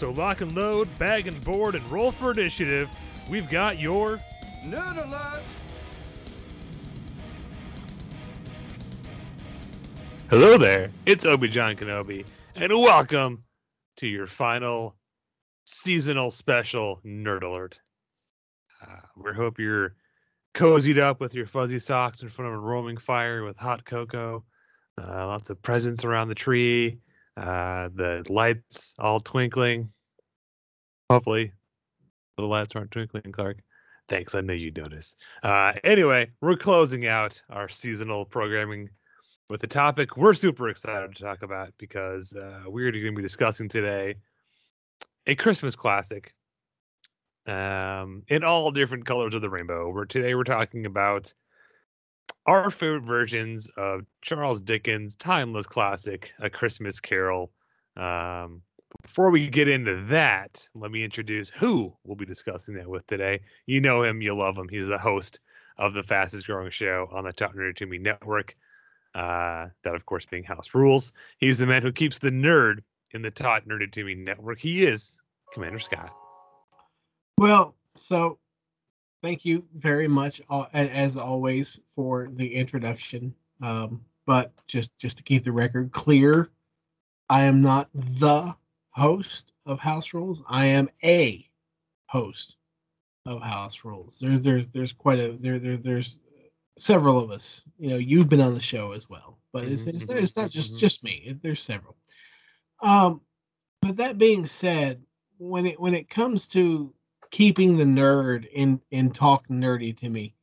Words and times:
So 0.00 0.12
lock 0.12 0.40
and 0.40 0.56
load, 0.56 0.88
bag 0.98 1.26
and 1.26 1.38
board, 1.44 1.74
and 1.74 1.84
roll 1.90 2.10
for 2.10 2.30
initiative. 2.30 2.88
We've 3.28 3.50
got 3.50 3.78
your 3.78 4.18
Nerd 4.64 4.96
alert! 4.96 5.42
Hello 10.30 10.56
there, 10.56 10.90
it's 11.04 11.26
Obi 11.26 11.48
John 11.48 11.76
Kenobi, 11.76 12.24
and 12.54 12.72
welcome 12.72 13.44
to 13.98 14.06
your 14.06 14.26
final 14.26 14.96
seasonal 15.66 16.30
special 16.30 17.00
Nerd 17.04 17.42
Alert. 17.42 17.78
Uh, 18.82 19.00
we 19.18 19.32
hope 19.34 19.58
you're 19.58 19.96
cozied 20.54 20.96
up 20.96 21.20
with 21.20 21.34
your 21.34 21.44
fuzzy 21.44 21.78
socks 21.78 22.22
in 22.22 22.30
front 22.30 22.50
of 22.50 22.54
a 22.54 22.58
roaming 22.58 22.96
fire 22.96 23.44
with 23.44 23.58
hot 23.58 23.84
cocoa, 23.84 24.44
uh, 24.96 25.26
lots 25.26 25.50
of 25.50 25.60
presents 25.60 26.06
around 26.06 26.28
the 26.28 26.34
tree, 26.34 26.98
uh, 27.36 27.88
the 27.94 28.24
lights 28.28 28.94
all 28.98 29.20
twinkling. 29.20 29.90
Hopefully, 31.08 31.52
the 32.36 32.44
lights 32.44 32.74
aren't 32.76 32.90
twinkling, 32.90 33.32
Clark. 33.32 33.58
Thanks, 34.08 34.34
I 34.34 34.40
know 34.40 34.52
you 34.52 34.72
noticed. 34.72 35.16
Uh, 35.42 35.72
anyway, 35.84 36.30
we're 36.40 36.56
closing 36.56 37.06
out 37.06 37.40
our 37.50 37.68
seasonal 37.68 38.24
programming 38.24 38.90
with 39.50 39.64
a 39.64 39.66
topic 39.66 40.16
we're 40.16 40.32
super 40.32 40.68
excited 40.68 41.14
to 41.14 41.22
talk 41.22 41.42
about 41.42 41.72
because 41.76 42.32
uh, 42.34 42.62
we're 42.66 42.92
going 42.92 43.04
to 43.04 43.12
be 43.12 43.20
discussing 43.22 43.68
today 43.68 44.14
a 45.26 45.34
Christmas 45.34 45.74
classic 45.74 46.34
um, 47.46 48.22
in 48.28 48.44
all 48.44 48.70
different 48.70 49.04
colors 49.04 49.34
of 49.34 49.42
the 49.42 49.50
rainbow. 49.50 49.90
We're 49.90 50.04
today 50.04 50.34
we're 50.34 50.44
talking 50.44 50.86
about 50.86 51.34
our 52.46 52.70
favorite 52.70 53.04
versions 53.04 53.68
of 53.76 54.06
Charles 54.22 54.60
Dickens' 54.60 55.14
timeless 55.14 55.66
classic, 55.66 56.32
A 56.40 56.50
Christmas 56.50 57.00
Carol. 57.00 57.52
Um, 57.96 58.62
before 59.02 59.30
we 59.30 59.48
get 59.48 59.68
into 59.68 60.02
that, 60.06 60.68
let 60.74 60.90
me 60.90 61.04
introduce 61.04 61.48
who 61.48 61.94
we'll 62.04 62.16
be 62.16 62.26
discussing 62.26 62.74
that 62.74 62.88
with 62.88 63.06
today. 63.06 63.40
You 63.66 63.80
know 63.80 64.02
him, 64.02 64.20
you 64.20 64.36
love 64.36 64.58
him. 64.58 64.68
He's 64.68 64.88
the 64.88 64.98
host 64.98 65.40
of 65.78 65.94
the 65.94 66.02
fastest 66.02 66.46
growing 66.46 66.70
show 66.70 67.08
on 67.12 67.24
the 67.24 67.32
Talk 67.32 67.54
Nerdy 67.54 67.76
to 67.76 67.86
Me 67.86 67.98
network 67.98 68.56
uh, 69.14 69.68
that 69.82 69.94
of 69.94 70.06
course 70.06 70.26
being 70.26 70.44
House 70.44 70.74
Rules. 70.74 71.12
He's 71.38 71.58
the 71.58 71.66
man 71.66 71.82
who 71.82 71.92
keeps 71.92 72.18
the 72.18 72.30
nerd 72.30 72.80
in 73.12 73.22
the 73.22 73.30
Talk 73.30 73.64
Nerdy 73.64 73.90
to 73.92 74.04
Me 74.04 74.14
network. 74.14 74.58
He 74.58 74.84
is 74.84 75.18
Commander 75.52 75.78
Scott. 75.78 76.12
Well, 77.38 77.74
so 77.96 78.38
thank 79.22 79.44
you 79.44 79.64
very 79.76 80.08
much, 80.08 80.40
as 80.72 81.16
always, 81.16 81.80
for 81.94 82.28
the 82.32 82.54
introduction. 82.54 83.34
Um, 83.62 84.04
but 84.26 84.52
just 84.66 84.96
just 84.98 85.16
to 85.18 85.22
keep 85.22 85.44
the 85.44 85.52
record 85.52 85.92
clear, 85.92 86.50
I 87.28 87.44
am 87.44 87.62
not 87.62 87.88
the 87.94 88.54
host 88.90 89.52
of 89.66 89.78
House 89.78 90.14
Rules. 90.14 90.42
I 90.48 90.66
am 90.66 90.88
a 91.02 91.48
host 92.06 92.56
of 93.26 93.42
House 93.42 93.84
Rules. 93.84 94.18
There's 94.20 94.40
there's 94.40 94.68
there's 94.68 94.92
quite 94.92 95.18
a 95.20 95.32
there 95.32 95.58
there 95.58 95.76
there's 95.76 96.20
several 96.78 97.18
of 97.18 97.30
us. 97.30 97.62
You 97.78 97.90
know, 97.90 97.96
you've 97.96 98.28
been 98.28 98.40
on 98.40 98.54
the 98.54 98.60
show 98.60 98.92
as 98.92 99.08
well, 99.08 99.38
but 99.52 99.64
it's 99.64 99.84
Mhm, 99.84 99.94
it's, 99.94 100.06
mhm, 100.06 100.22
it's 100.22 100.36
not 100.36 100.50
just 100.50 100.74
mhm. 100.74 100.78
just 100.78 101.04
me. 101.04 101.36
There's 101.42 101.60
several. 101.62 101.96
Um, 102.82 103.20
but 103.82 103.96
that 103.96 104.18
being 104.18 104.46
said, 104.46 105.02
when 105.38 105.66
it 105.66 105.80
when 105.80 105.94
it 105.94 106.08
comes 106.08 106.46
to 106.48 106.92
keeping 107.30 107.76
the 107.76 107.84
nerd 107.84 108.46
in 108.52 108.80
in 108.90 109.10
talk 109.10 109.48
nerdy 109.48 109.96
to 109.98 110.08
me, 110.08 110.34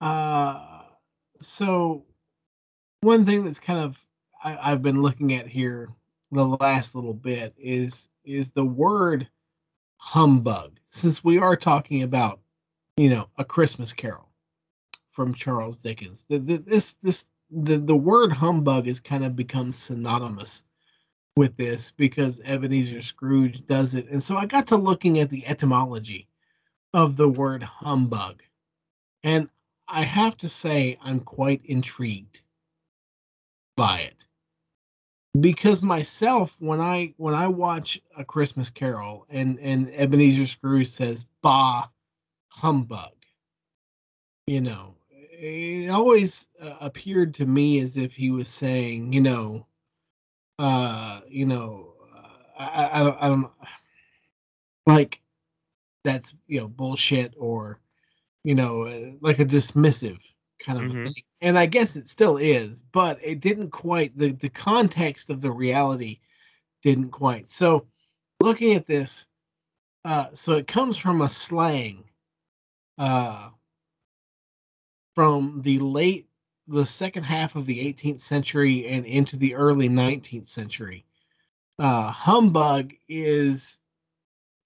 uh, 0.00 0.82
so 1.40 2.04
one 3.00 3.24
thing 3.24 3.44
that's 3.44 3.60
kind 3.60 3.78
of 3.78 4.02
I, 4.42 4.72
I've 4.72 4.82
been 4.82 5.02
looking 5.02 5.34
at 5.34 5.46
here 5.46 5.90
the 6.32 6.44
last 6.44 6.94
little 6.94 7.14
bit 7.14 7.54
is 7.58 8.08
is 8.24 8.50
the 8.50 8.64
word 8.64 9.28
humbug. 9.96 10.78
Since 10.88 11.24
we 11.24 11.38
are 11.38 11.56
talking 11.56 12.02
about 12.02 12.40
you 12.96 13.10
know 13.10 13.28
a 13.38 13.44
Christmas 13.44 13.92
Carol 13.92 14.28
from 15.10 15.34
Charles 15.34 15.78
Dickens, 15.78 16.24
the, 16.28 16.38
the, 16.38 16.56
this 16.58 16.96
this 17.02 17.26
the 17.50 17.78
the 17.78 17.96
word 17.96 18.32
humbug 18.32 18.86
has 18.86 19.00
kind 19.00 19.24
of 19.24 19.36
become 19.36 19.72
synonymous 19.72 20.64
with 21.36 21.56
this 21.56 21.90
because 21.90 22.40
Ebenezer 22.44 23.02
Scrooge 23.02 23.66
does 23.66 23.94
it. 23.94 24.08
And 24.08 24.22
so 24.22 24.36
I 24.36 24.46
got 24.46 24.68
to 24.68 24.76
looking 24.76 25.18
at 25.20 25.30
the 25.30 25.46
etymology 25.46 26.28
of 26.92 27.16
the 27.16 27.28
word 27.28 27.62
humbug. 27.62 28.42
And 29.24 29.48
I 29.88 30.04
have 30.04 30.36
to 30.38 30.48
say, 30.48 30.98
I'm 31.02 31.20
quite 31.20 31.62
intrigued 31.64 32.40
by 33.76 34.00
it. 34.00 34.24
Because 35.40 35.82
myself, 35.82 36.56
when 36.60 36.80
I 36.80 37.12
when 37.16 37.34
I 37.34 37.48
watch 37.48 38.00
a 38.16 38.24
Christmas 38.24 38.70
Carol 38.70 39.26
and 39.28 39.58
and 39.58 39.90
Ebenezer 39.92 40.46
Scrooge 40.46 40.88
says 40.88 41.26
"Bah, 41.42 41.88
humbug," 42.50 43.14
you 44.46 44.60
know, 44.60 44.94
it 45.10 45.90
always 45.90 46.46
uh, 46.62 46.74
appeared 46.80 47.34
to 47.34 47.46
me 47.46 47.80
as 47.80 47.96
if 47.96 48.14
he 48.14 48.30
was 48.30 48.48
saying, 48.48 49.12
you 49.12 49.20
know, 49.20 49.66
uh 50.58 51.20
you 51.28 51.46
know 51.46 51.94
uh, 52.16 52.62
I, 52.62 53.00
I, 53.00 53.02
don't 53.02 53.18
i 53.20 53.28
don't 53.28 53.50
like 54.86 55.20
that's 56.04 56.34
you 56.46 56.60
know 56.60 56.68
bullshit 56.68 57.34
or 57.38 57.80
you 58.44 58.54
know 58.54 58.82
uh, 58.82 59.10
like 59.20 59.38
a 59.40 59.44
dismissive 59.44 60.20
kind 60.60 60.78
of 60.78 60.84
a 60.84 60.94
Mhm. 60.94 61.04
thing 61.04 61.22
and 61.40 61.58
i 61.58 61.66
guess 61.66 61.96
it 61.96 62.08
still 62.08 62.36
is 62.36 62.82
but 62.92 63.18
it 63.22 63.40
didn't 63.40 63.70
quite 63.70 64.16
the 64.16 64.32
the 64.32 64.48
context 64.48 65.30
of 65.30 65.40
the 65.40 65.50
reality 65.50 66.20
didn't 66.82 67.10
quite 67.10 67.50
so 67.50 67.86
looking 68.40 68.74
at 68.74 68.86
this 68.86 69.26
uh 70.04 70.26
so 70.34 70.52
it 70.52 70.66
comes 70.66 70.96
from 70.96 71.22
a 71.22 71.28
slang 71.28 72.04
uh 72.98 73.48
from 75.14 75.60
the 75.62 75.78
late 75.78 76.28
the 76.66 76.86
second 76.86 77.24
half 77.24 77.56
of 77.56 77.66
the 77.66 77.92
18th 77.92 78.20
century 78.20 78.88
and 78.88 79.04
into 79.04 79.36
the 79.36 79.54
early 79.54 79.88
19th 79.88 80.46
century. 80.46 81.04
Uh, 81.78 82.10
humbug 82.10 82.94
is 83.08 83.78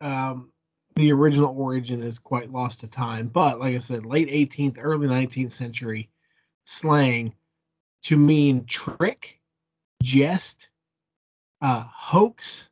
um, 0.00 0.52
the 0.94 1.12
original 1.12 1.54
origin 1.58 2.02
is 2.02 2.18
quite 2.18 2.52
lost 2.52 2.80
to 2.80 2.88
time, 2.88 3.28
but 3.28 3.58
like 3.58 3.74
I 3.74 3.78
said, 3.78 4.04
late 4.04 4.28
18th, 4.28 4.76
early 4.78 5.08
19th 5.08 5.52
century 5.52 6.10
slang 6.66 7.34
to 8.02 8.16
mean 8.16 8.64
trick, 8.66 9.40
jest, 10.02 10.68
uh, 11.62 11.84
hoax, 11.92 12.68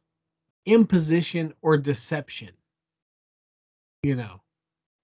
imposition, 0.66 1.54
or 1.62 1.76
deception. 1.76 2.50
You 4.02 4.16
know, 4.16 4.40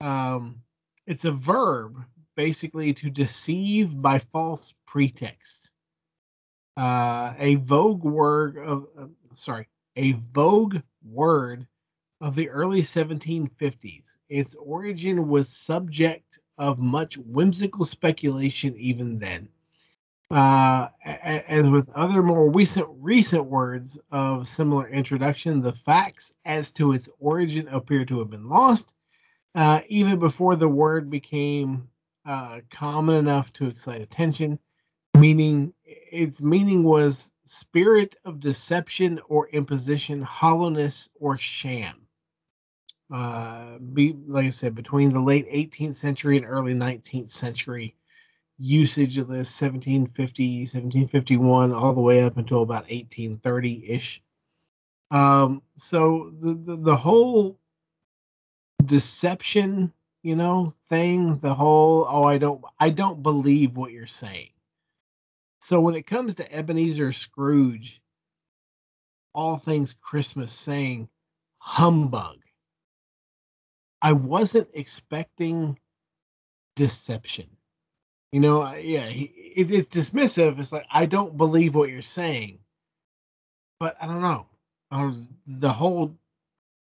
um, 0.01 0.63
it's 1.07 1.25
a 1.25 1.33
verb 1.33 2.05
basically 2.37 2.93
to 2.95 3.11
deceive 3.11 4.01
by 4.01 4.19
false 4.19 4.75
pretext. 4.87 5.71
Uh, 6.77 7.35
a 7.39 7.57
vogue 7.57 8.05
word 8.05 8.57
of 8.59 8.87
uh, 8.99 9.07
sorry, 9.35 9.69
a 9.97 10.13
vogue 10.33 10.79
word 11.05 11.67
of 12.21 12.35
the 12.35 12.49
early 12.49 12.81
1750s. 12.81 14.17
Its 14.29 14.55
origin 14.55 15.29
was 15.29 15.49
subject 15.49 16.39
of 16.57 16.79
much 16.79 17.19
whimsical 17.19 17.85
speculation 17.85 18.75
even 18.77 19.19
then. 19.19 19.49
Uh, 20.31 20.89
as 21.05 21.67
with 21.67 21.91
other 21.91 22.23
more 22.23 22.51
recent 22.51 22.87
recent 23.01 23.45
words 23.45 23.99
of 24.13 24.49
similar 24.49 24.89
introduction, 24.89 25.61
the 25.61 25.75
facts 25.75 26.33
as 26.47 26.71
to 26.71 26.93
its 26.93 27.09
origin 27.21 27.69
appear 27.69 28.07
to 28.07 28.19
have 28.19 28.31
been 28.31 28.49
lost, 28.49 28.95
uh, 29.55 29.81
even 29.89 30.19
before 30.19 30.57
the 30.57 30.69
word 30.69 31.11
became 31.11 31.87
uh, 32.25 32.61
common 32.71 33.17
enough 33.17 33.53
to 33.55 33.67
excite 33.67 34.01
attention. 34.01 34.59
Meaning, 35.17 35.75
its 35.85 36.41
meaning 36.41 36.83
was 36.83 37.31
spirit 37.45 38.17
of 38.25 38.41
deception 38.41 39.21
or 39.29 39.49
imposition, 39.49 40.23
hollowness 40.23 41.09
or 41.15 41.37
sham. 41.37 42.07
Uh, 43.13 43.79
be 43.79 44.17
like 44.27 44.47
I 44.47 44.51
said, 44.51 44.75
between 44.75 45.11
the 45.11 45.21
late 45.21 45.51
18th 45.51 45.97
century 45.97 46.39
and 46.39 46.47
early 46.47 46.73
19th 46.73 47.31
century 47.31 47.95
usage 48.59 49.19
of 49.19 49.29
this 49.29 49.61
1750 49.61 50.61
1751 50.61 51.73
all 51.73 51.93
the 51.93 52.01
way 52.01 52.23
up 52.23 52.37
until 52.37 52.63
about 52.63 52.87
1830-ish 52.87 54.23
um 55.11 55.61
so 55.75 56.33
the 56.41 56.55
the, 56.55 56.77
the 56.77 56.97
whole 56.97 57.59
deception 58.85 59.93
you 60.23 60.37
know 60.37 60.73
thing 60.89 61.39
the 61.39 61.55
whole 61.55 62.07
oh 62.09 62.25
i 62.25 62.39
don't 62.39 62.63
i 62.81 62.91
don't 62.91 63.23
believe 63.23 63.77
what 63.77 63.93
you're 63.93 64.07
saying 64.07 64.51
so 65.61 65.81
when 65.81 65.95
it 65.95 66.07
comes 66.07 66.35
to 66.35 66.55
ebenezer 66.55 67.13
scrooge 67.13 68.01
all 69.35 69.57
things 69.57 69.95
christmas 70.01 70.53
saying 70.53 71.09
humbug 71.59 72.39
i 74.01 74.13
wasn't 74.13 74.69
expecting 74.75 75.79
deception 76.77 77.49
you 78.33 78.41
know, 78.41 78.73
yeah, 78.73 79.05
it, 79.05 79.31
it's 79.71 79.89
dismissive. 79.89 80.59
It's 80.59 80.73
like 80.73 80.87
I 80.91 81.05
don't 81.05 81.37
believe 81.37 81.75
what 81.75 81.91
you're 81.91 82.01
saying, 82.01 82.59
but 83.79 83.95
I 84.01 84.07
don't 84.07 84.23
know. 84.23 84.47
I 84.91 85.05
was, 85.05 85.29
the 85.47 85.73
whole 85.73 86.17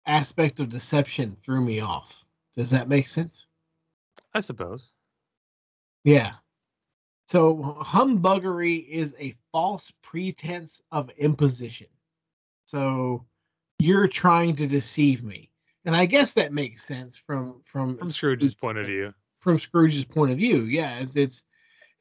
aspect 0.08 0.62
of 0.62 0.70
deception 0.70 1.36
threw 1.44 1.60
me 1.60 1.82
off. 1.82 2.25
Does 2.58 2.70
that 2.72 2.88
make 2.90 3.08
sense? 3.08 3.46
I 4.34 4.40
suppose. 4.40 4.92
Yeah. 6.04 6.32
So 7.28 7.78
humbuggery 7.82 8.88
is 8.88 9.16
a 9.20 9.36
false 9.52 9.92
pretense 10.02 10.82
of 10.92 11.10
imposition. 11.18 11.88
So 12.66 13.26
you're 13.80 14.08
trying 14.08 14.56
to 14.58 14.68
deceive 14.68 15.24
me, 15.24 15.50
and 15.86 15.96
I 15.96 16.06
guess 16.06 16.34
that 16.34 16.54
makes 16.54 16.84
sense 16.84 17.18
from 17.18 17.62
from 17.64 17.98
From 17.98 18.10
Scrooge's 18.10 18.54
point 18.54 18.78
of 18.78 18.86
view. 18.86 19.14
from 19.40 19.58
Scrooge's 19.60 20.06
point 20.06 20.32
of 20.32 20.38
view. 20.38 20.62
Yeah, 20.64 21.00
it's 21.00 21.16
it's 21.16 21.44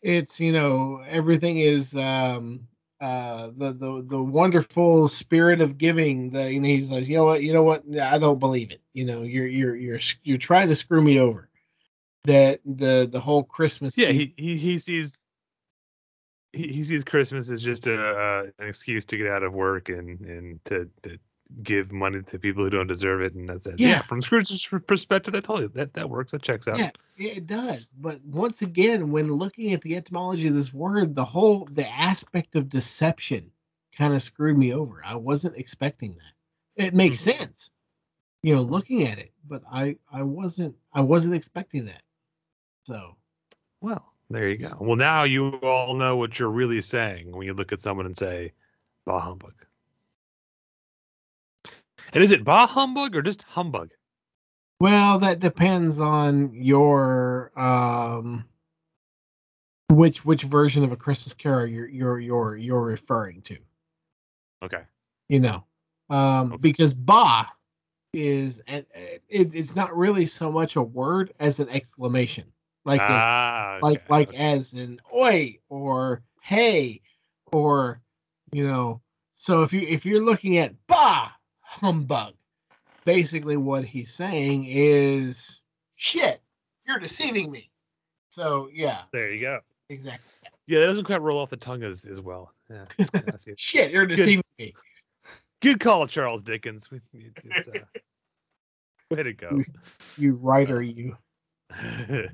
it's 0.03 0.41
you 0.41 0.53
know 0.53 1.03
everything 1.09 1.59
is 1.59 1.95
um 1.95 2.69
uh 3.05 3.51
the 3.59 3.73
the 3.75 4.07
the 4.09 4.23
wonderful 4.23 5.09
spirit 5.09 5.61
of 5.61 5.77
giving 5.77 6.35
you 6.35 6.59
know 6.59 6.67
he's 6.69 6.91
like 6.91 7.07
you 7.07 7.17
know 7.19 7.25
what? 7.27 7.43
You 7.43 7.53
know 7.53 7.63
what? 7.63 7.83
I 8.01 8.17
don't 8.17 8.39
believe 8.39 8.71
it. 8.71 8.81
You 8.95 9.05
know 9.05 9.21
you're 9.23 9.47
you're 9.47 9.77
you're 9.77 10.01
you're 10.23 10.39
trying 10.39 10.69
to 10.69 10.75
screw 10.75 11.03
me 11.03 11.21
over. 11.21 11.51
That 12.25 12.61
the 12.65 13.07
the 13.11 13.21
whole 13.21 13.45
Christmas 13.45 13.99
Yeah, 13.99 14.07
season- 14.07 14.33
he, 14.39 14.43
he 14.43 14.57
he 14.57 14.79
sees 14.79 15.21
he, 16.55 16.69
he 16.69 16.83
sees 16.83 17.05
Christmas 17.05 17.51
as 17.51 17.61
just 17.61 17.87
a 17.87 17.95
uh, 17.95 18.45
an 18.59 18.69
excuse 18.69 19.05
to 19.07 19.19
get 19.19 19.27
out 19.27 19.43
of 19.43 19.53
work 19.53 19.91
and 19.91 20.19
and 20.21 20.65
to, 20.65 20.89
to 21.03 21.19
give 21.63 21.93
money 21.93 22.23
to 22.23 22.39
people 22.39 22.65
who 22.65 22.71
don't 22.71 22.87
deserve 22.87 23.23
it, 23.23 23.35
and 23.35 23.49
that's 23.49 23.67
it. 23.67 23.79
Yeah. 23.79 24.03
from 24.03 24.23
Scrooge's 24.23 24.67
perspective, 24.87 25.33
that 25.35 25.45
totally 25.45 25.69
that 25.69 25.95
that 25.95 26.11
works. 26.11 26.33
That 26.33 26.43
checks 26.43 26.67
out. 26.69 26.79
Yeah, 26.79 26.91
it 27.17 27.47
does. 27.47 27.93
But 27.99 28.23
once 28.25 28.63
again, 28.63 29.11
when 29.11 29.33
looking 29.33 29.73
at 29.73 29.83
the 29.83 29.97
etymology 29.97 30.49
of 30.49 30.55
this 30.55 30.73
word, 30.73 31.15
the 31.15 31.25
whole 31.25 31.69
the 31.71 31.89
aspect 31.89 32.57
of 32.57 32.69
deception 32.69 33.51
kind 33.97 34.15
of 34.15 34.23
screwed 34.23 34.59
me 34.59 34.73
over. 34.73 35.03
I 35.05 35.15
wasn't 35.17 35.57
expecting 35.57 36.17
that. 36.17 36.85
It 36.87 36.95
makes 36.95 37.21
Mm-hmm. 37.21 37.39
sense, 37.41 37.71
you 38.43 38.55
know, 38.57 38.63
looking 38.63 39.07
at 39.07 39.19
it, 39.19 39.33
but 39.47 39.63
I 39.71 39.97
I 40.13 40.23
wasn't 40.23 40.75
I 40.93 41.03
wasn't 41.03 41.35
expecting 41.37 41.85
that. 41.87 42.03
So 42.87 43.17
Well, 43.81 44.13
there 44.31 44.49
you 44.49 44.57
go. 44.59 44.77
Well, 44.81 44.97
now 44.97 45.23
you 45.25 45.51
all 45.63 45.95
know 45.95 46.17
what 46.17 46.39
you're 46.39 46.49
really 46.51 46.81
saying 46.81 47.31
when 47.31 47.47
you 47.47 47.55
look 47.55 47.73
at 47.73 47.81
someone 47.81 48.07
and 48.07 48.17
say, 48.17 48.53
"Bah 49.07 49.21
humbug." 49.21 49.55
And 52.13 52.23
is 52.23 52.31
it 52.31 52.45
bah 52.45 52.67
humbug 52.67 53.17
or 53.17 53.23
just 53.23 53.43
humbug? 53.43 53.91
well, 54.81 55.21
that 55.21 55.41
depends 55.41 56.01
on 56.01 56.53
your 56.55 57.53
um 57.59 58.45
which 59.91 60.25
which 60.25 60.43
version 60.43 60.85
of 60.85 60.93
a 60.93 60.97
Christmas 60.97 61.35
Carol 61.35 61.67
you're 61.67 61.89
you're 61.89 62.19
you're 62.21 62.57
you're 62.57 62.83
referring 62.83 63.43
to. 63.43 63.57
Okay. 64.63 64.83
you 65.29 65.41
know 65.41 65.65
um 66.11 66.53
Okay. 66.53 66.57
because 66.61 66.95
ba 66.95 67.47
is 68.13 68.63
and 68.67 68.87
it's 69.29 69.55
it's 69.55 69.75
not 69.75 69.97
really 69.97 70.27
so 70.27 70.51
much 70.51 70.77
a 70.77 70.83
word 70.83 71.33
as 71.41 71.61
an 71.61 71.69
exclamation 71.69 72.45
like 72.85 73.01
ah, 73.03 73.79
like 73.83 73.99
okay, 73.99 74.07
like 74.09 74.29
okay. 74.29 74.37
as 74.37 74.73
in 74.75 75.01
oi 75.15 75.59
or 75.69 76.23
hey 76.43 77.01
or 77.53 78.01
you 78.53 78.67
know 78.67 79.01
so 79.35 79.63
if 79.63 79.73
you 79.73 79.81
if 79.81 80.07
you're 80.07 80.25
looking 80.25 80.59
at 80.59 80.75
ba 80.87 81.34
humbug 81.81 82.35
basically 83.05 83.57
what 83.57 83.85
he's 83.85 84.13
saying 84.13 84.67
is 84.69 85.61
shit 85.97 86.43
you're 86.87 86.99
deceiving 86.99 87.51
me 87.51 87.71
so 88.31 88.69
yeah 88.73 89.03
there 89.13 89.33
you 89.33 89.41
go. 89.41 89.61
exactly 89.89 90.31
Yeah, 90.67 90.81
that 90.81 90.87
doesn't 90.87 91.05
quite 91.05 91.21
roll 91.21 91.39
off 91.39 91.51
the 91.51 91.59
tongue 91.59 91.83
as 91.83 92.07
as 92.07 92.21
well. 92.21 92.53
Yeah, 92.71 92.87
yeah, 93.15 93.55
shit 93.57 93.91
you're 93.91 94.07
deceiving 94.07 94.43
me 94.59 94.75
Good 95.65 95.81
call, 95.81 96.07
Charles 96.07 96.43
Dickens. 96.43 96.87
It's, 97.15 97.69
uh, 97.69 97.73
way 99.11 99.23
to 99.23 99.33
go. 99.33 99.63
you 100.19 100.35
writer 100.35 100.83
you 100.83 101.17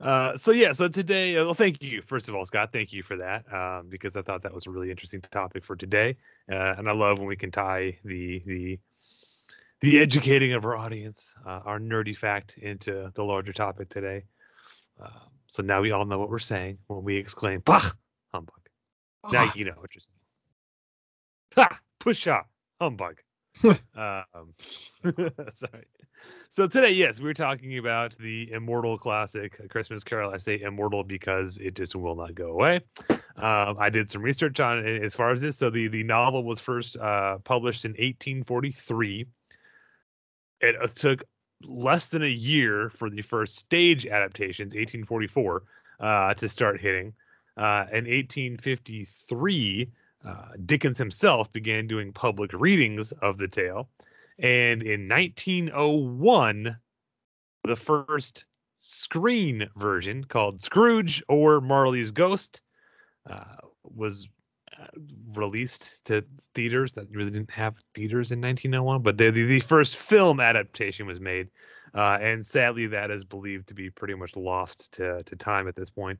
uh, 0.00 0.36
so 0.36 0.50
yeah, 0.50 0.72
so 0.72 0.88
today, 0.88 1.36
uh, 1.36 1.44
well, 1.44 1.54
thank 1.54 1.82
you 1.82 2.02
first 2.02 2.28
of 2.28 2.34
all, 2.34 2.44
Scott. 2.44 2.70
Thank 2.72 2.92
you 2.92 3.02
for 3.02 3.16
that 3.16 3.44
um, 3.52 3.88
because 3.88 4.16
I 4.16 4.22
thought 4.22 4.42
that 4.42 4.52
was 4.52 4.66
a 4.66 4.70
really 4.70 4.90
interesting 4.90 5.20
topic 5.20 5.64
for 5.64 5.76
today, 5.76 6.16
uh, 6.50 6.74
and 6.76 6.88
I 6.88 6.92
love 6.92 7.18
when 7.18 7.28
we 7.28 7.36
can 7.36 7.50
tie 7.50 7.98
the 8.04 8.42
the 8.46 8.78
the 9.80 10.00
educating 10.00 10.54
of 10.54 10.64
our 10.64 10.76
audience, 10.76 11.34
uh, 11.46 11.60
our 11.64 11.78
nerdy 11.78 12.16
fact, 12.16 12.56
into 12.58 13.10
the 13.14 13.24
larger 13.24 13.52
topic 13.52 13.88
today. 13.88 14.24
Uh, 15.00 15.08
so 15.46 15.62
now 15.62 15.80
we 15.80 15.90
all 15.90 16.04
know 16.04 16.18
what 16.18 16.30
we're 16.30 16.38
saying 16.38 16.78
when 16.86 17.04
we 17.04 17.16
exclaim 17.16 17.60
"Bah, 17.64 17.90
humbug." 18.32 18.60
Now 19.30 19.52
you 19.54 19.64
know 19.64 19.74
what 19.78 19.94
you're 19.94 20.00
saying. 20.00 20.18
Ha! 21.56 21.78
Pusha! 22.00 22.42
Humbug. 22.80 23.20
um, 23.64 24.52
sorry. 25.52 25.86
So 26.50 26.66
today, 26.66 26.90
yes, 26.90 27.20
we're 27.20 27.34
talking 27.34 27.78
about 27.78 28.16
the 28.18 28.50
immortal 28.52 28.96
classic 28.98 29.58
A 29.62 29.68
Christmas 29.68 30.02
Carol. 30.04 30.32
I 30.32 30.38
say 30.38 30.60
immortal 30.60 31.04
because 31.04 31.58
it 31.58 31.74
just 31.74 31.94
will 31.94 32.16
not 32.16 32.34
go 32.34 32.50
away. 32.50 32.80
Um, 33.36 33.76
I 33.78 33.90
did 33.90 34.10
some 34.10 34.22
research 34.22 34.60
on 34.60 34.78
it 34.78 35.02
as 35.02 35.14
far 35.14 35.30
as 35.32 35.40
this. 35.40 35.56
So 35.56 35.70
the 35.70 35.88
the 35.88 36.02
novel 36.02 36.44
was 36.44 36.60
first 36.60 36.96
uh, 36.96 37.38
published 37.38 37.84
in 37.84 37.92
1843. 37.92 39.26
It 40.60 40.76
uh, 40.80 40.86
took 40.86 41.24
less 41.62 42.10
than 42.10 42.22
a 42.22 42.26
year 42.26 42.90
for 42.90 43.10
the 43.10 43.22
first 43.22 43.56
stage 43.56 44.06
adaptations, 44.06 44.74
1844, 44.74 45.62
uh, 46.00 46.34
to 46.34 46.48
start 46.48 46.80
hitting. 46.80 47.12
Uh, 47.56 47.86
in 47.92 48.04
1853, 48.06 49.90
uh, 50.24 50.52
Dickens 50.64 50.98
himself 50.98 51.52
began 51.52 51.86
doing 51.86 52.12
public 52.12 52.52
readings 52.52 53.12
of 53.22 53.38
the 53.38 53.48
tale. 53.48 53.88
And 54.38 54.82
in 54.82 55.08
1901, 55.08 56.76
the 57.64 57.76
first 57.76 58.46
screen 58.78 59.68
version 59.76 60.24
called 60.24 60.62
Scrooge 60.62 61.22
or 61.28 61.60
Marley's 61.60 62.10
Ghost 62.10 62.60
uh, 63.28 63.44
was 63.82 64.28
uh, 64.78 64.86
released 65.34 66.04
to 66.06 66.24
theaters 66.54 66.92
that 66.94 67.10
really 67.10 67.30
didn't 67.30 67.50
have 67.50 67.76
theaters 67.94 68.32
in 68.32 68.40
1901, 68.40 69.02
but 69.02 69.16
the, 69.16 69.30
the, 69.30 69.46
the 69.46 69.60
first 69.60 69.96
film 69.96 70.40
adaptation 70.40 71.06
was 71.06 71.20
made. 71.20 71.48
Uh, 71.94 72.18
and 72.20 72.44
sadly, 72.44 72.86
that 72.88 73.10
is 73.10 73.24
believed 73.24 73.68
to 73.68 73.74
be 73.74 73.88
pretty 73.88 74.14
much 74.14 74.34
lost 74.36 74.92
to, 74.92 75.22
to 75.22 75.36
time 75.36 75.68
at 75.68 75.76
this 75.76 75.90
point. 75.90 76.18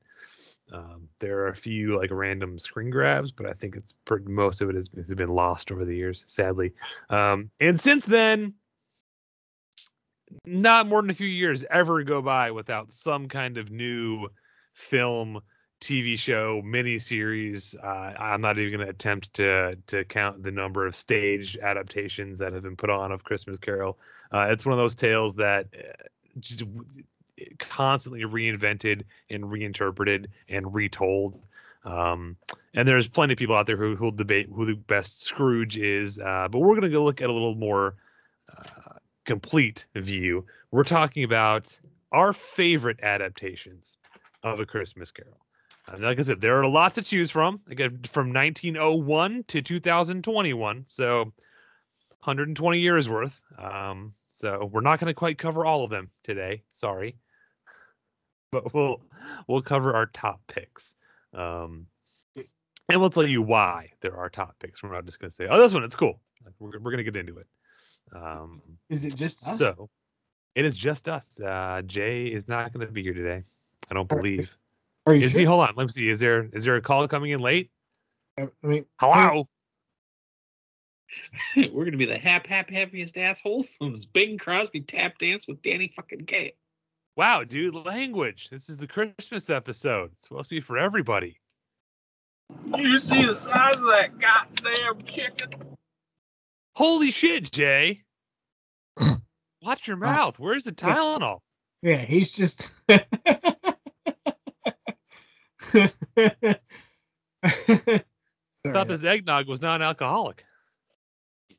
Um, 0.72 1.08
there 1.18 1.40
are 1.40 1.48
a 1.48 1.56
few 1.56 1.96
like 1.96 2.10
random 2.10 2.58
screen 2.58 2.90
grabs, 2.90 3.30
but 3.30 3.46
I 3.46 3.52
think 3.52 3.76
it's 3.76 3.92
per- 4.04 4.22
most 4.26 4.60
of 4.60 4.70
it 4.70 4.76
has, 4.76 4.88
has 4.96 5.14
been 5.14 5.28
lost 5.28 5.70
over 5.70 5.84
the 5.84 5.94
years, 5.94 6.24
sadly. 6.26 6.72
Um, 7.10 7.50
and 7.60 7.78
since 7.78 8.06
then, 8.06 8.54
not 10.46 10.86
more 10.86 11.00
than 11.02 11.10
a 11.10 11.14
few 11.14 11.28
years 11.28 11.64
ever 11.70 12.02
go 12.02 12.22
by 12.22 12.50
without 12.50 12.92
some 12.92 13.28
kind 13.28 13.58
of 13.58 13.70
new 13.70 14.28
film, 14.72 15.40
TV 15.80 16.18
show, 16.18 16.62
miniseries. 16.62 17.76
Uh, 17.82 18.18
I'm 18.18 18.40
not 18.40 18.58
even 18.58 18.72
going 18.72 18.86
to 18.86 18.90
attempt 18.90 19.34
to 19.34 19.76
to 19.88 20.04
count 20.04 20.42
the 20.42 20.50
number 20.50 20.86
of 20.86 20.96
stage 20.96 21.58
adaptations 21.58 22.38
that 22.38 22.52
have 22.52 22.62
been 22.62 22.76
put 22.76 22.90
on 22.90 23.12
of 23.12 23.22
Christmas 23.22 23.58
Carol. 23.58 23.98
Uh, 24.32 24.46
it's 24.50 24.64
one 24.64 24.72
of 24.72 24.78
those 24.78 24.94
tales 24.94 25.36
that 25.36 25.66
uh, 25.76 25.92
just 26.40 26.64
constantly 27.58 28.22
reinvented 28.22 29.02
and 29.30 29.50
reinterpreted 29.50 30.28
and 30.48 30.74
retold. 30.74 31.46
Um, 31.84 32.36
and 32.72 32.88
there's 32.88 33.08
plenty 33.08 33.32
of 33.34 33.38
people 33.38 33.56
out 33.56 33.66
there 33.66 33.76
who 33.76 33.94
who'll 33.94 34.10
debate 34.10 34.48
who 34.52 34.64
the 34.64 34.74
best 34.74 35.22
Scrooge 35.22 35.76
is. 35.76 36.18
Uh, 36.18 36.48
but 36.50 36.60
we're 36.60 36.74
gonna 36.74 36.88
go 36.88 37.04
look 37.04 37.20
at 37.20 37.28
a 37.28 37.32
little 37.32 37.54
more 37.54 37.96
uh, 38.56 38.94
complete 39.24 39.86
view. 39.94 40.46
We're 40.70 40.84
talking 40.84 41.24
about 41.24 41.78
our 42.12 42.32
favorite 42.32 43.00
adaptations 43.02 43.98
of 44.42 44.60
A 44.60 44.66
Christmas 44.66 45.10
Carol. 45.10 45.38
And 45.88 46.02
like 46.02 46.18
I 46.18 46.22
said, 46.22 46.40
there 46.40 46.56
are 46.56 46.62
a 46.62 46.68
lot 46.68 46.94
to 46.94 47.02
choose 47.02 47.30
from. 47.30 47.60
Again, 47.68 48.00
from 48.10 48.32
1901 48.32 49.44
to 49.48 49.60
2021, 49.60 50.86
so 50.88 51.24
120 52.24 52.78
years 52.78 53.08
worth. 53.08 53.40
Um, 53.58 54.14
so 54.32 54.68
we're 54.72 54.80
not 54.80 54.98
going 54.98 55.08
to 55.08 55.14
quite 55.14 55.38
cover 55.38 55.66
all 55.66 55.84
of 55.84 55.90
them 55.90 56.10
today. 56.22 56.62
Sorry, 56.72 57.16
but 58.62 58.72
we'll 58.72 59.00
we'll 59.48 59.62
cover 59.62 59.94
our 59.94 60.06
top 60.06 60.40
picks. 60.46 60.94
Um, 61.32 61.86
and 62.88 63.00
we'll 63.00 63.10
tell 63.10 63.26
you 63.26 63.42
why 63.42 63.90
there 64.00 64.16
are 64.16 64.28
top 64.28 64.56
picks. 64.60 64.82
We're 64.82 64.92
not 64.92 65.04
just 65.06 65.18
going 65.18 65.30
to 65.30 65.34
say, 65.34 65.46
"Oh, 65.50 65.58
this 65.58 65.74
one 65.74 65.82
it's 65.84 65.96
cool." 65.96 66.20
We're 66.58 66.78
we're 66.78 66.90
going 66.90 66.98
to 66.98 67.10
get 67.10 67.16
into 67.16 67.38
it. 67.38 67.46
Um, 68.14 68.52
Is 68.90 69.04
it 69.04 69.16
just 69.16 69.46
us? 69.48 69.58
so 69.58 69.88
it 70.54 70.64
is 70.64 70.76
just 70.76 71.08
us. 71.08 71.40
Uh, 71.40 71.82
Jay 71.86 72.26
is 72.26 72.46
not 72.48 72.72
going 72.72 72.86
to 72.86 72.92
be 72.92 73.02
here 73.02 73.14
today. 73.14 73.42
I 73.90 73.94
don't 73.94 74.08
believe. 74.08 74.56
Are 75.06 75.14
you 75.14 75.24
Is 75.24 75.32
sure? 75.32 75.40
he? 75.40 75.46
Hold 75.46 75.60
on. 75.68 75.74
Let 75.76 75.84
me 75.84 75.92
see. 75.92 76.08
Is 76.08 76.20
there 76.20 76.48
is 76.52 76.64
there 76.64 76.76
a 76.76 76.80
call 76.80 77.06
coming 77.08 77.32
in 77.32 77.40
late? 77.40 77.70
I 78.38 78.48
mean, 78.62 78.84
Hello. 79.00 79.48
We're 81.56 81.84
gonna 81.84 81.96
be 81.96 82.06
the 82.06 82.18
hap 82.18 82.46
hap 82.46 82.70
happiest 82.70 83.16
assholes 83.16 83.76
on 83.80 83.92
this 83.92 84.04
Bing 84.04 84.36
Crosby 84.38 84.80
tap 84.80 85.18
dance 85.18 85.46
with 85.46 85.62
Danny 85.62 85.92
fucking 85.94 86.26
Kaye. 86.26 86.54
Wow, 87.16 87.44
dude, 87.44 87.74
language. 87.74 88.48
This 88.50 88.68
is 88.68 88.76
the 88.76 88.88
Christmas 88.88 89.48
episode. 89.48 90.10
It's 90.12 90.24
supposed 90.24 90.48
to 90.48 90.56
be 90.56 90.60
for 90.60 90.76
everybody. 90.78 91.38
You 92.76 92.98
see 92.98 93.24
the 93.24 93.36
size 93.36 93.76
of 93.76 93.86
that 93.86 94.18
goddamn 94.18 95.04
chicken? 95.06 95.50
Holy 96.74 97.12
shit, 97.12 97.52
Jay. 97.52 98.02
Watch 99.62 99.86
your 99.86 99.96
mouth. 99.96 100.40
Where's 100.40 100.64
the 100.64 100.72
Tylenol? 100.72 101.38
Yeah, 101.82 102.04
he's 102.04 102.32
just. 102.32 102.72
I 102.88 103.04
thought 108.66 108.88
this 108.88 109.04
eggnog 109.04 109.46
was 109.46 109.62
non-alcoholic. 109.62 110.44
I 110.48 110.53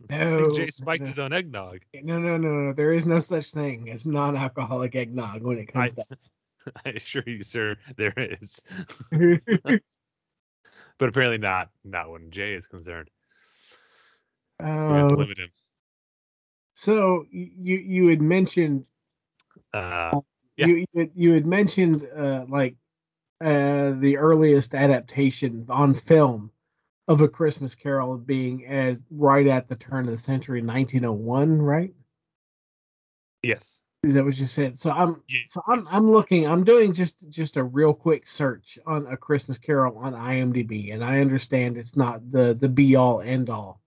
No, 0.10 0.38
think 0.38 0.56
Jay 0.56 0.72
spiked 0.72 1.04
no, 1.04 1.08
his 1.08 1.20
own 1.20 1.34
eggnog. 1.34 1.80
no, 1.94 2.20
no, 2.20 2.38
no, 2.38 2.50
no. 2.68 2.74
There 2.74 2.92
is 2.92 3.06
no 3.06 3.20
such 3.20 3.52
thing 3.52 3.90
as 3.90 4.06
non-alcoholic 4.06 4.96
eggnog 4.96 5.44
when 5.44 5.58
it 5.58 5.68
comes 5.68 5.94
to 5.94 6.02
us. 6.12 6.32
I 6.86 6.90
assure 6.90 7.24
you, 7.26 7.44
sir, 7.44 7.76
there 7.98 8.14
is. 8.18 8.64
But 10.98 11.10
apparently 11.10 11.38
not. 11.38 11.70
Not 11.84 12.10
when 12.10 12.32
Jay 12.32 12.54
is 12.54 12.68
concerned. 12.68 13.10
Um, 14.62 15.10
limit 15.10 15.38
him. 15.38 15.50
so 16.74 17.26
you 17.30 17.76
you 17.78 18.08
had 18.08 18.22
mentioned 18.22 18.88
Uh, 19.74 20.22
Yeah. 20.56 20.68
you 20.68 20.76
you 20.76 21.00
had, 21.00 21.12
you 21.16 21.34
had 21.34 21.46
mentioned 21.46 22.08
uh, 22.16 22.46
like 22.48 22.78
uh, 23.42 23.92
the 23.92 24.18
earliest 24.18 24.74
adaptation 24.74 25.66
on 25.68 25.94
film 25.94 26.50
of 27.08 27.22
a 27.22 27.28
Christmas 27.28 27.76
Carol 27.76 28.18
being 28.18 28.66
as 28.66 29.00
right 29.12 29.48
at 29.48 29.68
the 29.68 29.76
turn 29.76 30.06
of 30.06 30.12
the 30.12 30.18
century, 30.18 30.62
1901, 30.62 31.62
right? 31.62 31.94
yes. 33.44 33.82
Is 34.04 34.14
that 34.14 34.24
what 34.24 34.38
you 34.38 34.46
said? 34.46 34.78
So 34.80 34.92
I'm 34.92 35.24
Yes. 35.28 35.52
so 35.52 35.64
I'm 35.68 35.84
I'm 35.92 36.12
looking. 36.12 36.48
I'm 36.48 36.64
doing 36.64 36.94
just 36.94 37.28
just 37.30 37.58
a 37.58 37.64
real 37.64 37.94
quick 37.94 38.28
search 38.28 38.78
on 38.86 39.08
a 39.08 39.18
Christmas 39.18 39.58
Carol 39.58 39.98
on 39.98 40.14
IMDb, 40.14 40.94
and 40.94 41.04
I 41.04 41.22
understand 41.22 41.76
it's 41.78 41.96
not 41.96 42.32
the 42.32 42.54
the 42.54 42.70
be 42.70 42.96
all 42.96 43.22
end 43.22 43.50
all, 43.50 43.82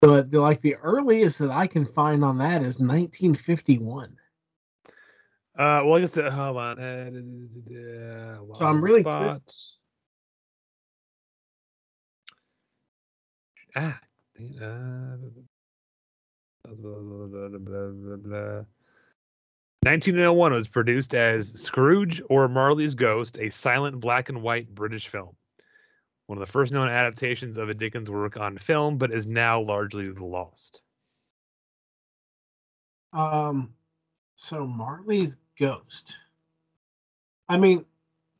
but 0.00 0.30
the, 0.30 0.40
like 0.40 0.60
the 0.60 0.76
earliest 0.76 1.40
that 1.40 1.50
I 1.50 1.66
can 1.66 1.84
find 1.84 2.24
on 2.24 2.38
that 2.38 2.62
is 2.62 2.78
1951. 2.78 4.16
Uh, 5.58 5.80
well, 5.84 5.94
I 5.94 6.00
guess 6.00 6.12
the, 6.12 6.30
hold 6.30 6.56
on. 6.58 6.78
Uh, 6.78 7.10
uh, 7.10 8.54
So 8.54 8.66
I'm 8.66 8.84
really 8.84 9.02
Ah, 13.76 14.00
dang, 14.38 14.58
uh, 14.58 15.16
blah, 16.64 16.74
blah, 16.80 17.26
blah, 17.26 17.48
blah, 17.48 17.58
blah, 17.58 17.88
blah, 17.90 18.16
blah. 18.16 18.64
1901 19.82 20.52
was 20.54 20.66
produced 20.66 21.14
as 21.14 21.50
Scrooge 21.50 22.22
or 22.30 22.48
Marley's 22.48 22.94
Ghost, 22.94 23.38
a 23.38 23.50
silent 23.50 24.00
black 24.00 24.30
and 24.30 24.42
white 24.42 24.74
British 24.74 25.08
film. 25.08 25.36
One 26.26 26.38
of 26.38 26.46
the 26.46 26.50
first 26.50 26.72
known 26.72 26.88
adaptations 26.88 27.58
of 27.58 27.68
a 27.68 27.74
Dickens 27.74 28.10
work 28.10 28.38
on 28.38 28.56
film, 28.56 28.96
but 28.96 29.14
is 29.14 29.26
now 29.26 29.60
largely 29.60 30.08
lost. 30.10 30.80
Um, 33.12 33.74
so 34.36 34.66
Marley's 34.66 35.36
Ghost. 35.58 36.16
I 37.46 37.58
mean, 37.58 37.84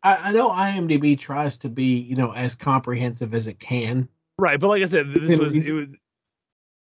I, 0.02 0.16
I 0.16 0.32
know 0.32 0.50
IMDb 0.50 1.18
tries 1.18 1.58
to 1.58 1.68
be 1.68 1.98
you 1.98 2.16
know 2.16 2.32
as 2.32 2.54
comprehensive 2.54 3.34
as 3.34 3.48
it 3.48 3.60
can. 3.60 4.08
Right, 4.38 4.60
but 4.60 4.68
like 4.68 4.82
I 4.82 4.86
said, 4.86 5.12
this 5.12 5.38
was 5.38 5.56
it 5.56 5.72
was 5.72 5.86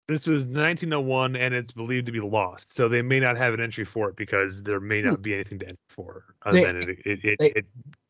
this 0.08 0.26
was 0.26 0.46
1901, 0.46 1.36
and 1.36 1.54
it's 1.54 1.70
believed 1.70 2.06
to 2.06 2.12
be 2.12 2.20
lost. 2.20 2.72
So 2.72 2.88
they 2.88 3.02
may 3.02 3.20
not 3.20 3.36
have 3.36 3.52
an 3.54 3.60
entry 3.60 3.84
for 3.84 4.08
it 4.08 4.16
because 4.16 4.62
there 4.62 4.80
may 4.80 5.02
hmm. 5.02 5.10
not 5.10 5.22
be 5.22 5.34
anything 5.34 5.58
to 5.60 5.68
enter 5.68 5.78
for 5.88 6.24
other 6.44 6.58
They- 6.58 6.64
than 6.64 6.76
it 6.82 6.88
it, 6.88 7.24
it, 7.24 7.36
they- 7.38 7.50
it 7.50 7.66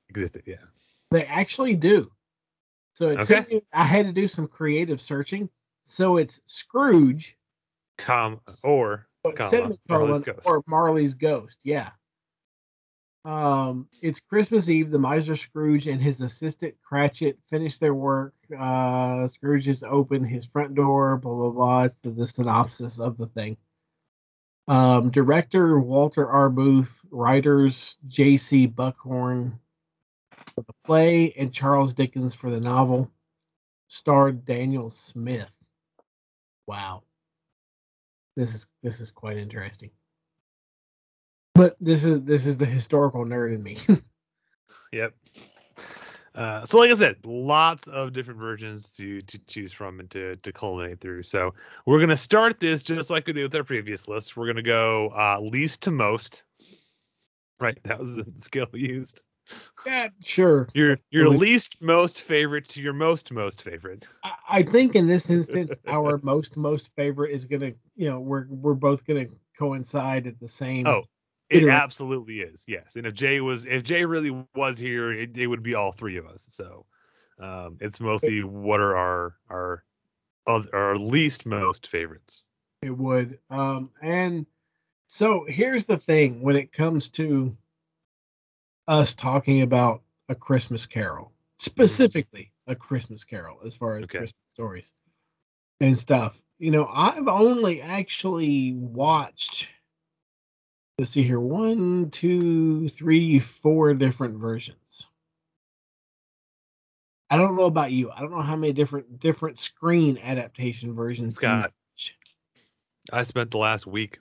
existed. 0.09 0.45
Yeah. 0.47 0.57
They 1.11 1.25
actually 1.25 1.75
do. 1.75 2.11
So 2.95 3.11
it 3.11 3.21
Okay. 3.21 3.35
took 3.37 3.51
me, 3.51 3.63
I 3.73 3.85
had 3.85 4.07
to 4.07 4.13
do 4.13 4.27
some 4.27 4.47
creative 4.47 5.01
searching. 5.01 5.49
So 5.87 6.17
it's 6.19 6.41
Scrooge, 6.45 7.37
Com 7.97 8.41
or 8.65 9.09
Comma, 9.37 9.77
Marley's 9.89 10.23
or 10.45 10.63
Marley's 10.67 11.15
Ghost. 11.15 11.61
Yeah. 11.65 11.91
Um, 13.25 13.89
it's 14.01 14.21
Christmas 14.21 14.69
Eve. 14.69 14.91
The 14.91 14.99
miser 14.99 15.37
Scrooge 15.37 15.87
and 15.87 16.01
his 16.01 16.21
assistant 16.21 16.75
Cratchit 16.83 17.39
finish 17.49 17.79
their 17.79 17.95
work. 17.95 18.35
Uh, 18.59 19.27
Scrooge 19.29 19.69
is 19.69 19.83
open 19.83 20.25
his 20.25 20.47
front 20.47 20.75
door. 20.75 21.17
Blah 21.17 21.35
blah 21.35 21.51
blah. 21.51 21.83
It's 21.85 21.99
the, 21.99 22.11
the 22.11 22.27
synopsis 22.27 22.99
of 22.99 23.19
the 23.19 23.27
thing. 23.27 23.57
Um, 24.67 25.11
director 25.11 25.79
Walter 25.79 26.29
R. 26.29 26.51
Booth, 26.51 27.01
writers 27.11 27.97
J.C. 28.07 28.69
Buckstone 28.69 29.59
for 30.55 30.63
the 30.63 30.75
play 30.85 31.33
and 31.39 31.53
Charles 31.53 31.95
Dickens 31.95 32.35
for 32.35 32.51
the 32.51 32.61
novel. 32.61 33.11
Starred 33.89 34.45
Daniel 34.45 34.91
Smith. 34.91 35.51
Wow 36.67 37.03
this 38.39 38.55
is 38.55 38.67
this 38.85 39.01
is 39.01 39.11
quite 39.11 39.37
interesting. 39.37 39.91
But 41.59 41.77
this 41.81 42.05
is 42.05 42.23
this 42.23 42.47
is 42.47 42.57
the 42.57 42.67
historical 42.67 43.25
nerd 43.25 43.55
in 43.55 43.63
me. 43.63 43.79
Yep. 44.93 45.13
Uh, 46.35 46.65
so 46.65 46.79
like 46.79 46.91
I 46.91 46.95
said, 46.95 47.17
lots 47.23 47.89
of 47.89 48.15
different 48.15 48.41
versions 48.41 48.95
to 48.97 49.21
to 49.21 49.39
choose 49.41 49.71
from 49.71 50.01
and 50.01 50.09
to 50.13 50.37
to 50.37 50.53
culminate 50.53 51.01
through. 51.01 51.25
So 51.25 51.53
we're 51.85 52.01
gonna 52.01 52.17
start 52.17 52.59
this 52.59 52.83
just 52.83 53.11
like 53.11 53.27
we 53.27 53.35
did 53.35 53.43
with 53.43 53.55
our 53.55 53.65
previous 53.65 54.09
list. 54.09 54.35
We're 54.35 54.47
gonna 54.47 54.63
go 54.63 55.09
uh, 55.09 55.41
least 55.41 55.83
to 55.83 55.91
most. 55.91 56.43
Right, 57.61 57.79
that 57.85 57.99
was 57.99 58.17
the 58.17 58.25
scale 58.37 58.69
we 58.73 58.89
used. 58.89 59.25
yeah, 59.85 60.09
sure. 60.25 60.69
Your 60.73 60.97
your 61.11 61.25
really- 61.25 61.39
least 61.39 61.83
most 61.83 62.23
favorite 62.23 62.69
to 62.69 62.81
your 62.81 62.95
most 62.95 63.31
most 63.31 63.63
favorite. 63.63 64.07
I, 64.25 64.33
I 64.49 64.63
think 64.63 64.95
in 64.95 65.07
this 65.07 65.29
instance, 65.29 65.73
our 65.87 66.19
most 66.23 66.57
most 66.57 66.89
favorite 66.97 67.33
is 67.33 67.45
gonna, 67.45 67.73
you 67.95 68.09
know, 68.09 68.21
we're 68.21 68.47
we're 68.49 68.75
both 68.75 69.05
gonna 69.05 69.27
coincide 69.59 70.27
at 70.27 70.41
the 70.41 70.49
same. 70.49 70.87
Oh, 70.87 71.03
it 71.51 71.59
Iterate. 71.59 71.75
absolutely 71.75 72.41
is. 72.41 72.65
Yes, 72.69 72.97
and 72.97 73.07
if 73.07 73.15
Jay 73.15 73.41
was 73.41 73.65
if 73.65 73.83
Jay 73.83 74.05
really 74.05 74.45
was 74.55 74.79
here, 74.79 75.13
it, 75.13 75.37
it 75.37 75.47
would 75.47 75.63
be 75.63 75.75
all 75.75 75.93
three 75.93 76.17
of 76.17 76.27
us. 76.27 76.47
So 76.51 76.85
um, 77.41 77.77
it's 77.81 78.01
mostly 78.01 78.43
what 78.43 78.81
are 78.81 78.97
our 78.97 79.35
our 79.49 79.85
our 80.73 80.97
least 80.97 81.47
most 81.47 81.87
favorites. 81.87 82.45
It 82.83 82.91
would. 82.91 83.39
Um, 83.51 83.91
and 84.03 84.47
so 85.09 85.45
here's 85.49 85.85
the 85.85 85.97
thing 85.97 86.41
when 86.43 86.57
it 86.57 86.73
comes 86.73 87.09
to 87.11 87.57
us 88.87 89.15
talking 89.15 89.63
about 89.63 90.03
a 90.29 90.35
Christmas 90.35 90.87
Carol, 90.87 91.33
specifically 91.59 92.53
a 92.67 92.75
Christmas 92.75 93.25
Carol, 93.25 93.59
as 93.65 93.75
far 93.75 93.97
as 93.97 94.05
Okay. 94.05 94.19
Christmas 94.19 94.45
stories 94.49 94.93
and 95.81 95.99
stuff. 95.99 96.41
You 96.59 96.71
know, 96.71 96.89
I've 96.93 97.29
only 97.29 97.81
actually 97.81 98.73
watched, 98.75 99.69
let's 100.99 101.11
see 101.13 101.23
here, 101.23 101.41
one, 101.41 102.11
two, 102.11 102.89
three, 102.89 103.39
four 103.39 103.95
different 103.95 104.39
versions. 104.39 105.07
I 107.31 107.37
don't 107.37 107.57
know 107.57 107.65
about 107.65 107.93
you. 107.93 108.11
I 108.11 108.21
don't 108.21 108.31
know 108.31 108.43
how 108.43 108.57
many 108.57 108.73
different 108.73 109.21
different 109.21 109.59
screen 109.59 110.19
adaptation 110.23 110.95
versions. 110.95 111.35
Scott. 111.37 111.73
I 113.13 113.23
spent 113.23 113.51
the 113.51 113.59
last 113.59 113.87
week 113.87 114.19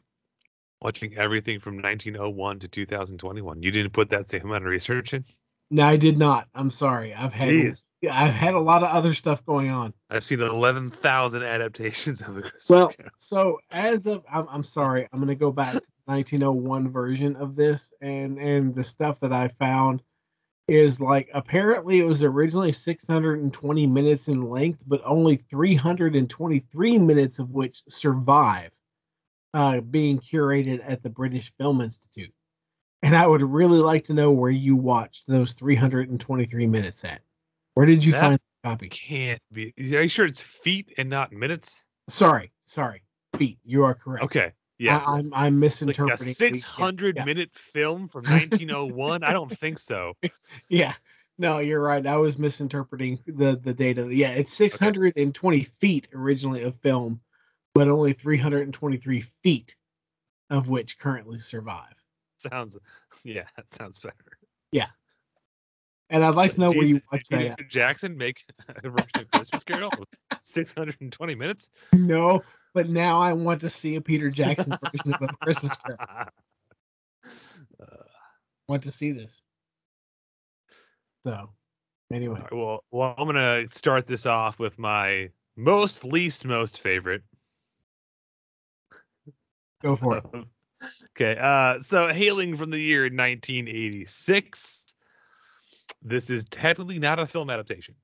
Watching 0.82 1.18
everything 1.18 1.60
from 1.60 1.78
1901 1.78 2.60
to 2.60 2.68
2021. 2.68 3.64
You 3.64 3.72
didn't 3.72 3.94
put 3.94 4.12
that 4.12 4.30
same 4.30 4.44
amount 4.44 4.64
of 4.64 4.70
research 4.70 5.12
in? 5.16 5.26
No, 5.72 5.84
I 5.84 5.98
did 5.98 6.20
not. 6.20 6.48
I'm 6.54 6.70
sorry. 6.70 7.16
I've 7.16 7.34
had 7.34 7.50
Jeez. 7.50 7.88
I've 8.10 8.34
had 8.34 8.54
a 8.54 8.60
lot 8.60 8.84
of 8.84 8.90
other 8.90 9.16
stuff 9.16 9.44
going 9.44 9.72
on. 9.72 9.92
I've 10.12 10.24
seen 10.24 10.40
11,000 10.40 11.42
adaptations 11.42 12.22
of 12.22 12.38
a 12.38 12.42
Christmas 12.42 12.70
Well, 12.70 12.88
Carol. 12.90 13.12
so 13.18 13.58
as 13.72 14.06
of 14.06 14.24
I'm, 14.32 14.48
I'm 14.50 14.64
sorry, 14.64 15.08
I'm 15.12 15.20
gonna 15.20 15.34
go 15.34 15.52
back 15.52 15.74
to 15.74 15.82
1901 16.08 16.90
version 16.92 17.36
of 17.36 17.56
this, 17.56 17.92
and 18.02 18.38
and 18.40 18.74
the 18.74 18.84
stuff 18.84 19.20
that 19.20 19.34
I 19.34 19.48
found 19.50 20.02
is 20.68 21.00
like 21.00 21.30
apparently 21.34 22.00
it 22.00 22.04
was 22.06 22.24
originally 22.24 22.72
620 22.72 23.88
minutes 23.88 24.28
in 24.28 24.50
length, 24.50 24.80
but 24.86 25.02
only 25.06 25.38
323 25.38 26.98
minutes 26.98 27.40
of 27.40 27.52
which 27.52 27.84
survive 27.88 28.74
uh, 29.54 29.80
being 29.80 30.20
curated 30.20 30.82
at 30.86 31.02
the 31.04 31.10
British 31.10 31.54
Film 31.58 31.80
Institute. 31.82 32.34
And 33.02 33.16
I 33.16 33.28
would 33.28 33.42
really 33.44 33.80
like 33.80 34.04
to 34.06 34.14
know 34.14 34.32
where 34.32 34.52
you 34.52 34.76
watched 34.76 35.24
those 35.28 35.54
323 35.54 36.68
minutes 36.68 37.06
at. 37.06 37.22
Where 37.76 37.86
did 37.86 38.04
you 38.04 38.12
That- 38.14 38.22
find 38.22 38.34
the 38.34 38.70
copy? 38.70 38.90
Can't 38.90 39.42
be. 39.54 39.74
Are 39.78 40.02
you 40.02 40.08
sure 40.08 40.26
it's 40.26 40.42
feet 40.42 40.94
and 40.98 41.10
not 41.10 41.32
minutes? 41.32 41.84
Sorry, 42.10 42.52
sorry, 42.66 43.04
feet. 43.38 43.60
You 43.64 43.84
are 43.84 43.94
correct. 43.94 44.26
Okay. 44.26 44.52
Yeah. 44.80 44.98
I, 44.98 45.18
I'm 45.18 45.34
I'm 45.34 45.54
like 45.56 45.62
misinterpreting. 45.62 46.28
a 46.28 46.32
600 46.32 47.16
yeah. 47.16 47.26
minute 47.26 47.50
film 47.54 48.08
from 48.08 48.24
1901? 48.30 49.24
I 49.24 49.34
don't 49.34 49.52
think 49.52 49.80
so. 49.80 50.14
Yeah. 50.70 50.94
No, 51.40 51.60
you're 51.60 51.82
right. 51.82 52.06
I 52.06 52.18
was 52.18 52.40
misinterpreting 52.40 53.20
the 53.28 53.60
the 53.62 53.74
data. 53.74 54.08
Yeah, 54.12 54.32
it's 54.32 54.54
620 54.54 55.64
feet 55.80 56.08
originally 56.14 56.64
of 56.64 56.76
film, 56.82 57.22
but 57.76 57.88
only 57.88 58.14
323 58.14 59.22
feet 59.44 59.76
of 60.50 60.68
which 60.68 60.98
currently 60.98 61.38
survive. 61.38 61.94
Sounds, 62.40 62.78
yeah, 63.24 63.44
that 63.56 63.72
sounds 63.72 64.00
better. 64.00 64.40
And 66.10 66.24
I'd 66.24 66.36
like 66.36 66.54
to 66.54 66.60
know 66.60 66.70
where 66.70 66.86
you 66.86 67.00
Jesus, 67.00 67.08
did 67.12 67.24
that. 67.30 67.60
At. 67.60 67.70
Jackson 67.70 68.18
make 68.18 68.46
a 68.84 68.88
of 68.88 69.32
Christmas 69.32 69.64
Carol 69.64 69.92
620 70.40 71.36
minutes? 71.36 71.70
No, 71.94 72.42
but 72.74 72.90
now 72.90 73.22
I 73.22 73.34
want 73.34 73.60
to 73.62 73.70
see 73.70 73.96
a 73.96 74.02
Peter 74.02 74.30
Jackson 74.30 74.78
version 74.84 75.14
of 75.14 75.22
a 75.22 75.28
Christmas 75.44 75.76
Carol. 75.86 76.30
Uh, 77.82 77.86
want 78.70 78.84
to 78.84 78.92
see 78.92 79.12
this. 79.12 79.42
So, 81.24 81.50
anyway, 82.14 82.40
right, 82.40 82.54
well, 82.54 82.84
well, 82.92 83.16
I'm 83.18 83.26
gonna 83.26 83.68
start 83.68 84.08
this 84.08 84.26
off 84.26 84.60
with 84.60 84.80
my 84.80 85.30
most 85.58 86.06
least 86.06 86.46
most 86.46 86.80
favorite. 86.80 87.24
go 89.82 89.96
for 89.96 90.18
it. 90.18 90.24
okay, 91.12 91.38
uh, 91.40 91.80
so 91.80 92.14
hailing 92.14 92.56
from 92.56 92.70
the 92.70 92.80
year 92.80 93.04
1986, 93.04 94.86
this 96.02 96.30
is 96.30 96.44
technically 96.46 97.00
not 97.00 97.20
a 97.20 97.26
film 97.28 97.50
adaptation. 97.50 97.96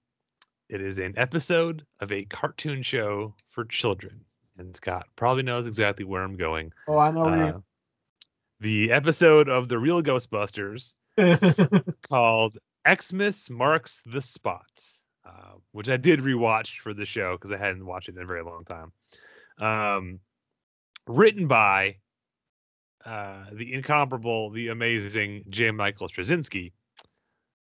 It 0.70 0.82
is 0.82 0.98
an 0.98 1.14
episode 1.18 1.86
of 2.00 2.12
a 2.12 2.26
cartoon 2.26 2.82
show 2.84 3.36
for 3.50 3.66
children, 3.66 4.22
and 4.58 4.76
Scott 4.76 5.08
probably 5.16 5.44
knows 5.44 5.68
exactly 5.68 6.06
where 6.06 6.24
I'm 6.24 6.36
going. 6.38 6.72
Oh, 6.88 6.98
I 6.98 7.12
know 7.12 7.26
Uh, 7.26 7.60
the 8.60 8.92
episode 8.92 9.50
of 9.50 9.68
the 9.68 9.78
Real 9.78 10.02
Ghostbusters 10.02 10.96
called 12.10 12.58
Xmas 12.88 13.50
Marks 13.50 14.02
the 14.06 14.22
Spot, 14.22 14.66
uh, 15.26 15.54
which 15.74 15.90
I 15.90 15.98
did 15.98 16.22
rewatch 16.22 16.80
for 16.80 16.94
the 16.94 17.06
show 17.06 17.36
because 17.36 17.52
I 17.52 17.58
hadn't 17.58 17.86
watched 17.86 18.10
it 18.10 18.16
in 18.16 18.22
a 18.22 18.26
very 18.26 18.44
long 18.44 18.64
time. 18.66 18.92
Um, 19.60 20.20
written 21.08 21.48
by 21.48 21.98
uh, 23.06 23.46
the 23.52 23.74
incomparable, 23.74 24.50
the 24.52 24.70
amazing 24.70 25.44
J. 25.50 25.72
Michael 25.72 26.08
Straczynski, 26.08 26.72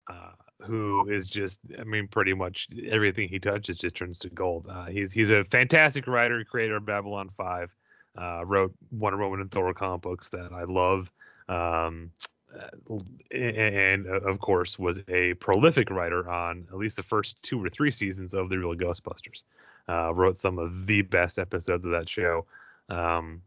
uh, 0.09 0.31
who 0.61 1.09
is 1.09 1.27
just, 1.27 1.61
I 1.79 1.83
mean, 1.83 2.07
pretty 2.07 2.33
much 2.33 2.67
everything 2.89 3.29
he 3.29 3.39
touches 3.39 3.77
just 3.77 3.95
turns 3.95 4.19
to 4.19 4.29
gold. 4.29 4.67
Uh, 4.69 4.85
he's 4.85 5.11
he's 5.11 5.31
a 5.31 5.43
fantastic 5.45 6.07
writer, 6.07 6.43
creator 6.43 6.77
of 6.77 6.85
Babylon 6.85 7.29
Five. 7.29 7.73
Uh, 8.17 8.43
wrote 8.45 8.73
Wonder 8.91 9.19
Woman 9.19 9.39
and 9.39 9.51
Thor 9.51 9.73
comic 9.73 10.01
books 10.01 10.29
that 10.29 10.51
I 10.51 10.63
love. 10.63 11.09
Um, 11.47 12.11
uh, 12.53 12.97
and 13.31 14.07
uh, 14.07 14.19
of 14.21 14.39
course 14.39 14.79
was 14.79 14.99
a 15.07 15.35
prolific 15.35 15.91
writer 15.91 16.27
on 16.27 16.67
at 16.71 16.77
least 16.77 16.95
the 16.95 17.03
first 17.03 17.41
two 17.43 17.63
or 17.63 17.69
three 17.69 17.91
seasons 17.91 18.33
of 18.33 18.49
the 18.49 18.57
real 18.57 18.73
ghostbusters 18.73 19.43
uh, 19.87 20.11
wrote 20.13 20.35
some 20.35 20.57
of 20.57 20.87
the 20.87 21.03
best 21.03 21.37
episodes 21.37 21.85
of 21.85 21.91
that 21.91 22.09
show 22.09 22.45
um, 22.89 23.41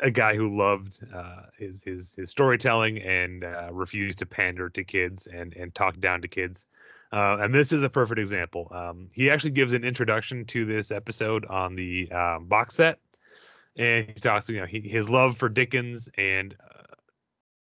a 0.00 0.10
guy 0.10 0.36
who 0.36 0.56
loved 0.56 1.00
uh, 1.14 1.42
his 1.58 1.82
his 1.82 2.14
his 2.14 2.30
storytelling 2.30 2.98
and 2.98 3.44
uh, 3.44 3.72
refused 3.72 4.18
to 4.20 4.26
pander 4.26 4.68
to 4.70 4.84
kids 4.84 5.26
and 5.26 5.54
and 5.54 5.74
talk 5.74 5.98
down 6.00 6.22
to 6.22 6.28
kids. 6.28 6.66
Uh, 7.12 7.38
and 7.40 7.54
this 7.54 7.72
is 7.72 7.82
a 7.82 7.88
perfect 7.88 8.18
example. 8.18 8.68
Um, 8.72 9.08
he 9.12 9.30
actually 9.30 9.52
gives 9.52 9.72
an 9.72 9.84
introduction 9.84 10.44
to 10.46 10.64
this 10.64 10.90
episode 10.90 11.44
on 11.46 11.76
the 11.76 12.10
um, 12.10 12.46
box 12.46 12.74
set. 12.74 12.98
And 13.76 14.06
he 14.06 14.14
talks 14.14 14.48
you 14.48 14.60
know 14.60 14.66
he, 14.66 14.80
his 14.80 15.08
love 15.08 15.36
for 15.36 15.48
dickens 15.48 16.08
and 16.16 16.54
uh, 16.62 16.94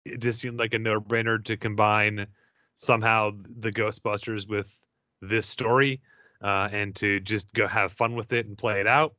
it 0.04 0.20
just 0.20 0.40
seemed 0.40 0.58
like 0.58 0.72
a 0.72 0.78
no-brainer 0.78 1.44
to 1.44 1.56
combine 1.56 2.26
somehow 2.74 3.32
the 3.58 3.72
Ghostbusters 3.72 4.48
with 4.48 4.74
this 5.20 5.46
story 5.46 6.00
uh, 6.42 6.68
and 6.72 6.94
to 6.96 7.20
just 7.20 7.52
go 7.52 7.66
have 7.66 7.92
fun 7.92 8.14
with 8.14 8.32
it 8.32 8.46
and 8.46 8.56
play 8.56 8.80
it 8.80 8.86
out. 8.86 9.14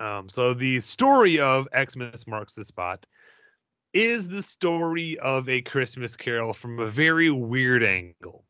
Um, 0.00 0.28
so 0.28 0.54
the 0.54 0.80
story 0.80 1.38
of 1.38 1.68
Xmas 1.76 2.26
marks 2.26 2.54
the 2.54 2.64
spot 2.64 3.06
is 3.92 4.28
the 4.28 4.42
story 4.42 5.18
of 5.18 5.48
a 5.48 5.60
Christmas 5.62 6.16
Carol 6.16 6.54
from 6.54 6.78
a 6.78 6.86
very 6.86 7.30
weird 7.30 7.84
angle. 7.84 8.44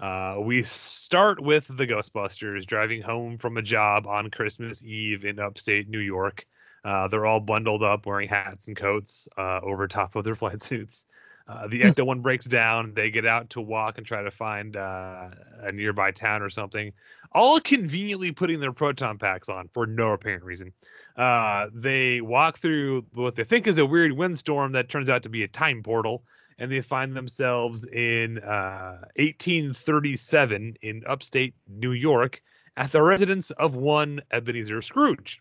Uh, 0.00 0.36
we 0.40 0.62
start 0.62 1.40
with 1.40 1.66
the 1.68 1.86
Ghostbusters 1.86 2.66
driving 2.66 3.00
home 3.00 3.38
from 3.38 3.56
a 3.56 3.62
job 3.62 4.06
on 4.06 4.30
Christmas 4.30 4.82
Eve 4.82 5.24
in 5.24 5.38
upstate 5.38 5.88
New 5.88 6.00
York. 6.00 6.44
Uh, 6.84 7.08
they're 7.08 7.26
all 7.26 7.40
bundled 7.40 7.82
up, 7.82 8.04
wearing 8.04 8.28
hats 8.28 8.66
and 8.66 8.76
coats 8.76 9.28
uh, 9.38 9.60
over 9.62 9.86
top 9.86 10.16
of 10.16 10.24
their 10.24 10.34
flight 10.34 10.60
suits. 10.62 11.06
Uh, 11.52 11.66
the 11.68 11.80
Ecto 11.80 12.06
one 12.06 12.20
breaks 12.20 12.46
down. 12.46 12.94
They 12.94 13.10
get 13.10 13.26
out 13.26 13.50
to 13.50 13.60
walk 13.60 13.98
and 13.98 14.06
try 14.06 14.22
to 14.22 14.30
find 14.30 14.76
uh, 14.76 15.28
a 15.60 15.72
nearby 15.72 16.10
town 16.10 16.42
or 16.42 16.50
something. 16.50 16.92
All 17.32 17.60
conveniently 17.60 18.32
putting 18.32 18.60
their 18.60 18.72
proton 18.72 19.18
packs 19.18 19.48
on 19.48 19.68
for 19.68 19.86
no 19.86 20.12
apparent 20.12 20.44
reason. 20.44 20.72
Uh, 21.16 21.66
they 21.74 22.20
walk 22.20 22.58
through 22.58 23.04
what 23.14 23.34
they 23.34 23.44
think 23.44 23.66
is 23.66 23.78
a 23.78 23.86
weird 23.86 24.12
windstorm 24.12 24.72
that 24.72 24.88
turns 24.88 25.10
out 25.10 25.22
to 25.24 25.28
be 25.28 25.42
a 25.42 25.48
time 25.48 25.82
portal, 25.82 26.24
and 26.58 26.70
they 26.70 26.80
find 26.80 27.14
themselves 27.14 27.84
in 27.84 28.38
uh, 28.38 28.98
1837 29.16 30.76
in 30.80 31.02
upstate 31.06 31.54
New 31.68 31.92
York 31.92 32.42
at 32.76 32.92
the 32.92 33.02
residence 33.02 33.50
of 33.52 33.74
one 33.74 34.20
Ebenezer 34.30 34.80
Scrooge 34.80 35.40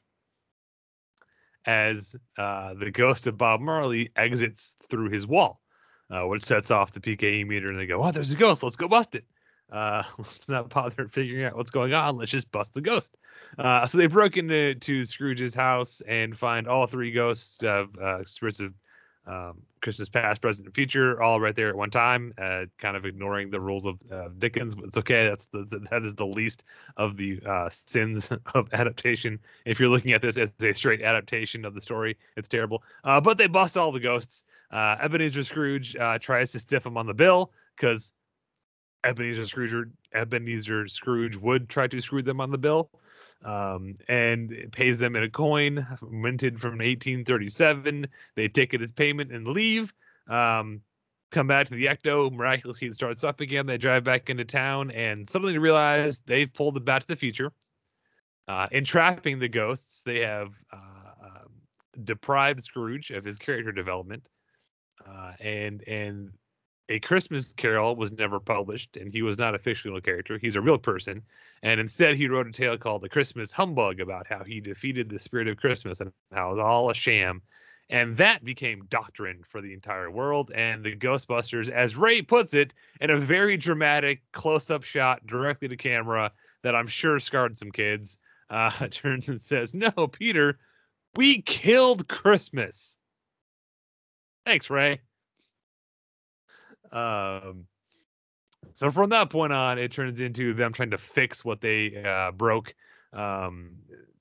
as 1.66 2.16
uh, 2.38 2.74
the 2.74 2.92
ghost 2.92 3.28
of 3.28 3.38
Bob 3.38 3.62
Marley 3.62 4.10
exits 4.16 4.78
through 4.90 5.10
his 5.10 5.28
wall, 5.28 5.62
uh, 6.12 6.24
which 6.28 6.44
sets 6.44 6.72
off 6.72 6.92
the 6.92 7.00
PKE 7.00 7.48
meter. 7.48 7.70
And 7.70 7.80
they 7.80 7.86
go, 7.86 8.04
"Oh, 8.04 8.12
there's 8.12 8.34
a 8.34 8.38
ghost. 8.38 8.64
Let's 8.64 8.76
go 8.76 8.88
bust 8.88 9.16
it. 9.16 9.26
Uh, 9.72 10.04
let's 10.18 10.50
not 10.50 10.70
bother 10.70 11.08
figuring 11.08 11.46
out 11.46 11.56
what's 11.56 11.72
going 11.72 11.94
on. 11.94 12.18
Let's 12.18 12.32
just 12.32 12.52
bust 12.52 12.74
the 12.74 12.82
ghost." 12.82 13.16
Uh, 13.58 13.86
so 13.86 13.98
they 13.98 14.08
broke 14.08 14.38
into 14.38 14.76
to 14.76 15.04
Scrooge's 15.06 15.56
house 15.56 16.02
and 16.08 16.38
find 16.38 16.68
all 16.68 16.88
three 16.88 17.12
ghosts 17.12 17.64
of 17.64 17.96
uh, 17.98 18.24
spirits 18.26 18.60
of 18.60 18.74
um, 19.28 19.62
Christmas 19.82 20.10
past, 20.10 20.42
present, 20.42 20.68
and 20.68 20.76
future, 20.76 21.22
all 21.22 21.40
right 21.40 21.56
there 21.56 21.70
at 21.70 21.76
one 21.76 21.90
time, 21.90 22.34
uh, 22.38 22.66
kind 22.78 22.96
of 22.96 23.06
ignoring 23.06 23.50
the 23.50 23.60
rules 23.60 23.86
of 23.86 24.00
uh, 24.12 24.30
Dickens. 24.38 24.76
But 24.76 24.86
it's 24.86 24.98
okay. 24.98 25.28
That's 25.28 25.46
the, 25.48 25.66
the 25.66 25.80
that 25.92 26.04
is 26.04 26.16
the 26.16 26.26
least 26.26 26.64
of 26.98 27.18
the 27.18 27.40
uh, 27.46 27.70
sins 27.70 28.30
of 28.56 28.68
adaptation. 28.74 29.40
If 29.66 29.80
you're 29.80 29.90
looking 29.90 30.14
at 30.14 30.22
this 30.22 30.38
as 30.38 30.54
a 30.62 30.74
straight 30.74 31.02
adaptation 31.02 31.66
of 31.66 31.74
the 31.74 31.82
story, 31.82 32.18
it's 32.36 32.50
terrible. 32.50 32.84
Uh, 33.04 33.22
but 33.22 33.38
they 33.38 33.48
bust 33.48 33.78
all 33.78 33.92
the 33.92 34.00
ghosts. 34.00 34.44
Uh, 34.72 34.98
Ebenezer 35.02 35.44
Scrooge 35.44 35.96
uh, 35.96 36.18
tries 36.20 36.52
to 36.54 36.60
stiff 36.60 36.86
him 36.86 36.98
on 36.98 37.06
the 37.06 37.14
bill 37.14 37.52
because 37.76 38.14
Ebenezer 39.04 39.46
Scrooge 39.46 39.88
Ebenezer 40.14 40.88
Scrooge 40.88 41.36
would 41.38 41.70
try 41.70 41.88
to 41.88 42.02
screw 42.02 42.22
them 42.22 42.40
on 42.40 42.52
the 42.52 42.58
bill, 42.58 42.90
um, 43.44 43.96
and 44.08 44.70
pays 44.72 45.00
them 45.00 45.16
in 45.16 45.24
a 45.24 45.30
coin 45.30 45.86
minted 46.10 46.60
from 46.60 46.72
1837. 46.72 48.08
They 48.36 48.48
take 48.48 48.74
it 48.74 48.82
as 48.82 48.92
payment 48.92 49.32
and 49.32 49.48
leave. 49.48 49.94
Um, 50.28 50.82
come 51.32 51.48
back 51.48 51.68
to 51.68 51.76
the 51.76 51.86
Ecto. 51.86 52.32
Miraculously, 52.32 52.88
it 52.88 52.94
starts 52.94 53.24
up 53.24 53.40
again. 53.40 53.66
They 53.66 53.78
drive 53.78 54.04
back 54.04 54.30
into 54.30 54.46
town, 54.46 54.92
and 54.92 55.28
suddenly 55.28 55.58
realize 55.58 56.20
they've 56.20 56.52
pulled 56.54 56.78
it 56.78 56.86
back 56.86 57.02
to 57.02 57.08
the 57.08 57.16
future. 57.16 57.52
Uh, 58.48 58.68
entrapping 58.72 59.40
the 59.40 59.48
ghosts, 59.48 60.04
they 60.04 60.20
have 60.20 60.50
uh, 60.74 61.26
um, 61.26 61.52
deprived 62.04 62.64
Scrooge 62.64 63.12
of 63.12 63.24
his 63.24 63.38
character 63.38 63.72
development, 63.72 64.28
uh, 65.08 65.34
and 65.40 65.82
and 65.88 66.32
a 66.92 67.00
Christmas 67.00 67.54
Carol 67.54 67.96
was 67.96 68.12
never 68.12 68.40
published, 68.40 68.98
and 68.98 69.14
he 69.14 69.22
was 69.22 69.40
not 69.40 69.56
a 69.56 69.60
fictional 69.60 70.02
character. 70.02 70.38
He's 70.38 70.58
a 70.58 70.62
real 70.62 70.78
person, 70.78 71.24
and 71.64 71.80
instead 71.80 72.18
he 72.18 72.28
wrote 72.28 72.48
a 72.48 72.52
tale 72.52 72.78
called 72.78 73.02
"The 73.02 73.10
Christmas 73.10 73.54
Humbug" 73.54 74.02
about 74.02 74.28
how 74.28 74.44
he 74.44 74.60
defeated 74.60 75.10
the 75.10 75.18
spirit 75.18 75.48
of 75.48 75.56
Christmas 75.56 76.02
and 76.02 76.12
how 76.34 76.50
it 76.50 76.56
was 76.56 76.60
all 76.60 76.90
a 76.90 76.94
sham. 76.94 77.42
And 77.90 78.18
that 78.18 78.44
became 78.44 78.86
doctrine 78.90 79.44
for 79.48 79.62
the 79.62 79.74
entire 79.74 80.12
world. 80.12 80.52
And 80.54 80.84
the 80.84 80.96
Ghostbusters, 80.96 81.70
as 81.70 81.96
Ray 81.96 82.22
puts 82.22 82.54
it, 82.54 82.74
in 83.00 83.10
a 83.10 83.18
very 83.18 83.58
dramatic 83.58 84.22
close 84.34 84.70
up 84.70 84.84
shot 84.84 85.26
directly 85.26 85.70
to 85.70 85.78
camera 85.78 86.32
that 86.64 86.76
I'm 86.76 86.88
sure 86.88 87.20
scarred 87.20 87.58
some 87.58 87.72
kids, 87.72 88.18
uh, 88.50 88.88
turns 88.92 89.30
and 89.30 89.42
says, 89.42 89.74
No, 89.74 89.92
Peter, 90.12 90.60
we 91.16 91.42
killed 91.42 92.08
Christmas. 92.08 92.98
Thanks, 94.46 94.70
Ray. 94.70 95.02
Um, 96.92 97.66
so 98.74 98.92
from 98.92 99.10
that 99.10 99.30
point 99.30 99.54
on, 99.54 99.80
it 99.80 99.92
turns 99.92 100.20
into 100.20 100.54
them 100.54 100.74
trying 100.74 100.92
to 100.92 100.98
fix 100.98 101.44
what 101.44 101.62
they 101.62 102.04
uh, 102.04 102.32
broke. 102.32 102.74
Um, 103.14 103.78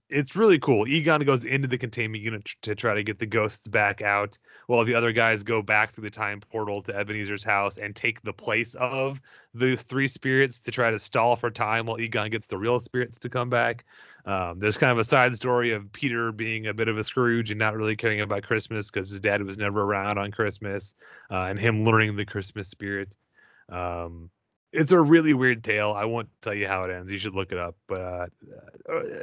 it's 0.09 0.35
really 0.35 0.59
cool. 0.59 0.88
Egon 0.88 1.22
goes 1.22 1.44
into 1.44 1.68
the 1.68 1.78
containment 1.78 2.22
unit 2.22 2.44
to 2.62 2.74
try 2.74 2.94
to 2.94 3.02
get 3.02 3.18
the 3.18 3.26
ghosts 3.26 3.68
back 3.68 4.02
out, 4.02 4.37
while 4.66 4.85
the 4.85 4.94
other 4.94 5.12
guys 5.12 5.42
go 5.42 5.62
back 5.62 5.92
through 5.92 6.02
the 6.02 6.11
time 6.11 6.40
portal 6.50 6.83
to 6.83 6.96
Ebenezer's 6.96 7.44
house 7.44 7.78
and 7.78 7.94
take 7.94 8.20
the 8.22 8.33
place 8.33 8.74
of 8.74 9.20
the 9.54 9.76
three 9.76 10.09
spirits 10.09 10.59
to 10.61 10.72
try 10.72 10.90
to 10.90 10.98
stall 10.98 11.37
for 11.37 11.50
time 11.50 11.87
while 11.87 12.00
Egon 12.00 12.30
gets 12.30 12.46
the 12.46 12.59
real 12.59 12.80
spirits 12.80 13.18
to 13.18 13.28
come 13.28 13.50
back. 13.50 13.85
Um, 14.26 14.59
there's 14.59 14.76
kind 14.76 14.92
of 14.92 14.98
a 14.98 15.04
side 15.04 15.35
story 15.35 15.72
of 15.72 15.90
Peter 15.92 16.33
being 16.33 16.66
a 16.66 16.74
bit 16.74 16.88
of 16.88 16.98
a 16.98 17.04
Scrooge 17.04 17.50
and 17.50 17.59
not 17.59 17.76
really 17.76 17.96
caring 17.96 18.20
about 18.20 18.42
Christmas 18.42 18.90
because 18.90 19.11
his 19.11 19.20
dad 19.20 19.42
was 19.42 19.56
never 19.56 19.83
around 19.83 20.18
on 20.18 20.30
Christmas, 20.30 20.94
uh, 21.30 21.46
and 21.48 21.59
him 21.59 21.85
learning 21.85 22.16
the 22.16 22.26
Christmas 22.26 22.68
spirit. 22.68 23.16
Um, 23.70 24.30
it's 24.72 24.92
a 24.92 25.00
really 25.00 25.35
weird 25.35 25.64
tale. 25.64 25.92
I 25.92 26.04
won't 26.04 26.28
tell 26.42 26.54
you 26.54 26.68
how 26.68 26.83
it 26.83 26.90
ends. 26.90 27.11
You 27.11 27.18
should 27.18 27.35
look 27.35 27.52
it 27.52 27.59
up. 27.59 27.76
But 27.88 28.00
uh, 28.00 28.26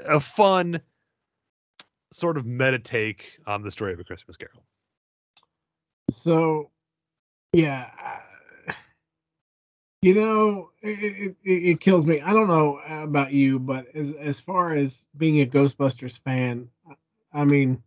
a 0.08 0.20
fun 0.20 0.82
sort 2.12 2.38
of 2.38 2.46
meta 2.46 2.80
take 2.80 3.40
on 3.46 3.62
the 3.64 3.72
story 3.72 3.94
of 3.94 4.00
a 4.00 4.04
Christmas 4.04 4.36
Carol. 4.36 4.64
So, 6.12 6.72
yeah, 7.54 7.90
you 10.02 10.14
know, 10.14 10.72
it, 10.82 11.36
it, 11.44 11.52
it 11.52 11.80
kills 11.80 12.06
me. 12.06 12.22
I 12.22 12.34
don't 12.34 12.48
know 12.48 12.80
about 12.88 13.34
you, 13.34 13.60
but 13.60 13.88
as 13.96 14.12
as 14.14 14.40
far 14.40 14.74
as 14.74 15.06
being 15.18 15.42
a 15.42 15.46
Ghostbusters 15.46 16.22
fan, 16.24 16.70
I 17.34 17.44
mean, 17.44 17.82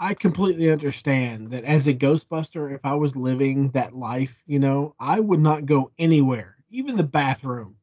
I 0.00 0.14
completely 0.14 0.70
understand 0.70 1.50
that 1.50 1.64
as 1.64 1.86
a 1.86 1.94
Ghostbuster, 1.94 2.74
if 2.74 2.80
I 2.84 2.94
was 2.94 3.16
living 3.16 3.70
that 3.72 3.94
life, 3.94 4.42
you 4.46 4.58
know, 4.58 4.94
I 4.98 5.20
would 5.20 5.40
not 5.40 5.66
go 5.66 5.90
anywhere, 5.98 6.56
even 6.70 6.96
the 6.96 7.02
bathroom, 7.02 7.76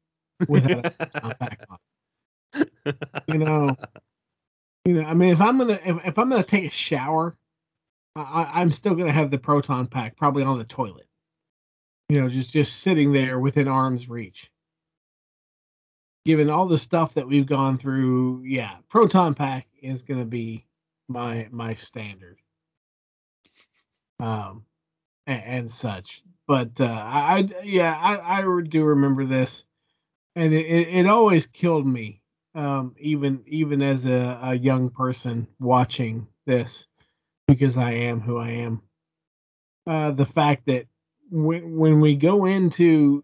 without 0.48 0.86
a 1.24 1.58
on. 1.70 1.78
You 3.28 3.38
know, 3.38 3.76
you 4.86 4.94
know. 4.96 5.04
I 5.04 5.14
mean, 5.14 5.30
if 5.30 5.42
I'm 5.42 5.58
gonna 5.60 5.80
if, 5.86 6.06
if 6.06 6.18
I'm 6.18 6.30
gonna 6.30 6.44
take 6.44 6.66
a 6.66 6.72
shower, 6.72 7.36
I, 8.16 8.50
I'm 8.62 8.72
still 8.72 8.96
gonna 8.96 9.12
have 9.12 9.30
the 9.32 9.38
proton 9.38 9.88
pack 9.88 10.18
probably 10.18 10.44
on 10.44 10.58
the 10.58 10.64
toilet. 10.66 11.08
You 12.10 12.22
know, 12.22 12.30
just 12.30 12.52
just 12.52 12.82
sitting 12.82 13.12
there 13.12 13.40
within 13.40 13.68
arm's 13.68 14.10
reach. 14.10 14.50
Given 16.26 16.50
all 16.50 16.68
the 16.68 16.78
stuff 16.78 17.14
that 17.16 17.28
we've 17.28 17.46
gone 17.46 17.78
through, 17.78 18.44
yeah, 18.44 18.76
proton 18.90 19.34
pack 19.34 19.68
is 19.82 20.04
gonna 20.04 20.26
be 20.26 20.66
my 21.08 21.48
my 21.52 21.74
standard. 21.76 22.38
Um, 24.20 24.66
and, 25.28 25.44
and 25.44 25.72
such. 25.72 26.24
But 26.48 26.80
uh, 26.80 26.86
I, 26.86 27.40
I 27.40 27.64
yeah, 27.64 27.94
I, 27.94 28.40
I 28.40 28.62
do 28.62 28.84
remember 28.84 29.26
this, 29.26 29.64
and 30.36 30.54
it, 30.54 30.66
it, 30.66 30.88
it 31.00 31.08
always 31.08 31.46
killed 31.46 31.86
me 31.86 32.22
um, 32.56 32.96
even 32.98 33.44
even 33.46 33.82
as 33.82 34.06
a, 34.06 34.40
a 34.42 34.56
young 34.56 34.90
person 34.90 35.48
watching 35.60 36.28
this 36.46 36.88
because 37.48 37.78
I 37.78 37.92
am 37.92 38.20
who 38.20 38.38
I 38.38 38.50
am. 38.50 38.82
Uh, 39.86 40.12
the 40.12 40.26
fact 40.26 40.66
that 40.66 40.88
when 41.30 41.76
when 41.76 42.00
we 42.00 42.16
go 42.16 42.46
into 42.46 43.24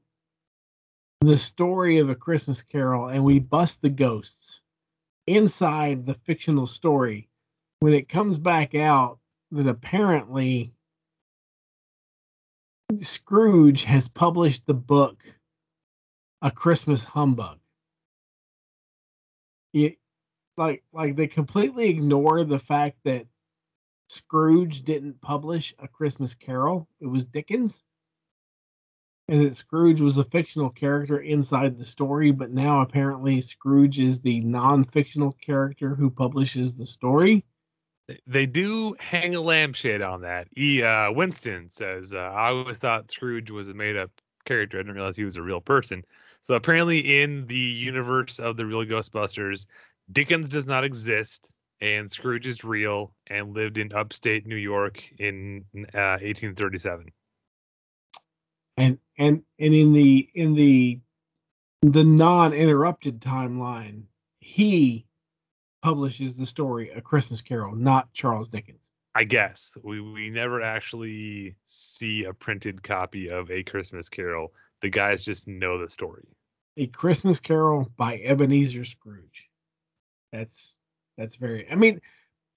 the 1.22 1.38
story 1.38 2.00
of 2.00 2.10
a 2.10 2.16
Christmas 2.16 2.62
Carol 2.62 3.08
and 3.08 3.24
we 3.24 3.40
bust 3.40 3.82
the 3.82 3.90
ghosts 3.90 4.62
inside 5.28 6.06
the 6.06 6.16
fictional 6.26 6.68
story, 6.68 7.30
when 7.80 7.94
it 7.94 8.10
comes 8.10 8.38
back 8.38 8.76
out 8.76 9.20
that 9.52 9.68
apparently 9.68 10.74
Scrooge 13.02 13.84
has 13.84 14.08
published 14.08 14.66
the 14.66 14.74
book 14.74 15.24
A 16.42 16.52
Christmas 16.52 17.04
Humbug 17.04 17.58
it, 19.74 19.98
like 20.58 20.84
like 20.94 21.16
they 21.16 21.28
completely 21.28 21.90
ignore 21.90 22.44
the 22.44 22.60
fact 22.60 22.98
that 23.04 23.26
Scrooge 24.08 24.84
didn't 24.84 25.20
publish 25.22 25.74
a 25.80 25.88
Christmas 25.88 26.36
Carol. 26.36 26.88
It 27.00 27.08
was 27.08 27.26
Dickens. 27.26 27.84
And 29.30 29.46
that 29.46 29.56
Scrooge 29.56 30.02
was 30.02 30.18
a 30.18 30.26
fictional 30.26 30.70
character 30.70 31.20
inside 31.20 31.78
the 31.78 31.86
story, 31.86 32.32
but 32.32 32.52
now 32.52 32.82
apparently 32.82 33.40
Scrooge 33.40 34.00
is 34.00 34.20
the 34.20 34.42
non-fictional 34.42 35.34
character 35.34 35.96
who 35.96 36.10
publishes 36.10 36.74
the 36.74 36.86
story. 36.86 37.46
They 38.28 38.46
do 38.46 38.96
hang 39.00 39.34
a 39.36 39.42
lampshade 39.42 40.02
on 40.02 40.22
that. 40.22 40.50
E. 40.58 40.84
Uh, 40.84 41.12
Winston 41.14 41.70
says, 41.70 42.14
uh, 42.14 42.18
"I 42.18 42.50
always 42.50 42.80
thought 42.80 43.10
Scrooge 43.10 43.50
was 43.50 43.70
a 43.70 43.74
made-up 43.74 44.12
character. 44.44 44.78
I 44.78 44.82
didn't 44.82 44.96
realize 44.96 45.16
he 45.16 45.24
was 45.24 45.38
a 45.38 45.42
real 45.42 45.62
person." 45.62 46.04
So 46.42 46.56
apparently, 46.56 47.22
in 47.22 47.48
the 47.48 47.56
universe 47.56 48.40
of 48.40 48.58
the 48.58 48.66
real 48.66 48.84
Ghostbusters, 48.84 49.66
Dickens 50.12 50.50
does 50.50 50.66
not 50.66 50.84
exist, 50.84 51.54
and 51.80 52.12
Scrooge 52.12 52.46
is 52.46 52.66
real 52.66 53.14
and 53.28 53.54
lived 53.54 53.78
in 53.78 53.94
upstate 53.94 54.46
New 54.46 54.58
York 54.58 55.02
in 55.18 55.64
uh, 55.74 56.20
1837. 56.20 57.10
And 58.78 58.98
and 59.18 59.44
and 59.60 59.74
in 59.74 59.94
the 59.94 60.30
in 60.34 60.56
the 60.56 61.00
the 61.82 62.04
non-interrupted 62.04 63.20
timeline, 63.20 64.04
he 64.40 65.06
publishes 65.82 66.36
the 66.36 66.46
story 66.46 66.90
A 66.92 67.02
Christmas 67.02 67.42
Carol, 67.42 67.76
not 67.76 68.12
Charles 68.14 68.50
Dickens. 68.50 68.92
I 69.16 69.26
guess 69.26 69.78
we 69.84 70.02
we 70.02 70.30
never 70.30 70.62
actually 70.62 71.56
see 71.66 72.24
a 72.24 72.34
printed 72.34 72.82
copy 72.82 73.30
of 73.30 73.52
A 73.52 73.64
Christmas 73.64 74.10
Carol 74.10 74.54
the 74.84 74.90
guys 74.90 75.24
just 75.24 75.48
know 75.48 75.80
the 75.80 75.90
story. 75.90 76.28
A 76.76 76.88
Christmas 76.88 77.40
Carol 77.40 77.90
by 77.96 78.18
Ebenezer 78.18 78.84
Scrooge. 78.84 79.50
That's 80.32 80.76
that's 81.18 81.38
very. 81.38 81.72
I 81.72 81.76
mean, 81.76 82.02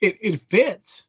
it 0.01 0.19
it 0.21 0.43
fits. 0.51 1.07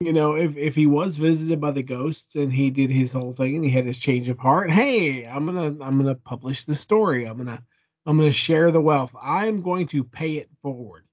You 0.00 0.12
know, 0.12 0.34
if 0.36 0.56
if 0.56 0.74
he 0.74 0.86
was 0.86 1.16
visited 1.16 1.60
by 1.60 1.70
the 1.70 1.82
ghosts 1.82 2.34
and 2.34 2.52
he 2.52 2.70
did 2.70 2.90
his 2.90 3.12
whole 3.12 3.32
thing 3.32 3.56
and 3.56 3.64
he 3.64 3.70
had 3.70 3.86
his 3.86 3.98
change 3.98 4.28
of 4.28 4.38
heart, 4.38 4.70
hey, 4.70 5.26
I'm 5.26 5.46
gonna 5.46 5.74
I'm 5.80 5.96
gonna 5.96 6.14
publish 6.14 6.64
the 6.64 6.74
story. 6.74 7.24
I'm 7.24 7.38
gonna 7.38 7.62
I'm 8.04 8.18
gonna 8.18 8.30
share 8.30 8.70
the 8.70 8.80
wealth. 8.80 9.14
I'm 9.20 9.62
going 9.62 9.86
to 9.88 10.04
pay 10.04 10.34
it 10.34 10.50
forward 10.60 11.04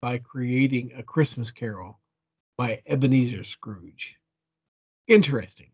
by 0.00 0.18
creating 0.18 0.92
a 0.96 1.02
Christmas 1.02 1.50
Carol 1.50 1.98
by 2.56 2.82
Ebenezer 2.86 3.42
Scrooge. 3.42 4.16
Interesting. 5.08 5.70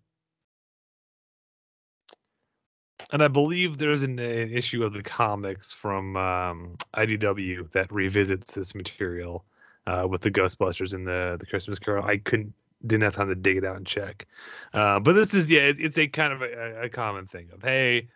and 3.13 3.23
I 3.23 3.29
believe 3.29 3.79
there's 3.79 4.03
an, 4.03 4.19
an, 4.19 4.53
issue 4.53 4.85
of 4.85 4.95
the 4.95 5.03
comics 5.03 5.73
from 5.73 6.17
um, 6.17 6.77
IDW 6.95 7.71
that 7.73 7.93
revisits 7.93 8.55
this 8.55 8.75
material 8.75 9.45
uh, 9.87 10.07
with 10.09 10.23
the 10.23 10.31
Ghostbusters 10.31 10.95
and 10.95 11.07
the 11.07 11.37
the 11.39 11.47
Christmas 11.47 11.79
Carol. 11.79 12.05
I 12.05 12.19
couldn't 12.19 12.53
didn't 12.87 13.03
have 13.03 13.15
time 13.15 13.29
to 13.29 13.35
dig 13.35 13.59
it 13.59 13.65
out 13.65 13.77
and 13.77 13.87
check, 13.87 14.27
uh, 14.73 15.01
but 15.01 15.13
this 15.13 15.35
is 15.35 15.47
yeah, 15.49 15.61
it, 15.61 15.77
it's 15.79 15.99
a 15.99 16.09
kind 16.09 16.33
of 16.33 16.43
a, 16.43 16.83
a 16.83 16.89
common 16.89 17.27
thing 17.27 17.49
of 17.53 17.63
hey, 17.63 18.09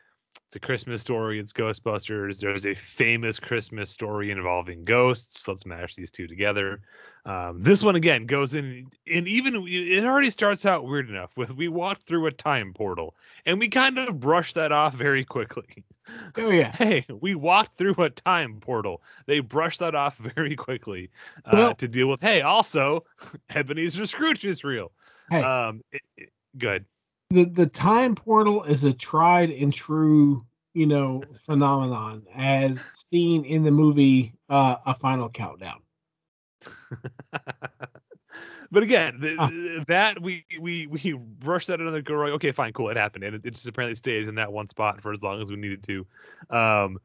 it's 0.47 0.57
a 0.57 0.61
Christmas 0.61 1.03
story. 1.03 1.41
It's 1.41 1.53
Ghostbusters. 1.53 2.39
There's 2.39 2.65
a 2.65 2.75
famous 2.75 3.39
Christmas 3.39 3.91
story 3.91 4.31
involving 4.31 4.85
ghosts. 4.85 5.49
Let's 5.49 5.67
mash 5.67 5.95
these 5.95 6.11
two 6.11 6.27
together. 6.27 6.81
Um, 7.27 7.63
this 7.63 7.83
one 7.83 7.97
again 7.97 8.27
goes 8.27 8.55
in, 8.55 8.87
and 9.13 9.27
even 9.27 9.67
it 9.67 10.05
already 10.05 10.31
starts 10.31 10.65
out 10.67 10.85
weird 10.85 11.09
enough 11.09 11.37
with 11.37 11.55
we 11.57 11.69
walk 11.69 12.03
through 12.03 12.27
a 12.27 12.33
time 12.33 12.73
portal, 12.73 13.15
and 13.47 13.59
we 13.59 13.69
kind 13.69 13.99
of 13.99 14.21
brush 14.21 14.53
that 14.53 14.73
off 14.73 14.95
very 14.95 15.25
quickly. 15.25 15.85
Oh 16.37 16.51
yeah. 16.51 16.73
Hey, 16.77 17.07
we 17.09 17.35
walked 17.35 17.77
through 17.77 17.95
a 17.99 18.11
time 18.11 18.61
portal. 18.61 19.03
They 19.27 19.41
brushed 19.41 19.81
that 19.81 19.95
off 19.95 20.17
very 20.35 20.57
quickly 20.57 21.11
uh, 21.45 21.51
well, 21.53 21.75
to 21.77 21.89
deal 21.89 22.09
with. 22.09 22.21
Hey, 22.21 22.43
also, 22.43 23.05
Ebenezer 23.55 24.07
Scrooge 24.07 24.45
is 24.45 24.65
real. 24.65 24.93
Hey, 25.31 25.43
um, 25.43 25.83
it, 25.93 26.03
it, 26.17 26.33
good 26.59 26.85
the 27.31 27.45
the 27.45 27.67
time 27.67 28.15
portal 28.15 28.63
is 28.65 28.85
a 28.85 28.93
tried 28.93 29.51
and 29.51 29.73
true 29.73 30.41
you 30.73 30.87
know 30.87 31.23
phenomenon 31.45 32.23
as 32.35 32.81
seen 32.95 33.45
in 33.45 33.65
the 33.65 33.71
movie 33.71 34.33
uh, 34.49 34.77
a 34.87 34.95
final 34.95 35.29
countdown 35.29 35.81
but 38.75 38.83
again 38.83 39.19
the, 39.21 39.85
that 39.87 40.21
we 40.21 40.45
we 40.61 40.87
we 40.89 41.19
rush 41.43 41.67
that 41.67 41.81
another 41.81 42.03
go 42.03 42.15
okay 42.25 42.53
fine 42.53 42.73
cool 42.73 42.91
it 42.91 42.97
happened 42.97 43.25
and 43.25 43.37
it, 43.37 43.43
it, 43.45 43.55
just 43.55 43.67
apparently 43.67 43.97
stays 43.97 44.27
in 44.27 44.35
that 44.35 44.53
one 44.53 44.67
spot 44.67 45.01
for 45.01 45.13
as 45.13 45.23
long 45.23 45.41
as 45.41 45.51
we 45.51 45.57
needed 45.57 45.83
to 45.83 46.07
um 46.51 46.99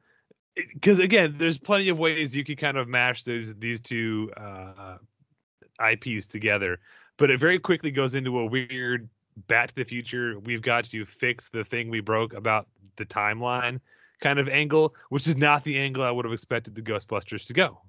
because 0.73 0.99
again 0.99 1.36
there's 1.38 1.58
plenty 1.58 1.88
of 1.88 1.97
ways 1.97 2.36
you 2.36 2.43
can 2.43 2.58
kind 2.58 2.77
of 2.77 2.88
mash 2.88 3.23
those 3.23 3.55
these 3.55 3.79
two 3.79 4.29
uh 4.36 4.97
IPs 5.79 6.27
together. 6.27 6.79
But 7.17 7.32
it 7.32 7.39
very 7.39 7.60
quickly 7.60 7.91
goes 7.91 8.15
into 8.15 8.39
a 8.39 8.45
weird 8.45 9.10
Back 9.47 9.69
to 9.69 9.75
the 9.75 9.84
Future. 9.84 10.39
We've 10.39 10.62
got 10.62 10.86
to 10.86 11.05
fix 11.05 11.49
the 11.49 11.63
thing 11.63 11.89
we 11.89 12.01
broke 12.01 12.34
about 12.34 12.67
the 12.95 13.05
timeline 13.05 13.79
kind 14.19 14.38
of 14.38 14.49
angle, 14.49 14.95
which 15.10 15.27
is 15.27 15.38
not 15.38 15.63
the 15.63 15.77
angle 15.77 16.03
I 16.03 16.12
would 16.12 16.25
have 16.25 16.34
expected 16.34 16.75
the 16.75 16.82
Ghostbusters 16.82 17.47
to 17.47 17.53
go. 17.53 17.82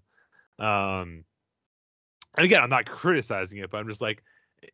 Um, 0.64 1.25
and 2.37 2.45
again, 2.45 2.62
I'm 2.62 2.71
not 2.71 2.87
criticizing 2.87 3.59
it, 3.59 3.71
but 3.71 3.79
I'm 3.79 3.88
just 3.88 4.01
like, 4.01 4.23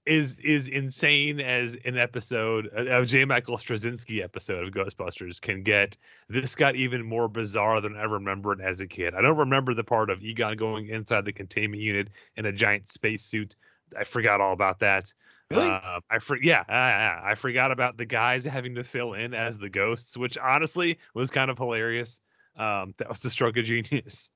is 0.04 0.38
is 0.40 0.68
insane 0.68 1.40
as 1.40 1.76
an 1.84 1.96
episode 1.96 2.66
of 2.68 3.06
J. 3.06 3.24
Michael 3.24 3.56
Straczynski 3.56 4.22
episode 4.22 4.66
of 4.66 4.74
Ghostbusters 4.74 5.40
can 5.40 5.62
get. 5.62 5.96
This 6.28 6.54
got 6.54 6.74
even 6.76 7.04
more 7.04 7.28
bizarre 7.28 7.80
than 7.80 7.96
I 7.96 8.02
remember 8.04 8.52
it 8.52 8.60
as 8.60 8.80
a 8.80 8.86
kid. 8.86 9.14
I 9.14 9.20
don't 9.20 9.36
remember 9.36 9.74
the 9.74 9.84
part 9.84 10.10
of 10.10 10.22
Egon 10.22 10.56
going 10.56 10.88
inside 10.88 11.24
the 11.24 11.32
containment 11.32 11.82
unit 11.82 12.08
in 12.36 12.46
a 12.46 12.52
giant 12.52 12.88
spacesuit. 12.88 13.54
I 13.96 14.04
forgot 14.04 14.40
all 14.40 14.52
about 14.52 14.80
that. 14.80 15.12
Really? 15.50 15.68
Uh, 15.68 16.00
I 16.10 16.18
for 16.18 16.36
yeah, 16.36 16.64
uh, 16.68 17.24
I 17.24 17.34
forgot 17.36 17.70
about 17.70 17.96
the 17.96 18.06
guys 18.06 18.44
having 18.44 18.74
to 18.74 18.82
fill 18.82 19.14
in 19.14 19.34
as 19.34 19.58
the 19.58 19.70
ghosts, 19.70 20.16
which 20.16 20.36
honestly 20.38 20.98
was 21.14 21.30
kind 21.30 21.50
of 21.50 21.58
hilarious. 21.58 22.20
Um, 22.56 22.94
that 22.96 23.08
was 23.08 23.20
the 23.20 23.30
stroke 23.30 23.56
of 23.56 23.64
genius. 23.64 24.32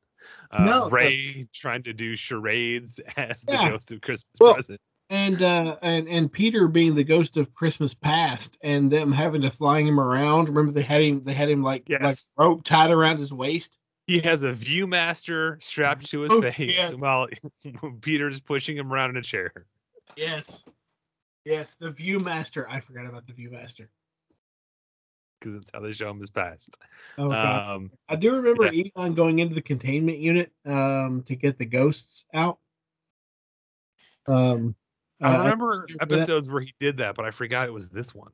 Uh, 0.51 0.65
No, 0.65 0.85
the- 0.85 0.91
Ray 0.91 1.49
trying 1.53 1.83
to 1.85 1.93
do 1.93 2.17
charades 2.17 3.01
as 3.17 3.43
the 3.43 3.57
ghost 3.57 3.93
of 3.93 4.01
Christmas 4.01 4.31
Well, 4.41 4.55
present. 4.55 4.81
and 5.11 5.43
uh 5.43 5.77
and 5.83 6.09
and 6.09 6.33
Peter 6.33 6.69
being 6.69 6.95
the 6.95 7.05
ghost 7.05 7.37
of 7.37 7.55
Christmas 7.55 7.95
past 7.95 8.59
and 8.63 8.91
them 8.91 9.13
having 9.13 9.43
to 9.43 9.51
flying 9.51 9.87
him 9.87 9.99
around. 10.01 10.49
Remember 10.49 10.73
they 10.73 10.83
had 10.83 11.03
him 11.03 11.25
they 11.25 11.35
had 11.35 11.49
him 11.51 11.63
like 11.63 11.85
like 11.89 12.17
rope 12.37 12.65
tied 12.65 12.91
around 12.91 13.19
his 13.19 13.33
waist. 13.33 13.77
He 14.07 14.19
has 14.21 14.43
a 14.43 14.53
ViewMaster 14.53 15.63
strapped 15.63 16.11
to 16.11 16.23
his 16.23 16.33
Oh, 16.33 16.43
face 16.43 16.77
yes. 16.77 16.95
while 16.95 17.29
Peter's 18.01 18.41
pushing 18.41 18.77
him 18.77 18.93
around 18.93 19.11
in 19.11 19.17
a 19.19 19.23
chair. 19.23 19.53
Yes. 20.17 20.65
Yes, 21.45 21.75
the 21.79 21.91
Viewmaster. 21.91 22.67
I 22.69 22.81
forgot 22.81 23.07
about 23.07 23.27
the 23.27 23.33
Viewmaster. 23.33 23.87
Because 25.41 25.55
that's 25.55 25.71
how 25.73 25.81
they 25.81 25.93
show 25.93 26.11
him 26.11 26.21
his 26.21 26.31
past. 26.31 26.77
Oh. 27.19 27.33
Um, 27.33 27.91
I 28.09 28.17
do 28.17 28.35
remember 28.35 28.67
Egon 28.67 29.15
going 29.15 29.39
into 29.39 29.55
the 29.55 29.63
containment 29.63 30.19
unit 30.19 30.53
um 30.67 31.23
to 31.27 31.35
get 31.35 31.59
the 31.59 31.65
ghosts 31.65 32.27
out. 32.35 32.59
Um 34.29 34.75
I 35.23 35.35
uh, 35.35 35.39
remember 35.39 35.87
remember 35.89 35.89
that. 35.89 36.03
episodes 36.03 36.49
where 36.49 36.63
he 36.63 36.75
did 36.79 36.99
that, 36.99 37.15
but 37.15 37.25
I 37.25 37.31
forgot 37.31 37.67
it 37.67 37.73
was 37.73 37.89
this 37.89 38.15
one. 38.15 38.33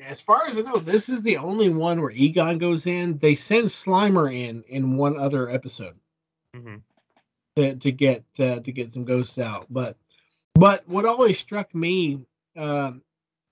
As 0.00 0.20
far 0.20 0.46
as 0.46 0.58
I 0.58 0.62
know, 0.62 0.78
this 0.78 1.08
is 1.08 1.22
the 1.22 1.36
only 1.36 1.68
one 1.68 2.00
where 2.00 2.10
Egon 2.10 2.58
goes 2.58 2.86
in. 2.86 3.18
They 3.18 3.34
send 3.34 3.66
Slimer 3.66 4.34
in 4.34 4.64
in 4.68 4.96
one 4.96 5.18
other 5.18 5.50
episode 5.50 5.94
hmm 6.54 6.76
to, 7.56 7.76
to 7.76 7.92
get 7.92 8.24
uh, 8.38 8.60
to 8.60 8.72
get 8.72 8.92
some 8.92 9.04
ghosts 9.04 9.38
out. 9.38 9.66
But 9.70 9.96
but 10.54 10.86
what 10.88 11.04
always 11.04 11.38
struck 11.38 11.74
me 11.74 12.26
um, 12.56 13.02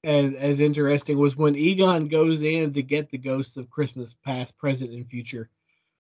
as 0.04 0.32
as 0.34 0.60
interesting 0.60 1.18
was 1.18 1.36
when 1.36 1.56
Egon 1.56 2.08
goes 2.08 2.42
in 2.42 2.72
to 2.72 2.82
get 2.82 3.10
the 3.10 3.18
ghosts 3.18 3.56
of 3.56 3.70
Christmas 3.70 4.14
past, 4.14 4.56
present, 4.56 4.90
and 4.92 5.08
future. 5.08 5.50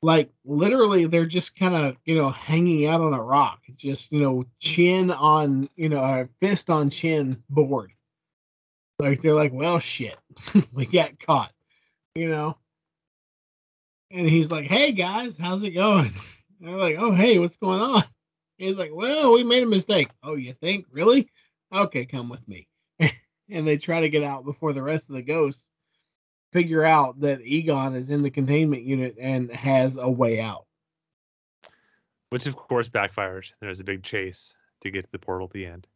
Like 0.02 0.30
literally, 0.44 1.06
they're 1.06 1.26
just 1.26 1.56
kind 1.56 1.76
of 1.76 1.98
you 2.06 2.16
know 2.16 2.30
hanging 2.30 2.86
out 2.88 3.02
on 3.02 3.14
a 3.14 3.22
rock, 3.22 3.62
just 3.76 4.12
you 4.12 4.20
know 4.20 4.46
chin 4.60 5.12
on 5.12 5.70
you 5.76 5.90
know 5.90 6.00
uh, 6.00 6.26
fist 6.40 6.70
on 6.70 6.90
chin 6.90 7.42
board. 7.50 7.92
Like 9.00 9.22
they're 9.22 9.34
like, 9.34 9.54
well, 9.54 9.80
shit, 9.80 10.18
we 10.74 10.86
got 10.86 11.20
caught, 11.20 11.52
you 12.16 12.30
know. 12.30 12.58
And 14.12 14.30
he's 14.30 14.52
like, 14.52 14.66
"Hey 14.66 14.92
guys, 14.92 15.38
how's 15.38 15.64
it 15.64 15.72
going?" 15.72 16.06
And 16.08 16.14
they're 16.60 16.78
like, 16.78 16.98
"Oh, 17.00 17.14
hey, 17.14 17.40
what's 17.40 17.58
going 17.58 17.82
on?" 17.82 18.04
He's 18.58 18.78
like, 18.78 18.92
"Well, 18.94 19.34
we 19.34 19.44
made 19.44 19.64
a 19.64 19.68
mistake." 19.68 20.10
Oh, 20.22 20.36
you 20.36 20.54
think? 20.54 20.86
Really? 20.92 21.30
Okay, 21.74 22.06
come 22.06 22.30
with 22.30 22.48
me. 22.48 22.68
And 23.50 23.68
they 23.68 23.78
try 23.78 24.02
to 24.02 24.10
get 24.10 24.24
out 24.24 24.46
before 24.46 24.74
the 24.74 24.84
rest 24.84 25.10
of 25.10 25.16
the 25.16 25.22
ghosts 25.22 25.70
figure 26.56 26.86
out 26.86 27.20
that 27.20 27.42
Egon 27.42 27.96
is 27.96 28.10
in 28.10 28.22
the 28.22 28.30
containment 28.30 28.84
unit 28.84 29.16
and 29.20 29.52
has 29.52 29.98
a 29.98 30.10
way 30.10 30.40
out. 30.40 30.66
Which 32.30 32.48
of 32.48 32.56
course 32.56 32.88
backfires. 32.88 33.52
There's 33.60 33.82
a 33.82 33.84
big 33.84 34.04
chase 34.04 34.56
to 34.82 34.90
get 34.90 35.04
to 35.04 35.12
the 35.12 35.20
portal 35.20 35.48
at 35.48 35.52
the 35.52 35.66
end. 35.66 35.88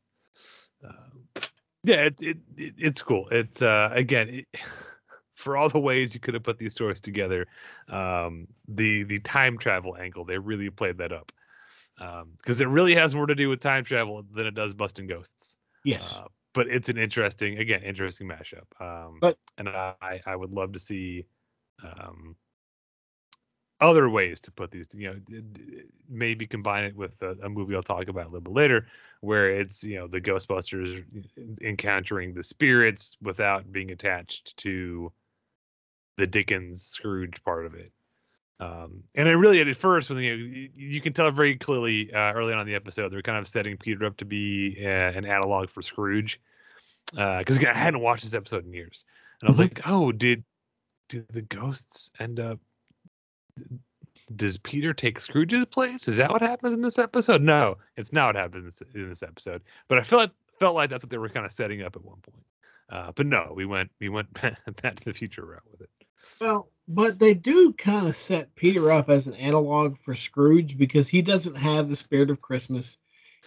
Um, 0.84 1.44
yeah, 1.84 2.02
it, 2.02 2.22
it, 2.22 2.38
it 2.58 2.74
it's 2.78 3.02
cool. 3.02 3.28
It's 3.32 3.62
uh 3.62 3.90
again 3.94 4.30
it, 4.30 4.48
for 5.34 5.56
all 5.56 5.70
the 5.70 5.80
ways 5.80 6.14
you 6.14 6.20
could 6.20 6.34
have 6.34 6.44
put 6.44 6.58
these 6.58 6.74
stories 6.74 7.00
together. 7.00 7.48
Um, 7.88 8.48
the 8.68 9.04
the 9.04 9.20
time 9.20 9.58
travel 9.58 9.96
angle 9.96 10.26
they 10.26 10.38
really 10.38 10.70
played 10.70 10.98
that 10.98 11.14
up 11.14 11.32
because 12.38 12.62
it 12.62 12.68
really 12.68 12.96
has 12.96 13.16
more 13.16 13.28
to 13.28 13.36
do 13.36 13.50
with 13.50 13.60
time 13.60 13.84
travel 13.84 14.24
than 14.34 14.46
it 14.46 14.56
does 14.56 14.74
busting 14.74 15.08
ghosts. 15.08 15.58
Yes. 15.84 16.18
Uh, 16.18 16.28
but 16.54 16.68
it's 16.68 16.90
an 16.90 16.98
interesting, 16.98 17.58
again, 17.60 17.84
interesting 17.84 18.28
mashup. 18.28 18.66
Um, 18.80 19.20
But- 19.22 19.38
and 19.58 19.70
I, 19.70 20.22
I 20.26 20.36
would 20.36 20.52
love 20.52 20.74
to 20.74 20.80
see 20.80 21.26
um, 21.84 22.36
other 23.82 24.10
ways 24.10 24.42
to 24.42 24.52
put 24.52 24.72
these. 24.72 24.88
You 24.94 25.14
know, 25.14 25.42
maybe 26.10 26.46
combine 26.48 26.84
it 26.86 26.96
with 26.96 27.22
a, 27.22 27.36
a 27.44 27.50
movie 27.50 27.76
I'll 27.76 27.84
talk 27.84 28.08
about 28.08 28.24
a 28.26 28.30
little 28.30 28.42
bit 28.42 28.54
later, 28.54 28.88
where 29.22 29.50
it's 29.52 29.84
you 29.84 29.96
know 29.98 30.08
the 30.08 30.22
Ghostbusters 30.22 31.04
encountering 31.62 32.34
the 32.34 32.44
spirits 32.44 33.16
without 33.22 33.72
being 33.72 33.92
attached 33.92 34.58
to 34.58 35.12
the 36.18 36.28
Dickens 36.28 36.84
Scrooge 36.84 37.42
part 37.44 37.66
of 37.66 37.74
it. 37.76 37.92
Um, 38.62 39.04
and 39.16 39.30
I 39.30 39.32
really, 39.32 39.62
at 39.62 39.76
first, 39.78 40.10
when 40.10 40.20
you, 40.20 40.34
you 40.34 40.70
you 40.76 41.02
can 41.02 41.14
tell 41.14 41.32
very 41.32 41.56
clearly 41.56 42.14
uh, 42.14 42.34
early 42.34 42.54
on 42.54 42.60
in 42.60 42.68
the 42.68 42.76
episode, 42.76 43.10
they're 43.10 43.22
kind 43.22 43.38
of 43.38 43.48
setting 43.48 43.78
Peter 43.78 44.04
up 44.06 44.18
to 44.18 44.26
be 44.26 44.78
uh, 44.82 44.88
an 44.88 45.26
analog 45.26 45.70
for 45.70 45.82
Scrooge. 45.82 46.42
Because 47.12 47.58
again, 47.58 47.74
I 47.74 47.78
hadn't 47.78 48.02
watched 48.02 48.24
this 48.24 48.34
episode 48.36 48.66
in 48.66 48.74
years, 48.74 49.04
and 49.42 49.48
I 49.48 49.50
was 49.50 49.58
Mhm. 49.58 49.62
like, 49.62 49.82
"Oh, 49.88 50.12
did 50.12 50.44
do 51.08 51.26
the 51.30 51.42
ghosts 51.42 52.12
end 52.20 52.40
up? 52.40 52.60
Does 54.36 54.58
Peter 54.58 54.94
take 54.94 55.20
Scrooge's 55.20 55.66
place? 55.66 56.08
Is 56.08 56.18
that 56.18 56.30
what 56.30 56.42
happens 56.42 56.74
in 56.74 56.82
this 56.82 57.00
episode? 57.00 57.42
No, 57.42 57.78
it's 57.98 58.14
not 58.14 58.28
what 58.28 58.36
happens 58.36 58.84
in 58.94 59.10
this 59.10 59.24
episode. 59.24 59.64
But 59.88 59.98
I 59.98 60.04
felt 60.04 60.32
felt 60.60 60.76
like 60.76 60.90
that's 60.90 61.04
what 61.04 61.10
they 61.10 61.18
were 61.18 61.30
kind 61.30 61.46
of 61.46 61.52
setting 61.52 61.82
up 61.82 61.96
at 61.96 62.04
one 62.04 62.20
point. 62.22 62.46
Uh, 62.90 63.12
but 63.16 63.26
no, 63.26 63.54
we 63.56 63.66
went 63.66 63.90
we 64.00 64.10
went 64.10 64.32
back 64.82 64.96
to 64.98 65.06
the 65.06 65.14
future 65.14 65.46
route 65.46 65.64
with 65.72 65.82
it. 65.82 65.90
Well, 66.40 66.70
but 66.90 67.20
they 67.20 67.36
do 67.36 67.72
kind 67.74 68.08
of 68.08 68.16
set 68.16 68.56
Peter 68.56 68.92
up 68.92 69.10
as 69.10 69.28
an 69.28 69.36
analog 69.36 69.96
for 69.96 70.16
Scrooge 70.16 70.76
because 70.76 71.08
he 71.08 71.22
doesn't 71.22 71.56
have 71.56 71.88
the 71.88 71.96
spirit 71.96 72.32
of 72.32 72.42
Christmas. 72.42 72.98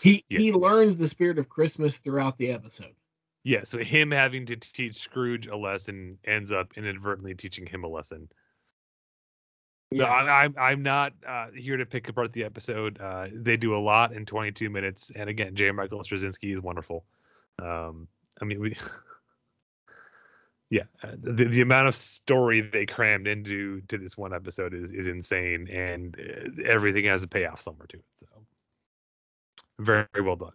He 0.00 0.24
he 0.28 0.52
learns 0.52 0.96
the 0.96 1.08
spirit 1.08 1.38
of 1.38 1.48
Christmas 1.48 1.98
throughout 1.98 2.38
the 2.38 2.52
episode. 2.52 2.94
Yeah, 3.42 3.64
so 3.64 3.78
him 3.78 4.12
having 4.12 4.46
to 4.46 4.56
teach 4.56 4.96
Scrooge 4.96 5.48
a 5.48 5.56
lesson 5.56 6.18
ends 6.24 6.52
up 6.52 6.74
inadvertently 6.76 7.34
teaching 7.34 7.66
him 7.66 7.82
a 7.82 7.88
lesson. 7.88 8.28
No, 9.90 10.04
I, 10.04 10.44
I'm 10.44 10.54
I'm 10.56 10.82
not 10.84 11.12
uh, 11.26 11.48
here 11.54 11.76
to 11.76 11.84
pick 11.84 12.08
apart 12.08 12.32
the 12.32 12.44
episode. 12.44 13.00
Uh, 13.00 13.26
they 13.34 13.56
do 13.56 13.74
a 13.74 13.82
lot 13.82 14.12
in 14.12 14.24
22 14.24 14.70
minutes, 14.70 15.10
and 15.14 15.28
again, 15.28 15.56
J. 15.56 15.72
Michael 15.72 15.98
Straczynski 16.00 16.52
is 16.52 16.60
wonderful. 16.60 17.04
Um, 17.60 18.06
I 18.40 18.44
mean, 18.44 18.60
we, 18.60 18.76
yeah, 20.72 20.84
uh, 21.02 21.10
the 21.22 21.44
the 21.44 21.60
amount 21.60 21.86
of 21.86 21.94
story 21.94 22.62
they 22.62 22.86
crammed 22.86 23.26
into 23.28 23.82
to 23.88 23.98
this 23.98 24.16
one 24.16 24.32
episode 24.32 24.72
is 24.72 24.90
is 24.90 25.06
insane, 25.06 25.68
and 25.68 26.16
uh, 26.18 26.62
everything 26.66 27.04
has 27.04 27.22
a 27.22 27.28
payoff 27.28 27.60
somewhere 27.60 27.86
to 27.88 27.98
it. 27.98 28.04
So, 28.14 28.26
very, 29.78 30.06
very 30.14 30.24
well 30.24 30.36
done. 30.36 30.54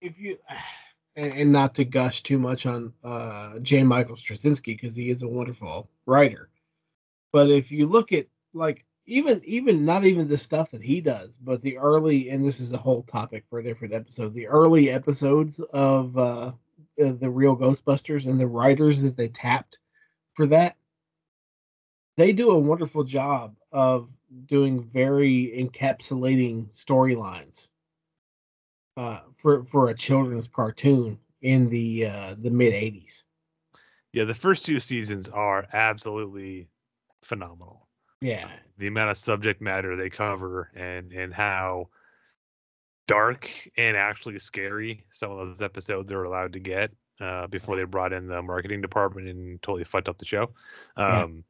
if 0.00 0.20
you 0.20 0.38
and, 1.16 1.50
not 1.50 1.74
to 1.74 1.84
gush 1.84 2.22
too 2.22 2.38
much 2.38 2.64
on 2.64 2.92
uh 3.02 3.58
J. 3.58 3.82
Michael 3.82 4.14
Straczynski 4.14 4.66
because 4.66 4.94
he 4.94 5.10
is 5.10 5.22
a 5.22 5.28
wonderful 5.28 5.90
writer, 6.06 6.48
but 7.32 7.50
if 7.50 7.72
you 7.72 7.88
look 7.88 8.12
at 8.12 8.26
like 8.54 8.84
even 9.06 9.42
even 9.44 9.84
not 9.84 10.04
even 10.04 10.28
the 10.28 10.38
stuff 10.38 10.70
that 10.70 10.82
he 10.82 11.00
does, 11.00 11.36
but 11.38 11.60
the 11.62 11.76
early 11.76 12.30
and 12.30 12.46
this 12.46 12.60
is 12.60 12.70
a 12.70 12.78
whole 12.78 13.02
topic 13.02 13.46
for 13.50 13.58
a 13.58 13.64
different 13.64 13.94
episode. 13.94 14.32
The 14.32 14.46
early 14.46 14.90
episodes 14.90 15.58
of 15.72 16.16
uh, 16.16 16.52
uh 17.00 17.12
the 17.12 17.30
real 17.30 17.56
Ghostbusters 17.56 18.26
and 18.26 18.40
the 18.40 18.46
writers 18.46 19.02
that 19.02 19.16
they 19.16 19.28
tapped 19.28 19.78
for 20.34 20.46
that, 20.46 20.76
they 22.16 22.32
do 22.32 22.50
a 22.50 22.58
wonderful 22.58 23.04
job 23.04 23.54
of 23.70 24.08
doing 24.46 24.82
very 24.82 25.52
encapsulating 25.56 26.72
storylines 26.74 27.68
uh, 28.96 29.20
for 29.36 29.64
for 29.64 29.88
a 29.88 29.94
children's 29.94 30.48
cartoon 30.48 31.18
in 31.42 31.68
the 31.68 32.06
uh, 32.06 32.34
the 32.38 32.50
mid 32.50 32.72
'80s. 32.72 33.22
Yeah, 34.12 34.24
the 34.24 34.34
first 34.34 34.64
two 34.66 34.80
seasons 34.80 35.28
are 35.28 35.66
absolutely 35.72 36.68
phenomenal. 37.22 37.88
Yeah, 38.20 38.50
the 38.78 38.86
amount 38.86 39.10
of 39.10 39.18
subject 39.18 39.60
matter 39.60 39.96
they 39.96 40.10
cover 40.10 40.70
and 40.74 41.12
and 41.12 41.32
how 41.32 41.88
dark 43.12 43.50
and 43.76 43.96
actually 43.96 44.38
scary 44.38 45.04
some 45.10 45.30
of 45.30 45.46
those 45.46 45.60
episodes 45.62 46.10
are 46.12 46.24
allowed 46.24 46.52
to 46.52 46.58
get 46.60 46.90
uh, 47.20 47.46
before 47.46 47.76
they 47.76 47.84
brought 47.84 48.12
in 48.12 48.26
the 48.26 48.40
marketing 48.42 48.80
department 48.80 49.28
and 49.28 49.60
totally 49.62 49.84
fucked 49.84 50.08
up 50.08 50.18
the 50.18 50.24
show. 50.26 50.50
Yeah. 50.96 51.22
Um, 51.22 51.44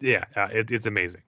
yeah, 0.00 0.24
uh, 0.36 0.48
it, 0.52 0.70
it's 0.70 0.86
amazing. 0.86 1.22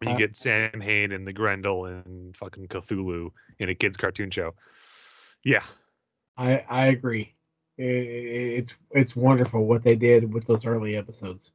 You 0.00 0.10
Uh, 0.12 0.16
get 0.16 0.36
Samhain 0.36 1.12
and 1.12 1.26
the 1.26 1.32
Grendel 1.32 1.86
and 1.86 2.36
fucking 2.36 2.68
Cthulhu 2.68 3.30
in 3.58 3.68
a 3.68 3.74
kids 3.74 3.96
cartoon 3.96 4.30
show. 4.30 4.54
Yeah, 5.42 5.64
I 6.36 6.64
I 6.68 6.86
agree. 6.86 7.34
I- 7.78 7.82
I- 7.82 8.54
It's 8.58 8.76
it's 8.92 9.16
wonderful 9.16 9.66
what 9.66 9.82
they 9.82 9.96
did 9.96 10.32
with 10.32 10.46
those 10.46 10.64
early 10.66 10.96
episodes. 10.96 11.52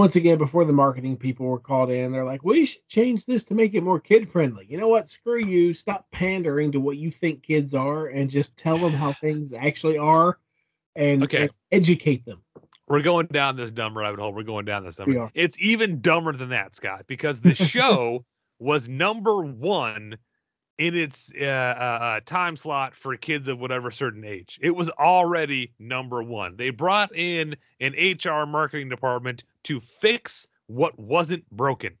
Once 0.00 0.16
again, 0.16 0.38
before 0.38 0.64
the 0.64 0.72
marketing 0.72 1.14
people 1.14 1.44
were 1.44 1.58
called 1.58 1.90
in, 1.90 2.10
they're 2.10 2.24
like, 2.24 2.42
"We 2.42 2.64
should 2.64 2.88
change 2.88 3.26
this 3.26 3.44
to 3.44 3.54
make 3.54 3.74
it 3.74 3.82
more 3.82 4.00
kid 4.00 4.30
friendly." 4.30 4.64
You 4.66 4.78
know 4.78 4.88
what? 4.88 5.06
Screw 5.06 5.44
you! 5.44 5.74
Stop 5.74 6.10
pandering 6.10 6.72
to 6.72 6.80
what 6.80 6.96
you 6.96 7.10
think 7.10 7.42
kids 7.42 7.74
are, 7.74 8.06
and 8.06 8.30
just 8.30 8.56
tell 8.56 8.78
them 8.78 8.94
how 8.94 9.12
things 9.20 9.52
actually 9.52 9.98
are, 9.98 10.38
and, 10.96 11.22
Okay. 11.24 11.42
and 11.42 11.50
educate 11.70 12.24
them. 12.24 12.42
we're 12.88 13.02
going 13.02 13.26
down 13.26 13.56
this 13.56 13.70
dumb 13.72 13.94
rabbit 13.96 14.20
hole. 14.20 14.32
We're 14.32 14.42
going 14.42 14.64
down 14.64 14.84
this 14.86 14.94
dumb. 14.96 15.10
We. 15.10 15.20
It's 15.34 15.58
even 15.60 16.00
dumber 16.00 16.32
than 16.32 16.48
that, 16.48 16.74
Scott, 16.74 17.04
because 17.06 17.42
the 17.42 17.54
show 17.54 18.24
was 18.58 18.88
number 18.88 19.42
one 19.44 20.16
in 20.80 20.96
its 20.96 21.30
uh, 21.38 21.44
uh, 21.44 21.98
uh, 22.02 22.20
time 22.24 22.56
slot 22.56 22.94
for 22.94 23.14
kids 23.14 23.48
of 23.48 23.60
whatever 23.60 23.90
certain 23.90 24.24
age. 24.24 24.58
It 24.62 24.74
was 24.74 24.88
already 24.88 25.74
number 25.78 26.22
one. 26.22 26.56
They 26.56 26.70
brought 26.70 27.14
in 27.14 27.54
an 27.80 27.92
HR 27.92 28.46
marketing 28.46 28.88
department 28.88 29.44
to 29.64 29.78
fix 29.78 30.48
what 30.68 30.98
wasn't 30.98 31.48
broken. 31.50 31.98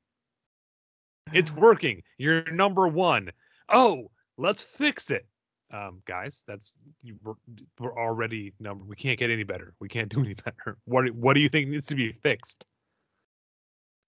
It's 1.34 1.52
working. 1.52 2.02
You're 2.16 2.50
number 2.50 2.88
one. 2.88 3.30
Oh, 3.68 4.10
let's 4.38 4.62
fix 4.62 5.10
it. 5.10 5.26
Um, 5.70 6.00
guys, 6.06 6.42
that's 6.48 6.72
you- 7.02 7.18
we're, 7.22 7.34
we're 7.78 7.98
already 7.98 8.54
number. 8.60 8.82
We 8.84 8.96
can't 8.96 9.18
get 9.18 9.28
any 9.30 9.44
better. 9.44 9.74
We 9.78 9.88
can't 9.90 10.08
do 10.08 10.20
any 10.24 10.34
better. 10.44 10.78
What 10.86 11.04
do- 11.04 11.12
What 11.12 11.34
do 11.34 11.40
you 11.40 11.50
think 11.50 11.68
needs 11.68 11.86
to 11.86 11.94
be 11.94 12.12
fixed? 12.12 12.64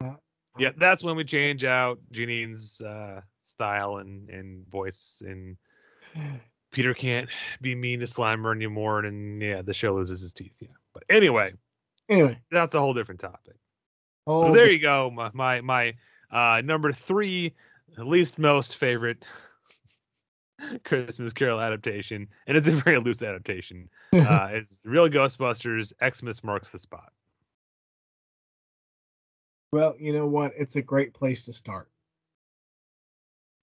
Uh, 0.03 0.15
Yeah, 0.59 0.71
that's 0.79 1.05
when 1.05 1.15
we 1.15 1.25
change 1.25 1.63
out 1.63 1.99
Janine's 2.11 2.81
uh, 2.81 3.21
style 3.43 3.99
and 3.99 4.29
and 4.31 4.67
voice, 4.69 5.23
and 5.25 5.57
Peter 6.73 6.95
can't 6.95 7.29
be 7.61 7.75
mean 7.75 8.01
to 8.01 8.07
Slimer 8.07 8.55
anymore, 8.55 9.01
and 9.01 9.43
yeah, 9.43 9.63
the 9.63 9.75
show 9.75 9.95
loses 9.95 10.21
his 10.21 10.33
teeth. 10.33 10.57
Yeah, 10.61 10.69
but 10.95 11.05
anyway, 11.11 11.53
Anyway, 12.09 12.39
that's 12.51 12.75
a 12.75 12.81
whole 12.81 12.95
different 12.95 13.21
topic. 13.21 13.57
oh, 14.27 14.41
So 14.41 14.53
there 14.53 14.71
you 14.71 14.81
go. 14.81 15.11
My 15.11 15.31
my, 15.33 15.61
my 15.61 15.95
uh, 16.31 16.61
number 16.63 16.93
three, 16.93 17.55
least 17.97 18.39
most 18.39 18.77
favorite 18.77 19.25
Christmas 20.85 21.33
Carol 21.33 21.61
adaptation, 21.61 22.29
and 22.47 22.57
it's 22.57 22.69
a 22.69 22.73
very 22.85 22.99
loose 22.99 23.23
adaptation. 23.23 23.89
Uh, 24.13 24.51
is 24.53 24.83
Real 24.87 25.09
Ghostbusters. 25.09 25.93
Xmas 26.15 26.45
marks 26.45 26.71
the 26.71 26.79
spot. 26.79 27.13
Well, 29.73 29.95
you 29.99 30.13
know 30.13 30.27
what? 30.27 30.53
It's 30.59 30.77
a 30.77 30.83
great 30.83 31.15
place 31.15 31.47
to 31.47 31.53
start 31.55 31.89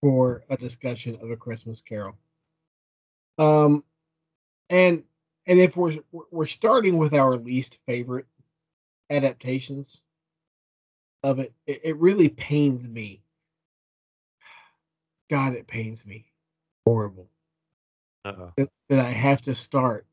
for 0.02 0.44
a 0.50 0.58
discussion 0.58 1.18
of 1.22 1.32
a 1.32 1.36
Christmas 1.36 1.82
Carol. 1.82 2.18
Um, 3.38 3.84
and 4.70 5.04
and 5.46 5.60
if 5.60 5.76
we're 5.76 6.00
we're 6.12 6.48
starting 6.48 6.98
with 6.98 7.14
our 7.14 7.36
least 7.36 7.80
favorite 7.86 8.26
adaptations 9.10 10.02
of 11.24 11.40
it, 11.40 11.54
it, 11.66 11.82
it 11.84 11.98
really 11.98 12.30
pains 12.30 12.88
me. 12.88 13.22
God, 15.30 15.54
it 15.54 15.68
pains 15.68 16.06
me. 16.06 16.26
Horrible 16.86 17.30
that, 18.58 18.70
that 18.90 19.06
I 19.06 19.10
have 19.10 19.42
to 19.44 19.56
start, 19.56 20.06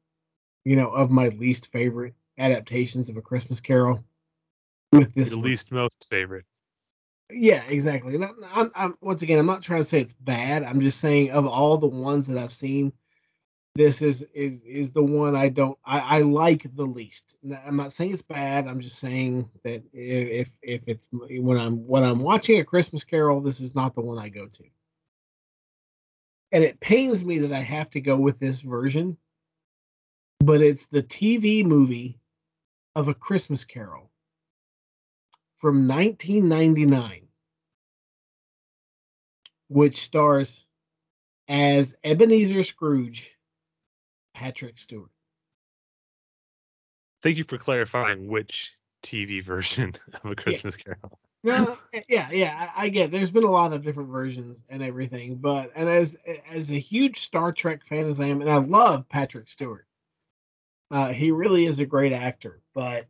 you 0.65 0.77
know, 0.77 0.91
of 0.91 1.11
my 1.11 1.29
least 1.29 1.73
favorite 1.73 2.15
adaptations 2.39 3.09
of 3.09 3.17
a 3.17 3.23
Christmas 3.23 3.61
Carol 3.61 4.05
with 4.93 5.15
this 5.15 5.31
The 5.31 5.37
least 5.37 5.73
most 5.73 6.07
favorite. 6.09 6.45
Yeah, 7.31 7.63
exactly. 7.69 8.19
I'm, 8.53 8.71
I'm, 8.75 8.95
once 9.01 9.23
again, 9.23 9.39
I'm 9.39 9.47
not 9.47 9.63
trying 9.63 9.81
to 9.81 9.89
say 9.89 10.01
it's 10.01 10.13
bad. 10.13 10.63
I'm 10.63 10.81
just 10.81 11.01
saying 11.01 11.31
of 11.33 11.47
all 11.47 11.77
the 11.77 11.87
ones 11.87 12.27
that 12.29 12.39
I've 12.39 12.53
seen, 12.53 12.93
this 13.75 14.01
is 14.01 14.23
is 14.33 14.63
is 14.63 14.93
the 14.93 15.03
one 15.03 15.37
I 15.37 15.51
don't 15.51 15.79
I, 15.85 15.99
I 15.99 16.21
like 16.23 16.67
the 16.77 16.87
least. 16.87 17.37
I'm 17.67 17.77
not 17.77 17.93
saying 17.93 18.13
it's 18.13 18.23
bad. 18.23 18.67
I'm 18.67 18.81
just 18.81 18.99
saying 18.99 19.51
that 19.65 19.83
if 19.93 20.51
if 20.63 20.81
it's 20.87 21.09
when 21.13 21.59
I'm 21.59 21.87
when 21.87 22.03
I'm 22.03 22.21
watching 22.21 22.59
a 22.59 22.65
Christmas 22.65 23.05
Carol, 23.05 23.41
this 23.41 23.61
is 23.61 23.75
not 23.75 23.95
the 23.95 24.01
one 24.01 24.19
I 24.19 24.31
go 24.31 24.47
to. 24.47 24.65
And 26.53 26.65
it 26.65 26.81
pains 26.81 27.23
me 27.23 27.39
that 27.41 27.53
I 27.53 27.61
have 27.61 27.91
to 27.91 28.01
go 28.01 28.17
with 28.17 28.39
this 28.39 28.63
version, 28.63 29.19
but 30.41 30.63
it's 30.63 30.87
the 30.87 31.03
TV 31.03 31.63
movie 31.63 32.19
of 32.95 33.09
a 33.09 33.15
Christmas 33.15 33.63
Carol 33.65 34.11
from 35.57 35.89
1999, 35.89 37.29
which 39.69 39.97
stars 39.97 40.65
as 41.49 41.95
Ebenezer 42.05 42.63
Scrooge, 42.63 43.33
Patrick 44.35 44.79
Stewart. 44.79 45.11
Thank 47.23 47.39
you 47.39 47.45
for 47.45 47.59
clarifying 47.59 48.29
which 48.29 48.73
TV 49.03 49.43
version 49.45 49.95
of 50.23 50.31
a 50.31 50.35
Christmas 50.35 50.77
Carol. 50.77 51.19
No, 51.43 51.79
yeah, 52.09 52.29
yeah, 52.33 52.71
I, 52.75 52.87
I 52.87 52.89
get. 52.89 53.13
There's 53.13 53.31
been 53.31 53.45
a 53.45 53.51
lot 53.51 53.73
of 53.73 53.85
different 53.85 54.09
versions 54.09 54.65
and 54.69 54.83
everything, 54.83 55.37
but 55.37 55.71
and 55.77 55.89
as 55.89 56.17
as 56.51 56.71
a 56.71 56.79
huge 56.79 57.21
Star 57.21 57.53
Trek 57.53 57.85
fan 57.85 58.07
as 58.07 58.19
I 58.19 58.27
am, 58.27 58.41
and 58.41 58.51
I 58.51 58.59
love 58.59 59.09
Patrick 59.09 59.47
Stewart, 59.47 59.87
uh, 60.91 61.13
he 61.13 61.31
really 61.31 61.67
is 61.67 61.79
a 61.79 61.87
great 61.87 62.13
actor. 62.13 62.63
But 62.75 63.07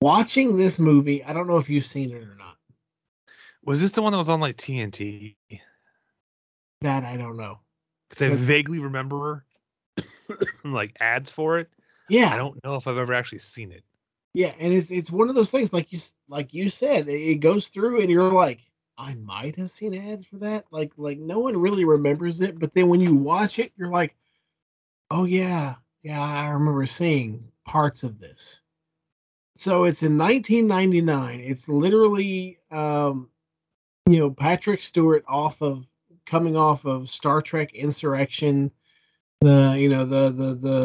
watching 0.00 0.56
this 0.56 0.78
movie, 0.78 1.24
I 1.24 1.32
don't 1.32 1.48
know 1.48 1.56
if 1.56 1.68
you've 1.68 1.84
seen 1.84 2.10
it 2.10 2.22
or 2.22 2.34
not. 2.38 2.56
Was 3.64 3.80
this 3.80 3.92
the 3.92 4.02
one 4.02 4.12
that 4.12 4.18
was 4.18 4.28
on 4.28 4.40
like 4.40 4.56
TNT? 4.56 5.36
That 6.82 7.04
I 7.04 7.16
don't 7.16 7.36
know. 7.36 7.58
Because 8.08 8.22
I 8.22 8.34
vaguely 8.34 8.78
remember 8.78 9.44
like 10.64 10.96
ads 11.00 11.30
for 11.30 11.58
it. 11.58 11.68
Yeah, 12.08 12.32
I 12.32 12.36
don't 12.36 12.62
know 12.62 12.76
if 12.76 12.86
I've 12.86 12.98
ever 12.98 13.14
actually 13.14 13.40
seen 13.40 13.72
it. 13.72 13.82
Yeah, 14.34 14.52
and 14.58 14.72
it's 14.72 14.90
it's 14.90 15.10
one 15.10 15.28
of 15.28 15.34
those 15.34 15.50
things 15.50 15.72
like 15.72 15.92
you 15.92 15.98
like 16.28 16.54
you 16.54 16.68
said, 16.68 17.08
it 17.08 17.20
it 17.20 17.36
goes 17.36 17.68
through 17.68 18.00
and 18.00 18.10
you're 18.10 18.30
like, 18.30 18.60
I 18.98 19.14
might 19.14 19.56
have 19.56 19.70
seen 19.70 19.94
ads 19.94 20.26
for 20.26 20.36
that. 20.36 20.66
Like 20.70 20.92
like 20.96 21.18
no 21.18 21.40
one 21.40 21.56
really 21.56 21.84
remembers 21.84 22.40
it, 22.40 22.58
but 22.58 22.74
then 22.74 22.88
when 22.88 23.00
you 23.00 23.14
watch 23.14 23.58
it, 23.58 23.72
you're 23.76 23.90
like, 23.90 24.14
oh 25.10 25.24
yeah, 25.24 25.74
yeah, 26.02 26.22
I 26.22 26.50
remember 26.50 26.86
seeing 26.86 27.50
parts 27.64 28.04
of 28.04 28.20
this. 28.20 28.60
So 29.56 29.84
it's 29.84 30.02
in 30.02 30.18
1999. 30.18 31.40
It's 31.40 31.68
literally 31.68 32.58
um 32.70 33.28
you 34.08 34.18
know 34.18 34.30
Patrick 34.30 34.82
Stewart 34.82 35.24
off 35.26 35.62
of 35.62 35.86
coming 36.26 36.56
off 36.56 36.84
of 36.84 37.08
Star 37.08 37.40
Trek 37.40 37.74
Insurrection 37.74 38.70
the 39.40 39.76
you 39.78 39.88
know 39.88 40.04
the 40.04 40.30
the 40.30 40.54
the 40.54 40.78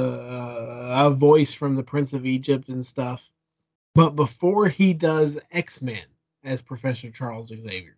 uh, 0.94 1.10
voice 1.10 1.54
from 1.54 1.76
the 1.76 1.84
Prince 1.84 2.14
of 2.14 2.26
Egypt 2.26 2.70
and 2.70 2.86
stuff. 2.86 3.30
But 3.94 4.12
before 4.12 4.68
he 4.68 4.94
does 4.94 5.38
X 5.52 5.82
Men 5.82 6.04
as 6.44 6.62
Professor 6.62 7.10
Charles 7.12 7.48
Xavier, 7.48 7.98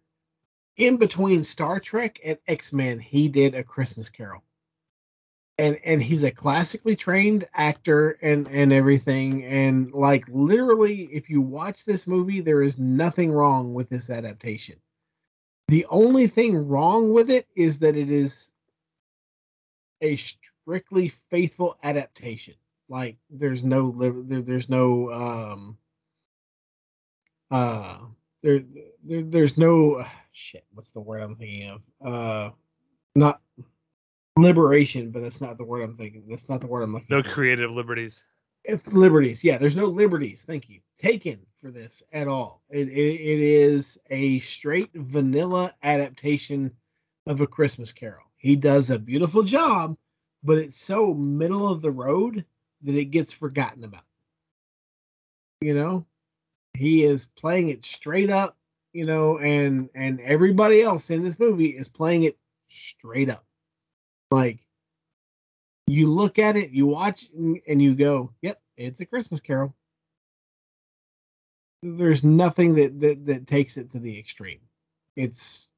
in 0.77 0.97
between 0.97 1.43
Star 1.43 1.79
Trek 1.79 2.19
and 2.23 2.37
X 2.47 2.73
Men, 2.73 2.99
he 2.99 3.27
did 3.27 3.55
a 3.55 3.63
Christmas 3.63 4.09
Carol. 4.09 4.43
And 5.59 5.77
and 5.85 6.01
he's 6.01 6.23
a 6.23 6.31
classically 6.31 6.95
trained 6.95 7.47
actor 7.53 8.17
and 8.21 8.47
and 8.47 8.73
everything. 8.73 9.45
And 9.45 9.91
like 9.93 10.25
literally, 10.29 11.03
if 11.11 11.29
you 11.29 11.41
watch 11.41 11.85
this 11.85 12.07
movie, 12.07 12.41
there 12.41 12.63
is 12.63 12.79
nothing 12.79 13.31
wrong 13.31 13.73
with 13.73 13.89
this 13.89 14.09
adaptation. 14.09 14.75
The 15.67 15.85
only 15.89 16.27
thing 16.27 16.67
wrong 16.67 17.13
with 17.13 17.29
it 17.29 17.47
is 17.55 17.79
that 17.79 17.95
it 17.95 18.09
is 18.09 18.51
a 20.01 20.15
strictly 20.15 21.07
faithful 21.07 21.77
adaptation. 21.83 22.55
Like 22.89 23.17
there's 23.29 23.63
no 23.63 23.91
there, 23.91 24.41
there's 24.41 24.69
no 24.69 25.11
um 25.11 25.77
uh 27.49 27.99
there, 28.41 28.63
there 29.03 29.23
there's 29.23 29.57
no 29.57 30.05
shit 30.31 30.65
what's 30.73 30.91
the 30.91 30.99
word 30.99 31.21
I'm 31.21 31.35
thinking 31.35 31.69
of 31.69 31.81
uh 32.05 32.49
not 33.15 33.41
liberation 34.37 35.11
but 35.11 35.21
that's 35.21 35.41
not 35.41 35.57
the 35.57 35.63
word 35.63 35.81
I'm 35.83 35.95
thinking 35.95 36.23
that's 36.27 36.49
not 36.49 36.59
the 36.59 36.67
word 36.67 36.81
I'm 36.81 36.93
looking 36.93 37.07
No 37.09 37.21
for. 37.21 37.29
creative 37.29 37.69
liberties. 37.71 38.23
It's 38.65 38.93
liberties. 38.93 39.43
Yeah, 39.43 39.57
there's 39.57 39.75
no 39.75 39.85
liberties. 39.85 40.43
Thank 40.47 40.69
you. 40.69 40.79
Taken 40.97 41.39
for 41.61 41.69
this 41.69 42.01
at 42.13 42.29
all. 42.29 42.63
It, 42.69 42.87
it 42.87 42.91
it 43.21 43.39
is 43.41 43.97
a 44.09 44.39
straight 44.39 44.89
vanilla 44.95 45.73
adaptation 45.83 46.71
of 47.27 47.41
a 47.41 47.47
Christmas 47.47 47.91
Carol. 47.91 48.23
He 48.37 48.55
does 48.55 48.89
a 48.89 48.97
beautiful 48.97 49.43
job, 49.43 49.97
but 50.43 50.57
it's 50.57 50.77
so 50.77 51.13
middle 51.13 51.67
of 51.67 51.81
the 51.81 51.91
road 51.91 52.45
that 52.83 52.95
it 52.95 53.05
gets 53.11 53.33
forgotten 53.33 53.83
about. 53.83 54.05
You 55.61 55.73
know, 55.75 56.05
he 56.73 57.03
is 57.03 57.25
playing 57.25 57.67
it 57.69 57.83
straight 57.85 58.29
up. 58.29 58.57
You 58.93 59.05
know, 59.05 59.39
and 59.39 59.89
and 59.93 60.21
everybody 60.21 60.81
else 60.81 61.09
in 61.09 61.21
this 61.23 61.37
movie 61.37 61.67
is 61.77 61.89
playing 61.89 62.23
it 62.23 62.37
straight 62.67 63.29
up. 63.29 63.43
Like 64.33 64.59
you 65.87 66.07
look 66.07 66.39
at 66.39 66.55
it, 66.55 66.71
you 66.71 66.87
watch, 66.87 67.29
and 67.33 67.81
you 67.81 67.95
go, 67.95 68.31
"Yep, 68.41 68.61
it's 68.77 69.01
a 69.01 69.05
Christmas 69.05 69.39
Carol." 69.39 69.75
there's 71.83 72.23
nothing 72.23 72.75
that, 72.75 72.99
that 73.01 73.25
that 73.25 73.47
takes 73.47 73.77
it 73.77 73.91
to 73.91 73.99
the 73.99 74.17
extreme. 74.17 74.61
It's 75.15 75.69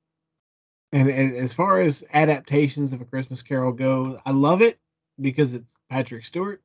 and, 0.92 1.10
and 1.10 1.36
as 1.36 1.54
far 1.54 1.82
as 1.82 2.06
adaptations 2.14 2.94
of 2.94 3.02
a 3.02 3.06
Christmas 3.06 3.42
Carol 3.42 3.72
go, 3.74 4.22
I 4.26 4.32
love 4.32 4.62
it 4.62 4.80
because 5.20 5.54
it's 5.54 5.78
Patrick 5.90 6.24
Stewart. 6.24 6.62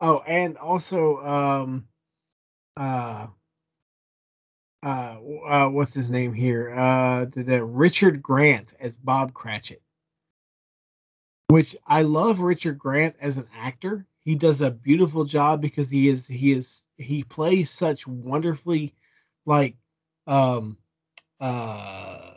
Oh, 0.00 0.22
and 0.26 0.58
also 0.58 1.18
um 1.24 1.86
uh 2.76 3.28
uh, 4.82 5.16
uh 5.46 5.68
what's 5.68 5.94
his 5.94 6.10
name 6.10 6.34
here? 6.34 6.74
Uh 6.76 7.24
the, 7.24 7.42
the 7.42 7.64
Richard 7.64 8.22
Grant 8.22 8.74
as 8.78 8.96
Bob 8.96 9.32
Cratchit. 9.32 9.82
Which 11.52 11.76
I 11.86 12.00
love 12.00 12.40
Richard 12.40 12.78
Grant 12.78 13.14
as 13.20 13.36
an 13.36 13.46
actor. 13.54 14.06
He 14.24 14.34
does 14.34 14.62
a 14.62 14.70
beautiful 14.70 15.26
job 15.26 15.60
because 15.60 15.90
he 15.90 16.08
is 16.08 16.26
he 16.26 16.52
is 16.52 16.84
he 16.96 17.24
plays 17.24 17.68
such 17.68 18.06
wonderfully 18.06 18.94
like 19.44 19.76
um 20.26 20.78
uh 21.40 22.30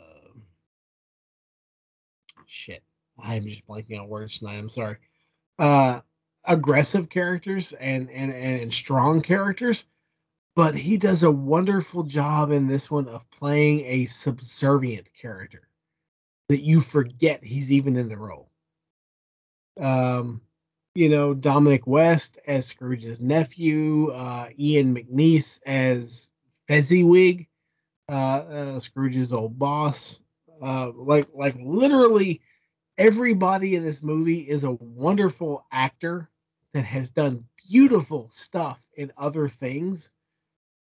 shit. 2.44 2.82
I'm 3.18 3.46
just 3.46 3.66
blanking 3.66 3.98
on 3.98 4.06
words 4.06 4.38
tonight. 4.38 4.58
I'm 4.58 4.68
sorry. 4.68 4.98
Uh 5.58 6.00
aggressive 6.44 7.08
characters 7.08 7.72
and 7.72 8.10
and 8.10 8.34
and 8.34 8.70
strong 8.70 9.22
characters, 9.22 9.86
but 10.54 10.74
he 10.74 10.98
does 10.98 11.22
a 11.22 11.30
wonderful 11.30 12.02
job 12.02 12.50
in 12.50 12.66
this 12.66 12.90
one 12.90 13.08
of 13.08 13.30
playing 13.30 13.80
a 13.86 14.04
subservient 14.04 15.08
character 15.18 15.70
that 16.50 16.60
you 16.60 16.82
forget 16.82 17.42
he's 17.42 17.72
even 17.72 17.96
in 17.96 18.08
the 18.08 18.18
role. 18.18 18.45
Um, 19.80 20.40
you 20.94 21.08
know, 21.08 21.34
Dominic 21.34 21.86
West 21.86 22.38
as 22.46 22.66
Scrooge's 22.66 23.20
nephew, 23.20 24.10
uh, 24.12 24.48
Ian 24.58 24.94
McNeice 24.94 25.60
as 25.66 26.30
Fezziwig, 26.68 27.46
uh, 28.08 28.12
uh, 28.12 28.80
Scrooge's 28.80 29.32
old 29.32 29.58
boss. 29.58 30.20
Uh, 30.62 30.90
like, 30.94 31.28
like 31.34 31.54
literally 31.60 32.40
everybody 32.96 33.76
in 33.76 33.84
this 33.84 34.02
movie 34.02 34.40
is 34.40 34.64
a 34.64 34.70
wonderful 34.70 35.66
actor 35.70 36.30
that 36.72 36.84
has 36.84 37.10
done 37.10 37.44
beautiful 37.68 38.28
stuff 38.30 38.80
in 38.96 39.12
other 39.18 39.48
things, 39.48 40.10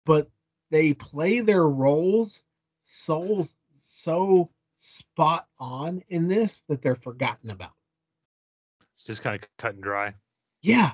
but 0.05 0.29
they 0.71 0.93
play 0.93 1.41
their 1.41 1.67
roles 1.67 2.43
so 2.84 3.45
so 3.73 4.49
spot 4.73 5.47
on 5.59 6.01
in 6.09 6.27
this 6.27 6.63
that 6.67 6.82
they're 6.82 6.95
forgotten 6.95 7.51
about. 7.51 7.73
It's 9.02 9.08
just 9.08 9.24
kind 9.24 9.36
of 9.41 9.49
cut 9.58 9.74
and 9.74 9.82
dry. 9.82 10.14
Yeah. 10.62 10.91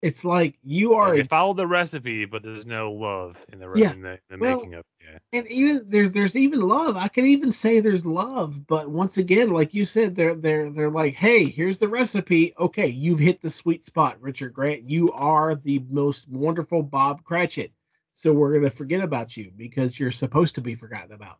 It's 0.00 0.24
like 0.24 0.58
you 0.62 0.94
are 0.94 1.10
Like, 1.10 1.20
ex- 1.20 1.28
follow 1.28 1.52
the 1.52 1.66
recipe, 1.66 2.24
but 2.24 2.42
there's 2.42 2.64
no 2.66 2.92
love 2.92 3.44
in 3.52 3.58
the 3.58 3.70
Yeah. 3.74 3.92
in 3.92 4.00
the, 4.00 4.18
the 4.30 4.38
Well, 4.38 4.56
making 4.56 4.74
of. 4.74 4.84
Yeah, 5.02 5.18
and 5.34 5.46
even 5.48 5.82
there's 5.86 6.12
there's 6.12 6.34
even 6.34 6.60
love. 6.60 6.96
I 6.96 7.08
can 7.08 7.26
even 7.26 7.52
say 7.52 7.80
there's 7.80 8.06
love, 8.06 8.66
but 8.66 8.90
once 8.90 9.18
again, 9.18 9.50
like 9.50 9.74
you 9.74 9.84
said, 9.84 10.14
they're 10.14 10.34
they're 10.34 10.70
they're 10.70 10.90
like, 10.90 11.14
hey, 11.14 11.44
here's 11.44 11.78
the 11.78 11.88
recipe. 11.88 12.54
Okay, 12.58 12.86
you've 12.86 13.18
hit 13.18 13.40
the 13.42 13.50
sweet 13.50 13.84
spot, 13.84 14.18
Richard 14.20 14.54
Grant. 14.54 14.88
You 14.88 15.12
are 15.12 15.54
the 15.56 15.84
most 15.90 16.26
wonderful 16.28 16.82
Bob 16.82 17.22
Cratchit. 17.24 17.72
So 18.12 18.32
we're 18.32 18.54
gonna 18.54 18.70
forget 18.70 19.02
about 19.02 19.36
you 19.36 19.52
because 19.56 19.98
you're 19.98 20.10
supposed 20.10 20.54
to 20.54 20.62
be 20.62 20.74
forgotten 20.74 21.12
about. 21.12 21.38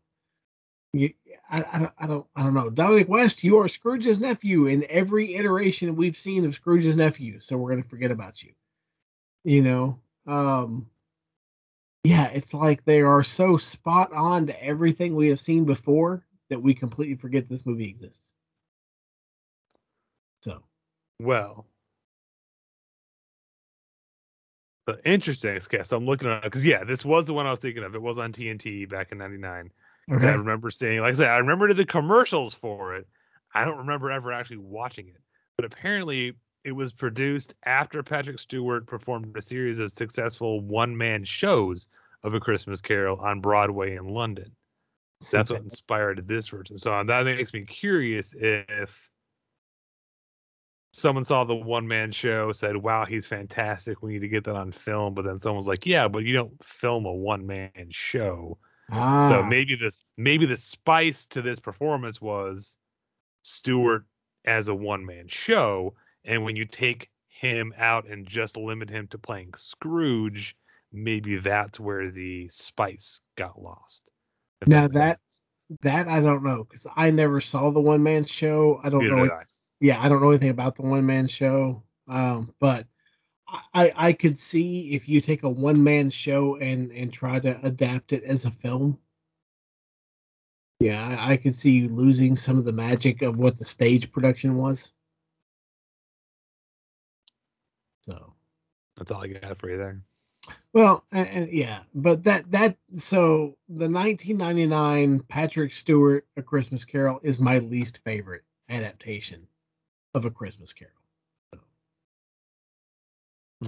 You, 0.94 1.12
I, 1.50 1.64
I 1.72 1.78
don't, 1.80 1.92
I 1.98 2.06
don't, 2.06 2.26
I 2.36 2.42
don't 2.44 2.54
know. 2.54 2.70
Dominic 2.70 3.08
West, 3.08 3.42
you 3.42 3.58
are 3.58 3.66
Scrooge's 3.66 4.20
nephew 4.20 4.66
in 4.66 4.86
every 4.88 5.34
iteration 5.34 5.96
we've 5.96 6.16
seen 6.16 6.44
of 6.44 6.54
Scrooge's 6.54 6.94
nephew. 6.94 7.40
So 7.40 7.56
we're 7.56 7.70
gonna 7.70 7.82
forget 7.82 8.12
about 8.12 8.42
you. 8.42 8.52
You 9.42 9.62
know, 9.62 9.98
um, 10.26 10.86
yeah, 12.04 12.28
it's 12.28 12.54
like 12.54 12.84
they 12.84 13.00
are 13.00 13.24
so 13.24 13.56
spot 13.56 14.12
on 14.12 14.46
to 14.46 14.64
everything 14.64 15.16
we 15.16 15.28
have 15.30 15.40
seen 15.40 15.64
before 15.64 16.24
that 16.48 16.62
we 16.62 16.74
completely 16.74 17.16
forget 17.16 17.48
this 17.48 17.66
movie 17.66 17.88
exists. 17.88 18.32
So, 20.42 20.62
well. 21.20 21.66
But 24.86 25.00
interesting. 25.04 25.58
So 25.60 25.96
I'm 25.96 26.06
looking 26.06 26.28
at 26.28 26.42
because 26.42 26.64
yeah, 26.64 26.84
this 26.84 27.04
was 27.04 27.26
the 27.26 27.34
one 27.34 27.46
I 27.46 27.50
was 27.50 27.58
thinking 27.58 27.82
of. 27.82 27.96
It 27.96 28.02
was 28.02 28.18
on 28.18 28.32
TNT 28.32 28.88
back 28.88 29.10
in 29.10 29.18
'99. 29.18 29.72
'Cause 30.08 30.24
I 30.24 30.32
remember 30.32 30.70
seeing, 30.70 31.00
like 31.00 31.12
I 31.12 31.16
said, 31.16 31.28
I 31.30 31.38
remember 31.38 31.72
the 31.72 31.86
commercials 31.86 32.52
for 32.54 32.94
it. 32.96 33.06
I 33.54 33.64
don't 33.64 33.78
remember 33.78 34.10
ever 34.10 34.32
actually 34.32 34.58
watching 34.58 35.08
it, 35.08 35.20
but 35.56 35.64
apparently 35.64 36.34
it 36.64 36.72
was 36.72 36.92
produced 36.92 37.54
after 37.64 38.02
Patrick 38.02 38.38
Stewart 38.38 38.86
performed 38.86 39.36
a 39.36 39.42
series 39.42 39.78
of 39.78 39.92
successful 39.92 40.60
one-man 40.60 41.24
shows 41.24 41.86
of 42.22 42.34
A 42.34 42.40
Christmas 42.40 42.80
Carol 42.80 43.18
on 43.20 43.40
Broadway 43.40 43.96
in 43.96 44.08
London. 44.08 44.54
That's 45.30 45.50
what 45.50 45.62
inspired 45.62 46.26
this 46.26 46.48
version. 46.48 46.76
So 46.78 46.92
um, 46.92 47.06
that 47.06 47.24
makes 47.24 47.52
me 47.52 47.62
curious 47.64 48.34
if 48.36 49.10
someone 50.92 51.24
saw 51.24 51.44
the 51.44 51.54
one-man 51.54 52.12
show, 52.12 52.52
said, 52.52 52.76
"Wow, 52.76 53.04
he's 53.04 53.26
fantastic. 53.26 54.02
We 54.02 54.14
need 54.14 54.20
to 54.20 54.28
get 54.28 54.44
that 54.44 54.56
on 54.56 54.72
film." 54.72 55.14
But 55.14 55.24
then 55.24 55.40
someone's 55.40 55.68
like, 55.68 55.86
"Yeah, 55.86 56.08
but 56.08 56.24
you 56.24 56.34
don't 56.34 56.62
film 56.64 57.06
a 57.06 57.12
one-man 57.12 57.70
show." 57.90 58.58
Ah, 58.90 59.28
So 59.28 59.42
maybe 59.42 59.74
this 59.74 60.02
maybe 60.16 60.46
the 60.46 60.56
spice 60.56 61.26
to 61.26 61.42
this 61.42 61.60
performance 61.60 62.20
was 62.20 62.76
Stewart 63.42 64.04
as 64.44 64.68
a 64.68 64.74
one 64.74 65.04
man 65.04 65.28
show, 65.28 65.94
and 66.24 66.44
when 66.44 66.56
you 66.56 66.64
take 66.64 67.10
him 67.28 67.74
out 67.76 68.06
and 68.06 68.26
just 68.26 68.56
limit 68.56 68.88
him 68.90 69.06
to 69.08 69.18
playing 69.18 69.52
Scrooge, 69.56 70.56
maybe 70.92 71.36
that's 71.36 71.80
where 71.80 72.10
the 72.10 72.48
spice 72.48 73.20
got 73.36 73.60
lost. 73.60 74.10
Now 74.66 74.88
that- 74.88 75.20
sense. 75.70 75.80
that 75.82 76.08
I 76.08 76.20
don't 76.20 76.44
know 76.44 76.64
because 76.64 76.86
I 76.94 77.10
never 77.10 77.40
saw 77.40 77.70
the 77.70 77.80
one 77.80 78.02
man 78.02 78.24
show. 78.24 78.80
I 78.84 78.88
don't 78.88 79.02
Neither 79.02 79.26
know. 79.26 79.32
I. 79.34 79.42
Yeah, 79.80 80.02
I 80.02 80.08
don't 80.08 80.22
know 80.22 80.30
anything 80.30 80.50
about 80.50 80.76
the 80.76 80.82
one 80.82 81.04
man 81.04 81.26
show. 81.26 81.82
Um, 82.08 82.54
but 82.60 82.86
I 83.74 83.92
I 83.96 84.12
could 84.12 84.38
see 84.38 84.90
if 84.90 85.08
you 85.08 85.20
take 85.20 85.42
a 85.42 85.48
one 85.48 85.82
man 85.82 86.10
show 86.10 86.56
and 86.56 86.90
and 86.92 87.12
try 87.12 87.38
to 87.40 87.58
adapt 87.66 88.12
it 88.12 88.24
as 88.24 88.44
a 88.44 88.50
film. 88.50 88.98
Yeah, 90.80 91.00
I, 91.06 91.32
I 91.32 91.36
could 91.36 91.54
see 91.54 91.70
you 91.72 91.88
losing 91.88 92.36
some 92.36 92.58
of 92.58 92.64
the 92.64 92.72
magic 92.72 93.22
of 93.22 93.38
what 93.38 93.58
the 93.58 93.64
stage 93.64 94.10
production 94.12 94.56
was. 94.56 94.92
So. 98.02 98.34
That's 98.96 99.10
all 99.10 99.24
I 99.24 99.28
got 99.28 99.58
for 99.58 99.70
you 99.70 99.76
there. 99.76 100.00
Well, 100.72 101.04
and, 101.10 101.28
and 101.28 101.52
yeah, 101.52 101.80
but 101.94 102.22
that 102.24 102.50
that 102.52 102.76
so 102.96 103.56
the 103.68 103.88
1999 103.88 105.20
Patrick 105.28 105.72
Stewart 105.72 106.26
A 106.36 106.42
Christmas 106.42 106.84
Carol 106.84 107.20
is 107.22 107.40
my 107.40 107.58
least 107.58 108.00
favorite 108.04 108.42
adaptation 108.68 109.46
of 110.14 110.26
A 110.26 110.30
Christmas 110.30 110.72
Carol. 110.72 110.92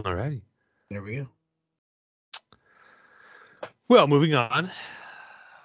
All 0.05 0.15
righty. 0.15 0.43
There 0.91 1.03
we 1.03 1.17
go. 1.17 1.29
Well, 3.89 4.09
moving 4.09 4.35
on. 4.35 4.71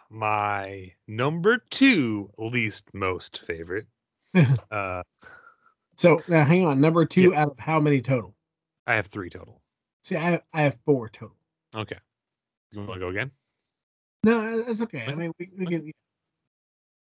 My 0.10 0.94
number 1.08 1.58
two 1.70 2.30
least 2.38 2.86
most 2.94 3.40
favorite. 3.40 3.88
uh, 4.72 5.04
So 5.98 6.22
now 6.28 6.46
hang 6.46 6.66
on, 6.66 6.80
number 6.82 7.06
two 7.06 7.32
Yes. 7.32 7.40
out 7.40 7.52
of 7.52 7.60
how 7.60 7.80
many 7.80 8.02
total? 8.02 8.36
I 8.88 8.96
have 8.96 9.08
three 9.08 9.30
total. 9.30 9.62
See, 10.04 10.18
I 10.18 10.42
I 10.54 10.62
have 10.64 10.78
four 10.86 11.10
total. 11.10 11.38
Okay. 11.76 11.98
You 12.72 12.80
want 12.82 12.94
to 12.94 13.00
go 13.00 13.10
again? 13.10 13.32
No, 14.24 14.64
that's 14.64 14.82
okay. 14.82 15.06
I 15.08 15.16
mean, 15.16 15.32
we, 15.40 15.50
we 15.58 15.66
can. 15.66 15.92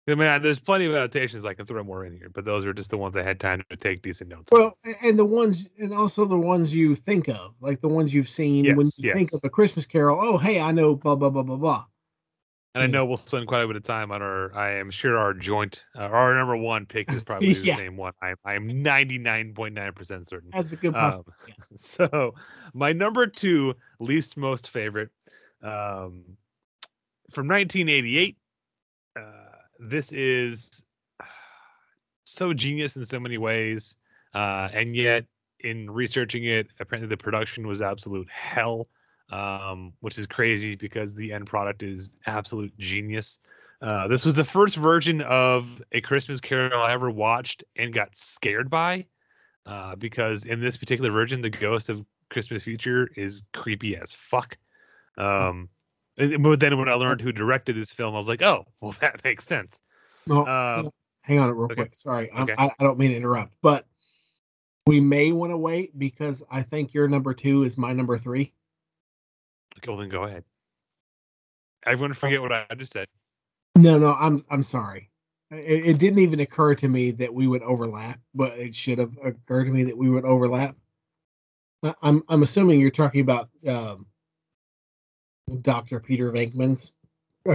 I 0.06 0.14
mean, 0.14 0.42
there's 0.42 0.58
plenty 0.58 0.84
of 0.84 0.94
annotations 0.94 1.46
I 1.46 1.54
can 1.54 1.64
throw 1.64 1.82
more 1.82 2.04
in 2.04 2.12
here, 2.12 2.28
but 2.28 2.44
those 2.44 2.66
are 2.66 2.74
just 2.74 2.90
the 2.90 2.98
ones 2.98 3.16
I 3.16 3.22
had 3.22 3.40
time 3.40 3.62
to 3.70 3.76
take 3.76 4.02
decent 4.02 4.28
notes. 4.28 4.52
Well, 4.52 4.76
a- 4.84 5.02
and 5.02 5.18
the 5.18 5.24
ones, 5.24 5.70
and 5.78 5.94
also 5.94 6.26
the 6.26 6.36
ones 6.36 6.74
you 6.74 6.94
think 6.94 7.28
of, 7.28 7.54
like 7.60 7.80
the 7.80 7.88
ones 7.88 8.12
you've 8.12 8.28
seen 8.28 8.66
when 8.76 8.84
Yes, 8.84 8.98
you 8.98 9.12
think 9.14 9.32
of 9.32 9.40
a 9.44 9.48
Christmas 9.48 9.86
Carol. 9.86 10.18
Oh, 10.20 10.36
hey, 10.36 10.60
I 10.60 10.72
know, 10.72 10.94
blah 10.94 11.14
blah 11.14 11.30
blah 11.30 11.42
blah 11.42 11.56
blah. 11.56 11.84
and 12.74 12.82
I 12.84 12.86
know 12.86 13.06
we'll 13.06 13.16
spend 13.16 13.46
quite 13.46 13.62
a 13.62 13.66
bit 13.66 13.76
of 13.76 13.82
time 13.82 14.12
on 14.12 14.20
our. 14.20 14.54
I 14.54 14.72
am 14.72 14.90
sure 14.90 15.16
our 15.16 15.32
joint, 15.32 15.82
uh, 15.96 16.00
our 16.02 16.34
number 16.34 16.56
one 16.58 16.84
pick 16.84 17.10
is 17.10 17.24
probably 17.24 17.54
the 17.54 17.72
same 17.72 17.96
one. 17.96 18.12
I, 18.20 18.34
I 18.44 18.54
am 18.56 18.68
99.9 18.68 19.94
percent 19.94 20.28
certain. 20.28 20.50
That's 20.52 20.72
a 20.72 20.76
good 20.76 20.94
Um, 20.94 21.00
possibility. 21.24 21.54
So 21.78 22.34
my 22.74 22.92
number 22.92 23.26
two 23.26 23.74
least 24.00 24.36
most 24.36 24.68
favorite, 24.68 25.08
um, 25.62 26.24
from 27.30 27.48
1988. 27.48 28.36
This 29.78 30.12
is 30.12 30.84
so 32.24 32.52
genius 32.54 32.96
in 32.96 33.04
so 33.04 33.20
many 33.20 33.38
ways, 33.38 33.96
uh, 34.34 34.68
and 34.72 34.94
yet 34.94 35.24
in 35.60 35.90
researching 35.90 36.44
it, 36.44 36.68
apparently 36.80 37.08
the 37.08 37.16
production 37.16 37.66
was 37.66 37.80
absolute 37.80 38.28
hell, 38.30 38.88
um, 39.30 39.92
which 40.00 40.18
is 40.18 40.26
crazy 40.26 40.76
because 40.76 41.14
the 41.14 41.32
end 41.32 41.46
product 41.46 41.82
is 41.82 42.16
absolute 42.26 42.76
genius. 42.78 43.38
Uh, 43.80 44.06
this 44.08 44.24
was 44.24 44.36
the 44.36 44.44
first 44.44 44.76
version 44.76 45.20
of 45.22 45.82
A 45.92 46.00
Christmas 46.00 46.40
Carol 46.40 46.82
I 46.82 46.92
ever 46.92 47.10
watched 47.10 47.64
and 47.76 47.92
got 47.92 48.16
scared 48.16 48.70
by, 48.70 49.06
uh, 49.66 49.96
because 49.96 50.44
in 50.44 50.60
this 50.60 50.76
particular 50.76 51.10
version, 51.10 51.40
the 51.42 51.50
ghost 51.50 51.88
of 51.88 52.04
Christmas 52.30 52.62
Future 52.62 53.10
is 53.16 53.42
creepy 53.52 53.96
as 53.96 54.12
fuck. 54.12 54.56
Um, 55.18 55.26
And- 55.26 55.68
But 56.16 56.60
then 56.60 56.78
when 56.78 56.88
I 56.88 56.94
learned 56.94 57.20
who 57.20 57.32
directed 57.32 57.76
this 57.76 57.92
film, 57.92 58.14
I 58.14 58.16
was 58.16 58.28
like, 58.28 58.42
oh, 58.42 58.64
well, 58.80 58.92
that 59.00 59.22
makes 59.24 59.44
sense. 59.44 59.80
No, 60.26 60.46
Um, 60.46 60.90
hang 61.22 61.38
on 61.38 61.50
real 61.50 61.64
okay. 61.66 61.74
quick. 61.74 61.96
Sorry, 61.96 62.30
Okay. 62.30 62.54
I, 62.56 62.70
I 62.78 62.84
don't 62.84 62.98
mean 62.98 63.10
to 63.10 63.16
interrupt, 63.16 63.54
but 63.62 63.86
we 64.86 65.00
may 65.00 65.32
want 65.32 65.50
to 65.50 65.56
wait 65.56 65.98
because 65.98 66.42
I 66.50 66.62
think 66.62 66.94
your 66.94 67.08
number 67.08 67.34
two 67.34 67.64
is 67.64 67.76
my 67.76 67.92
number 67.92 68.16
three. 68.18 68.52
Okay, 69.78 69.90
well, 69.90 69.98
then 69.98 70.08
go 70.08 70.24
ahead. 70.24 70.44
Everyone 71.86 72.14
forget 72.14 72.40
what 72.40 72.52
I 72.52 72.66
just 72.76 72.92
said. 72.92 73.06
No, 73.76 73.98
no, 73.98 74.14
I'm 74.14 74.42
I'm 74.50 74.62
sorry. 74.62 75.10
It, 75.50 75.86
it 75.86 75.98
didn't 75.98 76.20
even 76.20 76.40
occur 76.40 76.74
to 76.76 76.88
me 76.88 77.10
that 77.12 77.32
we 77.32 77.46
would 77.46 77.62
overlap, 77.62 78.20
but 78.34 78.58
it 78.58 78.74
should 78.74 78.98
have 78.98 79.12
occurred 79.22 79.64
to 79.64 79.72
me 79.72 79.84
that 79.84 79.96
we 79.96 80.08
would 80.08 80.24
overlap. 80.24 80.76
I'm 82.02 82.22
I'm 82.28 82.42
assuming 82.42 82.80
you're 82.80 82.90
talking 82.90 83.20
about 83.20 83.50
um, 83.68 84.06
Dr. 85.62 86.00
Peter 86.00 86.32
Venkman's. 86.32 86.92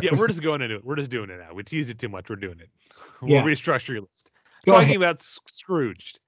Yeah, 0.01 0.11
we're 0.15 0.27
just 0.27 0.43
going 0.43 0.61
into 0.61 0.75
it. 0.75 0.85
We're 0.85 0.95
just 0.95 1.09
doing 1.09 1.29
it 1.31 1.39
now. 1.39 1.53
We 1.53 1.63
tease 1.63 1.89
it 1.89 1.97
too 1.97 2.09
much. 2.09 2.29
We're 2.29 2.35
doing 2.35 2.59
it. 2.59 2.69
We'll 3.21 3.31
Yeah. 3.31 3.43
restructure 3.43 3.89
your 3.89 4.01
list. 4.01 4.31
Go 4.65 4.73
Talking 4.73 4.85
ahead. 4.89 4.95
about 4.97 5.19
Scrooged, 5.19 6.19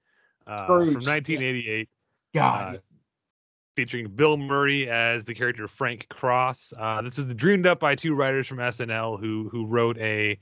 uh, 0.46 0.66
from 0.66 0.76
Scrooged, 0.90 1.02
yes. 1.02 1.08
1988. 1.08 1.88
God. 2.34 2.74
uh, 2.76 2.78
featuring 3.76 4.08
Bill 4.08 4.36
Murray 4.36 4.90
as 4.90 5.24
the 5.24 5.32
character 5.34 5.66
Frank 5.68 6.06
Cross. 6.10 6.74
Uh, 6.78 7.00
this 7.02 7.16
was 7.16 7.32
dreamed 7.34 7.66
up 7.66 7.80
by 7.80 7.94
two 7.94 8.14
writers 8.14 8.46
from 8.46 8.58
SNL 8.58 9.18
who 9.18 9.48
who 9.50 9.64
wrote 9.64 9.96
a 9.98 10.38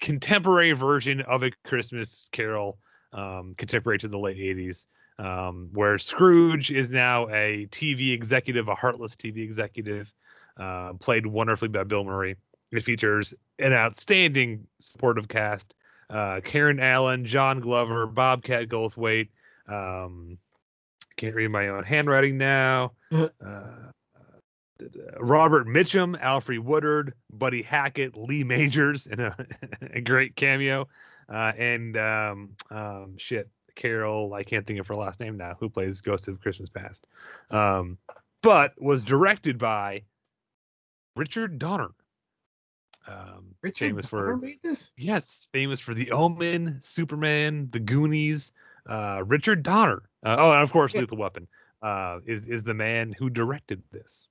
contemporary 0.00 0.72
version 0.72 1.20
of 1.22 1.44
a 1.44 1.52
Christmas 1.64 2.28
Carol, 2.32 2.78
um, 3.12 3.54
contemporary 3.56 3.98
to 3.98 4.08
the 4.08 4.18
late 4.18 4.38
'80s, 4.38 4.86
um, 5.20 5.68
where 5.72 5.98
Scrooge 5.98 6.72
is 6.72 6.90
now 6.90 7.28
a 7.28 7.66
TV 7.70 8.12
executive, 8.12 8.68
a 8.68 8.74
heartless 8.74 9.14
TV 9.14 9.38
executive, 9.44 10.12
uh, 10.56 10.94
played 10.94 11.26
wonderfully 11.26 11.68
by 11.68 11.84
Bill 11.84 12.04
Murray. 12.04 12.36
It 12.72 12.82
features 12.82 13.34
an 13.58 13.72
outstanding 13.72 14.66
supportive 14.80 15.28
cast: 15.28 15.74
uh, 16.10 16.40
Karen 16.42 16.80
Allen, 16.80 17.24
John 17.24 17.60
Glover, 17.60 18.06
Bobcat 18.06 18.68
Goldthwait. 18.68 19.28
Um, 19.68 20.38
can't 21.16 21.34
read 21.34 21.48
my 21.48 21.68
own 21.68 21.84
handwriting 21.84 22.38
now. 22.38 22.92
Uh, 23.12 23.28
uh, 23.44 25.20
Robert 25.20 25.66
Mitchum, 25.66 26.18
Alfred 26.20 26.58
Woodard, 26.58 27.14
Buddy 27.32 27.62
Hackett, 27.62 28.16
Lee 28.16 28.44
Majors, 28.44 29.06
in 29.10 29.20
a, 29.20 29.36
a 29.92 30.00
great 30.00 30.36
cameo, 30.36 30.88
uh, 31.28 31.52
and 31.56 31.96
um, 31.96 32.50
um, 32.70 33.14
shit, 33.16 33.48
Carol. 33.74 34.34
I 34.34 34.42
can't 34.42 34.66
think 34.66 34.80
of 34.80 34.86
her 34.88 34.94
last 34.94 35.20
name 35.20 35.36
now. 35.36 35.56
Who 35.58 35.68
plays 35.68 36.00
Ghost 36.00 36.28
of 36.28 36.40
Christmas 36.40 36.68
Past? 36.68 37.06
Um, 37.50 37.98
but 38.42 38.74
was 38.80 39.02
directed 39.02 39.58
by 39.58 40.02
Richard 41.16 41.58
Donner. 41.58 41.90
Um, 43.06 43.54
Richard 43.62 43.86
famous 43.90 44.06
Donner 44.10 44.32
for 44.32 44.36
made 44.38 44.60
this? 44.62 44.90
yes, 44.96 45.46
famous 45.52 45.78
for 45.80 45.92
The 45.94 46.10
Omen, 46.10 46.78
Superman, 46.80 47.68
The 47.70 47.80
Goonies. 47.80 48.52
Uh, 48.88 49.22
Richard 49.24 49.62
Donner. 49.62 50.02
Uh, 50.24 50.36
oh, 50.38 50.50
and 50.52 50.62
of 50.62 50.70
course, 50.72 50.94
Yeah. 50.94 51.00
Lethal 51.02 51.18
Weapon 51.18 51.48
uh, 51.82 52.18
is 52.26 52.46
is 52.48 52.62
the 52.62 52.74
man 52.74 53.14
who 53.18 53.30
directed 53.30 53.82
this. 53.92 54.28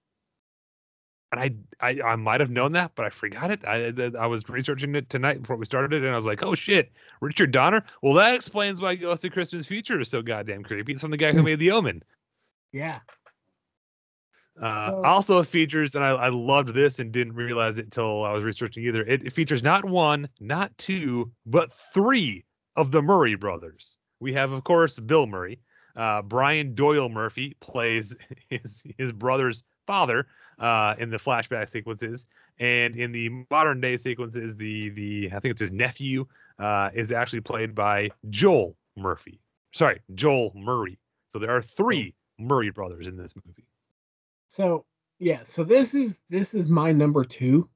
And 1.32 1.42
I, 1.42 1.50
I, 1.80 2.00
I 2.12 2.16
might 2.16 2.42
have 2.42 2.52
known 2.52 2.74
that, 2.74 2.92
but 2.94 3.08
I 3.08 3.10
forgot 3.10 3.50
it. 3.50 3.66
I, 3.66 3.88
I- 3.88 4.24
I 4.24 4.28
was 4.28 4.48
researching 4.48 4.94
it 4.94 5.10
tonight 5.10 5.42
before 5.42 5.56
we 5.56 5.66
started, 5.66 5.92
it, 5.94 6.04
and 6.04 6.12
I 6.12 6.16
was 6.16 6.28
like, 6.28 6.44
"Oh 6.44 6.54
shit, 6.54 6.92
Richard 7.22 7.52
Donner." 7.52 7.84
Well, 8.04 8.14
that 8.14 8.36
explains 8.36 8.80
why 8.80 8.94
Ghost 8.94 9.26
of 9.26 9.32
Christmas 9.32 9.66
Future 9.66 10.00
is 10.00 10.10
so 10.10 10.22
goddamn 10.22 10.62
creepy. 10.64 10.94
It's 10.94 11.02
from 11.02 11.10
the 11.10 11.18
guy 11.18 11.32
who 11.32 11.42
made 11.44 11.58
The 11.58 11.72
Omen. 11.72 12.04
Yeah. 12.72 13.00
Uh, 14.62 14.92
So- 14.92 15.04
also 15.04 15.44
features, 15.44 15.96
and 15.96 16.04
I, 16.04 16.10
I 16.12 16.30
loved 16.30 16.70
this 16.74 17.00
and 17.00 17.12
didn't 17.12 17.34
realize 17.34 17.78
it 17.78 17.86
until 17.86 18.24
I 18.24 18.34
was 18.34 18.44
researching 18.44 18.84
either. 18.86 19.02
It, 19.02 19.26
it 19.26 19.34
features 19.34 19.64
not 19.64 19.84
one, 19.86 20.30
not 20.40 20.78
two, 20.78 21.32
but 21.46 21.74
three 21.74 22.46
of 22.76 22.92
the 22.92 23.02
Murray 23.02 23.36
brothers. 23.36 23.98
We 24.20 24.34
have, 24.34 24.52
of 24.52 24.64
course, 24.64 25.00
Bill 25.00 25.26
Murray. 25.26 25.60
Uh, 25.96 26.22
Brian 26.24 26.74
Doyle 26.74 27.10
Murphy 27.10 27.56
plays 27.60 28.16
his 28.50 28.84
his 28.98 29.12
brother's 29.12 29.64
father 29.86 30.26
uh, 30.60 30.96
in 30.98 31.10
the 31.10 31.18
flashback 31.18 31.70
sequences, 31.70 32.26
and 32.60 32.96
in 32.96 33.12
the 33.12 33.30
modern 33.52 33.80
day 33.82 33.98
sequences, 33.98 34.56
the 34.56 34.90
the 34.90 35.28
I 35.36 35.40
think 35.40 35.52
it's 35.52 35.62
his 35.62 35.72
nephew 35.72 36.26
uh, 36.58 36.90
is 36.96 37.12
actually 37.12 37.42
played 37.42 37.76
by 37.76 38.10
Joel 38.30 38.76
Murphy. 38.96 39.40
Sorry, 39.72 40.00
Joel 40.16 40.52
Murray. 40.56 40.98
So 41.28 41.38
there 41.40 41.52
are 41.56 41.62
three 41.62 42.16
Murray 42.40 42.70
brothers 42.72 43.08
in 43.08 43.18
this 43.18 43.34
movie. 43.36 43.66
So 44.54 44.86
yeah, 45.18 45.42
so 45.42 45.64
this 45.64 45.96
is 45.96 46.22
this 46.30 46.54
is 46.54 46.68
my 46.68 46.92
number 46.92 47.24
two 47.24 47.68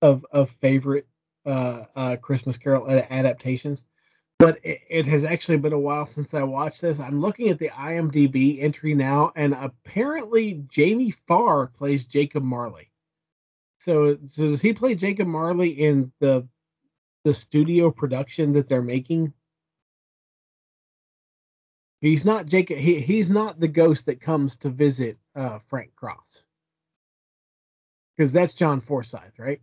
of 0.00 0.24
of 0.32 0.48
favorite 0.48 1.06
uh 1.44 1.84
uh 1.94 2.16
Christmas 2.16 2.56
Carol 2.56 2.88
adaptations. 2.88 3.84
But 4.38 4.58
it, 4.62 4.80
it 4.88 5.04
has 5.04 5.24
actually 5.24 5.58
been 5.58 5.74
a 5.74 5.78
while 5.78 6.06
since 6.06 6.32
I 6.32 6.44
watched 6.44 6.80
this. 6.80 6.98
I'm 6.98 7.20
looking 7.20 7.50
at 7.50 7.58
the 7.58 7.68
IMDb 7.68 8.62
entry 8.62 8.94
now, 8.94 9.32
and 9.36 9.52
apparently 9.52 10.64
Jamie 10.66 11.10
Farr 11.10 11.66
plays 11.66 12.06
Jacob 12.06 12.42
Marley. 12.42 12.90
So, 13.76 14.16
so 14.24 14.44
does 14.44 14.62
he 14.62 14.72
play 14.72 14.94
Jacob 14.94 15.28
Marley 15.28 15.68
in 15.68 16.10
the 16.20 16.48
the 17.24 17.34
studio 17.34 17.90
production 17.90 18.52
that 18.52 18.66
they're 18.66 18.80
making? 18.80 19.34
He's 22.00 22.24
not 22.24 22.46
Jacob. 22.46 22.78
He, 22.78 23.00
he's 23.00 23.28
not 23.28 23.58
the 23.58 23.68
ghost 23.68 24.06
that 24.06 24.20
comes 24.20 24.56
to 24.58 24.68
visit 24.70 25.18
uh, 25.34 25.58
Frank 25.58 25.94
Cross, 25.96 26.44
because 28.16 28.32
that's 28.32 28.52
John 28.52 28.80
Forsythe, 28.80 29.38
right? 29.38 29.60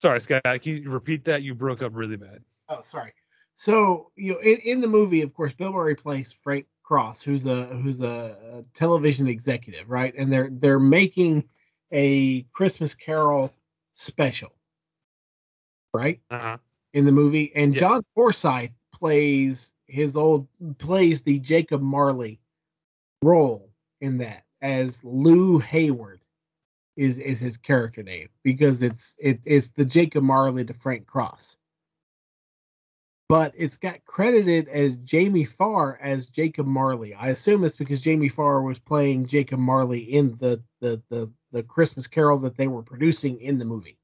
Sorry, 0.00 0.20
Scott. 0.20 0.42
Can 0.44 0.60
you 0.82 0.90
repeat 0.90 1.24
that? 1.26 1.42
You 1.42 1.54
broke 1.54 1.82
up 1.82 1.92
really 1.94 2.16
bad. 2.16 2.42
Oh, 2.68 2.80
sorry. 2.82 3.12
So 3.54 4.10
you 4.16 4.32
know, 4.32 4.38
in, 4.40 4.56
in 4.64 4.80
the 4.80 4.88
movie, 4.88 5.20
of 5.22 5.34
course, 5.34 5.52
Bill 5.52 5.72
Murray 5.72 5.94
plays 5.94 6.32
Frank 6.32 6.66
Cross, 6.82 7.22
who's 7.22 7.44
a 7.46 7.66
who's 7.66 8.00
a, 8.00 8.36
a 8.52 8.64
television 8.74 9.28
executive, 9.28 9.88
right? 9.90 10.14
And 10.16 10.32
they're 10.32 10.48
they're 10.50 10.80
making 10.80 11.46
a 11.92 12.42
Christmas 12.52 12.94
Carol 12.94 13.52
special, 13.92 14.52
right? 15.92 16.20
Uh-huh. 16.30 16.56
In 16.94 17.04
the 17.04 17.12
movie, 17.12 17.52
and 17.54 17.74
Yes. 17.74 17.80
John 17.80 18.02
Forsythe 18.14 18.70
plays 18.92 19.73
his 19.86 20.16
old 20.16 20.46
plays 20.78 21.22
the 21.22 21.38
Jacob 21.38 21.80
Marley 21.80 22.40
role 23.22 23.70
in 24.00 24.18
that 24.18 24.44
as 24.62 25.02
Lew 25.04 25.58
Hayward 25.58 26.20
is 26.96 27.18
is 27.18 27.40
his 27.40 27.56
character 27.56 28.02
name 28.02 28.28
because 28.42 28.82
it's 28.82 29.16
it, 29.18 29.40
it's 29.44 29.68
the 29.68 29.84
Jacob 29.84 30.22
Marley 30.22 30.64
to 30.64 30.72
Frank 30.72 31.06
Cross 31.06 31.58
but 33.28 33.54
it's 33.56 33.76
got 33.76 34.04
credited 34.04 34.68
as 34.68 34.98
Jamie 34.98 35.44
Farr 35.44 35.98
as 36.02 36.28
Jacob 36.28 36.66
Marley. 36.66 37.14
I 37.14 37.28
assume 37.28 37.64
it's 37.64 37.76
because 37.76 38.00
Jamie 38.00 38.28
Farr 38.28 38.62
was 38.62 38.78
playing 38.78 39.26
Jacob 39.26 39.58
Marley 39.58 40.00
in 40.00 40.36
the 40.38 40.62
the 40.80 41.02
the, 41.08 41.30
the 41.52 41.62
Christmas 41.62 42.06
Carol 42.06 42.38
that 42.38 42.56
they 42.56 42.68
were 42.68 42.82
producing 42.82 43.40
in 43.40 43.58
the 43.58 43.64
movie. 43.64 43.98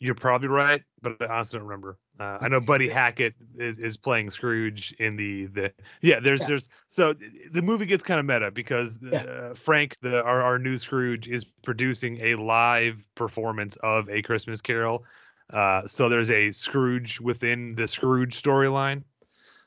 You're 0.00 0.14
probably 0.14 0.46
right, 0.48 0.82
but 1.02 1.20
I 1.20 1.26
honestly 1.26 1.58
don't 1.58 1.66
remember. 1.66 1.98
Uh, 2.20 2.38
I 2.40 2.48
know 2.48 2.60
Buddy 2.60 2.88
Hackett 2.88 3.34
is, 3.58 3.78
is 3.78 3.96
playing 3.96 4.30
Scrooge 4.30 4.94
in 5.00 5.16
the 5.16 5.46
the 5.46 5.72
yeah. 6.02 6.20
There's 6.20 6.40
Yeah. 6.42 6.46
there's 6.48 6.68
so 6.86 7.14
the 7.50 7.62
movie 7.62 7.84
gets 7.86 8.04
kind 8.04 8.20
of 8.20 8.26
meta 8.26 8.50
because 8.52 8.98
Yeah. 9.02 9.22
uh, 9.22 9.54
Frank 9.54 9.96
the 10.00 10.22
our, 10.22 10.40
our 10.40 10.58
new 10.58 10.78
Scrooge 10.78 11.26
is 11.28 11.44
producing 11.64 12.18
a 12.20 12.36
live 12.36 13.08
performance 13.16 13.76
of 13.82 14.08
a 14.08 14.22
Christmas 14.22 14.60
Carol. 14.60 15.04
Uh, 15.52 15.84
so 15.86 16.08
there's 16.08 16.30
a 16.30 16.52
Scrooge 16.52 17.20
within 17.20 17.74
the 17.74 17.88
Scrooge 17.88 18.40
storyline. 18.40 19.02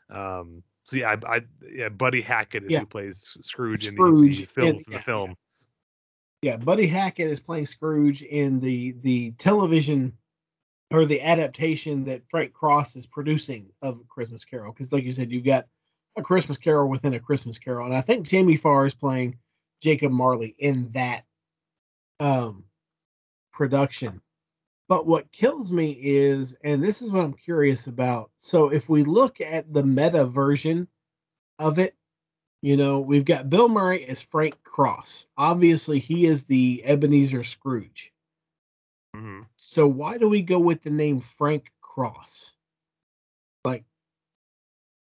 Um, 0.10 0.64
so 0.84 0.98
yeah, 0.98 1.16
I, 1.26 1.36
I 1.36 1.42
yeah, 1.70 1.90
Buddy 1.90 2.22
Hackett 2.22 2.64
is 2.64 2.72
Yeah. 2.72 2.80
who 2.80 2.86
plays 2.86 3.38
Scrooge, 3.42 3.88
in 3.88 3.96
the, 3.96 4.02
the 4.30 4.46
film 4.46 4.68
in- 4.68 4.82
the 4.92 5.00
film. 5.00 5.36
Yeah, 6.42 6.58
Buddy 6.58 6.88
Hackett 6.88 7.30
is 7.30 7.40
playing 7.40 7.66
Scrooge 7.68 8.24
in 8.24 8.60
the 8.60 8.94
the 9.02 9.32
television 9.38 10.18
or 10.92 11.06
the 11.06 11.22
adaptation 11.22 12.04
that 12.06 12.22
Frank 12.30 12.54
Cross 12.54 12.96
is 12.96 13.06
producing 13.06 13.70
of 13.82 14.06
Christmas 14.10 14.44
Carol. 14.44 14.74
Because, 14.74 14.92
like 14.92 15.04
you 15.04 15.14
said, 15.14 15.32
you've 15.32 15.46
got 15.46 15.68
a 16.18 16.22
Christmas 16.22 16.58
Carol 16.58 16.90
within 16.90 17.14
a 17.14 17.20
Christmas 17.20 17.58
Carol, 17.58 17.86
and 17.86 17.96
I 17.96 18.02
think 18.02 18.28
Jamie 18.28 18.58
Farr 18.58 18.86
is 18.86 18.94
playing 18.94 19.38
Jacob 19.82 20.12
Marley 20.12 20.56
in 20.60 20.92
that 20.94 21.24
um, 22.20 22.66
production. 23.54 24.22
But 24.90 25.08
what 25.08 25.32
kills 25.32 25.72
me 25.72 25.98
is, 26.02 26.56
and 26.66 26.84
this 26.84 27.02
is 27.02 27.12
what 27.12 27.24
I'm 27.24 27.34
curious 27.34 27.88
about. 27.88 28.30
So, 28.40 28.70
if 28.70 28.90
we 28.90 29.06
look 29.06 29.40
at 29.40 29.72
the 29.72 29.84
meta 29.84 30.26
version 30.26 30.88
of 31.58 31.80
it, 31.80 31.96
you 32.62 32.76
know, 32.76 33.00
we've 33.00 33.26
got 33.26 33.50
Bill 33.50 33.70
Murray 33.70 34.06
as 34.06 34.22
Frank 34.22 34.62
Cross. 34.64 35.28
Obviously, 35.38 35.98
he 35.98 36.26
is 36.26 36.44
the 36.44 36.84
Ebenezer 36.86 37.44
Scrooge. 37.44 38.11
Mhm. 39.16 39.46
So 39.58 39.88
why 39.88 40.18
do 40.18 40.30
we 40.30 40.42
go 40.42 40.60
with 40.60 40.84
the 40.84 40.90
name 40.90 41.20
Frank 41.20 41.72
Cross? 41.82 42.54
Like, 43.66 43.86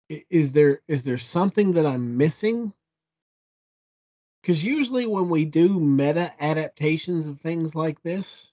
is 0.09 0.52
there 0.52 0.82
is 0.88 1.02
there 1.02 1.18
something 1.18 1.72
that 1.72 1.86
I'm 1.86 2.16
missing? 2.16 2.72
because 4.48 4.64
usually 4.64 5.04
when 5.06 5.28
we 5.28 5.44
do 5.44 5.78
meta 5.78 6.32
adaptations 6.42 7.28
of 7.28 7.38
things 7.38 7.74
like 7.74 8.02
this, 8.02 8.50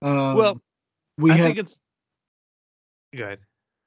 um, 0.00 0.34
well, 0.34 0.60
we 1.18 1.30
I 1.30 1.36
have 1.36 1.46
think 1.46 1.58
it's. 1.58 1.82
Go 3.14 3.24
ahead. 3.24 3.40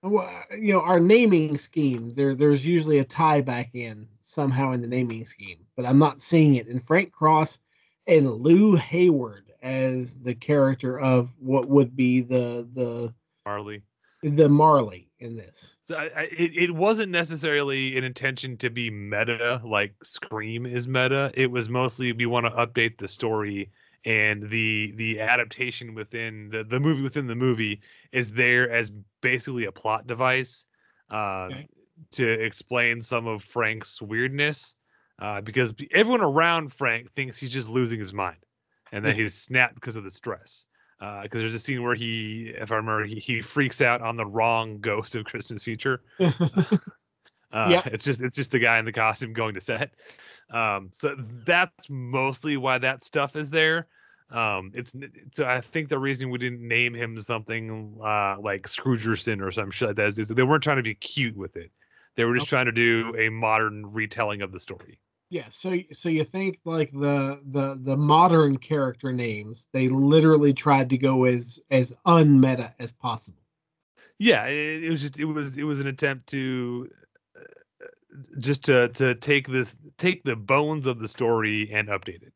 well, 0.03 0.43
you 0.51 0.73
know 0.73 0.81
our 0.81 0.99
naming 0.99 1.57
scheme. 1.57 2.13
There, 2.13 2.35
there's 2.35 2.63
usually 2.63 2.99
a 2.99 3.03
tie 3.03 3.41
back 3.41 3.73
in 3.73 4.07
somehow 4.21 4.73
in 4.73 4.81
the 4.81 4.87
naming 4.87 5.25
scheme, 5.25 5.65
but 5.75 5.87
I'm 5.87 5.97
not 5.97 6.21
seeing 6.21 6.55
it. 6.55 6.67
And 6.67 6.83
Frank 6.83 7.11
Cross 7.11 7.57
and 8.05 8.29
Lew 8.31 8.75
Hayward 8.75 9.44
as 9.65 10.15
the 10.19 10.35
character 10.35 10.99
of 10.99 11.33
what 11.39 11.67
would 11.67 11.95
be 11.95 12.21
the 12.21 12.67
the 12.73 13.13
Marley. 13.45 13.81
the 14.21 14.47
Marley 14.47 15.09
in 15.19 15.35
this. 15.35 15.75
So 15.81 15.95
I, 15.95 16.03
I, 16.15 16.21
it, 16.31 16.51
it 16.55 16.71
wasn't 16.71 17.11
necessarily 17.11 17.97
an 17.97 18.03
intention 18.03 18.57
to 18.57 18.69
be 18.69 18.89
meta 18.91 19.59
like 19.65 19.95
Scream 20.03 20.65
is 20.65 20.87
meta. 20.87 21.31
It 21.33 21.49
was 21.51 21.67
mostly 21.67 22.13
we 22.13 22.27
want 22.27 22.45
to 22.45 22.51
update 22.51 22.97
the 22.97 23.07
story 23.07 23.71
and 24.05 24.47
the 24.49 24.93
the 24.97 25.19
adaptation 25.19 25.95
within 25.95 26.49
the, 26.49 26.63
the 26.63 26.79
movie 26.79 27.01
within 27.01 27.25
the 27.25 27.35
movie 27.35 27.81
is 28.11 28.31
there 28.33 28.69
as 28.69 28.91
basically 29.21 29.65
a 29.65 29.71
plot 29.71 30.05
device 30.05 30.67
uh, 31.09 31.49
Okay. 31.51 31.67
to 32.11 32.27
explain 32.27 33.01
some 33.01 33.25
of 33.25 33.41
Frank's 33.43 33.99
weirdness 34.01 34.75
uh, 35.19 35.41
because 35.41 35.73
everyone 35.91 36.21
around 36.21 36.71
Frank 36.71 37.11
thinks 37.13 37.39
he's 37.39 37.49
just 37.49 37.69
losing 37.69 37.97
his 37.97 38.13
mind 38.13 38.37
and 38.91 39.03
then 39.03 39.15
he's 39.15 39.33
snapped 39.33 39.75
because 39.75 39.95
of 39.95 40.03
the 40.03 40.09
stress 40.09 40.65
because 40.99 41.41
there's 41.41 41.53
a 41.53 41.59
scene 41.59 41.83
where 41.83 41.95
he, 41.95 42.53
if 42.57 42.71
I 42.71 42.75
remember, 42.75 43.05
he, 43.05 43.15
he 43.15 43.41
freaks 43.41 43.81
out 43.81 44.01
on 44.01 44.15
the 44.17 44.25
wrong 44.25 44.79
ghost 44.79 45.15
of 45.15 45.25
Christmas 45.25 45.63
Future. 45.63 46.01
Uh, 47.51 47.69
Yeah. 47.69 47.83
it's 47.85 48.03
just 48.03 48.21
it's 48.21 48.35
just 48.35 48.51
the 48.51 48.59
guy 48.59 48.79
in 48.79 48.85
the 48.85 48.91
costume 48.91 49.31
going 49.31 49.53
to 49.53 49.61
set. 49.61 49.91
Um, 50.49 50.89
so 50.91 51.15
that's 51.45 51.89
mostly 51.89 52.57
why 52.57 52.77
that 52.79 53.03
stuff 53.03 53.35
is 53.37 53.49
there. 53.49 53.87
Um, 54.29 54.71
it's 54.73 54.93
so 55.31 55.45
I 55.45 55.61
think 55.61 55.87
the 55.87 55.99
reason 55.99 56.29
we 56.29 56.37
didn't 56.37 56.67
name 56.67 56.93
him 56.93 57.17
something 57.21 57.97
uh, 58.03 58.37
like 58.41 58.63
Scroogerson 58.63 59.41
or 59.41 59.51
some 59.51 59.71
shit 59.71 59.89
like 59.89 59.97
that 59.97 60.07
is, 60.07 60.19
is 60.19 60.27
they 60.29 60.43
weren't 60.43 60.63
trying 60.63 60.77
to 60.77 60.83
be 60.83 60.95
cute 60.95 61.37
with 61.37 61.55
it. 61.55 61.71
They 62.15 62.25
were 62.25 62.33
just 62.35 62.45
Okay. 62.45 62.49
trying 62.49 62.65
to 62.65 62.71
do 62.73 63.15
a 63.17 63.29
modern 63.29 63.85
retelling 63.93 64.41
of 64.41 64.51
the 64.51 64.59
story. 64.59 64.99
Yeah, 65.29 65.49
so 65.49 65.77
so 65.91 66.09
you 66.09 66.23
think 66.23 66.59
like 66.65 66.91
the 66.91 67.41
the 67.45 67.75
the 67.81 67.97
modern 67.97 68.57
character 68.57 69.11
names, 69.11 69.67
they 69.73 69.87
literally 69.87 70.53
tried 70.53 70.89
to 70.91 70.97
go 70.97 71.25
as 71.25 71.59
as 71.71 71.93
unmeta 72.05 72.73
as 72.79 72.93
possible. 72.93 73.41
yeah 74.19 74.45
it, 74.45 74.83
it 74.83 74.89
was 74.91 75.01
just 75.01 75.19
it 75.19 75.25
was 75.25 75.57
it 75.57 75.63
was 75.63 75.79
an 75.79 75.87
attempt 75.87 76.27
to 76.27 76.89
uh, 77.37 77.87
just 78.39 78.63
to 78.63 78.89
to 78.89 79.15
take 79.15 79.47
this 79.47 79.75
take 79.97 80.23
the 80.23 80.35
bones 80.35 80.87
of 80.87 80.99
the 80.99 81.07
story 81.07 81.69
and 81.71 81.89
update 81.89 82.21
it. 82.23 82.33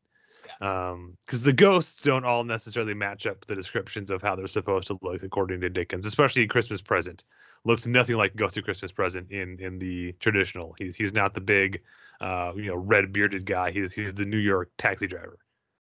Um 0.64 1.16
because 1.24 1.42
the 1.42 1.52
ghosts 1.52 2.02
don't 2.02 2.24
all 2.24 2.44
necessarily 2.44 2.94
match 2.94 3.26
up 3.26 3.44
the 3.46 3.54
descriptions 3.54 4.10
of 4.10 4.22
how 4.22 4.36
they're 4.36 4.46
supposed 4.46 4.88
to 4.88 4.98
look 5.02 5.22
according 5.22 5.60
to 5.62 5.70
dickens 5.70 6.06
especially 6.06 6.46
christmas 6.46 6.82
present 6.82 7.24
looks 7.64 7.86
nothing 7.86 8.16
like 8.16 8.34
ghost 8.36 8.56
of 8.56 8.64
christmas 8.64 8.92
present 8.92 9.30
in 9.30 9.58
in 9.60 9.78
the 9.78 10.12
traditional 10.20 10.74
he's 10.78 10.96
he's 10.96 11.12
not 11.12 11.34
the 11.34 11.40
big 11.40 11.80
uh 12.20 12.52
you 12.56 12.66
know 12.66 12.76
red 12.76 13.12
bearded 13.12 13.44
guy 13.44 13.70
he's 13.70 13.92
he's 13.92 14.14
the 14.14 14.24
new 14.24 14.38
york 14.38 14.70
taxi 14.78 15.06
driver 15.06 15.38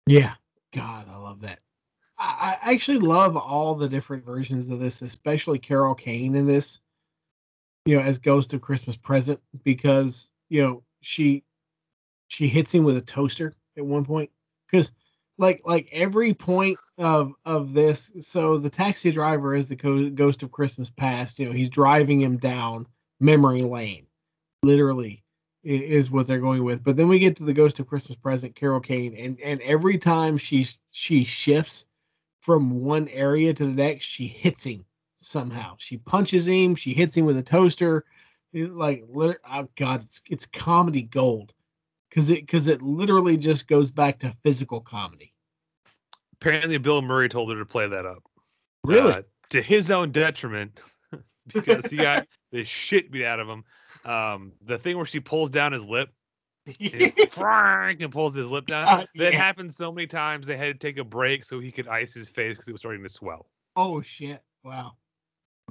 Yeah. 0.06 0.34
God, 0.74 1.06
I 1.08 1.16
love 1.16 1.40
that. 1.42 1.60
I, 2.18 2.56
I 2.62 2.72
actually 2.72 2.98
love 2.98 3.36
all 3.36 3.74
the 3.74 3.88
different 3.88 4.24
versions 4.24 4.70
of 4.70 4.80
this, 4.80 5.02
especially 5.02 5.58
Carol 5.58 5.94
Kane 5.94 6.34
in 6.34 6.46
this, 6.46 6.80
you 7.86 7.96
know, 7.96 8.02
as 8.02 8.18
Ghost 8.18 8.52
of 8.54 8.60
Christmas 8.60 8.96
Present, 8.96 9.40
because, 9.62 10.30
you 10.48 10.62
know, 10.62 10.82
she 11.00 11.44
she 12.28 12.48
hits 12.48 12.72
him 12.72 12.84
with 12.84 12.96
a 12.96 13.00
toaster 13.00 13.54
at 13.76 13.86
one 13.86 14.04
point. 14.04 14.30
Because 14.70 14.90
like 15.38 15.62
like 15.64 15.88
every 15.92 16.34
point 16.34 16.78
of 16.98 17.32
of 17.44 17.72
this, 17.72 18.12
so 18.20 18.58
the 18.58 18.70
taxi 18.70 19.10
driver 19.10 19.54
is 19.54 19.68
the 19.68 19.76
co- 19.76 20.10
ghost 20.10 20.42
of 20.42 20.52
Christmas 20.52 20.90
past, 20.90 21.38
you 21.38 21.46
know, 21.46 21.52
he's 21.52 21.68
driving 21.68 22.20
him 22.20 22.36
down 22.36 22.86
memory 23.20 23.62
lane. 23.62 24.06
Literally 24.62 25.22
is 25.64 26.10
what 26.10 26.26
they're 26.26 26.40
going 26.40 26.62
with. 26.62 26.84
But 26.84 26.96
then 26.96 27.08
we 27.08 27.18
get 27.18 27.36
to 27.36 27.44
the 27.44 27.54
Ghost 27.54 27.80
of 27.80 27.86
Christmas 27.86 28.16
Present, 28.16 28.54
Carol 28.54 28.80
Kane, 28.80 29.14
and 29.16 29.40
and 29.40 29.60
every 29.62 29.98
time 29.98 30.36
she 30.36 30.66
she 30.90 31.24
shifts 31.24 31.86
from 32.40 32.82
one 32.82 33.08
area 33.08 33.54
to 33.54 33.66
the 33.66 33.72
next, 33.72 34.04
she 34.04 34.26
hits 34.26 34.64
him 34.64 34.84
somehow. 35.20 35.74
She 35.78 35.96
punches 35.96 36.46
him. 36.46 36.74
She 36.74 36.92
hits 36.92 37.16
him 37.16 37.24
with 37.24 37.38
a 37.38 37.42
toaster. 37.42 38.04
Like, 38.52 39.04
oh 39.14 39.68
god, 39.76 40.02
it's 40.02 40.22
it's 40.28 40.46
comedy 40.46 41.02
gold 41.02 41.54
because 42.14 42.30
it 42.30 42.40
because 42.40 42.68
it 42.68 42.80
literally 42.82 43.36
just 43.36 43.66
goes 43.66 43.90
back 43.90 44.18
to 44.20 44.34
physical 44.44 44.80
comedy. 44.80 45.32
apparently 46.34 46.78
bill 46.78 47.02
murray 47.02 47.28
told 47.28 47.50
her 47.50 47.58
to 47.58 47.64
play 47.66 47.86
that 47.88 48.06
up 48.06 48.22
Really? 48.84 49.12
uh, 49.14 49.22
to 49.50 49.62
his 49.62 49.90
own 49.90 50.12
detriment 50.12 50.80
because 51.52 51.86
he 51.90 51.96
got 51.96 52.26
the 52.52 52.64
shit 52.64 53.10
beat 53.10 53.24
out 53.24 53.40
of 53.40 53.48
him. 53.48 53.64
Um, 54.04 54.52
the 54.62 54.76
thing 54.78 54.96
where 54.96 55.06
she 55.06 55.20
pulls 55.20 55.48
down 55.50 55.72
his 55.72 55.84
lip 55.84 56.10
and, 56.66 57.12
and 58.02 58.12
pulls 58.12 58.34
his 58.34 58.50
lip 58.50 58.66
down. 58.66 58.86
Uh, 58.88 59.06
that 59.16 59.32
yeah. 59.32 59.38
happened 59.38 59.72
so 59.72 59.90
many 59.92 60.06
times 60.06 60.46
they 60.46 60.56
had 60.56 60.78
to 60.80 60.86
take 60.86 60.98
a 60.98 61.04
break 61.04 61.44
so 61.44 61.60
he 61.60 61.70
could 61.72 61.88
ice 61.88 62.12
his 62.12 62.28
face 62.28 62.54
because 62.56 62.68
it 62.68 62.72
was 62.72 62.80
starting 62.80 63.02
to 63.02 63.08
swell. 63.08 63.46
oh 63.76 64.00
shit! 64.02 64.42
Wow. 64.62 64.92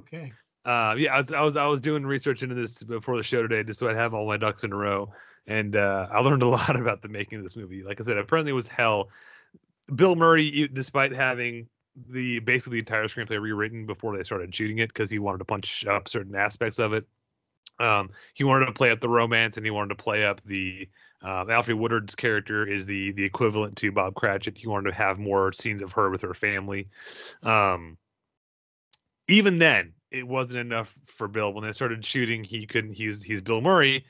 Okay. 0.00 0.32
Uh, 0.64 0.94
yeah, 0.98 1.14
I 1.14 1.18
was, 1.18 1.32
I 1.32 1.40
was 1.42 1.56
I 1.56 1.66
was 1.66 1.80
doing 1.80 2.04
research 2.06 2.42
into 2.42 2.54
this 2.56 2.82
before 2.82 3.16
the 3.16 3.22
show 3.22 3.42
today 3.42 3.62
just 3.62 3.78
so 3.78 3.88
I'd 3.88 3.96
have 3.96 4.14
all 4.14 4.26
my 4.26 4.36
ducks 4.38 4.64
in 4.64 4.72
a 4.72 4.76
row, 4.76 5.12
and 5.46 5.76
uh, 5.76 6.08
I 6.10 6.20
learned 6.20 6.42
a 6.42 6.48
lot 6.48 6.76
about 6.76 7.02
the 7.02 7.08
making 7.08 7.38
of 7.38 7.44
this 7.44 7.56
movie. 7.56 7.82
Like 7.82 8.00
I 8.00 8.04
said, 8.04 8.18
apparently 8.18 8.50
it 8.50 8.54
was 8.54 8.68
hell. 8.68 9.08
Bill 9.94 10.16
Murray, 10.16 10.68
despite 10.72 11.12
having 11.12 11.68
the 12.08 12.40
basically 12.40 12.76
the 12.76 12.80
entire 12.80 13.04
screenplay 13.04 13.40
rewritten 13.40 13.86
before 13.86 14.16
they 14.16 14.24
started 14.24 14.54
shooting 14.54 14.78
it 14.78 14.88
because 14.88 15.10
he 15.10 15.18
wanted 15.18 15.38
to 15.38 15.44
punch 15.44 15.86
up 15.86 16.08
certain 16.08 16.34
aspects 16.34 16.78
of 16.78 16.92
it. 16.92 17.06
Um, 17.78 18.10
he 18.34 18.44
wanted 18.44 18.66
to 18.66 18.72
play 18.72 18.90
up 18.90 19.00
the 19.00 19.08
romance 19.08 19.56
and 19.56 19.66
he 19.66 19.70
wanted 19.70 19.96
to 19.96 20.02
play 20.02 20.24
up 20.24 20.40
the 20.44 20.88
uh, 21.22 21.44
Alfred 21.48 21.78
Woodard's 21.78 22.14
character 22.14 22.66
is 22.66 22.86
the 22.86 23.12
the 23.12 23.24
equivalent 23.24 23.76
to 23.78 23.90
Bob 23.90 24.14
Cratchit. 24.14 24.58
He 24.58 24.68
wanted 24.68 24.90
to 24.90 24.96
have 24.96 25.18
more 25.18 25.52
scenes 25.52 25.82
of 25.82 25.92
her 25.92 26.10
with 26.10 26.20
her 26.22 26.34
family. 26.34 26.88
Um, 27.42 27.96
even 29.26 29.58
then, 29.58 29.94
it 30.10 30.28
wasn't 30.28 30.60
enough 30.60 30.94
for 31.06 31.26
Bill. 31.26 31.52
When 31.52 31.64
they 31.64 31.72
started 31.72 32.04
shooting, 32.04 32.44
he 32.44 32.66
couldn't. 32.66 32.92
He's 32.92 33.22
he's 33.22 33.40
Bill 33.40 33.62
Murray. 33.62 34.04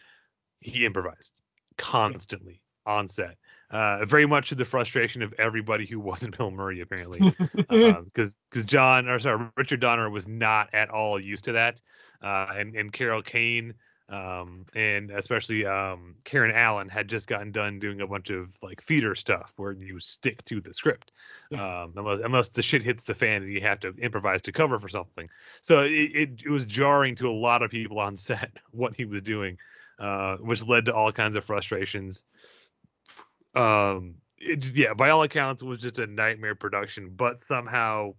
He 0.64 0.84
improvised 0.84 1.32
constantly 1.78 2.60
on 2.86 3.08
set. 3.08 3.36
Uh, 3.70 4.04
very 4.04 4.26
much 4.26 4.50
to 4.50 4.54
the 4.54 4.64
frustration 4.64 5.22
of 5.22 5.32
everybody 5.38 5.86
who 5.86 5.98
wasn't 5.98 6.36
Bill 6.36 6.50
Murray, 6.50 6.80
apparently 6.80 7.18
because 7.56 8.36
because 8.50 8.64
John 8.64 9.08
or 9.08 9.18
sorry 9.18 9.48
Richard 9.56 9.80
Donner 9.80 10.10
was 10.10 10.28
not 10.28 10.72
at 10.72 10.90
all 10.90 11.20
used 11.20 11.44
to 11.46 11.52
that, 11.52 11.80
uh, 12.22 12.48
and 12.56 12.74
and 12.74 12.92
Carol 12.92 13.22
Kane 13.22 13.74
um, 14.08 14.66
and 14.74 15.10
especially 15.10 15.64
um, 15.64 16.14
Karen 16.24 16.54
Allen 16.54 16.88
had 16.88 17.08
just 17.08 17.26
gotten 17.26 17.50
done 17.52 17.78
doing 17.78 18.02
a 18.02 18.06
bunch 18.06 18.30
of 18.30 18.56
like 18.62 18.80
feeder 18.82 19.14
stuff 19.14 19.52
where 19.56 19.72
you 19.72 19.98
stick 19.98 20.44
to 20.44 20.60
the 20.60 20.74
script, 20.74 21.12
um, 21.52 21.94
unless 21.96 22.20
unless 22.22 22.48
the 22.50 22.62
shit 22.62 22.82
hits 22.82 23.04
the 23.04 23.14
fan 23.14 23.42
and 23.42 23.52
you 23.52 23.62
have 23.62 23.80
to 23.80 23.94
improvise 24.00 24.42
to 24.42 24.52
cover 24.52 24.78
for 24.78 24.90
something. 24.90 25.28
So 25.62 25.82
it, 25.82 25.90
it, 25.90 26.42
it 26.44 26.50
was 26.50 26.66
jarring 26.66 27.14
to 27.16 27.28
a 27.28 27.32
lot 27.32 27.62
of 27.62 27.70
people 27.70 27.98
on 27.98 28.16
set 28.16 28.58
what 28.72 28.94
he 28.94 29.06
was 29.06 29.22
doing, 29.22 29.56
uh, 29.98 30.36
which 30.36 30.64
led 30.66 30.86
to 30.86 30.94
all 30.94 31.12
kinds 31.12 31.36
of 31.36 31.44
frustrations. 31.44 32.24
Um 33.54 34.16
it 34.38 34.56
just, 34.56 34.76
yeah 34.76 34.94
by 34.94 35.10
all 35.10 35.22
accounts 35.22 35.62
it 35.62 35.66
was 35.66 35.78
just 35.78 36.00
a 36.00 36.06
nightmare 36.08 36.56
production 36.56 37.10
but 37.14 37.40
somehow 37.40 38.12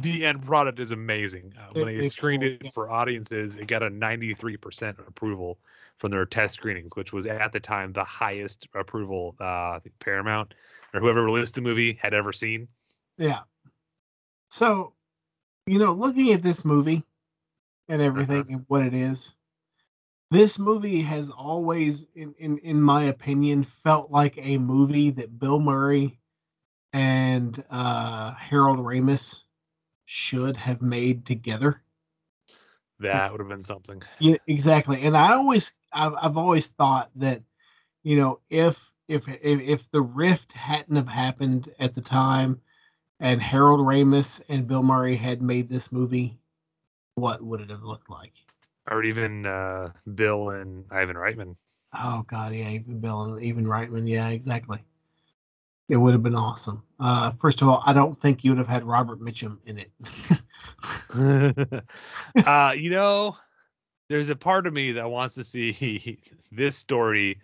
the 0.00 0.24
end 0.24 0.42
product 0.42 0.80
is 0.80 0.92
amazing. 0.92 1.52
Uh, 1.58 1.72
when 1.72 1.86
they 1.86 1.96
it's 1.96 2.14
screened 2.14 2.42
it 2.42 2.72
for 2.72 2.90
audiences 2.90 3.56
it 3.56 3.66
got 3.66 3.82
a 3.82 3.90
93% 3.90 4.98
approval 5.06 5.58
from 5.98 6.10
their 6.10 6.24
test 6.24 6.54
screenings 6.54 6.92
which 6.94 7.12
was 7.12 7.26
at 7.26 7.52
the 7.52 7.60
time 7.60 7.92
the 7.92 8.02
highest 8.02 8.66
approval 8.74 9.36
uh 9.40 9.78
paramount 9.98 10.54
or 10.94 11.00
whoever 11.00 11.22
released 11.22 11.54
the 11.54 11.60
movie 11.60 11.98
had 12.00 12.14
ever 12.14 12.32
seen. 12.32 12.68
Yeah. 13.18 13.40
So, 14.50 14.94
you 15.66 15.78
know, 15.78 15.92
looking 15.92 16.32
at 16.32 16.42
this 16.42 16.64
movie 16.64 17.04
and 17.88 18.02
everything 18.02 18.46
and 18.48 18.64
what 18.68 18.84
it 18.84 18.94
is, 18.94 19.32
this 20.30 20.58
movie 20.58 21.02
has 21.02 21.28
always, 21.30 22.06
in, 22.14 22.34
in 22.38 22.58
in 22.58 22.80
my 22.80 23.04
opinion, 23.04 23.64
felt 23.64 24.10
like 24.10 24.38
a 24.38 24.58
movie 24.58 25.10
that 25.10 25.38
Bill 25.38 25.58
Murray 25.58 26.20
and 26.92 27.62
uh, 27.70 28.32
Harold 28.34 28.78
Ramis 28.78 29.42
should 30.06 30.56
have 30.56 30.82
made 30.82 31.24
together. 31.24 31.82
that 33.00 33.30
would 33.30 33.40
have 33.40 33.48
been 33.48 33.62
something 33.62 34.02
Yeah, 34.18 34.36
exactly. 34.46 35.02
And 35.02 35.16
I 35.16 35.32
always, 35.34 35.72
I've, 35.92 36.14
I've 36.20 36.36
always 36.36 36.68
thought 36.68 37.10
that, 37.16 37.42
you 38.02 38.16
know, 38.16 38.40
if 38.50 38.92
if 39.08 39.26
if 39.28 39.60
if 39.60 39.90
the 39.90 40.00
rift 40.00 40.52
hadn't 40.52 40.96
have 40.96 41.08
happened 41.08 41.72
at 41.80 41.94
the 41.94 42.00
time, 42.00 42.60
and 43.18 43.42
Harold 43.42 43.80
Ramis 43.80 44.40
and 44.48 44.66
Bill 44.66 44.82
Murray 44.82 45.16
had 45.16 45.42
made 45.42 45.68
this 45.68 45.92
movie, 45.92 46.38
what 47.16 47.42
would 47.42 47.60
it 47.60 47.70
have 47.70 47.82
looked 47.82 48.08
like? 48.08 48.32
Or 48.88 49.02
even 49.04 49.46
uh 49.46 49.92
bill 50.14 50.50
and 50.50 50.84
ivan 50.90 51.16
reitman 51.16 51.56
Oh 51.92 52.24
God, 52.28 52.54
yeah, 52.54 52.68
even 52.70 53.00
Bill 53.00 53.22
and 53.22 53.44
Ivan 53.44 53.64
Reitman, 53.66 54.08
yeah, 54.08 54.28
exactly. 54.28 54.78
It 55.88 55.96
would 55.96 56.12
have 56.12 56.22
been 56.22 56.36
awesome. 56.36 56.84
Uh, 57.00 57.32
first 57.40 57.62
of 57.62 57.68
all, 57.68 57.82
I 57.84 57.92
don't 57.92 58.16
think 58.16 58.44
you 58.44 58.52
would 58.52 58.58
have 58.58 58.68
had 58.68 58.84
Robert 58.84 59.20
Mitchum 59.20 59.58
in 59.66 59.78
it. 59.78 59.90
uh, 62.46 62.72
you 62.76 62.90
know, 62.90 63.36
there's 64.08 64.30
a 64.30 64.36
part 64.36 64.68
of 64.68 64.72
me 64.72 64.92
that 64.92 65.10
wants 65.10 65.34
to 65.34 65.42
see 65.42 66.18
this 66.52 66.76
story 66.76 67.40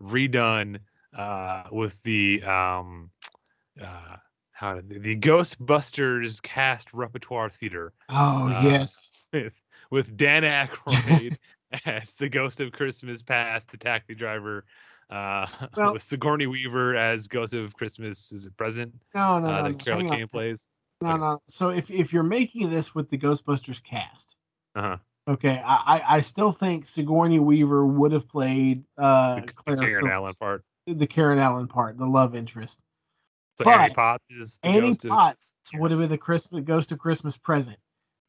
redone 0.00 0.80
uh, 1.16 1.64
with 1.70 2.02
the 2.02 2.42
um, 2.42 3.10
uh, 3.80 4.16
how 4.50 4.80
the, 4.80 4.98
the 4.98 5.16
Ghostbusters 5.16 6.42
cast 6.42 6.92
repertoire 6.92 7.48
theater 7.48 7.92
oh 8.08 8.48
Uh, 8.48 8.64
yes, 8.64 9.12
with, 9.90 10.16
Dan 10.16 10.42
Aykroyd 10.42 11.36
as 11.86 12.14
the 12.14 12.28
Ghost 12.28 12.60
of 12.60 12.72
Christmas 12.72 13.22
Past, 13.22 13.70
the 13.70 13.76
taxi 13.76 14.14
driver. 14.14 14.64
Uh, 15.10 15.46
Well- 15.76 15.92
with 15.94 16.02
Sigourney 16.02 16.46
Weaver 16.46 16.96
as 16.96 17.28
Ghost 17.28 17.52
of 17.54 17.74
Christmas 17.74 18.32
is 18.32 18.46
it 18.46 18.56
present? 18.56 18.94
no, 19.14 19.38
no, 19.40 19.46
uh, 19.48 19.50
no, 19.50 19.62
that 19.64 19.72
no, 19.72 19.84
Carol. 19.84 20.08
Kane 20.08 20.28
plays. 20.28 20.68
no, 21.02 21.16
no. 21.16 21.38
So 21.46 21.68
if 21.70 21.90
if 21.90 22.12
you're 22.12 22.22
making 22.22 22.70
this 22.70 22.94
with 22.94 23.10
the 23.10 23.18
Ghostbusters 23.18 23.82
cast, 23.82 24.34
Uh-huh. 24.74 24.96
okay, 25.28 25.60
I 25.64 26.02
I, 26.16 26.20
still 26.22 26.52
think 26.52 26.86
Sigourney 26.86 27.38
Weaver 27.38 27.86
would 27.86 28.12
have 28.12 28.26
played 28.28 28.84
uh 28.96 29.36
The, 29.36 29.40
the 29.66 29.76
Karen 29.76 29.88
Phillips, 30.06 30.12
Allen 30.12 30.32
part. 30.40 30.64
the 30.86 31.06
Karen 31.06 31.38
Allen 31.38 31.68
part, 31.68 31.98
the 31.98 32.06
love 32.06 32.34
interest. 32.34 32.82
So 33.58 33.64
But 33.64 33.78
Annie 33.80 33.94
Potts 33.94 34.24
is 34.30 34.58
the 34.62 34.68
Annie 34.68 34.80
Ghost 34.88 35.04
of 35.04 35.10
Potts 35.10 35.52
would 35.74 35.90
have 35.90 36.00
been 36.00 36.08
the 36.08 36.18
Christmas 36.18 36.64
Ghost 36.64 36.92
of 36.92 36.98
Christmas 36.98 37.36
present. 37.36 37.76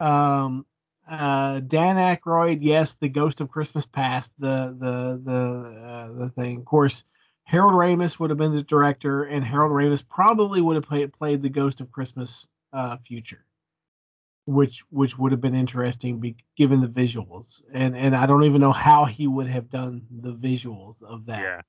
Um, 0.01 0.65
uh, 1.09 1.59
Dan 1.61 1.97
Aykroyd, 1.97 2.59
yes, 2.61 2.95
the 2.99 3.09
Ghost 3.09 3.41
of 3.41 3.49
Christmas 3.49 3.85
Past, 3.85 4.33
the 4.39 4.75
the 4.79 5.21
the 5.23 5.79
uh, 5.79 6.13
the 6.13 6.29
thing. 6.29 6.57
Of 6.57 6.65
course, 6.65 7.03
Harold 7.43 7.73
Ramis 7.73 8.19
would 8.19 8.29
have 8.31 8.37
been 8.37 8.55
the 8.55 8.63
director, 8.63 9.23
and 9.23 9.43
Harold 9.43 9.71
Ramis 9.71 10.07
probably 10.07 10.61
would 10.61 10.75
have 10.75 10.85
played 10.85 11.13
played 11.13 11.41
the 11.41 11.49
Ghost 11.49 11.81
of 11.81 11.91
Christmas 11.91 12.49
uh, 12.73 12.97
Future, 13.05 13.45
which 14.45 14.83
which 14.89 15.17
would 15.17 15.31
have 15.31 15.41
been 15.41 15.55
interesting, 15.55 16.19
be, 16.19 16.35
given 16.57 16.81
the 16.81 16.87
visuals. 16.87 17.61
And 17.71 17.95
and 17.95 18.15
I 18.15 18.25
don't 18.25 18.43
even 18.45 18.61
know 18.61 18.73
how 18.73 19.05
he 19.05 19.27
would 19.27 19.47
have 19.47 19.69
done 19.69 20.05
the 20.09 20.33
visuals 20.33 21.03
of 21.03 21.23
Yeah. 21.27 21.61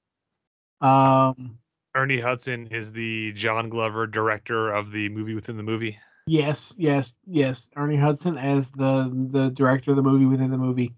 that. 0.81 0.87
Um, 0.87 1.59
Ernie 1.95 2.21
Hudson 2.21 2.69
is 2.69 2.93
the 2.93 3.33
John 3.33 3.71
Glover 3.71 4.07
director 4.07 4.71
of 4.71 4.93
the 4.93 5.09
movie 5.09 5.35
within 5.35 5.57
the 5.57 5.63
movie. 5.63 5.99
Yes, 6.27 6.75
yes, 6.77 7.15
yes. 7.27 7.69
Ernie 7.77 7.97
Hudson 7.97 8.37
as 8.37 8.69
the 8.71 9.11
the 9.31 9.51
director 9.51 9.91
of 9.93 9.97
the 9.97 10.03
movie 10.03 10.27
within 10.27 10.51
the 10.51 10.59
movie. 10.59 10.95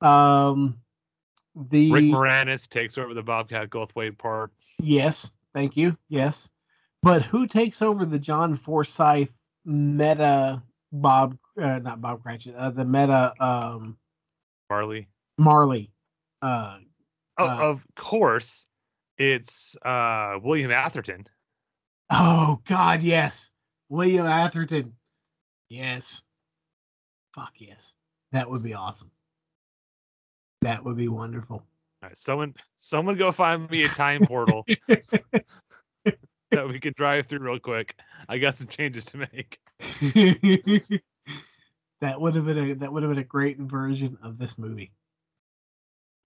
Um, 0.00 0.78
the 1.54 1.92
Rick 1.92 2.04
Moranis 2.04 2.66
takes 2.68 2.96
over 2.96 3.12
the 3.12 3.22
Bobcat 3.22 3.68
Goldthwait 3.68 4.16
part. 4.16 4.50
yes, 4.78 5.30
thank 5.54 5.76
you, 5.76 5.96
yes. 6.08 6.48
But 7.02 7.22
who 7.22 7.46
takes 7.46 7.82
over 7.82 8.06
the 8.06 8.18
John 8.18 8.56
Forsythe 8.56 9.28
meta 9.66 10.62
Bob? 10.92 11.36
Uh, 11.60 11.78
not 11.80 12.00
Bob 12.00 12.22
Cratchit. 12.22 12.54
Uh, 12.56 12.70
the 12.70 12.84
meta 12.84 13.34
um 13.38 13.98
Marley. 14.70 15.08
Marley. 15.38 15.90
Uh, 16.40 16.78
Oh, 17.38 17.46
Uh, 17.48 17.56
of 17.70 17.86
course, 17.96 18.66
it's 19.18 19.74
uh, 19.84 20.38
William 20.42 20.70
Atherton. 20.70 21.26
oh 22.10 22.60
God, 22.68 23.02
yes, 23.02 23.50
William 23.92 24.26
Atherton. 24.26 24.94
Yes. 25.68 26.22
Fuck 27.34 27.52
yes, 27.58 27.92
that 28.32 28.50
would 28.50 28.62
be 28.62 28.72
awesome. 28.72 29.10
That 30.62 30.82
would 30.82 30.96
be 30.96 31.08
wonderful. 31.08 31.56
All 31.56 32.08
right, 32.08 32.16
someone, 32.16 32.54
someone, 32.76 33.18
go 33.18 33.32
find 33.32 33.70
me 33.70 33.84
a 33.84 33.88
time 33.88 34.24
portal 34.24 34.64
that 34.88 36.68
we 36.68 36.80
can 36.80 36.94
drive 36.96 37.26
through 37.26 37.40
real 37.40 37.58
quick. 37.58 37.94
I 38.30 38.38
got 38.38 38.56
some 38.56 38.68
changes 38.68 39.04
to 39.06 39.18
make. 39.18 39.58
that 42.00 42.18
would 42.18 42.34
have 42.34 42.46
been 42.46 42.70
a 42.70 42.74
that 42.76 42.90
would 42.90 43.02
have 43.02 43.10
been 43.10 43.18
a 43.18 43.24
great 43.24 43.58
version 43.58 44.16
of 44.22 44.38
this 44.38 44.56
movie. 44.56 44.90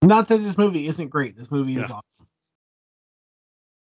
Not 0.02 0.28
that 0.28 0.38
this 0.38 0.56
movie 0.56 0.86
isn't 0.86 1.08
great. 1.08 1.36
This 1.36 1.50
movie 1.50 1.76
is 1.76 1.90
awesome. 1.90 2.28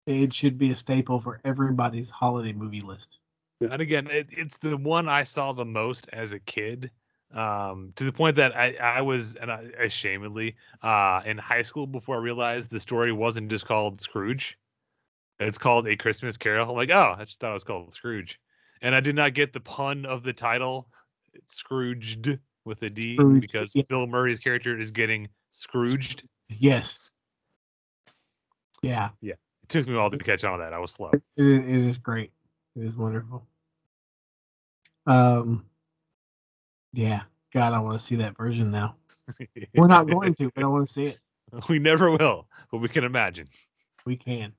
It 0.08 0.34
should 0.34 0.58
be 0.58 0.72
a 0.72 0.76
staple 0.76 1.20
for 1.20 1.40
everybody's 1.46 2.10
holiday 2.10 2.54
movie 2.54 2.82
list. 2.82 3.20
And 3.62 3.82
again, 3.82 4.08
it, 4.08 4.28
it's 4.32 4.58
the 4.58 4.78
one 4.78 5.10
I 5.10 5.24
saw 5.24 5.54
the 5.54 5.66
most 5.66 6.08
as 6.14 6.34
a 6.34 6.40
kid. 6.40 6.92
Um, 7.32 7.92
to 7.96 8.06
the 8.06 8.12
point 8.14 8.38
that 8.38 8.58
I, 8.58 8.76
I 8.76 9.02
was, 9.02 9.36
and 9.36 9.52
I, 9.52 9.66
ashamedly, 9.80 10.56
uh, 10.82 11.22
in 11.26 11.38
high 11.38 11.62
school 11.62 11.86
before 11.86 12.16
I 12.16 12.20
realized 12.20 12.72
the 12.72 12.80
story 12.80 13.12
wasn't 13.12 13.50
just 13.50 13.68
called 13.68 14.02
Scrooge. 14.02 14.58
It's 15.40 15.58
called 15.58 15.88
A 15.88 15.96
Christmas 15.96 16.38
Carol. 16.38 16.70
I'm 16.70 16.76
like, 16.76 16.90
oh, 16.90 17.16
I 17.18 17.26
just 17.26 17.40
thought 17.40 17.52
it 17.52 17.54
was 17.54 17.64
called 17.64 17.94
Scrooge. 17.94 18.40
And 18.82 18.96
I 18.96 19.00
did 19.00 19.16
not 19.16 19.34
get 19.34 19.54
the 19.54 19.60
pun 19.60 20.06
of 20.06 20.24
the 20.24 20.34
title, 20.34 20.90
it's 21.34 21.56
Scrooged 21.56 22.40
with 22.66 22.82
a 22.84 22.90
D, 22.90 23.16
Scrooged, 23.16 23.42
because 23.42 23.76
yeah. 23.76 23.84
Bill 23.90 24.08
Murray's 24.08 24.40
character 24.40 24.78
is 24.78 24.92
getting 24.92 25.28
Scrooged. 25.52 26.24
Yes. 26.48 27.00
Yeah, 28.82 29.10
Yeah. 29.22 29.34
It 29.64 29.70
took 29.70 29.88
me 29.88 29.94
a 29.94 29.98
while 29.98 30.10
to 30.10 30.18
catch 30.18 30.44
on 30.44 30.58
to 30.58 30.64
that. 30.64 30.74
I 30.74 30.80
was 30.80 30.92
slow. 30.92 31.12
it, 31.14 31.24
it 31.38 31.70
is 31.70 31.98
great. 31.98 32.32
It 32.76 32.84
is 32.84 32.96
wonderful. 32.96 33.46
Um, 35.10 35.66
yeah. 36.94 37.22
God, 37.54 37.74
I 37.74 37.80
want 37.80 38.00
to 38.00 38.06
see 38.06 38.16
that 38.18 38.38
version 38.38 38.70
now. 38.72 38.96
We're 39.76 39.88
not 39.88 40.08
going 40.08 40.36
to, 40.36 40.52
but 40.54 40.64
I 40.64 40.68
want 40.68 40.88
to 40.88 40.94
see 40.94 41.06
it. 41.08 41.20
we 41.70 41.80
never 41.80 42.12
will, 42.12 42.48
but 42.72 42.78
we 42.78 42.90
can 42.90 43.04
imagine. 43.04 43.48
We 44.06 44.16
can. 44.16 44.54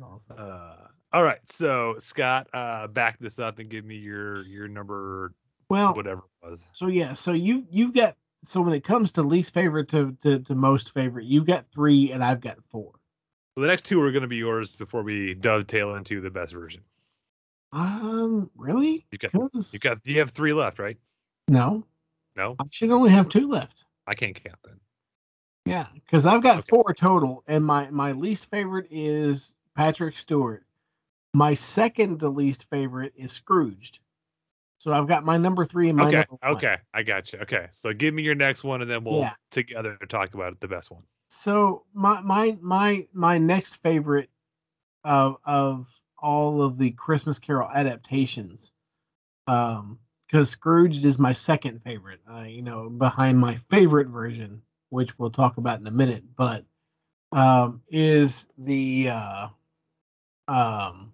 Awesome. 0.00 0.36
Uh, 0.38 0.74
all 1.12 1.24
right, 1.24 1.40
so 1.44 1.96
Scott, 1.98 2.48
uh, 2.52 2.86
back 2.86 3.18
this 3.18 3.38
up 3.38 3.58
and 3.58 3.68
give 3.68 3.84
me 3.84 3.96
your 3.96 4.44
your 4.44 4.68
number, 4.68 5.32
Well, 5.68 5.94
whatever 5.94 6.20
it 6.20 6.46
was. 6.46 6.68
So 6.72 6.86
yeah, 6.86 7.14
so 7.14 7.32
you 7.32 7.64
you've 7.70 7.94
got 7.94 8.14
so 8.44 8.60
when 8.60 8.74
it 8.74 8.84
comes 8.84 9.12
to 9.12 9.22
least 9.22 9.52
favorite 9.52 9.88
to 9.88 10.16
to, 10.22 10.38
to 10.40 10.54
most 10.54 10.92
favorite, 10.92 11.24
you've 11.24 11.46
got 11.46 11.64
three 11.72 12.12
and 12.12 12.22
I've 12.22 12.40
got 12.40 12.58
four. 12.70 12.92
So 13.56 13.62
the 13.62 13.66
next 13.66 13.86
two 13.86 14.00
are 14.02 14.12
going 14.12 14.22
to 14.22 14.28
be 14.28 14.36
yours 14.36 14.76
before 14.76 15.02
we 15.02 15.34
dovetail 15.34 15.96
into 15.96 16.20
the 16.20 16.30
best 16.30 16.52
version. 16.52 16.82
Um, 17.72 18.50
really? 18.56 19.06
You 19.10 19.18
got 19.18 19.32
you 19.72 19.78
got 19.78 19.98
you 20.04 20.18
have 20.20 20.30
three 20.30 20.52
left, 20.52 20.78
right? 20.78 20.96
no, 21.48 21.84
No, 22.36 22.56
I 22.58 22.64
should 22.70 22.90
only 22.90 23.10
have 23.10 23.28
two 23.28 23.48
left. 23.48 23.84
I 24.06 24.14
can't 24.14 24.34
count 24.42 24.58
then. 24.64 24.80
Yeah, 25.66 25.86
because 25.94 26.24
I've 26.24 26.42
got 26.42 26.60
Okay. 26.60 26.68
four 26.70 26.94
total, 26.94 27.44
and 27.46 27.64
my 27.64 27.90
my 27.90 28.12
least 28.12 28.48
favorite 28.50 28.86
is 28.90 29.56
Patrick 29.76 30.16
Stewart. 30.16 30.64
My 31.34 31.52
second 31.54 32.20
to 32.20 32.28
least 32.28 32.68
favorite 32.70 33.12
is 33.16 33.32
Scrooged. 33.32 33.98
So 34.78 34.92
I've 34.92 35.08
got 35.08 35.24
my 35.24 35.36
number 35.36 35.64
three 35.64 35.88
and 35.88 35.98
my 35.98 36.06
Okay, 36.06 36.24
okay, 36.44 36.76
I 36.94 37.02
got 37.02 37.32
you. 37.32 37.40
Okay, 37.40 37.66
so 37.72 37.92
give 37.92 38.14
me 38.14 38.22
your 38.22 38.34
next 38.34 38.64
one, 38.64 38.80
and 38.80 38.90
then 38.90 39.04
we'll 39.04 39.20
Yeah. 39.20 39.34
together 39.50 39.98
talk 40.08 40.34
about 40.34 40.58
the 40.60 40.68
best 40.68 40.90
one. 40.90 41.02
So 41.30 41.84
my 41.92 42.20
my 42.20 42.56
my 42.62 43.06
my 43.12 43.38
next 43.38 43.76
favorite 43.82 44.30
of 45.04 45.36
of 45.44 46.00
all 46.20 46.62
of 46.62 46.78
the 46.78 46.90
Christmas 46.92 47.38
Carol 47.38 47.70
adaptations, 47.70 48.72
um, 49.46 49.98
because 50.26 50.50
Scrooged 50.50 51.04
is 51.04 51.18
my 51.18 51.32
second 51.32 51.82
favorite. 51.82 52.20
Uh, 52.30 52.42
you 52.42 52.62
know, 52.62 52.88
behind 52.90 53.38
my 53.38 53.56
favorite 53.70 54.08
version, 54.08 54.62
which 54.90 55.18
we'll 55.18 55.30
talk 55.30 55.56
about 55.56 55.80
in 55.80 55.86
a 55.86 55.92
minute, 55.92 56.24
but 56.36 56.64
um, 57.32 57.82
is 57.90 58.46
the 58.58 59.10
uh, 59.10 59.48
um, 60.48 61.12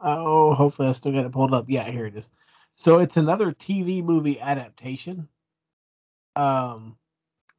oh, 0.00 0.54
hopefully 0.54 0.88
I 0.88 0.92
still 0.92 1.12
got 1.12 1.26
it 1.26 1.32
pulled 1.32 1.54
up. 1.54 1.66
Yeah, 1.68 1.90
here 1.90 2.06
it 2.06 2.16
is. 2.16 2.30
So 2.74 2.98
it's 2.98 3.16
another 3.16 3.52
TV 3.52 4.02
movie 4.02 4.40
adaptation. 4.40 5.28
Um, 6.34 6.96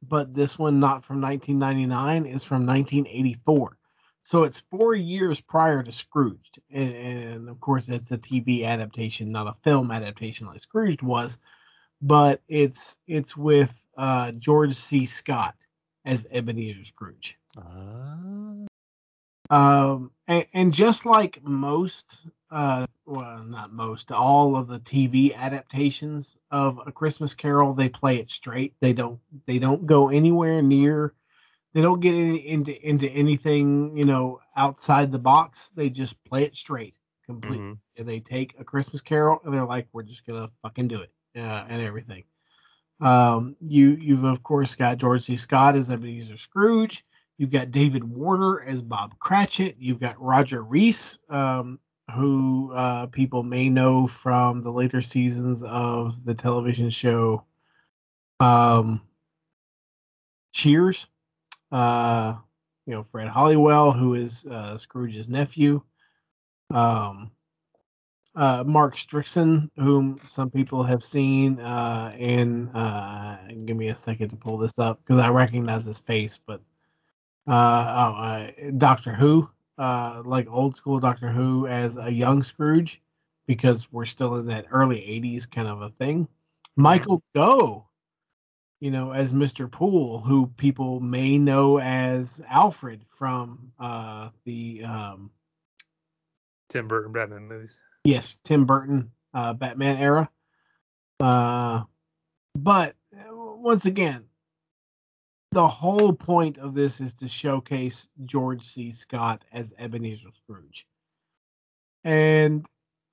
but 0.02 0.34
this 0.34 0.58
one 0.58 0.78
not 0.78 1.04
from 1.04 1.20
1999 1.20 2.26
is 2.32 2.44
from 2.44 2.66
1984 2.66 3.77
so 4.28 4.44
it's 4.44 4.60
four 4.70 4.94
years 4.94 5.40
prior 5.40 5.82
to 5.82 5.90
scrooged 5.90 6.58
and, 6.70 6.94
and 6.94 7.48
of 7.48 7.58
course 7.60 7.88
it's 7.88 8.10
a 8.12 8.18
tv 8.18 8.62
adaptation 8.62 9.32
not 9.32 9.46
a 9.46 9.56
film 9.64 9.90
adaptation 9.90 10.46
like 10.46 10.60
scrooged 10.60 11.00
was 11.00 11.38
but 12.02 12.42
it's 12.46 12.98
it's 13.06 13.38
with 13.38 13.86
uh 13.96 14.30
george 14.32 14.74
c. 14.74 15.06
Scott 15.06 15.54
as 16.04 16.26
ebenezer 16.30 16.84
scrooge. 16.84 17.38
Um 19.48 20.10
and, 20.26 20.46
and 20.52 20.74
just 20.74 21.06
like 21.06 21.42
most 21.42 22.18
uh 22.50 22.86
well 23.06 23.42
not 23.44 23.72
most 23.72 24.12
all 24.12 24.56
of 24.56 24.68
the 24.68 24.80
tv 24.80 25.34
adaptations 25.34 26.36
of 26.50 26.78
a 26.86 26.92
christmas 26.92 27.32
carol 27.32 27.72
they 27.72 27.88
play 27.88 28.18
it 28.18 28.30
straight. 28.30 28.74
They 28.80 28.92
don't 28.92 29.18
they 29.46 29.58
don't 29.58 29.86
go 29.86 30.08
anywhere 30.08 30.60
near 30.60 31.14
they 31.74 31.80
don't 31.82 32.00
get 32.00 32.14
any, 32.14 32.46
into 32.48 32.86
into 32.86 33.08
anything 33.10 33.96
you 33.96 34.04
know 34.04 34.40
outside 34.56 35.12
the 35.12 35.18
box 35.18 35.70
they 35.76 35.88
just 35.90 36.22
play 36.24 36.42
it 36.44 36.54
straight 36.56 36.94
completely 37.26 37.58
Mhm. 37.66 37.78
and 37.98 38.08
they 38.08 38.20
take 38.20 38.54
a 38.58 38.64
christmas 38.64 39.00
carol 39.02 39.40
and 39.44 39.54
they're 39.54 39.64
like 39.66 39.86
we're 39.92 40.02
just 40.02 40.26
gonna 40.26 40.50
fucking 40.62 40.88
do 40.88 41.00
it 41.02 41.12
uh, 41.36 41.64
and 41.68 41.82
everything 41.82 42.24
Um, 43.00 43.54
you 43.60 43.90
you've 43.90 44.24
of 44.24 44.42
course 44.42 44.74
got 44.74 44.98
George 44.98 45.22
C. 45.22 45.36
Scott 45.36 45.76
as 45.76 45.88
Ebenezer 45.90 46.36
Scrooge. 46.36 47.04
You've 47.36 47.52
got 47.52 47.70
David 47.70 48.02
Warner 48.02 48.62
as 48.62 48.82
Bob 48.82 49.16
Cratchit. 49.20 49.76
You've 49.78 50.00
got 50.00 50.20
Roger 50.20 50.64
Rees, 50.64 51.20
um, 51.28 51.78
who 52.12 52.72
uh, 52.74 53.06
people 53.06 53.44
may 53.44 53.68
know 53.68 54.08
from 54.08 54.60
the 54.62 54.72
later 54.72 55.00
seasons 55.00 55.62
of 55.62 56.24
the 56.24 56.34
television 56.34 56.90
show 56.90 57.44
um, 58.40 59.00
Cheers. 60.52 61.06
Uh, 61.70 62.34
you 62.86 62.94
know, 62.94 63.02
Fred 63.02 63.28
Holywell, 63.28 63.92
who 63.92 64.14
is 64.14 64.46
uh, 64.46 64.78
Scrooge's 64.78 65.28
nephew. 65.28 65.82
Um, 66.72 67.30
uh, 68.38 68.62
Mark 68.64 68.96
Strickson, 68.96 69.68
whom 69.76 70.20
some 70.24 70.48
people 70.48 70.84
have 70.84 71.02
seen, 71.02 71.58
uh, 71.58 72.14
and 72.18 72.70
uh, 72.72 73.36
give 73.64 73.76
me 73.76 73.88
a 73.88 73.96
second 73.96 74.28
to 74.28 74.36
pull 74.36 74.56
this 74.56 74.78
up 74.78 75.00
because 75.02 75.20
I 75.20 75.28
recognize 75.28 75.84
his 75.84 75.98
face, 75.98 76.38
but 76.46 76.60
uh, 77.48 77.50
oh, 77.50 78.22
uh, 78.22 78.50
Doctor 78.76 79.12
Who, 79.12 79.50
uh, 79.76 80.22
like 80.24 80.46
old 80.48 80.76
school 80.76 81.00
Doctor 81.00 81.30
Who 81.30 81.66
as 81.66 81.96
a 81.96 82.12
young 82.12 82.42
Scrooge, 82.44 83.02
because 83.46 83.90
we're 83.90 84.04
still 84.04 84.36
in 84.36 84.46
that 84.46 84.66
early 84.70 84.98
'80s 85.00 85.50
kind 85.50 85.66
of 85.66 85.82
a 85.82 85.90
thing. 85.90 86.28
Michael 86.76 87.22
Go, 87.34 87.87
you 88.80 88.90
know, 88.90 89.12
as 89.12 89.32
Mr. 89.32 89.70
Poole, 89.70 90.20
who 90.20 90.46
people 90.56 91.00
may 91.00 91.38
know 91.38 91.80
as 91.80 92.40
Alfred 92.48 93.02
from 93.16 93.72
uh, 93.78 94.30
the 94.44 94.84
um, 94.84 95.30
Tim 96.68 96.86
Burton 96.86 97.12
Batman 97.12 97.48
movies. 97.48 97.80
yes, 98.04 98.38
Tim 98.44 98.66
Burton 98.66 99.10
uh, 99.34 99.52
Batman 99.54 99.96
era. 99.96 100.30
Uh, 101.20 101.82
but 102.54 102.94
uh, 103.16 103.34
once 103.34 103.86
again, 103.86 104.24
the 105.50 105.66
whole 105.66 106.12
point 106.12 106.58
of 106.58 106.74
this 106.74 107.00
is 107.00 107.14
to 107.14 107.28
showcase 107.28 108.08
George 108.24 108.62
C. 108.62 108.92
Scott 108.92 109.44
as 109.52 109.72
Ebenezer 109.78 110.28
Scrooge. 110.42 110.86
And 112.04 112.66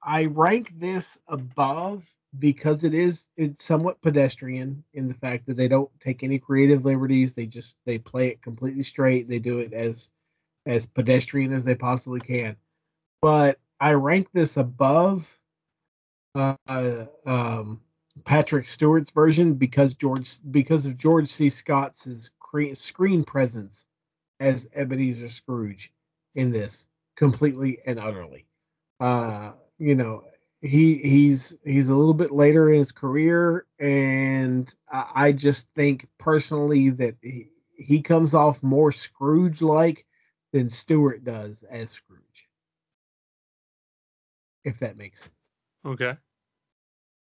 I 0.03 0.25
rank 0.25 0.71
this 0.77 1.17
above 1.27 2.07
because 2.39 2.83
it 2.83 2.93
is 2.93 3.25
it's 3.37 3.63
somewhat 3.63 4.01
pedestrian 4.01 4.83
in 4.93 5.07
the 5.07 5.13
fact 5.13 5.45
that 5.45 5.57
they 5.57 5.67
don't 5.67 5.89
take 5.99 6.23
any 6.23 6.39
creative 6.39 6.85
liberties. 6.85 7.33
They 7.33 7.45
just 7.45 7.77
they 7.85 7.97
play 7.97 8.27
it 8.27 8.41
completely 8.41 8.83
straight. 8.83 9.29
They 9.29 9.39
do 9.39 9.59
it 9.59 9.73
as 9.73 10.09
as 10.65 10.85
pedestrian 10.85 11.53
as 11.53 11.63
they 11.63 11.75
possibly 11.75 12.19
can. 12.19 12.55
But 13.21 13.59
I 13.79 13.93
rank 13.93 14.29
this 14.33 14.57
above 14.57 15.37
uh, 16.35 17.05
um, 17.25 17.81
Patrick 18.23 18.67
Stewart's 18.67 19.09
version 19.09 19.53
because 19.53 19.93
George 19.93 20.37
because 20.51 20.85
of 20.85 20.97
George 20.97 21.29
C. 21.29 21.49
Scott's 21.49 22.29
cre- 22.39 22.73
screen 22.73 23.23
presence 23.23 23.85
as 24.39 24.67
Ebenezer 24.73 25.29
Scrooge 25.29 25.93
in 26.35 26.51
this 26.51 26.87
completely 27.15 27.79
and 27.85 27.99
utterly. 27.99 28.45
Uh, 28.99 29.51
you 29.77 29.95
know, 29.95 30.23
he 30.61 30.95
he's 30.95 31.57
he's 31.63 31.89
a 31.89 31.95
little 31.95 32.13
bit 32.13 32.31
later 32.31 32.71
in 32.71 32.79
his 32.79 32.91
career, 32.91 33.65
and 33.79 34.73
I, 34.91 35.11
I 35.15 35.31
just 35.31 35.67
think 35.75 36.07
personally 36.17 36.89
that 36.91 37.15
he, 37.21 37.49
he 37.77 38.01
comes 38.01 38.33
off 38.33 38.63
more 38.63 38.91
Scrooge 38.91 39.61
like 39.61 40.05
than 40.53 40.69
Stewart 40.69 41.23
does 41.23 41.63
as 41.69 41.91
Scrooge. 41.91 42.49
If 44.63 44.79
that 44.79 44.97
makes 44.97 45.21
sense. 45.23 45.51
Okay. 45.85 46.17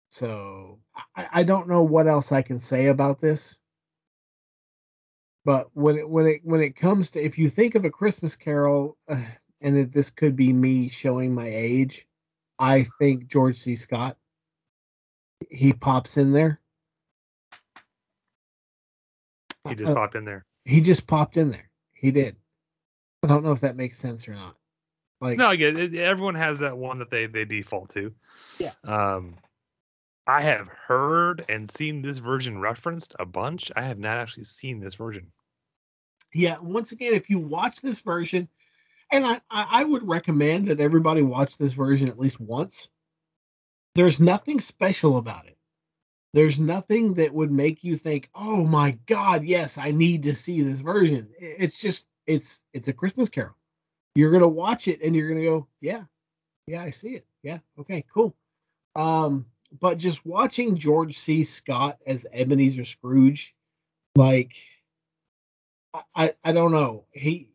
So 0.08 0.78
I, 1.16 1.28
I 1.32 1.42
don't 1.42 1.68
know 1.68 1.82
what 1.82 2.06
else 2.06 2.32
I 2.32 2.40
can 2.40 2.58
say 2.58 2.86
about 2.86 3.20
this. 3.20 3.58
But 5.44 5.68
when 5.74 5.98
it 5.98 6.08
when 6.08 6.26
it 6.26 6.40
when 6.44 6.62
it 6.62 6.76
comes 6.76 7.10
to 7.10 7.20
if 7.22 7.36
you 7.36 7.48
think 7.48 7.74
of 7.74 7.84
a 7.84 7.90
Christmas 7.90 8.36
Carol, 8.36 8.96
uh, 9.08 9.20
and 9.60 9.76
that 9.76 9.92
this 9.92 10.10
could 10.10 10.36
be 10.36 10.52
me 10.52 10.88
showing 10.88 11.34
my 11.34 11.48
age, 11.48 12.06
I 12.58 12.86
think 12.98 13.26
George 13.28 13.56
C. 13.56 13.74
Scott. 13.76 14.16
He 15.50 15.72
pops 15.72 16.16
in 16.16 16.32
there. 16.32 16.60
He 19.68 19.74
just 19.74 19.90
Uh, 19.90 19.94
popped 19.94 20.14
in 20.14 20.24
there. 20.24 20.44
He 20.64 20.80
just 20.80 21.06
popped 21.06 21.36
in 21.36 21.50
there. 21.50 21.70
He 21.92 22.10
did. 22.10 22.36
I 23.22 23.26
don't 23.26 23.44
know 23.44 23.52
if 23.52 23.60
that 23.60 23.76
makes 23.76 23.98
sense 23.98 24.28
or 24.28 24.34
not. 24.34 24.56
Like 25.20 25.38
No, 25.38 25.48
I 25.48 25.56
get 25.56 25.78
it. 25.78 25.94
Everyone 25.94 26.34
has 26.34 26.58
that 26.58 26.76
one 26.76 26.98
that 26.98 27.10
they 27.10 27.26
they 27.26 27.44
default 27.44 27.90
to. 27.90 28.14
Yeah. 28.58 28.72
Um, 28.84 29.36
I 30.26 30.42
have 30.42 30.68
heard 30.68 31.44
and 31.48 31.68
seen 31.70 32.02
this 32.02 32.18
version 32.18 32.58
referenced 32.58 33.14
a 33.18 33.26
bunch. 33.26 33.70
I 33.76 33.82
have 33.82 33.98
not 33.98 34.16
actually 34.18 34.44
seen 34.44 34.80
this 34.80 34.94
version. 34.94 35.32
yeah 36.32 36.56
once 36.60 36.92
again 36.92 37.14
if 37.14 37.30
you 37.30 37.38
watch 37.38 37.80
this 37.80 38.00
version 38.00 38.48
and 39.14 39.24
I, 39.24 39.40
I 39.50 39.66
i 39.80 39.84
would 39.84 40.06
recommend 40.06 40.66
that 40.68 40.80
everybody 40.80 41.22
watch 41.22 41.56
this 41.56 41.72
version 41.72 42.08
at 42.08 42.18
least 42.18 42.40
once. 42.40 42.88
There's 43.94 44.18
nothing 44.18 44.60
special 44.60 45.18
about 45.18 45.46
it. 45.46 45.56
There's 46.32 46.58
nothing 46.58 47.14
that 47.14 47.32
would 47.32 47.52
make 47.52 47.84
you 47.84 47.96
think 47.96 48.28
oh 48.34 48.64
my 48.64 48.98
god 49.06 49.44
yes 49.44 49.78
i 49.78 49.90
need 49.92 50.24
to 50.24 50.34
see 50.34 50.62
this 50.62 50.80
version. 50.80 51.28
It's 51.38 51.78
just 51.78 52.08
it's 52.26 52.62
it's 52.72 52.88
a 52.88 52.92
christmas 52.92 53.28
carol. 53.28 53.56
You're 54.16 54.32
gonna 54.32 54.48
watch 54.48 54.88
it 54.88 55.00
and 55.00 55.14
you're 55.14 55.28
gonna 55.28 55.44
go 55.44 55.68
yeah 55.80 56.02
yeah 56.66 56.82
i 56.82 56.90
see 56.90 57.14
it. 57.14 57.26
Yeah 57.42 57.58
okay 57.78 58.04
cool. 58.12 58.34
Um 58.96 59.46
but 59.80 59.98
just 59.98 60.26
watching 60.26 60.76
george 60.76 61.16
c. 61.16 61.44
Scott 61.44 61.98
as 62.06 62.26
ebenezer 62.32 62.84
scrooge 62.84 63.54
like 64.16 64.56
I 66.16 66.34
I 66.44 66.50
don't 66.50 66.72
know. 66.72 67.04
He 67.12 67.53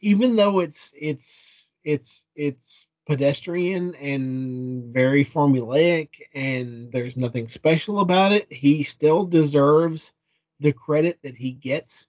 even 0.00 0.36
though 0.36 0.60
it's 0.60 0.92
it's 0.98 1.72
it's 1.84 2.26
it's 2.34 2.86
pedestrian 3.06 3.94
and 3.94 4.92
very 4.92 5.24
formulaic 5.24 6.10
and 6.34 6.92
there's 6.92 7.16
nothing 7.16 7.48
special 7.48 8.00
about 8.00 8.32
it, 8.32 8.52
he 8.52 8.82
still 8.82 9.24
deserves 9.24 10.12
the 10.60 10.72
credit 10.72 11.18
that 11.22 11.36
he 11.36 11.52
gets 11.52 12.06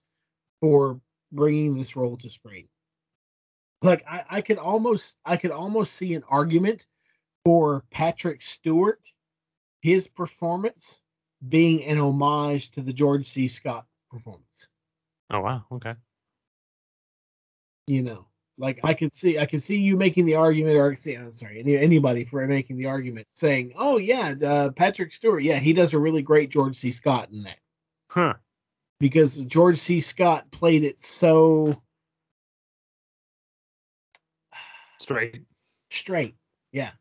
for 0.60 1.00
bringing 1.32 1.78
this 1.78 1.96
role 1.96 2.18
to 2.18 2.30
screen. 2.30 2.68
Like 3.82 4.04
I, 4.08 4.26
I 4.30 4.42
could 4.42 4.58
almost 4.58 5.18
I 5.26 5.38
could 5.38 5.52
almost 5.52 5.94
see 5.94 6.14
an 6.16 6.24
argument 6.30 6.86
for 7.46 7.86
Patrick 7.92 8.42
Stewart, 8.42 9.00
his 9.82 10.08
performance 10.08 11.00
being 11.48 11.86
an 11.86 11.98
homage 11.98 12.72
to 12.72 12.82
the 12.82 12.92
George 12.92 13.26
C. 13.26 13.48
Scott 13.48 13.86
performance 14.12 14.68
Oh 15.32 15.42
wow. 15.42 15.66
Okay. 15.72 15.96
You 17.90 18.02
know 18.04 18.26
like 18.58 18.80
i 18.84 18.94
could 18.94 19.12
see 19.12 19.40
i 19.40 19.46
could 19.46 19.62
see 19.64 19.78
you 19.78 19.98
making 19.98 20.26
the 20.26 20.36
argument 20.36 20.76
or 20.76 20.94
see 20.96 21.16
i'm 21.16 21.32
sorry 21.32 21.60
any, 21.60 21.76
anybody 21.78 22.24
for 22.24 22.46
making 22.46 22.78
the 22.78 22.86
argument 22.86 23.26
saying 23.34 23.74
oh 23.78 23.98
yeah 23.98 24.34
uh, 24.46 24.70
patrick 24.72 25.14
stewart 25.14 25.44
yeah 25.44 25.58
he 25.58 25.74
does 25.74 25.94
a 25.94 26.00
really 26.00 26.22
great 26.22 26.50
george 26.50 26.76
c 26.76 26.92
scott 26.92 27.30
in 27.32 27.44
that 27.44 27.58
Huh. 28.10 28.34
because 29.00 29.44
george 29.46 29.78
c 29.78 30.00
scott 30.02 30.50
played 30.52 30.84
it 30.84 31.02
so 31.02 31.82
Straight. 35.00 35.44
straight 35.90 36.36
yeah 36.72 36.92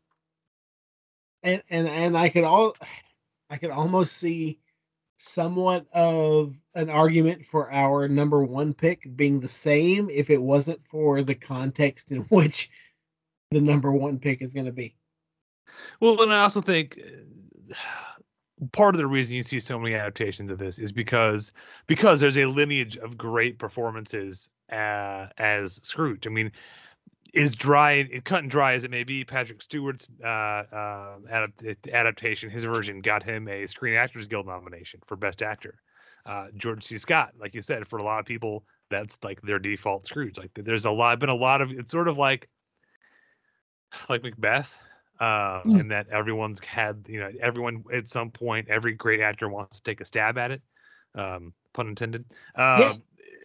and 1.43 1.61
and 1.69 1.87
and 1.87 2.17
i 2.17 2.29
could 2.29 2.43
all 2.43 2.75
i 3.49 3.57
could 3.57 3.69
almost 3.69 4.17
see 4.17 4.59
somewhat 5.21 5.85
of 5.93 6.55
an 6.75 6.89
argument 6.89 7.45
for 7.45 7.69
our 7.73 8.07
number 8.07 8.41
one 8.41 8.73
pick 8.73 9.05
being 9.17 9.37
the 9.41 9.49
same 9.49 10.09
if 10.09 10.29
it 10.29 10.41
wasn't 10.41 10.79
for 10.87 11.21
the 11.21 11.35
context 11.35 12.13
in 12.13 12.19
which 12.29 12.69
the 13.51 13.59
number 13.59 13.91
one 13.91 14.17
pick 14.17 14.41
is 14.41 14.53
going 14.53 14.65
to 14.65 14.71
be 14.71 14.95
Well, 15.99 16.21
and 16.21 16.33
I 16.33 16.41
also 16.41 16.61
think 16.61 17.01
uh, 17.71 17.75
part 18.71 18.95
of 18.95 18.99
the 18.99 19.07
reason 19.07 19.35
you 19.35 19.43
see 19.43 19.59
so 19.59 19.77
many 19.77 19.93
adaptations 19.93 20.51
of 20.51 20.57
this 20.57 20.79
is 20.79 20.93
because 20.93 21.51
because 21.85 22.21
there's 22.21 22.37
a 22.37 22.45
lineage 22.45 22.95
of 22.95 23.17
great 23.17 23.59
performances 23.59 24.49
uh, 24.71 25.27
as 25.37 25.81
Scrooge. 25.85 26.27
I 26.27 26.29
mean, 26.29 26.49
is 27.33 27.55
dry, 27.55 27.91
and 27.91 28.23
cut 28.23 28.41
and 28.41 28.49
dry 28.49 28.73
as 28.73 28.83
it 28.83 28.91
may 28.91 29.03
be, 29.03 29.23
Patrick 29.23 29.61
Stewart's 29.61 30.09
uh, 30.23 30.27
uh, 30.27 31.15
adapt- 31.29 31.87
adaptation, 31.87 32.49
his 32.49 32.63
version, 32.63 33.01
got 33.01 33.23
him 33.23 33.47
a 33.47 33.65
Screen 33.67 33.95
Actors 33.95 34.27
Guild 34.27 34.47
nomination 34.47 34.99
for 35.05 35.15
Best 35.15 35.41
Actor. 35.41 35.75
Uh, 36.25 36.47
George 36.55 36.83
C. 36.83 36.97
Scott, 36.97 37.33
like 37.39 37.55
you 37.55 37.61
said, 37.61 37.87
for 37.87 37.97
a 37.97 38.03
lot 38.03 38.19
of 38.19 38.25
people, 38.25 38.65
that's 38.89 39.17
like 39.23 39.41
their 39.41 39.59
default 39.59 40.05
Scrooge. 40.05 40.37
Like 40.37 40.51
there's 40.53 40.85
a 40.85 40.91
lot, 40.91 41.19
been 41.19 41.29
a 41.29 41.35
lot 41.35 41.61
of. 41.61 41.71
It's 41.71 41.91
sort 41.91 42.07
of 42.07 42.17
like 42.17 42.49
like 44.09 44.23
Macbeth, 44.23 44.77
uh, 45.19 45.61
Mm. 45.63 45.79
and 45.79 45.91
that 45.91 46.09
everyone's 46.09 46.59
had, 46.59 47.05
you 47.07 47.19
know, 47.19 47.31
everyone 47.41 47.83
at 47.91 48.07
some 48.07 48.31
point, 48.31 48.67
every 48.69 48.93
great 48.93 49.21
actor 49.21 49.47
wants 49.49 49.77
to 49.77 49.83
take 49.83 50.01
a 50.01 50.05
stab 50.05 50.37
at 50.37 50.51
it. 50.51 50.61
Um, 51.15 51.53
pun 51.73 51.87
intended. 51.87 52.25
Um, 52.55 52.81
it's, 52.81 52.99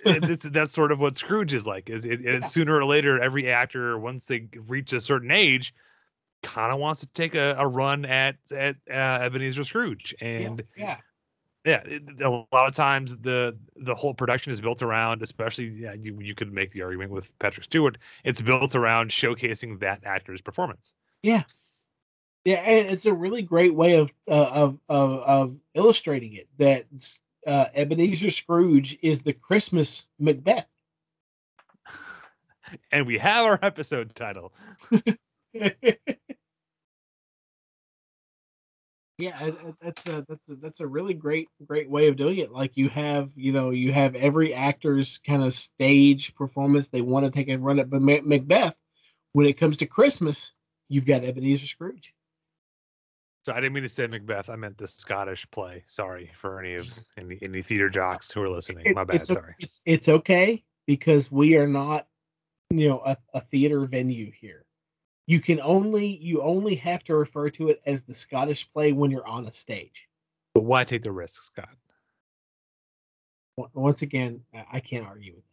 that's 0.04 0.72
sort 0.72 0.92
of 0.92 1.00
what 1.00 1.16
Scrooge 1.16 1.54
is 1.54 1.66
like. 1.66 1.90
Is 1.90 2.04
it, 2.04 2.20
Yeah. 2.20 2.42
sooner 2.42 2.76
or 2.76 2.84
later, 2.84 3.20
every 3.20 3.50
actor 3.50 3.98
once 3.98 4.26
they 4.26 4.48
reach 4.68 4.92
a 4.92 5.00
certain 5.00 5.30
age, 5.30 5.74
kind 6.42 6.72
of 6.72 6.78
wants 6.78 7.00
to 7.00 7.06
take 7.08 7.34
a, 7.34 7.56
a 7.58 7.66
run 7.66 8.04
at 8.04 8.36
at 8.52 8.76
uh, 8.90 9.24
Ebenezer 9.24 9.64
Scrooge, 9.64 10.14
and 10.20 10.62
yeah, 10.76 10.96
Yeah, 11.64 11.82
it, 11.86 12.20
a 12.20 12.28
lot 12.28 12.66
of 12.66 12.74
times 12.74 13.16
the 13.16 13.56
the 13.76 13.94
whole 13.94 14.12
production 14.12 14.52
is 14.52 14.60
built 14.60 14.82
around, 14.82 15.22
especially 15.22 15.68
yeah, 15.68 15.94
you, 15.94 16.18
you 16.20 16.34
could 16.34 16.52
make 16.52 16.70
the 16.72 16.82
argument 16.82 17.10
with 17.10 17.36
Patrick 17.38 17.64
Stewart. 17.64 17.96
It's 18.22 18.42
built 18.42 18.74
around 18.74 19.10
showcasing 19.10 19.80
that 19.80 20.04
actor's 20.04 20.42
performance. 20.42 20.92
Yeah, 21.22 21.44
yeah, 22.44 22.56
and 22.56 22.88
it's 22.90 23.06
a 23.06 23.14
really 23.14 23.40
great 23.40 23.74
way 23.74 23.96
of 23.96 24.12
uh, 24.28 24.50
of, 24.52 24.78
of 24.90 25.20
of 25.20 25.60
illustrating 25.72 26.34
it. 26.34 26.48
That 26.58 26.84
uh, 27.46 27.66
Ebenezer 27.74 28.30
Scrooge 28.30 28.98
is 29.02 29.22
the 29.22 29.32
Christmas 29.32 30.06
Macbeth. 30.18 30.66
and 32.92 33.06
we 33.06 33.18
have 33.18 33.44
our 33.44 33.58
episode 33.62 34.14
title. 34.14 34.52
Yeah, 39.18 39.50
that's 39.80 40.08
a 40.08 40.24
that's 40.28 40.48
a, 40.48 40.56
that's 40.56 40.80
a 40.80 40.86
really 40.86 41.14
great 41.14 41.48
great 41.64 41.88
way 41.88 42.08
of 42.08 42.16
doing 42.16 42.38
it. 42.38 42.50
Like 42.50 42.72
you 42.74 42.88
have 42.88 43.30
you 43.36 43.52
know 43.52 43.70
you 43.70 43.92
have 43.92 44.16
every 44.16 44.52
actor's 44.52 45.18
kind 45.18 45.44
of 45.44 45.54
stage 45.54 46.34
performance 46.34 46.88
they 46.88 47.00
want 47.00 47.24
to 47.24 47.30
take 47.30 47.48
and 47.48 47.64
run 47.64 47.78
it, 47.78 47.88
but 47.88 48.02
Macbeth, 48.02 48.76
when 49.32 49.46
it 49.46 49.56
comes 49.56 49.76
to 49.78 49.86
Christmas, 49.86 50.52
you've 50.88 51.06
got 51.06 51.24
Ebenezer 51.24 51.66
Scrooge. 51.66 52.12
So 53.44 53.52
I 53.52 53.56
didn't 53.56 53.74
mean 53.74 53.82
to 53.82 53.90
say 53.90 54.06
Macbeth. 54.06 54.48
I 54.48 54.56
meant 54.56 54.78
the 54.78 54.88
Scottish 54.88 55.46
play. 55.50 55.82
Sorry 55.86 56.30
for 56.34 56.60
any 56.60 56.76
of 56.76 56.88
any 57.18 57.38
any 57.42 57.60
theater 57.62 57.90
jocks 57.90 58.30
who 58.32 58.42
are 58.42 58.48
listening. 58.48 58.86
It- 58.86 58.94
My 58.96 59.04
bad. 59.04 59.16
it's 59.16 59.26
Sorry. 59.26 59.54
It's 59.58 59.80
it's 59.84 60.08
okay 60.08 60.64
because 60.86 61.30
we 61.30 61.56
are 61.56 61.66
not 61.66 62.06
you 62.70 62.88
know 62.88 63.00
a, 63.04 63.16
a 63.34 63.40
theater 63.42 63.84
venue 63.84 64.30
here. 64.32 64.64
You 65.26 65.40
can 65.40 65.60
only 65.60 66.06
you 66.06 66.40
only 66.42 66.74
have 66.76 67.04
to 67.04 67.16
refer 67.16 67.50
to 67.50 67.68
it 67.68 67.82
as 67.84 68.02
the 68.02 68.14
Scottish 68.14 68.70
play 68.72 68.92
when 68.92 69.10
you're 69.10 69.26
on 69.26 69.46
a 69.46 69.52
stage. 69.52 70.08
But 70.54 70.64
why 70.64 70.84
take 70.84 71.02
the 71.02 71.12
risk, 71.12 71.42
Scott? 71.42 71.68
Once 73.74 74.02
again, 74.02 74.40
I- 74.54 74.66
I 74.72 74.80
can't 74.80 75.06
argue 75.06 75.34
with 75.34 75.44
that. 75.44 75.50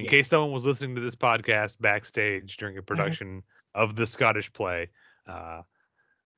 In 0.00 0.04
Yeah. 0.06 0.10
case 0.10 0.28
someone 0.28 0.50
was 0.52 0.66
listening 0.66 0.96
to 0.96 1.00
this 1.00 1.14
podcast 1.14 1.80
backstage 1.80 2.56
during 2.56 2.76
a 2.76 2.80
Mm-hmm. 2.80 2.86
production 2.86 3.42
of 3.76 3.94
the 3.94 4.06
Scottish 4.06 4.52
play, 4.52 4.90
uh, 5.26 5.62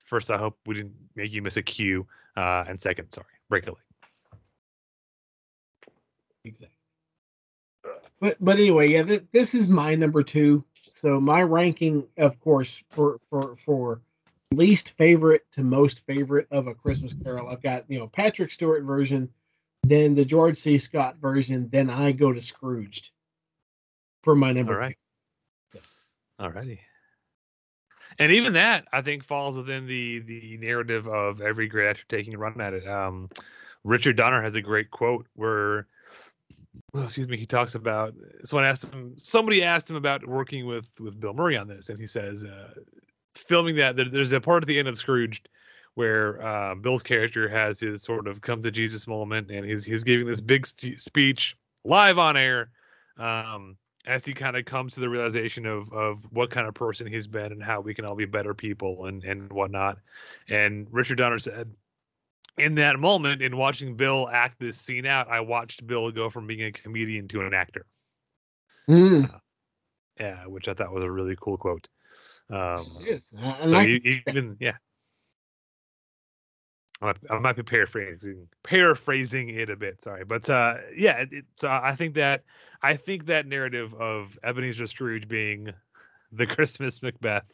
first, 0.07 0.31
I 0.31 0.39
hope 0.39 0.59
we 0.67 0.75
didn't 0.75 0.95
make 1.15 1.33
you 1.33 1.43
miss 1.43 1.57
a 1.57 1.63
cue. 1.63 2.07
Uh, 2.37 2.65
and 2.67 2.81
second, 2.81 3.11
sorry, 3.13 3.27
break 3.49 3.67
a 3.67 3.71
leg. 3.71 3.81
Exactly. 6.45 6.77
But 8.21 8.37
but 8.41 8.57
anyway, 8.57 8.89
yeah, 8.89 9.03
th- 9.03 9.25
this 9.33 9.55
is 9.55 9.69
my 9.69 9.95
number 9.95 10.23
two. 10.23 10.65
So 10.91 11.21
my 11.21 11.43
ranking, 11.43 12.07
of 12.17 12.41
course, 12.41 12.83
for 12.91 13.21
for 13.29 13.55
for 13.57 14.01
least 14.53 14.91
favorite 14.91 15.45
to 15.53 15.63
most 15.63 16.01
favorite 16.07 16.47
of 16.51 16.67
a 16.67 16.75
Christmas 16.75 17.15
Carol, 17.23 17.49
I've 17.49 17.63
got 17.63 17.85
you 17.89 17.99
know 17.99 18.07
Patrick 18.07 18.51
Stewart 18.51 18.85
version, 18.85 19.31
then 19.83 20.15
the 20.15 20.25
George 20.25 20.57
C. 20.57 20.79
Scott 20.79 21.17
version, 21.17 21.69
then 21.71 21.91
I 21.91 22.13
go 22.13 22.33
to 22.33 22.41
Scrooged 22.41 23.11
for 24.23 24.35
my 24.35 24.53
number 24.53 24.75
All 24.75 24.81
right. 24.81 24.97
Alrighty. 26.41 26.79
And 28.19 28.33
even 28.33 28.55
that, 28.55 28.87
I 28.93 29.03
think, 29.03 29.25
falls 29.25 29.57
within 29.57 29.87
the 29.87 30.21
the 30.21 30.59
narrative 30.59 31.07
of 31.07 31.41
every 31.41 31.69
great 31.69 31.91
actor 31.91 32.05
taking 32.09 32.35
a 32.35 32.39
run 32.39 32.61
at 32.61 32.73
it. 32.73 32.87
Um, 32.89 33.29
Richard 33.85 34.17
Donner 34.17 34.43
has 34.43 34.55
a 34.55 34.63
great 34.63 34.91
quote 34.91 35.27
where, 35.35 35.87
oh, 36.95 37.05
excuse 37.05 37.29
me, 37.29 37.37
he 37.37 37.47
talks 37.47 37.75
about 37.75 38.15
someone 38.45 38.65
asked 38.65 38.85
him, 38.85 39.15
somebody 39.17 39.63
asked 39.63 39.91
him 39.91 39.97
about 39.97 40.27
working 40.27 40.67
with 40.67 40.89
with 41.01 41.21
Bill 41.21 41.35
Murray 41.35 41.57
on 41.57 41.69
this, 41.69 41.89
and 41.89 41.99
he 41.99 42.07
says, 42.07 42.43
uh, 42.43 42.73
filming 43.35 43.77
that 43.77 43.97
there, 43.97 44.09
there's 44.09 44.33
a 44.33 44.41
part 44.41 44.63
at 44.63 44.67
the 44.67 44.79
end 44.79 44.89
of 44.89 44.97
Scrooged 44.97 45.49
where 45.95 46.45
uh, 46.47 46.75
Bill's 46.75 47.03
character 47.03 47.49
has 47.49 47.81
his 47.81 48.03
sort 48.03 48.27
of 48.27 48.43
come 48.43 48.63
to 48.63 48.71
Jesus 48.71 49.07
moment, 49.07 49.51
and 49.51 49.65
he's 49.65 49.85
he's 49.85 50.05
giving 50.05 50.27
this 50.27 50.41
big 50.41 50.67
st- 50.67 51.01
speech 51.01 51.57
live 51.85 52.19
on 52.19 52.37
air. 52.37 52.71
Um, 53.19 53.77
as 54.07 54.25
he 54.25 54.33
kind 54.33 54.57
of 54.57 54.65
comes 54.65 54.95
to 54.95 55.01
the 55.01 55.09
realization 55.09 55.67
of 55.67 55.93
of 55.93 56.25
what 56.33 56.51
kind 56.51 56.67
of 56.67 56.75
person 56.75 57.07
he's 57.07 57.27
been 57.27 57.53
and 57.53 57.63
how 57.63 57.81
we 57.81 57.95
can 57.95 58.05
all 58.05 58.15
be 58.15 58.25
better 58.25 58.55
people 58.55 59.07
and 59.07 59.25
and 59.25 59.53
whatnot. 59.53 59.99
And 60.49 60.87
Richard 60.91 61.19
Donner 61.19 61.39
said, 61.39 61.73
in 62.59 62.77
that 62.77 62.99
moment, 62.99 63.43
in 63.43 63.57
watching 63.57 63.97
Bill 63.97 64.29
act 64.31 64.59
this 64.59 64.79
scene 64.79 65.07
out, 65.07 65.29
I 65.29 65.41
watched 65.41 65.87
Bill 65.87 66.11
go 66.11 66.31
from 66.31 66.47
being 66.47 66.63
a 66.63 66.73
comedian 66.73 67.29
to 67.29 67.41
an 67.43 67.53
actor. 67.53 67.87
two. 68.89 69.27
Yeah, 70.19 70.47
which 70.47 70.67
I 70.69 70.75
thought 70.75 70.93
was 70.93 71.05
a 71.05 71.11
really 71.11 71.37
cool 71.39 71.59
quote. 71.59 71.89
Um, 72.49 72.87
Yes, 73.01 73.35
uh, 73.39 73.57
and 73.61 73.71
so 73.71 73.79
I- 73.79 73.83
you, 73.83 74.01
even 74.29 74.57
yeah. 74.61 74.77
I 77.03 77.07
might, 77.07 77.17
I 77.31 77.39
might 77.39 77.57
be 77.57 77.63
paraphrasing 77.63 78.49
paraphrasing 78.63 79.51
it 79.51 79.69
a 79.69 79.77
bit, 79.77 80.03
sorry, 80.03 80.25
but 80.25 80.49
uh, 80.49 80.77
yeah, 80.95 81.19
it, 81.19 81.33
it, 81.33 81.45
so 81.55 81.69
I 81.69 81.95
think 81.95 82.15
that 82.15 82.45
I 82.83 82.97
think 82.97 83.27
that 83.27 83.47
narrative 83.47 83.95
of 83.95 84.39
Ebenezer 84.43 84.87
Scrooge 84.87 85.29
being 85.29 85.73
the 86.33 86.47
Christmas 86.47 87.03
Macbeth 87.03 87.45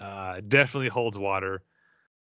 uh, 0.00 0.40
definitely 0.48 0.88
holds 0.88 1.16
water, 1.16 1.62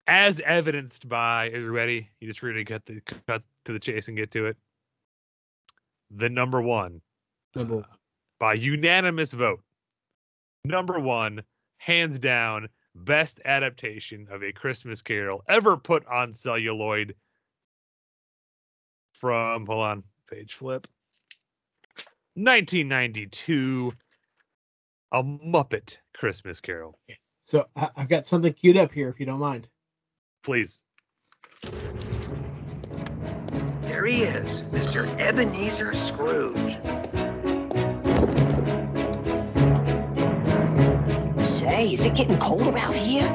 as 0.07 0.40
evidenced 0.40 1.09
by. 1.09 1.49
Are 1.49 1.61
you 1.61 1.70
ready? 1.70 2.09
You 2.20 2.28
just 2.28 2.42
ready 2.42 2.64
to 2.64 2.72
cut 2.72 2.86
the 2.86 3.01
cut 3.26 3.42
to 3.64 3.72
the 3.72 3.80
chase 3.80 4.09
and 4.09 4.16
get 4.16 4.30
to 4.32 4.47
it. 4.47 4.57
The 6.12 6.28
number 6.28 6.62
one 6.62 7.01
number 7.57 7.78
uh, 7.78 7.82
by 8.38 8.55
unanimous 8.55 9.32
vote. 9.32 9.61
Number 10.64 10.99
one, 10.99 11.42
hands 11.78 12.18
down, 12.18 12.68
best 12.97 13.40
adaptation 13.44 14.26
of 14.30 14.42
a 14.42 14.53
Christmas 14.53 15.03
Carol 15.03 15.42
ever 15.49 15.76
put 15.76 16.07
on 16.07 16.32
celluloid. 16.32 17.14
From 19.12 19.66
hold 19.66 19.82
on, 19.82 20.03
page 20.30 20.55
flip. 20.55 20.86
1992, 22.34 23.92
A 25.12 25.22
Muppet 25.22 25.97
Christmas 26.14 26.61
Carol. 26.61 26.99
So 27.44 27.66
I, 27.74 27.88
I've 27.97 28.09
got 28.09 28.26
something 28.26 28.53
queued 28.53 28.76
up 28.76 28.92
here, 28.92 29.09
if 29.09 29.18
you 29.18 29.24
don't 29.24 29.38
mind. 29.38 29.68
Please. 30.42 30.84
There 33.82 34.05
he 34.05 34.24
is, 34.24 34.61
Mr. 34.70 35.09
Ebenezer 35.18 35.94
Scrooge. 35.94 36.76
Say, 41.47 41.92
is 41.94 42.05
it 42.05 42.16
getting 42.16 42.38
colder 42.38 42.76
out 42.76 42.94
here? 42.97 43.28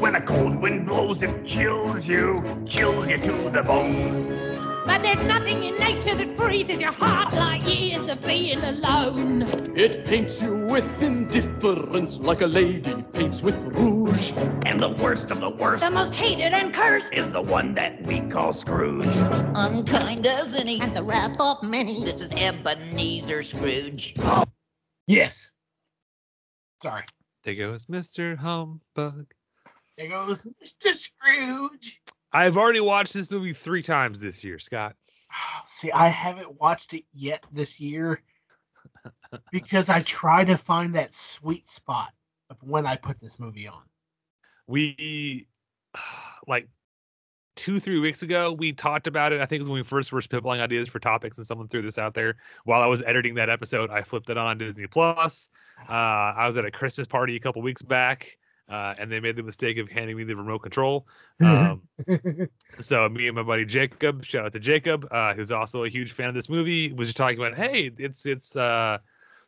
When 0.00 0.14
a 0.14 0.22
cold 0.22 0.62
wind 0.62 0.86
blows, 0.86 1.22
it 1.22 1.44
chills 1.44 2.08
you, 2.08 2.42
chills 2.66 3.10
you 3.10 3.18
to 3.18 3.32
the 3.50 3.62
bone. 3.62 4.26
But 4.86 5.02
there's 5.02 5.22
nothing 5.26 5.64
in 5.64 5.76
nature 5.76 6.14
that 6.14 6.34
freezes 6.36 6.80
your 6.80 6.92
heart 6.92 7.34
like 7.34 7.62
years 7.66 8.08
of 8.08 8.22
being 8.26 8.62
alone. 8.64 9.42
It 9.76 10.06
paints 10.06 10.40
you 10.42 10.66
with 10.66 11.02
indifference 11.02 12.18
like 12.18 12.40
a 12.40 12.46
lady 12.46 13.04
paints 13.12 13.42
with 13.42 13.56
rouge. 14.18 14.32
And 14.66 14.80
the 14.80 14.90
worst 15.02 15.30
of 15.30 15.40
the 15.40 15.50
worst 15.50 15.84
The 15.84 15.90
most 15.90 16.14
hated 16.14 16.52
and 16.52 16.72
cursed. 16.72 17.12
is 17.14 17.32
the 17.32 17.42
one 17.42 17.74
that 17.74 18.02
we 18.02 18.28
call 18.28 18.52
Scrooge. 18.52 19.14
Unkind 19.54 20.26
as 20.26 20.54
any. 20.54 20.80
And 20.80 20.94
the 20.94 21.02
wrath 21.02 21.38
of 21.40 21.62
many. 21.62 22.02
This 22.04 22.20
is 22.20 22.32
Ebenezer 22.32 23.42
Scrooge. 23.42 24.14
Yes. 25.06 25.52
Sorry. 26.82 27.04
There 27.44 27.54
goes 27.54 27.86
Mr. 27.86 28.36
Humbug. 28.36 29.26
There 29.96 30.08
goes 30.08 30.44
Mr. 30.62 30.94
Scrooge. 30.94 32.00
I've 32.32 32.56
already 32.56 32.80
watched 32.80 33.14
this 33.14 33.32
movie 33.32 33.54
three 33.54 33.82
times 33.82 34.20
this 34.20 34.44
year, 34.44 34.58
Scott. 34.58 34.94
Oh, 35.32 35.60
see, 35.66 35.90
I 35.92 36.08
haven't 36.08 36.60
watched 36.60 36.94
it 36.94 37.04
yet 37.14 37.44
this 37.52 37.80
year 37.80 38.22
because 39.50 39.88
I 39.88 40.00
try 40.00 40.44
to 40.44 40.56
find 40.56 40.94
that 40.94 41.14
sweet 41.14 41.68
spot 41.68 42.12
of 42.50 42.62
when 42.62 42.86
I 42.86 42.96
put 42.96 43.18
this 43.18 43.38
movie 43.38 43.66
on. 43.66 43.82
We 44.68 45.48
like 46.46 46.68
two 47.56 47.80
three 47.80 47.98
weeks 47.98 48.22
ago 48.22 48.52
we 48.52 48.72
talked 48.72 49.08
about 49.08 49.32
it. 49.32 49.40
I 49.40 49.46
think 49.46 49.58
it 49.58 49.62
was 49.62 49.68
when 49.68 49.80
we 49.80 49.84
first 49.84 50.12
were 50.12 50.20
spitballing 50.20 50.60
ideas 50.60 50.88
for 50.88 51.00
topics 51.00 51.38
and 51.38 51.46
someone 51.46 51.66
threw 51.66 51.82
this 51.82 51.98
out 51.98 52.14
there. 52.14 52.36
While 52.64 52.80
i 52.82 52.86
was 52.86 53.02
editing 53.02 53.34
that 53.34 53.50
episode 53.50 53.90
i 53.90 54.02
flipped 54.02 54.30
it 54.30 54.38
on 54.38 54.58
disney 54.58 54.86
plus. 54.86 55.48
Uh, 55.88 55.92
i 55.92 56.46
was 56.46 56.56
at 56.56 56.64
a 56.64 56.70
christmas 56.70 57.08
party 57.08 57.34
a 57.34 57.40
couple 57.40 57.62
weeks 57.62 57.82
back 57.82 58.38
uh, 58.68 58.94
and 58.98 59.10
they 59.10 59.18
made 59.18 59.34
the 59.34 59.42
mistake 59.42 59.78
of 59.78 59.88
handing 59.88 60.14
me 60.14 60.24
the 60.24 60.36
remote 60.36 60.58
control. 60.58 61.06
Um, 61.40 61.80
so 62.78 63.08
me 63.08 63.26
and 63.26 63.34
my 63.34 63.42
buddy 63.42 63.64
jacob 63.64 64.24
shout 64.24 64.46
out 64.46 64.52
to 64.52 64.60
jacob 64.60 65.08
uh, 65.10 65.34
who's 65.34 65.50
also 65.50 65.84
a 65.84 65.88
huge 65.88 66.12
fan 66.12 66.28
of 66.28 66.34
this 66.34 66.48
movie 66.48 66.92
was 66.92 67.08
just 67.08 67.16
talking 67.16 67.38
about 67.38 67.56
hey 67.56 67.90
it's 67.98 68.26
it's 68.26 68.54
uh, 68.54 68.98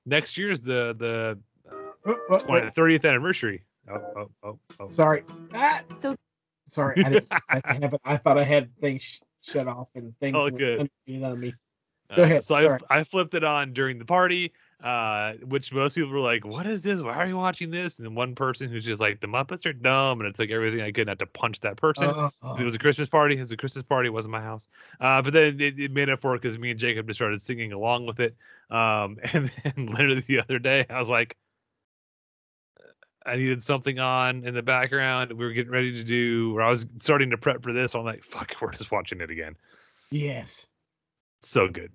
next 0.06 0.36
year's 0.36 0.60
the 0.60 0.96
the 0.98 1.38
Oh, 2.06 2.18
oh, 2.30 2.38
20, 2.38 2.66
oh, 2.66 2.70
30th 2.70 3.06
anniversary 3.06 3.62
oh, 3.90 4.12
oh, 4.16 4.30
oh, 4.42 4.58
oh. 4.80 4.88
sorry. 4.88 5.24
Ah, 5.54 5.80
so 5.96 6.16
sorry. 6.66 7.04
I, 7.04 7.10
didn't, 7.10 7.28
I, 7.30 7.60
haven't. 7.64 8.02
I 8.04 8.16
thought 8.16 8.38
I 8.38 8.44
had 8.44 8.74
things 8.80 9.02
sh- 9.02 9.18
shut 9.42 9.66
off 9.66 9.88
and 9.94 10.14
things 10.20 10.34
all 10.34 10.50
good. 10.50 10.90
unmuted 11.08 11.24
on 11.24 11.40
me. 11.40 11.54
Go 12.16 12.22
ahead, 12.22 12.42
So 12.42 12.56
I, 12.56 12.64
sorry. 12.64 12.78
I 12.88 13.04
flipped 13.04 13.34
it 13.34 13.44
on 13.44 13.72
during 13.72 13.98
the 13.98 14.04
party, 14.04 14.52
uh, 14.82 15.34
which 15.44 15.72
most 15.72 15.94
people 15.94 16.10
were 16.10 16.18
like, 16.18 16.44
"What 16.44 16.66
is 16.66 16.82
this? 16.82 17.00
Why 17.00 17.14
are 17.14 17.26
you 17.26 17.36
watching 17.36 17.70
this?" 17.70 17.98
And 17.98 18.06
then 18.06 18.14
one 18.14 18.34
person 18.34 18.68
who's 18.68 18.84
just 18.84 19.00
like, 19.00 19.20
"The 19.20 19.28
Muppets 19.28 19.64
are 19.66 19.72
dumb," 19.72 20.20
and 20.20 20.28
it's 20.28 20.38
like 20.38 20.50
everything 20.50 20.80
I 20.80 20.90
could 20.90 21.06
not 21.06 21.20
to 21.20 21.26
punch 21.26 21.60
that 21.60 21.76
person. 21.76 22.08
Uh, 22.08 22.30
it 22.58 22.64
was 22.64 22.74
a 22.74 22.78
Christmas 22.78 23.08
party. 23.08 23.36
It 23.36 23.40
was 23.40 23.52
a 23.52 23.56
Christmas 23.56 23.84
party. 23.84 24.08
It 24.08 24.12
wasn't 24.12 24.32
my 24.32 24.40
house. 24.40 24.66
Uh, 25.00 25.22
but 25.22 25.32
then 25.32 25.60
it, 25.60 25.78
it 25.78 25.92
made 25.92 26.10
up 26.10 26.20
for 26.20 26.34
it 26.34 26.42
because 26.42 26.58
me 26.58 26.72
and 26.72 26.80
Jacob 26.80 27.06
just 27.06 27.18
started 27.18 27.40
singing 27.40 27.72
along 27.72 28.06
with 28.06 28.18
it. 28.18 28.34
Um, 28.70 29.18
and 29.32 29.50
then 29.62 29.86
literally 29.86 30.20
the 30.20 30.40
other 30.40 30.58
day, 30.58 30.86
I 30.90 30.98
was 30.98 31.08
like, 31.08 31.36
I 33.26 33.36
needed 33.36 33.62
something 33.62 33.98
on 33.98 34.44
in 34.44 34.54
the 34.54 34.62
background. 34.62 35.32
We 35.32 35.44
were 35.44 35.52
getting 35.52 35.72
ready 35.72 35.92
to 35.92 36.04
do, 36.04 36.56
or 36.56 36.62
I 36.62 36.70
was 36.70 36.86
starting 36.96 37.30
to 37.30 37.38
prep 37.38 37.62
for 37.62 37.72
this. 37.72 37.94
I'm 37.94 38.04
like, 38.04 38.24
fuck, 38.24 38.54
we're 38.60 38.72
just 38.72 38.90
watching 38.90 39.20
it 39.20 39.30
again. 39.30 39.56
Yes. 40.10 40.66
So 41.42 41.68
good. 41.68 41.92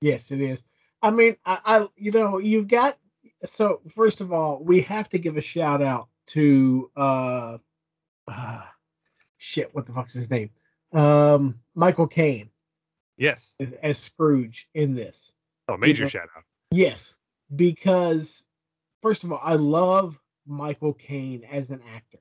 Yes, 0.00 0.30
it 0.30 0.40
is. 0.40 0.64
I 1.02 1.10
mean, 1.10 1.36
I, 1.44 1.58
I 1.64 1.88
you 1.96 2.10
know, 2.10 2.38
you've 2.38 2.68
got 2.68 2.98
so 3.44 3.80
first 3.88 4.20
of 4.20 4.32
all, 4.32 4.62
we 4.62 4.80
have 4.82 5.08
to 5.10 5.18
give 5.18 5.36
a 5.36 5.40
shout 5.40 5.82
out 5.82 6.08
to 6.28 6.90
uh, 6.96 7.58
uh 8.28 8.62
shit, 9.36 9.74
what 9.74 9.86
the 9.86 9.92
fuck's 9.92 10.14
his 10.14 10.30
name? 10.30 10.50
Um 10.92 11.60
Michael 11.74 12.06
Caine 12.06 12.50
Yes. 13.16 13.54
as, 13.60 13.68
as 13.82 13.98
Scrooge 13.98 14.68
in 14.74 14.94
this. 14.94 15.32
Oh, 15.68 15.76
major 15.76 16.04
know- 16.04 16.08
shout 16.08 16.28
out. 16.36 16.44
Yes, 16.72 17.16
because 17.54 18.44
first 19.02 19.22
of 19.24 19.32
all, 19.32 19.40
I 19.42 19.54
love 19.54 20.18
Michael 20.46 20.94
Caine 20.94 21.44
as 21.44 21.70
an 21.70 21.80
actor. 21.94 22.18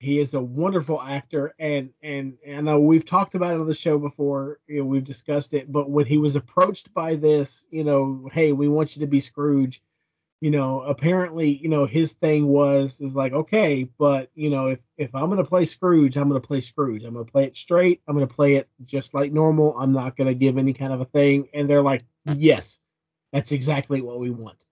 He 0.00 0.20
is 0.20 0.34
a 0.34 0.40
wonderful 0.40 1.00
actor, 1.02 1.54
and 1.58 1.90
and 2.02 2.38
and 2.46 2.56
I 2.56 2.60
know 2.60 2.80
we've 2.80 3.04
talked 3.04 3.34
about 3.34 3.54
it 3.54 3.60
on 3.60 3.66
the 3.66 3.74
show 3.74 3.98
before. 3.98 4.60
You 4.68 4.78
know, 4.78 4.84
we've 4.84 5.04
discussed 5.04 5.54
it, 5.54 5.70
but 5.72 5.90
when 5.90 6.06
he 6.06 6.18
was 6.18 6.36
approached 6.36 6.94
by 6.94 7.16
this, 7.16 7.66
you 7.70 7.82
know, 7.82 8.28
hey, 8.32 8.52
we 8.52 8.68
want 8.68 8.94
you 8.94 9.00
to 9.00 9.08
be 9.08 9.18
Scrooge. 9.18 9.82
You 10.40 10.52
know, 10.52 10.82
apparently, 10.82 11.50
you 11.50 11.68
know, 11.68 11.84
his 11.84 12.12
thing 12.12 12.46
was 12.46 13.00
is 13.00 13.16
like, 13.16 13.32
okay, 13.32 13.88
but 13.98 14.30
you 14.36 14.50
know, 14.50 14.68
if 14.68 14.78
if 14.98 15.12
I'm 15.16 15.28
gonna 15.30 15.42
play 15.42 15.64
Scrooge, 15.64 16.16
I'm 16.16 16.28
gonna 16.28 16.38
play 16.38 16.60
Scrooge. 16.60 17.02
I'm 17.02 17.14
gonna 17.14 17.24
play 17.24 17.44
it 17.46 17.56
straight. 17.56 18.00
I'm 18.06 18.14
gonna 18.14 18.28
play 18.28 18.54
it 18.54 18.68
just 18.84 19.14
like 19.14 19.32
normal. 19.32 19.76
I'm 19.76 19.92
not 19.92 20.16
gonna 20.16 20.34
give 20.34 20.58
any 20.58 20.74
kind 20.74 20.92
of 20.92 21.00
a 21.00 21.06
thing. 21.06 21.48
And 21.54 21.68
they're 21.68 21.82
like, 21.82 22.04
yes, 22.24 22.78
that's 23.32 23.50
exactly 23.50 24.00
what 24.00 24.20
we 24.20 24.30
want. 24.30 24.64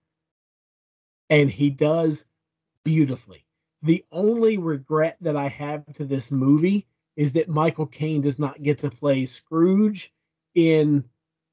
And 1.29 1.49
he 1.49 1.69
does 1.69 2.23
beautifully. 2.87 3.45
The 3.81 4.05
only 4.13 4.57
regret 4.57 5.17
that 5.19 5.35
I 5.35 5.49
have 5.49 5.85
to 5.95 6.05
this 6.05 6.31
movie 6.31 6.87
is 7.17 7.33
that 7.33 7.49
Michael 7.49 7.85
Caine 7.85 8.21
does 8.21 8.39
not 8.39 8.61
get 8.61 8.77
to 8.77 8.89
play 8.89 9.25
Scrooge 9.25 10.13
in 10.55 11.03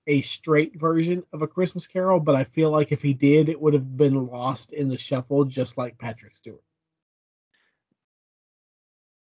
a 0.07 0.21
straight 0.21 0.79
version 0.79 1.25
of 1.33 1.43
A 1.43 1.49
Christmas 1.49 1.89
Carol, 1.89 2.21
but 2.21 2.37
I 2.37 2.45
feel 2.45 2.71
like 2.71 2.93
if 2.93 3.03
he 3.03 3.15
did, 3.15 3.49
it 3.49 3.61
would 3.61 3.75
have 3.75 3.97
been 3.97 4.29
lost 4.29 4.73
in 4.73 4.87
the 4.87 4.97
shuffle, 4.97 5.45
just 5.45 5.77
like 5.77 5.99
Patrick 5.99 6.37
Stewart. 6.37 6.63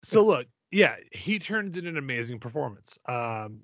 So 0.03 0.23
look, 0.23 0.45
yeah, 0.69 0.97
he 1.11 1.39
turns 1.39 1.75
in 1.75 1.87
an 1.87 1.97
amazing 1.97 2.39
performance. 2.39 2.99
Um, 3.07 3.61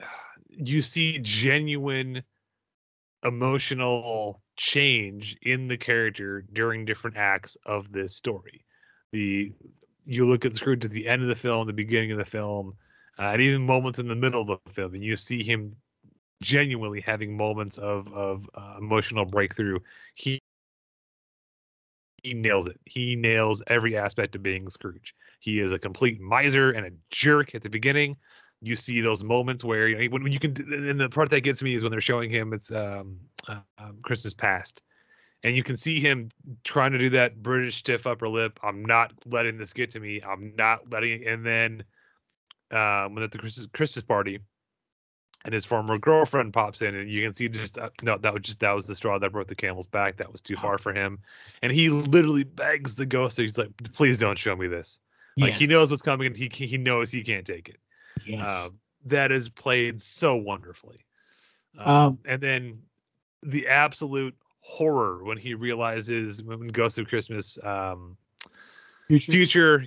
you 0.48 0.80
see 0.80 1.18
genuine 1.18 2.22
emotional 3.22 4.40
change 4.56 5.36
in 5.42 5.68
the 5.68 5.76
character 5.76 6.44
during 6.52 6.84
different 6.84 7.16
acts 7.16 7.56
of 7.66 7.92
this 7.92 8.14
story. 8.14 8.64
The 9.12 9.52
you 10.04 10.26
look 10.26 10.44
at 10.44 10.54
Scrooge 10.54 10.84
at 10.84 10.90
the 10.90 11.08
end 11.08 11.22
of 11.22 11.28
the 11.28 11.34
film, 11.34 11.66
the 11.66 11.72
beginning 11.72 12.12
of 12.12 12.18
the 12.18 12.24
film, 12.24 12.74
uh, 13.18 13.30
and 13.32 13.42
even 13.42 13.66
moments 13.66 13.98
in 13.98 14.08
the 14.08 14.14
middle 14.14 14.40
of 14.42 14.60
the 14.64 14.72
film, 14.72 14.94
and 14.94 15.02
you 15.02 15.16
see 15.16 15.42
him 15.42 15.76
genuinely 16.42 17.02
having 17.06 17.36
moments 17.36 17.78
of 17.78 18.12
of 18.12 18.48
uh, 18.54 18.76
emotional 18.78 19.24
breakthrough. 19.24 19.78
He 20.14 20.40
he 22.22 22.34
nails 22.34 22.66
it. 22.66 22.80
He 22.84 23.14
nails 23.14 23.62
every 23.68 23.96
aspect 23.96 24.34
of 24.34 24.42
being 24.42 24.68
Scrooge. 24.68 25.14
He 25.40 25.60
is 25.60 25.72
a 25.72 25.78
complete 25.78 26.20
miser 26.20 26.70
and 26.70 26.86
a 26.86 26.90
jerk 27.10 27.54
at 27.54 27.62
the 27.62 27.70
beginning. 27.70 28.16
You 28.62 28.76
see 28.76 29.00
those 29.00 29.22
moments 29.22 29.62
where 29.62 29.88
you 29.88 29.96
know, 29.96 30.04
when, 30.12 30.22
when 30.22 30.32
you 30.32 30.38
can, 30.38 30.54
and 30.72 31.00
the 31.00 31.08
part 31.08 31.30
that 31.30 31.42
gets 31.42 31.62
me 31.62 31.74
is 31.74 31.82
when 31.82 31.90
they're 31.90 32.00
showing 32.00 32.30
him 32.30 32.52
it's 32.52 32.72
um, 32.72 33.18
uh, 33.48 33.60
um, 33.78 33.98
Christmas 34.02 34.32
past, 34.32 34.82
and 35.42 35.54
you 35.54 35.62
can 35.62 35.76
see 35.76 36.00
him 36.00 36.30
trying 36.64 36.92
to 36.92 36.98
do 36.98 37.10
that 37.10 37.42
British 37.42 37.76
stiff 37.76 38.06
upper 38.06 38.28
lip. 38.28 38.58
I'm 38.62 38.84
not 38.84 39.12
letting 39.26 39.58
this 39.58 39.72
get 39.72 39.90
to 39.92 40.00
me. 40.00 40.22
I'm 40.22 40.54
not 40.56 40.90
letting 40.90 41.22
it. 41.22 41.26
And 41.26 41.44
then 41.44 41.84
um, 42.70 43.14
when 43.14 43.24
at 43.24 43.30
the 43.30 43.38
Christmas 43.38 43.66
Christmas 43.72 44.04
party, 44.04 44.40
and 45.44 45.54
his 45.54 45.64
former 45.64 45.96
girlfriend 45.96 46.52
pops 46.52 46.82
in, 46.82 46.94
and 46.94 47.08
you 47.08 47.22
can 47.22 47.32
see 47.32 47.48
just 47.48 47.78
uh, 47.78 47.90
no, 48.02 48.18
that 48.18 48.34
was 48.34 48.42
just 48.42 48.60
that 48.60 48.72
was 48.72 48.86
the 48.86 48.94
straw 48.94 49.18
that 49.18 49.30
broke 49.30 49.46
the 49.46 49.54
camel's 49.54 49.86
back. 49.86 50.16
That 50.16 50.32
was 50.32 50.40
too 50.40 50.56
far 50.56 50.76
for 50.76 50.92
him, 50.92 51.20
and 51.62 51.72
he 51.72 51.88
literally 51.88 52.42
begs 52.42 52.96
the 52.96 53.06
ghost. 53.06 53.36
He's 53.36 53.56
like, 53.56 53.70
"Please 53.92 54.18
don't 54.18 54.38
show 54.38 54.56
me 54.56 54.66
this." 54.66 54.98
Like 55.38 55.52
he 55.52 55.66
knows 55.66 55.90
what's 55.90 56.02
coming, 56.02 56.26
and 56.26 56.36
he 56.36 56.50
he 56.52 56.78
knows 56.78 57.10
he 57.10 57.22
can't 57.22 57.46
take 57.46 57.68
it. 57.68 57.78
Yes. 58.26 58.66
Um, 58.66 58.78
that 59.06 59.32
is 59.32 59.48
played 59.48 60.00
so 60.00 60.36
wonderfully. 60.36 61.04
Um, 61.78 61.88
Um, 61.88 62.18
and 62.24 62.42
then 62.42 62.82
the 63.42 63.68
absolute 63.68 64.36
horror 64.60 65.22
when 65.22 65.38
he 65.38 65.54
realizes 65.54 66.42
when 66.42 66.66
Ghost 66.68 66.98
of 66.98 67.06
Christmas 67.06 67.58
um, 67.62 68.16
Future. 69.08 69.30
future 69.30 69.84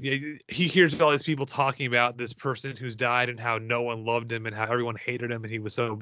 he 0.48 0.68
hears 0.68 1.02
all 1.02 1.12
these 1.12 1.24
people 1.24 1.46
talking 1.46 1.88
about 1.88 2.18
this 2.18 2.32
person 2.32 2.74
who's 2.78 2.96
died 2.96 3.28
and 3.28 3.38
how 3.38 3.58
no 3.58 3.82
one 3.82 4.06
loved 4.06 4.32
him 4.32 4.46
and 4.46 4.56
how 4.56 4.64
everyone 4.64 4.96
hated 4.96 5.30
him 5.30 5.44
and 5.44 5.52
he 5.52 5.60
was 5.60 5.74
so 5.74 6.00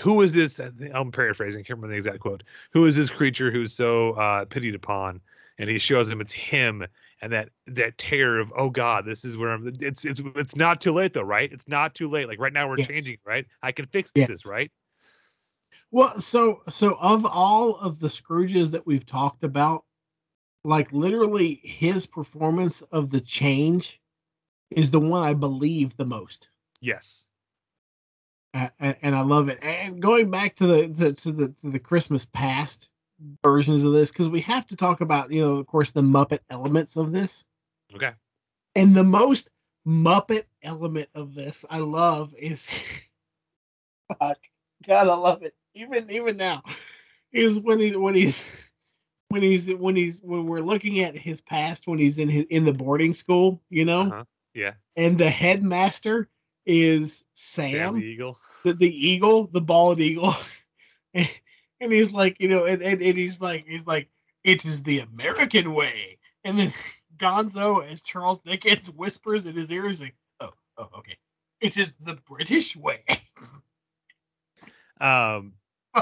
who 0.00 0.20
is 0.20 0.34
this 0.34 0.60
i'm 0.92 1.10
paraphrasing 1.10 1.60
I 1.60 1.62
can't 1.62 1.78
remember 1.78 1.94
the 1.94 1.96
exact 1.96 2.20
quote 2.20 2.42
who 2.70 2.84
is 2.84 2.94
this 2.94 3.08
creature 3.08 3.50
who's 3.50 3.72
so 3.72 4.12
uh 4.12 4.44
pitied 4.44 4.74
upon 4.74 5.22
and 5.56 5.70
he 5.70 5.78
shows 5.78 6.10
him 6.10 6.20
it's 6.20 6.34
him 6.34 6.84
and 7.22 7.32
that 7.32 7.48
that 7.68 7.96
terror 7.96 8.38
of 8.40 8.52
oh 8.56 8.68
god 8.68 9.06
this 9.06 9.24
is 9.24 9.36
where 9.36 9.50
i'm 9.50 9.66
it's 9.80 10.04
it's 10.04 10.20
it's 10.36 10.56
not 10.56 10.80
too 10.80 10.92
late 10.92 11.12
though 11.14 11.22
right 11.22 11.50
it's 11.52 11.68
not 11.68 11.94
too 11.94 12.10
late 12.10 12.28
like 12.28 12.38
right 12.40 12.52
now 12.52 12.68
we're 12.68 12.76
Yes. 12.76 12.88
changing 12.88 13.16
right 13.24 13.46
i 13.62 13.72
can 13.72 13.86
fix 13.86 14.12
Yes. 14.14 14.28
this 14.28 14.44
right 14.44 14.70
Well, 15.90 16.20
so 16.20 16.62
so 16.68 16.96
of 17.00 17.26
all 17.26 17.76
of 17.76 17.98
the 17.98 18.08
Scrooges 18.08 18.70
that 18.70 18.86
we've 18.86 19.04
talked 19.04 19.42
about, 19.44 19.84
like 20.64 20.90
literally 20.92 21.60
his 21.62 22.06
performance 22.06 22.80
of 22.92 23.10
the 23.10 23.20
change 23.20 24.00
is 24.70 24.90
the 24.90 25.00
one 25.00 25.22
I 25.22 25.34
believe 25.34 25.96
the 25.96 26.06
most. 26.06 26.48
yes 26.80 27.28
uh, 28.54 28.68
and, 28.80 28.96
and 29.02 29.14
I 29.14 29.22
love 29.22 29.48
it. 29.48 29.58
And 29.62 30.00
going 30.00 30.30
back 30.30 30.56
to 30.56 30.66
the 30.66 30.88
to, 30.88 31.12
to 31.12 31.32
the 31.32 31.48
to 31.48 31.70
the 31.70 31.78
Christmas 31.78 32.24
past 32.24 32.88
versions 33.42 33.84
of 33.84 33.92
this, 33.92 34.10
because 34.10 34.28
we 34.28 34.40
have 34.42 34.66
to 34.66 34.76
talk 34.76 35.00
about, 35.00 35.32
you 35.32 35.44
know, 35.44 35.56
of 35.56 35.66
course, 35.66 35.90
the 35.90 36.00
Muppet 36.00 36.40
elements 36.50 36.96
of 36.96 37.12
this. 37.12 37.44
okay 37.94 38.12
And 38.74 38.94
the 38.94 39.04
most 39.04 39.50
Muppet 39.86 40.44
element 40.62 41.08
of 41.14 41.34
this 41.34 41.64
I 41.68 41.78
love 41.78 42.34
is 42.38 42.70
fuck, 44.18 44.38
God, 44.86 45.08
I 45.08 45.14
love 45.14 45.42
it. 45.42 45.54
Even 45.74 46.10
even 46.10 46.36
now, 46.36 46.62
is 47.32 47.58
when 47.58 47.78
he 47.78 47.96
when 47.96 48.14
he's 48.14 48.42
when 49.28 49.42
he's 49.42 49.72
when 49.72 49.96
he's 49.96 50.20
when 50.22 50.46
we're 50.46 50.60
looking 50.60 51.00
at 51.00 51.16
his 51.16 51.40
past 51.40 51.86
when 51.86 51.98
he's 51.98 52.18
in 52.18 52.28
his, 52.28 52.44
in 52.50 52.64
the 52.64 52.72
boarding 52.72 53.14
school, 53.14 53.60
you 53.70 53.84
know, 53.84 54.02
uh-huh. 54.02 54.24
yeah 54.54 54.72
and 54.96 55.18
the 55.18 55.30
headmaster 55.30 56.28
is 56.66 57.24
Sam 57.32 57.70
Sam, 57.70 57.94
the 57.94 58.04
eagle 58.04 58.38
the, 58.64 58.74
the 58.74 59.08
eagle, 59.08 59.46
the 59.46 59.60
bald 59.60 60.00
eagle. 60.00 60.34
and, 61.14 61.28
and 61.82 61.92
he's 61.92 62.10
like, 62.12 62.40
you 62.40 62.48
know, 62.48 62.64
and, 62.64 62.80
and, 62.82 63.02
and 63.02 63.16
he's 63.18 63.40
like, 63.40 63.66
he's 63.66 63.86
like, 63.86 64.08
it 64.44 64.64
is 64.64 64.82
the 64.82 65.00
American 65.00 65.74
way. 65.74 66.18
And 66.44 66.56
then 66.58 66.72
Gonzo, 67.18 67.86
as 67.86 68.00
Charles 68.00 68.40
Dickens 68.40 68.90
whispers 68.90 69.46
in 69.46 69.54
his 69.54 69.70
ear, 69.70 69.86
is 69.86 70.00
like, 70.00 70.14
oh, 70.40 70.52
oh, 70.78 70.88
okay. 70.98 71.16
It 71.60 71.76
is 71.76 71.94
the 72.00 72.14
British 72.14 72.76
way. 72.76 73.04
um 75.00 75.52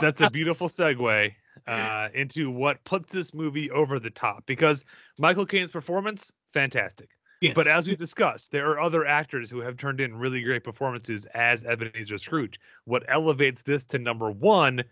that's 0.01 0.21
a 0.21 0.29
beautiful 0.31 0.69
segue 0.69 1.33
uh 1.67 2.09
into 2.13 2.51
what 2.51 2.85
puts 2.85 3.11
this 3.11 3.33
movie 3.33 3.71
over 3.71 3.99
the 3.99 4.11
top 4.11 4.45
because 4.45 4.85
michael 5.19 5.47
caine's 5.47 5.71
performance 5.71 6.31
fantastic 6.53 7.09
Yes. 7.41 7.55
but 7.55 7.67
as 7.67 7.87
we've 7.87 7.97
discussed 7.97 8.53
there 8.53 8.69
are 8.71 8.79
other 8.79 9.07
actors 9.07 9.51
who 9.51 9.61
have 9.61 9.79
turned 9.79 10.01
in 10.03 10.15
really 10.15 10.43
great 10.43 10.65
performances 10.65 11.25
as 11.35 11.65
ebenezer 11.65 12.19
scrooge 12.19 12.61
what 12.85 13.03
elevates 13.09 13.63
this 13.63 13.85
to 13.85 13.99
number 13.99 14.31
one 14.31 14.83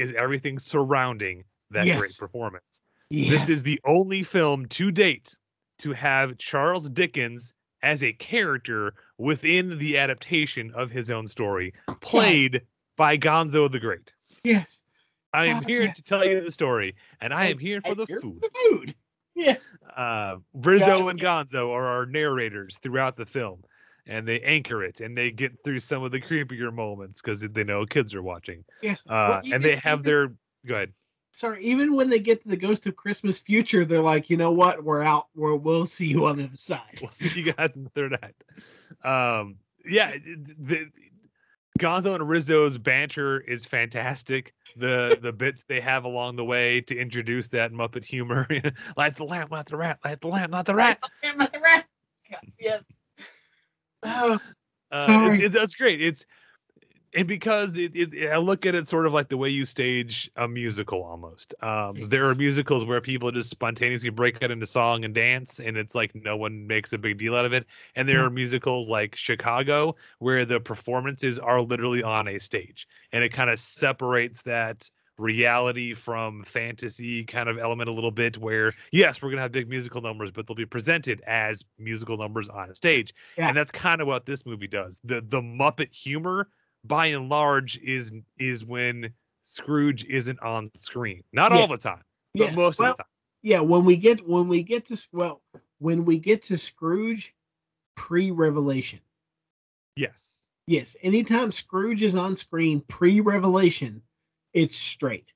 is 0.00 0.12
everything 0.12 0.58
surrounding 0.58 1.44
that 1.70 1.84
great 1.84 2.16
performance 2.18 2.64
Yes. 3.10 3.30
this 3.30 3.48
is 3.48 3.62
the 3.64 3.80
only 3.84 4.22
film 4.22 4.66
to 4.66 4.90
date 4.90 5.34
to 5.78 5.92
have 5.92 6.38
charles 6.38 6.88
dickens 6.88 7.52
as 7.82 8.02
a 8.02 8.12
character 8.14 8.94
within 9.18 9.78
the 9.78 9.98
adaptation 9.98 10.70
of 10.74 10.90
his 10.90 11.10
own 11.10 11.26
story 11.26 11.72
played 12.00 12.62
by 12.96 13.16
gonzo 13.16 13.70
the 13.70 13.80
great 13.80 14.12
yes. 14.44 14.82
I 15.32 15.46
am 15.46 15.62
here 15.62 15.82
yes. 15.82 15.94
to 15.96 16.02
tell 16.02 16.24
you 16.24 16.40
the 16.40 16.50
story, 16.50 16.96
and 17.20 17.32
I 17.32 17.42
I- 17.42 17.46
am 17.50 17.58
here 17.60 17.80
for 17.80 17.90
I'm 17.92 17.96
the 17.98 18.06
here 18.06 18.20
food. 18.20 18.40
The 18.42 18.50
food. 18.68 18.94
Yeah. 19.36 19.56
Uh, 19.96 20.38
Rizzo 20.54 20.98
God, 21.02 21.08
and 21.10 21.20
Gonzo 21.20 21.70
are 21.70 21.86
our 21.86 22.04
narrators 22.06 22.78
throughout 22.78 23.16
the 23.16 23.24
film, 23.26 23.62
and 24.10 24.26
they 24.26 24.40
anchor 24.40 24.82
it 24.84 25.00
and 25.00 25.16
they 25.16 25.30
get 25.30 25.52
through 25.64 25.80
some 25.80 26.02
of 26.02 26.10
the 26.10 26.20
creepier 26.20 26.72
moments 26.72 27.20
because 27.22 27.40
they 27.40 27.64
know 27.64 27.86
kids 27.86 28.14
are 28.14 28.22
watching. 28.22 28.64
Yes. 28.82 29.00
Uh, 29.08 29.40
Well, 29.42 29.42
and 29.52 29.62
they 29.62 29.76
have 29.76 30.00
even- 30.00 30.02
their 30.02 30.28
go 30.66 30.74
ahead. 30.74 30.92
Sorry, 31.32 31.64
even 31.64 31.94
when 31.94 32.10
they 32.10 32.18
get 32.18 32.42
to 32.42 32.48
the 32.48 32.56
Ghost 32.56 32.86
of 32.88 32.96
Christmas 32.96 33.38
Future, 33.38 33.84
they're 33.84 34.00
like, 34.00 34.28
you 34.30 34.36
know 34.36 34.50
what? 34.50 34.82
We're 34.82 35.04
out. 35.04 35.28
We're, 35.36 35.54
we'll 35.54 35.86
see 35.86 36.08
you 36.08 36.26
on 36.26 36.38
the 36.38 36.44
other 36.44 36.56
side. 36.56 36.98
We'll 37.00 37.12
see 37.12 37.40
you 37.40 37.52
guys 37.52 37.70
in 37.76 37.84
the 37.84 37.90
third 37.90 38.18
act. 38.20 38.42
Um, 39.04 39.54
yeah, 39.86 40.10
the, 40.58 40.88
Gonzo 41.78 42.16
and 42.16 42.28
Rizzo's 42.28 42.76
banter 42.76 43.40
is 43.40 43.64
fantastic. 43.64 44.52
The 44.76 45.16
the 45.22 45.32
bits 45.32 45.62
they 45.64 45.80
have 45.80 46.04
along 46.04 46.34
the 46.36 46.44
way 46.44 46.80
to 46.82 46.96
introduce 46.98 47.46
that 47.48 47.72
Muppet 47.72 48.04
humor, 48.04 48.46
light 48.96 49.14
the 49.16 49.24
lamp, 49.24 49.52
not 49.52 49.66
the 49.66 49.76
rat, 49.76 49.98
light 50.04 50.20
the 50.20 50.28
lamp, 50.28 50.50
not 50.50 50.66
the 50.66 50.74
rat. 50.74 50.98
Not 51.36 51.52
the 51.52 51.60
rat. 51.60 51.86
Yes. 52.58 52.82
Oh, 54.02 54.38
Uh, 54.90 55.36
it, 55.38 55.40
it- 55.46 55.52
that's 55.52 55.74
great. 55.74 56.00
It's 56.00 56.26
and 57.14 57.28
because 57.28 57.76
it, 57.76 57.96
it, 57.96 58.30
I 58.30 58.38
look 58.38 58.66
at 58.66 58.74
it 58.76 58.88
sort 58.88 59.06
of 59.06 59.12
like 59.12 59.28
the 59.30 59.36
way 59.36 59.48
you 59.48 59.64
stage 59.64 60.30
a 60.36 60.48
musical 60.48 61.02
almost. 61.02 61.54
Um, 61.62 62.08
there 62.08 62.28
are 62.28 62.36
musicals 62.36 62.84
where 62.84 63.00
people 63.00 63.32
just 63.32 63.50
spontaneously 63.50 64.10
break 64.10 64.42
out 64.42 64.50
into 64.52 64.66
song 64.66 65.04
and 65.04 65.14
dance, 65.14 65.60
and 65.60 65.76
it's 65.76 65.94
like 65.96 66.14
no 66.14 66.36
one 66.36 66.66
makes 66.68 66.92
a 66.92 66.98
big 66.98 67.18
deal 67.18 67.34
out 67.36 67.44
of 67.46 67.52
it. 67.52 67.66
And 67.96 68.08
there 68.08 68.18
Yeah. 68.18 68.26
are 68.26 68.30
musicals 68.30 68.88
like 68.88 69.16
Chicago 69.16 69.96
where 70.20 70.44
the 70.44 70.60
performances 70.60 71.38
are 71.38 71.62
literally 71.62 72.02
on 72.02 72.28
a 72.28 72.38
stage, 72.38 72.86
and 73.12 73.24
it 73.24 73.30
kind 73.30 73.50
of 73.50 73.60
separates 73.60 74.42
that 74.42 74.90
reality 75.20 75.92
from 75.94 76.42
fantasy 76.44 77.22
kind 77.24 77.48
of 77.48 77.58
element 77.58 77.88
a 77.90 77.92
little 77.92 78.10
bit 78.10 78.38
where 78.38 78.72
yes 78.90 79.20
we're 79.20 79.28
going 79.28 79.36
to 79.36 79.42
have 79.42 79.52
big 79.52 79.68
musical 79.68 80.00
numbers 80.00 80.30
but 80.30 80.46
they'll 80.46 80.54
be 80.54 80.64
presented 80.66 81.20
as 81.26 81.62
musical 81.78 82.16
numbers 82.16 82.48
on 82.48 82.70
a 82.70 82.74
stage 82.74 83.14
Yeah. 83.36 83.48
and 83.48 83.56
that's 83.56 83.70
kind 83.70 84.00
of 84.00 84.06
what 84.06 84.24
this 84.26 84.46
movie 84.46 84.66
does 84.66 85.00
the 85.04 85.20
the 85.20 85.40
muppet 85.40 85.94
humor 85.94 86.48
by 86.84 87.06
and 87.06 87.28
large 87.28 87.78
is 87.78 88.12
is 88.38 88.64
when 88.64 89.12
scrooge 89.42 90.04
isn't 90.06 90.40
on 90.40 90.70
screen 90.74 91.22
not 91.32 91.52
Yeah. 91.52 91.58
all 91.58 91.66
the 91.68 91.76
time 91.78 92.02
but 92.34 92.46
Yes, 92.46 92.56
most 92.56 92.78
well, 92.78 92.92
of 92.92 92.96
the 92.96 93.02
time 93.02 93.10
yeah. 93.42 93.60
When 93.60 93.84
we 93.84 93.96
get 93.96 94.26
when 94.28 94.48
we 94.48 94.62
get 94.62 94.86
to 94.86 94.96
well 95.12 95.42
when 95.78 96.04
we 96.04 96.18
get 96.18 96.42
to 96.42 96.58
Scrooge 96.58 97.34
pre-revelation. 97.96 99.00
yes 99.96 100.46
Yes, 100.66 100.96
anytime 101.02 101.50
Scrooge 101.50 102.02
is 102.02 102.14
on 102.14 102.36
screen 102.36 102.80
pre-revelation, 102.82 104.02
it's 104.52 104.76
straight. 104.76 105.32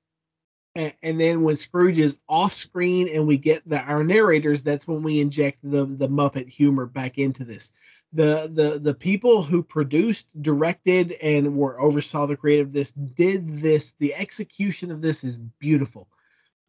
And, 0.77 0.93
and 1.03 1.20
then 1.20 1.43
when 1.43 1.57
Scrooge 1.57 1.99
is 1.99 2.19
off 2.28 2.53
screen 2.53 3.09
and 3.09 3.27
we 3.27 3.36
get 3.36 3.69
the 3.69 3.81
our 3.81 4.03
narrators, 4.03 4.62
that's 4.62 4.89
when 4.89 5.03
we 5.03 5.20
inject 5.20 5.59
the 5.62 5.86
the 5.86 6.09
Muppet 6.09 6.49
humor 6.49 6.86
back 6.86 7.19
into 7.19 7.45
this. 7.45 7.73
The 8.12 8.51
the 8.53 8.78
the 8.81 8.95
people 8.95 9.43
who 9.43 9.62
produced, 9.62 10.31
directed, 10.43 11.12
and 11.23 11.57
were 11.57 11.81
oversaw 11.81 12.27
the 12.27 12.36
creative 12.36 12.69
of 12.69 12.73
this 12.73 12.91
did 12.91 13.61
this. 13.61 13.95
The 13.99 14.15
execution 14.15 14.91
of 14.91 15.01
this 15.01 15.23
is 15.23 15.39
beautiful. 15.39 16.09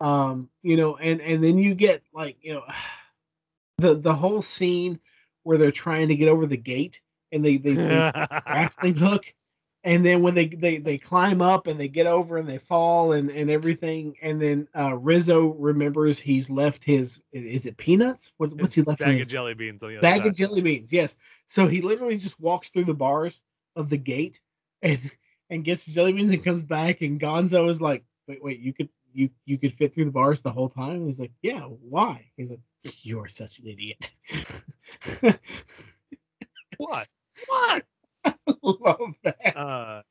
Um, 0.01 0.49
you 0.61 0.75
know, 0.75 0.97
and 0.97 1.19
and 1.21 1.43
then 1.43 1.57
you 1.57 1.73
get 1.73 2.03
like 2.13 2.37
you 2.41 2.53
know 2.53 2.63
the 3.79 3.95
the 3.95 4.13
whole 4.13 4.41
scene 4.41 4.99
where 5.43 5.57
they're 5.57 5.71
trying 5.71 6.07
to 6.09 6.15
get 6.15 6.27
over 6.27 6.45
the 6.45 6.57
gate 6.57 7.01
and 7.31 7.43
they 7.43 7.57
they, 7.57 7.73
they 7.73 8.11
grappling 8.45 8.95
hook 8.95 9.33
and 9.85 10.03
then 10.03 10.23
when 10.23 10.33
they, 10.33 10.47
they 10.47 10.77
they 10.79 10.97
climb 10.97 11.41
up 11.41 11.67
and 11.67 11.79
they 11.79 11.87
get 11.87 12.07
over 12.07 12.37
and 12.37 12.49
they 12.49 12.57
fall 12.57 13.13
and 13.13 13.29
and 13.29 13.49
everything 13.49 14.17
and 14.21 14.41
then 14.41 14.67
uh 14.75 14.93
rizzo 14.95 15.53
remembers 15.53 16.19
he's 16.19 16.49
left 16.49 16.83
his 16.83 17.21
is 17.31 17.65
it 17.65 17.77
peanuts? 17.77 18.33
What, 18.37 18.51
what's 18.53 18.73
he 18.73 18.81
left 18.81 18.99
bag 18.99 19.13
of 19.13 19.19
his- 19.19 19.29
jelly 19.29 19.53
beans 19.53 19.83
on 19.83 19.97
bag 19.99 20.21
side. 20.21 20.27
of 20.27 20.33
jelly 20.33 20.61
beans 20.61 20.91
yes. 20.91 21.15
So 21.47 21.67
he 21.67 21.81
literally 21.81 22.17
just 22.17 22.39
walks 22.39 22.69
through 22.69 22.85
the 22.85 22.93
bars 22.93 23.41
of 23.75 23.89
the 23.89 23.97
gate 23.97 24.41
and 24.81 24.99
and 25.49 25.63
gets 25.63 25.85
the 25.85 25.91
jelly 25.93 26.11
beans 26.11 26.31
and 26.31 26.43
comes 26.43 26.63
back 26.63 27.01
and 27.01 27.19
gonzo 27.19 27.69
is 27.69 27.79
like 27.79 28.03
wait 28.27 28.43
wait 28.43 28.59
you 28.59 28.73
could 28.73 28.89
you 29.13 29.29
you 29.45 29.57
could 29.57 29.71
fit 29.71 29.93
through 29.93 30.05
the 30.05 30.11
bars 30.11 30.41
the 30.41 30.51
whole 30.51 30.67
time? 30.67 30.95
And 30.95 31.05
he's 31.05 31.19
like 31.19 31.31
yeah 31.41 31.61
why? 31.61 32.25
He's 32.35 32.49
like 32.49 32.59
you're 33.03 33.27
such 33.27 33.59
an 33.59 33.67
idiot. 33.67 34.11
What? 36.77 37.07
What 37.47 37.85
love 38.81 39.13
that. 39.23 39.55
Uh 39.55 40.01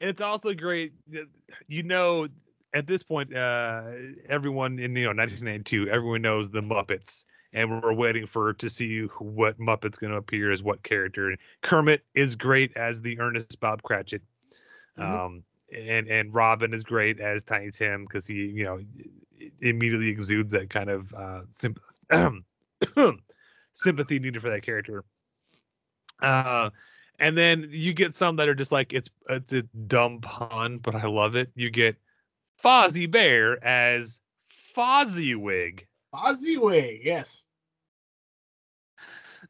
it's 0.00 0.20
also 0.20 0.52
great 0.54 0.92
you 1.68 1.82
know 1.82 2.26
at 2.74 2.86
this 2.86 3.02
point 3.02 3.34
uh 3.36 3.84
everyone 4.28 4.78
in 4.78 4.94
you 4.96 5.04
know 5.04 5.12
1992 5.12 5.88
everyone 5.88 6.22
knows 6.22 6.50
the 6.50 6.60
muppets 6.60 7.24
and 7.52 7.82
we're 7.82 7.92
waiting 7.92 8.26
for 8.26 8.52
to 8.54 8.70
see 8.70 9.02
what 9.18 9.58
muppet's 9.58 9.98
going 9.98 10.10
to 10.10 10.16
appear 10.16 10.50
as 10.50 10.62
what 10.62 10.82
character. 10.82 11.28
And 11.28 11.38
kermit 11.60 12.02
is 12.14 12.34
great 12.34 12.74
as 12.76 13.02
the 13.02 13.20
earnest 13.20 13.60
bob 13.60 13.82
cratchit. 13.82 14.22
Mhm. 14.98 15.02
um 15.04 15.44
and 15.74 16.08
and 16.08 16.34
robin 16.34 16.74
is 16.74 16.84
great 16.84 17.20
as 17.20 17.42
tiny 17.42 17.70
tim 17.70 18.04
because 18.04 18.26
he 18.26 18.34
you 18.34 18.64
know 18.64 18.80
immediately 19.60 20.08
exudes 20.08 20.52
that 20.52 20.70
kind 20.70 20.90
of 20.90 21.12
uh 21.14 21.42
symp- 21.52 21.80
sympathy 23.72 24.18
needed 24.18 24.42
for 24.42 24.50
that 24.50 24.62
character. 24.62 25.04
Uh 26.20 26.70
and 27.18 27.36
then 27.36 27.66
you 27.70 27.92
get 27.92 28.14
some 28.14 28.36
that 28.36 28.48
are 28.48 28.54
just 28.54 28.72
like 28.72 28.92
it's 28.92 29.10
it's 29.28 29.52
a 29.52 29.62
dumb 29.62 30.20
pun, 30.20 30.78
but 30.78 30.94
I 30.94 31.06
love 31.06 31.36
it. 31.36 31.50
You 31.54 31.70
get 31.70 31.96
Fozzie 32.62 33.10
Bear 33.10 33.62
as 33.64 34.20
Fozziwig. 34.76 35.86
Fozziwig, 36.14 37.00
yes. 37.04 37.42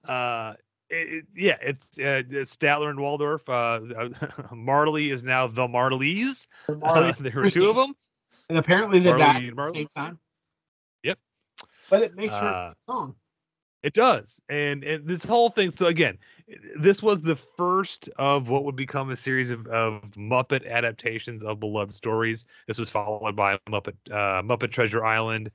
Uh, 0.08 0.54
it, 0.90 0.94
it- 1.08 1.26
yeah, 1.34 1.56
it's 1.62 1.98
uh, 1.98 2.22
Statler 2.44 2.90
and 2.90 3.00
Waldorf. 3.00 3.48
Uh, 3.48 3.80
Marley 4.52 5.10
is 5.10 5.24
now 5.24 5.46
the 5.46 5.66
Marleys. 5.66 6.46
Marley 6.68 7.10
Uh, 7.10 7.14
there 7.20 7.32
were 7.34 7.50
two 7.50 7.68
of 7.70 7.76
them. 7.76 7.94
And 8.48 8.58
apparently 8.58 8.98
they 8.98 9.10
Marley 9.10 9.22
died 9.24 9.48
at 9.48 9.56
the 9.56 9.66
same 9.74 9.88
time. 9.96 10.18
Yep. 11.04 11.18
But 11.88 12.02
it 12.02 12.14
makes 12.16 12.36
for 12.36 12.44
Uh, 12.44 12.48
a 12.48 12.68
good 12.70 12.84
song. 12.84 13.14
It 13.82 13.94
does, 13.94 14.40
and, 14.48 14.84
and 14.84 15.08
this 15.08 15.24
whole 15.24 15.50
thing. 15.50 15.72
So 15.72 15.86
again, 15.86 16.16
this 16.78 17.02
was 17.02 17.22
the 17.22 17.34
first 17.34 18.08
of 18.16 18.48
what 18.48 18.64
would 18.64 18.76
become 18.76 19.10
a 19.10 19.16
series 19.16 19.50
of, 19.50 19.66
of 19.66 20.02
Muppet 20.12 20.70
adaptations 20.70 21.42
of 21.42 21.58
beloved 21.58 21.92
stories. 21.92 22.44
This 22.68 22.78
was 22.78 22.88
followed 22.88 23.34
by 23.34 23.58
Muppet 23.68 23.94
uh, 24.10 24.42
Muppet 24.42 24.70
Treasure 24.70 25.04
Island, 25.04 25.50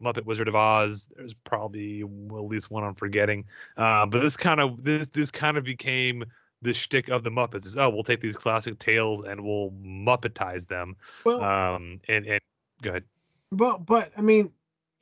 Muppet 0.00 0.24
Wizard 0.24 0.46
of 0.46 0.54
Oz. 0.54 1.10
There's 1.16 1.34
probably 1.34 2.04
well, 2.04 2.44
at 2.44 2.48
least 2.50 2.70
one 2.70 2.84
I'm 2.84 2.94
forgetting. 2.94 3.44
Uh, 3.76 4.06
but 4.06 4.20
this 4.20 4.36
kind 4.36 4.60
of 4.60 4.84
this 4.84 5.08
this 5.08 5.32
kind 5.32 5.56
of 5.56 5.64
became 5.64 6.24
the 6.60 6.72
shtick 6.72 7.08
of 7.08 7.24
the 7.24 7.30
Muppets. 7.30 7.66
Is 7.66 7.76
oh, 7.76 7.90
we'll 7.90 8.04
take 8.04 8.20
these 8.20 8.36
classic 8.36 8.78
tales 8.78 9.22
and 9.22 9.44
we'll 9.44 9.72
Muppetize 9.84 10.68
them. 10.68 10.94
Well, 11.24 11.42
Um, 11.42 12.00
and 12.08 12.26
and 12.26 12.40
go 12.80 12.90
ahead. 12.90 13.04
but 13.50 13.84
but 13.84 14.12
I 14.16 14.20
mean, 14.20 14.52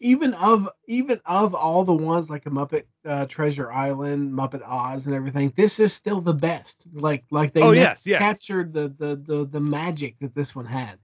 even 0.00 0.34
of 0.34 0.68
even 0.86 1.20
of 1.26 1.54
all 1.54 1.84
the 1.84 1.92
ones 1.94 2.30
like 2.30 2.46
a 2.46 2.50
Muppet 2.50 2.84
uh, 3.04 3.26
Treasure 3.26 3.70
Island, 3.72 4.32
Muppet 4.32 4.62
Oz, 4.66 5.06
and 5.06 5.14
everything, 5.14 5.52
this 5.56 5.78
is 5.80 5.92
still 5.92 6.20
the 6.20 6.32
best. 6.34 6.86
Like 6.92 7.24
like 7.30 7.52
they 7.52 7.62
Oh, 7.62 7.72
yes, 7.72 8.06
yes. 8.06 8.20
captured 8.20 8.72
the, 8.72 8.88
the 8.98 9.16
the 9.16 9.46
the 9.46 9.60
magic 9.60 10.18
that 10.20 10.34
this 10.34 10.54
one 10.54 10.66
had. 10.66 10.98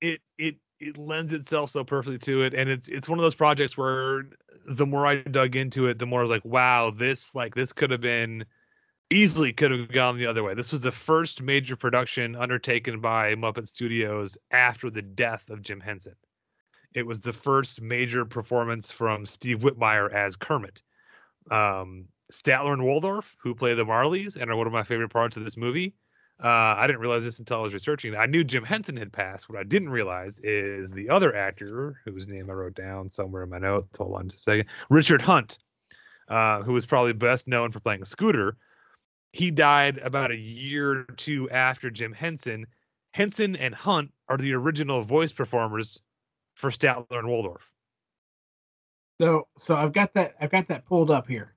it 0.00 0.20
it 0.38 0.56
it 0.80 0.98
lends 0.98 1.32
itself 1.32 1.70
so 1.70 1.84
perfectly 1.84 2.18
to 2.18 2.42
it 2.42 2.54
and 2.54 2.68
it's 2.68 2.88
it's 2.88 3.08
one 3.08 3.18
of 3.18 3.22
those 3.22 3.36
projects 3.36 3.76
where 3.78 4.24
the 4.66 4.84
more 4.86 5.06
i 5.06 5.16
dug 5.22 5.54
into 5.54 5.86
it 5.86 5.98
the 5.98 6.06
more 6.06 6.20
i 6.20 6.22
was 6.22 6.30
like 6.30 6.44
wow 6.44 6.90
this 6.90 7.34
like 7.36 7.54
this 7.54 7.72
could 7.72 7.90
have 7.92 8.00
been 8.00 8.44
easily 9.10 9.52
could 9.52 9.70
have 9.70 9.88
gone 9.92 10.18
the 10.18 10.26
other 10.26 10.42
way 10.42 10.54
this 10.54 10.72
was 10.72 10.80
the 10.80 10.90
first 10.90 11.40
major 11.40 11.76
production 11.76 12.34
undertaken 12.34 13.00
by 13.00 13.34
muppet 13.36 13.68
studios 13.68 14.36
after 14.50 14.90
the 14.90 15.02
death 15.02 15.50
of 15.50 15.62
jim 15.62 15.78
henson 15.78 16.16
it 16.94 17.06
was 17.06 17.20
the 17.20 17.32
first 17.32 17.80
major 17.80 18.24
performance 18.24 18.90
from 18.90 19.26
steve 19.26 19.60
whitmire 19.60 20.12
as 20.12 20.36
kermit 20.36 20.82
um 21.50 22.06
statler 22.32 22.72
and 22.72 22.84
waldorf 22.84 23.36
who 23.42 23.54
play 23.54 23.74
the 23.74 23.84
marleys 23.84 24.36
and 24.36 24.50
are 24.50 24.56
one 24.56 24.66
of 24.66 24.72
my 24.72 24.82
favorite 24.82 25.10
parts 25.10 25.36
of 25.36 25.44
this 25.44 25.56
movie 25.56 25.94
uh, 26.42 26.74
I 26.76 26.88
didn't 26.88 27.00
realize 27.00 27.22
this 27.22 27.38
until 27.38 27.58
I 27.58 27.62
was 27.62 27.74
researching. 27.74 28.16
I 28.16 28.26
knew 28.26 28.42
Jim 28.42 28.64
Henson 28.64 28.96
had 28.96 29.12
passed. 29.12 29.48
What 29.48 29.58
I 29.58 29.62
didn't 29.62 29.90
realize 29.90 30.40
is 30.42 30.90
the 30.90 31.08
other 31.08 31.36
actor, 31.36 32.00
whose 32.04 32.26
name 32.26 32.50
I 32.50 32.54
wrote 32.54 32.74
down 32.74 33.10
somewhere 33.10 33.44
in 33.44 33.50
my 33.50 33.58
notes. 33.58 33.96
Hold 33.96 34.14
on 34.16 34.28
just 34.28 34.40
a 34.40 34.42
second. 34.42 34.66
Richard 34.90 35.22
Hunt, 35.22 35.58
uh, 36.28 36.62
who 36.62 36.72
was 36.72 36.84
probably 36.84 37.12
best 37.12 37.46
known 37.46 37.70
for 37.70 37.78
playing 37.78 38.04
Scooter. 38.04 38.56
He 39.32 39.52
died 39.52 39.98
about 39.98 40.32
a 40.32 40.36
year 40.36 40.90
or 40.90 41.04
two 41.16 41.48
after 41.50 41.90
Jim 41.90 42.12
Henson. 42.12 42.66
Henson 43.12 43.54
and 43.54 43.74
Hunt 43.74 44.10
are 44.28 44.36
the 44.36 44.54
original 44.54 45.02
voice 45.02 45.30
performers 45.30 46.00
for 46.54 46.70
Statler 46.70 47.18
and 47.18 47.28
Waldorf. 47.28 47.70
So 49.20 49.46
so 49.56 49.74
I've 49.74 49.92
got 49.92 50.14
that 50.14 50.34
I've 50.40 50.50
got 50.50 50.68
that 50.68 50.84
pulled 50.86 51.10
up 51.10 51.26
here. 51.28 51.54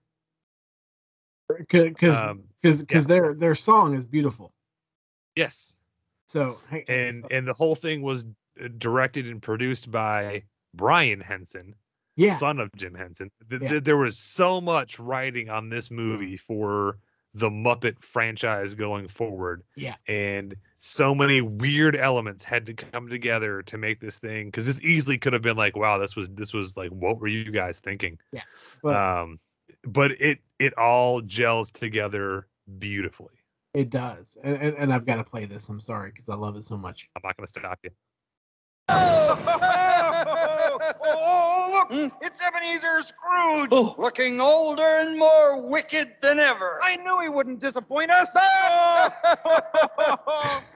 Because 1.69 2.17
Um, 2.17 2.43
because 2.61 2.81
because 2.81 3.05
their 3.05 3.33
their 3.33 3.55
song 3.55 3.95
is 3.95 4.03
beautiful. 4.05 4.51
Yes. 5.35 5.75
So 6.27 6.59
hey, 6.69 6.83
and 6.87 7.17
so- 7.23 7.27
and 7.31 7.47
the 7.47 7.53
whole 7.53 7.75
thing 7.75 8.01
was 8.01 8.25
uh, 8.63 8.67
directed 8.77 9.27
and 9.29 9.41
produced 9.41 9.91
by 9.91 10.43
Brian 10.73 11.21
Henson, 11.21 11.75
Yeah. 12.15 12.37
son 12.37 12.59
of 12.59 12.71
Jim 12.75 12.95
Henson. 12.95 13.29
Th- 13.49 13.61
Yeah. 13.61 13.69
th- 13.69 13.83
there 13.83 13.97
was 13.97 14.17
so 14.17 14.59
much 14.59 14.97
writing 14.99 15.49
on 15.49 15.69
this 15.69 15.91
movie 15.91 16.37
for 16.37 16.97
the 17.35 17.49
Muppet 17.49 17.99
franchise 17.99 18.73
going 18.73 19.09
forward. 19.09 19.61
Yeah. 19.75 19.95
And 20.07 20.55
so 20.79 21.13
many 21.13 21.41
weird 21.41 21.95
elements 21.97 22.45
had 22.45 22.65
to 22.67 22.73
come 22.73 23.09
together 23.09 23.61
to 23.63 23.77
make 23.77 23.99
this 23.99 24.19
thing 24.19 24.47
because 24.47 24.65
this 24.65 24.79
easily 24.81 25.17
could 25.17 25.33
have 25.33 25.41
been 25.41 25.57
like, 25.57 25.75
wow, 25.75 25.97
this 25.97 26.15
was 26.15 26.29
this 26.29 26.53
was 26.53 26.77
like, 26.77 26.91
what 26.91 27.19
were 27.19 27.27
you 27.27 27.51
guys 27.51 27.81
thinking? 27.81 28.17
Yeah. 28.31 28.41
But 28.81 28.95
um, 28.95 29.39
but 29.83 30.11
it 30.11 30.39
it 30.59 30.77
all 30.77 31.21
gels 31.21 31.71
together 31.71 32.47
beautifully. 32.79 33.35
it 33.73 33.89
does. 33.89 34.37
And, 34.41 34.55
and, 34.55 34.77
and 34.77 34.93
I've 34.93 35.05
got 35.05 35.17
to 35.17 35.23
play 35.25 35.45
this. 35.45 35.67
I'm 35.67 35.81
sorry 35.81 36.11
because 36.11 36.29
I 36.29 36.35
love 36.35 36.55
it 36.55 36.63
so 36.63 36.77
much. 36.77 37.09
I'm 37.17 37.21
not 37.25 37.35
gonna 37.35 37.47
stop 37.47 37.79
you. 37.83 37.91
Oh, 41.89 41.95
look! 41.95 42.13
It's 42.21 42.41
Ebenezer 42.41 43.01
Scrooge, 43.01 43.69
oh. 43.71 43.95
looking 43.97 44.41
older 44.41 44.83
and 44.83 45.17
more 45.17 45.61
wicked 45.61 46.15
than 46.21 46.39
ever. 46.39 46.79
I 46.81 46.97
knew 46.97 47.21
he 47.21 47.29
wouldn't 47.29 47.59
disappoint 47.59 48.11
us. 48.11 48.31
Ah! 48.35 50.63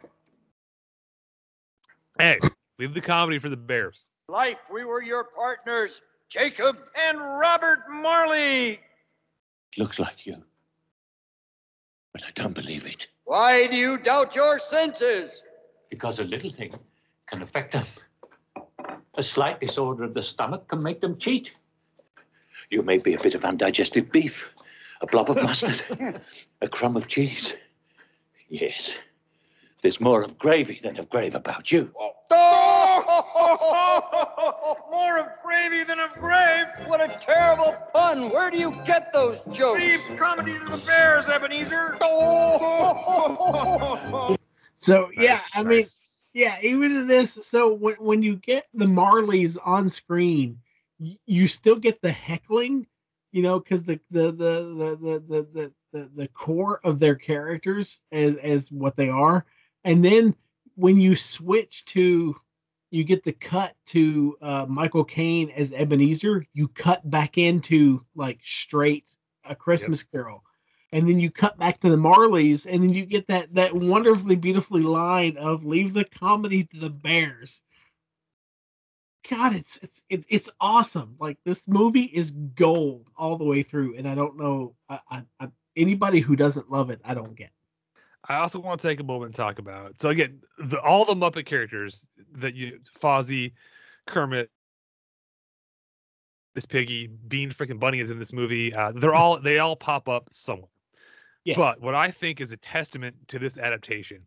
Hey, 2.20 2.38
leave 2.78 2.94
the 2.94 3.00
comedy 3.00 3.40
for 3.40 3.48
the 3.48 3.56
Bears. 3.56 4.08
Life, 4.28 4.58
we 4.70 4.84
were 4.84 5.02
your 5.02 5.24
partners, 5.24 6.02
Jacob 6.28 6.76
and 7.08 7.18
Robert 7.18 7.80
Marley. 7.90 8.72
It 8.72 8.80
looks 9.78 10.00
like 10.00 10.26
you. 10.26 10.44
But 12.12 12.26
I 12.26 12.32
don't 12.34 12.54
believe 12.54 12.86
it. 12.86 13.08
Why 13.24 13.68
do 13.68 13.78
you 13.78 13.98
doubt 13.98 14.36
your 14.36 14.60
senses? 14.60 15.42
Because 15.90 16.20
a 16.20 16.26
little 16.26 16.50
thing 16.50 16.74
can 17.28 17.42
affect 17.42 17.72
them. 17.72 17.86
A 19.16 19.24
slight 19.24 19.60
disorder 19.60 20.04
of 20.04 20.14
the 20.14 20.22
stomach 20.22 20.68
can 20.68 20.84
make 20.84 21.02
them 21.02 21.18
cheat. 21.18 21.54
You 22.70 22.84
may 22.84 22.98
be 22.98 23.14
a 23.14 23.20
bit 23.20 23.36
of 23.36 23.44
undigested 23.44 24.12
beef, 24.12 24.54
a 25.02 25.08
blob 25.08 25.30
of 25.30 25.38
mustard, 25.38 25.82
a 26.62 26.68
crumb 26.68 26.96
of 26.96 27.08
cheese. 27.08 27.56
Yes, 28.50 28.96
there's 29.82 30.00
more 30.00 30.22
of 30.22 30.38
gravy 30.38 30.80
than 30.82 30.98
of 31.00 31.10
grave 31.10 31.36
about 31.36 31.72
you. 31.72 31.92
More 34.92 35.20
of 35.20 35.28
gravy 35.44 35.84
than 35.84 36.00
of 36.00 36.14
grave. 36.14 36.66
What 36.86 37.02
a 37.02 37.08
terrible 37.20 37.76
pun. 37.92 38.30
Where 38.30 38.52
do 38.52 38.60
you 38.60 38.72
get 38.86 39.12
those 39.12 39.40
jokes? 39.52 39.80
Leave 39.80 40.02
comedy 40.18 40.60
to 40.60 40.66
the 40.66 40.78
bears, 40.86 41.28
Ebenezer. 41.28 41.98
So 44.78 45.10
yeah, 45.18 45.34
Nice, 45.34 45.50
I 45.54 45.64
mean, 45.64 45.78
nice 45.80 46.00
yeah, 46.34 46.58
even 46.62 46.96
in 46.96 47.08
this, 47.08 47.34
so 47.34 47.74
when, 47.74 47.96
when 47.96 48.22
you 48.22 48.36
get 48.36 48.68
the 48.74 48.86
Marleys 48.86 49.58
on 49.64 49.90
screen, 49.90 50.60
you, 51.00 51.16
you 51.26 51.48
still 51.48 51.76
get 51.76 52.02
the 52.02 52.12
heckling, 52.12 52.88
you 53.32 53.42
know, 53.42 53.60
because 53.60 53.84
the 53.84 54.00
the, 54.12 54.32
the 54.32 54.98
the 55.02 55.24
the 55.28 55.48
the 55.54 55.74
the 55.92 56.10
the 56.16 56.28
core 56.30 56.80
of 56.84 57.00
their 57.00 57.16
characters 57.16 58.02
as 58.12 58.36
as 58.38 58.72
what 58.72 58.96
they 58.96 59.10
are, 59.10 59.46
and 59.84 60.04
then 60.04 60.36
when 60.76 61.00
you 61.00 61.16
switch 61.16 61.84
to 61.86 62.36
you 62.92 63.04
get 63.04 63.24
the 63.24 63.34
cut 63.34 63.76
to 63.86 64.38
uh, 64.42 64.66
Michael 64.68 65.04
Caine 65.04 65.52
as 65.52 65.74
Ebenezer, 65.74 66.46
you 66.54 66.68
cut 66.70 67.08
back 67.10 67.38
into 67.38 68.04
like 68.16 68.40
straight 68.44 69.10
a 69.46 69.56
Christmas 69.56 70.02
yep. 70.02 70.12
Carol 70.12 70.44
and 70.92 71.08
then 71.08 71.20
you 71.20 71.30
cut 71.30 71.58
back 71.58 71.80
to 71.80 71.90
the 71.90 71.98
Marleys, 71.98 72.66
and 72.66 72.82
then 72.82 72.94
you 72.94 73.06
get 73.06 73.28
that 73.28 73.54
that 73.54 73.74
wonderfully 73.74 74.36
beautifully 74.36 74.82
line 74.82 75.38
of 75.38 75.66
"Leave 75.66 75.94
the 75.94 76.06
comedy 76.06 76.64
to 76.66 76.80
the 76.80 76.90
Bears." 76.90 77.62
God, 79.30 79.56
it's 79.56 79.78
it's 79.82 80.02
it's 80.10 80.28
it's 80.30 80.50
awesome. 80.60 81.16
Like 81.20 81.38
this 81.46 81.68
movie 81.68 82.04
is 82.06 82.32
gold 82.32 83.10
all 83.16 83.38
the 83.38 83.46
way 83.46 83.64
through, 83.64 83.96
and 83.98 84.08
I 84.08 84.16
don't 84.16 84.38
know 84.38 84.76
I, 84.88 85.00
I, 85.10 85.24
I, 85.40 85.48
anybody 85.76 86.20
who 86.20 86.36
doesn't 86.36 86.72
love 86.72 86.90
it. 86.90 87.02
I 87.04 87.14
don't 87.14 87.36
get. 87.36 87.52
I 88.28 88.38
also 88.38 88.60
want 88.60 88.80
to 88.80 88.88
take 88.88 89.00
a 89.00 89.04
moment 89.04 89.28
and 89.28 89.36
talk 89.36 89.60
about 89.60 90.00
so 90.00 90.10
again 90.10 90.42
the, 90.58 90.80
all 90.82 91.06
the 91.06 91.16
Muppet 91.16 91.46
characters 91.46 92.06
that 92.34 92.56
you 92.56 92.80
Fozzie, 93.00 93.54
Kermit, 94.08 94.50
Miss 96.56 96.66
Piggy, 96.66 97.08
Bean, 97.08 97.52
freaking 97.52 97.80
Bunny 97.80 98.00
is 98.00 98.10
in 98.10 98.20
this 98.20 98.34
movie. 98.34 98.74
Uh, 98.74 98.92
they're 98.96 99.14
all 99.14 99.40
they 99.40 99.60
all 99.60 99.76
pop 99.76 100.10
up 100.10 100.28
somewhere. 100.32 100.70
Yes. 101.46 101.58
But 101.58 101.82
what 101.82 101.96
I 101.96 102.12
think 102.12 102.42
is 102.42 102.52
a 102.52 102.58
testament 102.58 103.16
to 103.30 103.40
this 103.40 103.58
adaptation 103.58 104.22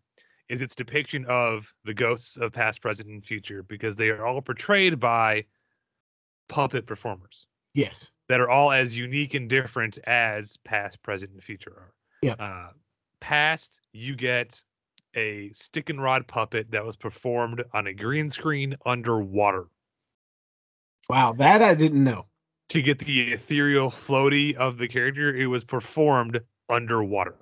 is 0.48 0.60
its 0.62 0.74
depiction 0.74 1.24
of 1.26 1.72
the 1.84 1.94
ghosts 1.94 2.36
of 2.36 2.52
past, 2.52 2.80
present, 2.82 3.08
and 3.08 3.24
future 3.24 3.62
because 3.62 3.96
they 3.96 4.08
are 4.08 4.26
all 4.26 4.40
portrayed 4.42 4.98
by 4.98 5.44
puppet 6.48 6.86
performers 6.86 7.46
Yes. 7.74 8.12
that 8.28 8.40
are 8.40 8.50
all 8.50 8.72
as 8.72 8.96
unique 8.96 9.34
and 9.34 9.48
different 9.48 9.98
as 10.04 10.56
past, 10.58 11.02
present, 11.02 11.32
and 11.32 11.42
future 11.42 11.70
are. 11.70 11.94
Yeah. 12.22 12.32
Uh, 12.34 12.70
past, 13.20 13.80
you 13.92 14.14
get 14.16 14.62
a 15.14 15.50
stick 15.52 15.90
and 15.90 16.02
rod 16.02 16.26
puppet 16.26 16.70
that 16.70 16.84
was 16.84 16.96
performed 16.96 17.62
on 17.74 17.86
a 17.86 17.92
green 17.94 18.30
screen 18.30 18.76
underwater 18.86 19.66
Wow, 21.08 21.32
that 21.34 21.62
I 21.62 21.74
didn't 21.74 22.02
know. 22.02 22.26
to 22.70 22.80
get 22.82 22.98
the 22.98 23.32
ethereal 23.32 23.90
floaty 23.90 24.54
of 24.54 24.78
the 24.78 24.88
character. 24.88 25.34
It 25.34 25.46
was 25.46 25.64
performed 25.64 26.40
underwater. 26.68 27.36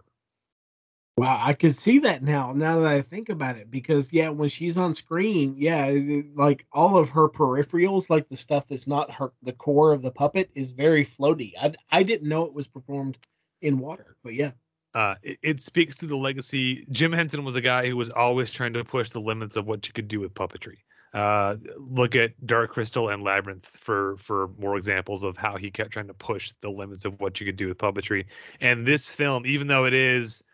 Wow, 1.16 1.38
I 1.42 1.52
could 1.52 1.76
see 1.76 1.98
that 2.00 2.22
now. 2.22 2.52
Now 2.52 2.80
that 2.80 2.86
I 2.90 3.02
think 3.02 3.28
about 3.28 3.56
it, 3.58 3.70
because 3.70 4.12
yeah, 4.12 4.30
when 4.30 4.48
she's 4.48 4.78
on 4.78 4.94
screen, 4.94 5.54
yeah, 5.58 5.86
it- 5.86 6.34
like 6.34 6.64
all 6.72 6.96
of 6.98 7.10
her 7.10 7.28
peripherals, 7.28 8.08
like 8.08 8.28
the 8.28 8.36
stuff 8.36 8.66
that's 8.68 8.86
not 8.86 9.10
her, 9.12 9.32
the 9.42 9.52
core 9.52 9.92
of 9.92 10.02
the 10.02 10.10
puppet, 10.12 10.50
is 10.54 10.70
very 10.70 11.04
floaty. 11.04 11.52
I 11.60 11.74
I 11.90 12.02
didn't 12.04 12.28
know 12.28 12.44
it 12.44 12.54
was 12.54 12.68
performed 12.68 13.18
in 13.60 13.78
water, 13.78 14.16
but 14.22 14.34
yeah, 14.34 14.52
Uh, 14.94 15.14
it, 15.22 15.38
it 15.42 15.60
speaks 15.60 15.96
to 15.98 16.06
the 16.06 16.16
legacy. 16.16 16.86
Jim 16.90 17.12
Henson 17.12 17.44
was 17.44 17.54
a 17.56 17.60
guy 17.60 17.88
who 17.88 17.96
was 17.96 18.10
always 18.10 18.50
trying 18.50 18.72
to 18.72 18.84
push 18.84 19.10
the 19.10 19.20
limits 19.20 19.56
of 19.56 19.66
what 19.66 19.86
you 19.86 19.92
could 19.92 20.08
do 20.08 20.20
with 20.20 20.34
puppetry. 20.34 20.78
Uh, 21.12 21.56
look 21.76 22.14
at 22.14 22.46
Dark 22.46 22.70
Crystal 22.70 23.08
and 23.08 23.22
Labyrinth 23.22 23.66
for 23.66 24.16
for 24.16 24.50
more 24.58 24.76
examples 24.76 25.24
of 25.24 25.36
how 25.36 25.56
he 25.56 25.70
kept 25.70 25.90
trying 25.90 26.06
to 26.06 26.14
push 26.14 26.52
the 26.60 26.70
limits 26.70 27.04
of 27.04 27.20
what 27.20 27.40
you 27.40 27.46
could 27.46 27.56
do 27.56 27.68
with 27.68 27.78
puppetry. 27.78 28.26
And 28.60 28.86
this 28.86 29.10
film, 29.10 29.44
even 29.44 29.66
though 29.66 29.86
it 29.86 29.94
is 29.94 30.44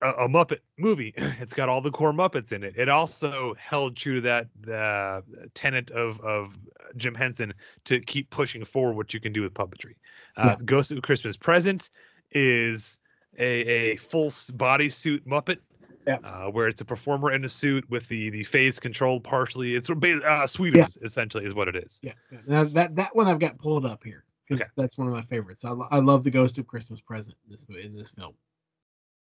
a, 0.00 0.10
a 0.12 0.28
Muppet 0.28 0.60
movie, 0.78 1.12
it's 1.16 1.52
got 1.52 1.68
all 1.68 1.82
the 1.82 1.90
core 1.90 2.12
Muppets 2.12 2.52
in 2.52 2.62
it. 2.62 2.74
It 2.76 2.88
also 2.88 3.54
held 3.58 3.96
true 3.96 4.16
to 4.16 4.20
that 4.22 4.48
the 4.60 5.22
tenet 5.52 5.90
of 5.90 6.20
of 6.20 6.58
Jim 6.96 7.14
Henson 7.14 7.52
to 7.84 8.00
keep 8.00 8.30
pushing 8.30 8.64
forward 8.64 8.96
what 8.96 9.12
you 9.12 9.20
can 9.20 9.32
do 9.32 9.42
with 9.42 9.52
puppetry. 9.52 9.94
Uh, 10.38 10.56
Ghost 10.64 10.90
of 10.90 11.02
Christmas 11.02 11.36
Present 11.36 11.90
is 12.32 12.98
a, 13.38 13.44
a 13.44 13.96
full 13.96 14.32
body 14.54 14.88
suit 14.88 15.26
Muppet. 15.28 15.58
Yeah. 16.06 16.18
Uh, 16.22 16.50
where 16.50 16.68
it's 16.68 16.80
a 16.80 16.84
performer 16.84 17.30
in 17.32 17.44
a 17.44 17.48
suit 17.48 17.88
with 17.90 18.06
the 18.08 18.28
the 18.30 18.44
face 18.44 18.78
control 18.78 19.20
partially. 19.20 19.74
It's 19.74 19.88
ba- 19.88 20.22
uh, 20.22 20.46
Sweetums 20.46 21.02
essentially 21.02 21.46
is 21.46 21.54
what 21.54 21.66
it 21.68 21.76
is. 21.76 22.00
yeah. 22.02 22.12
yeah. 22.30 22.38
Now 22.46 22.64
that 22.64 22.94
that 22.96 23.16
one 23.16 23.26
I've 23.26 23.38
got 23.38 23.56
pulled 23.58 23.86
up 23.86 24.04
here 24.04 24.24
because 24.46 24.60
Okay. 24.60 24.70
that's 24.76 24.98
one 24.98 25.08
of 25.08 25.14
my 25.14 25.22
favorites. 25.22 25.64
I, 25.64 25.70
lo- 25.70 25.88
I 25.90 25.98
love 26.00 26.22
the 26.22 26.30
Ghost 26.30 26.58
of 26.58 26.66
Christmas 26.66 27.00
Present 27.00 27.36
in 27.46 27.52
this 27.52 27.64
in 27.84 27.96
this 27.96 28.10
film. 28.10 28.34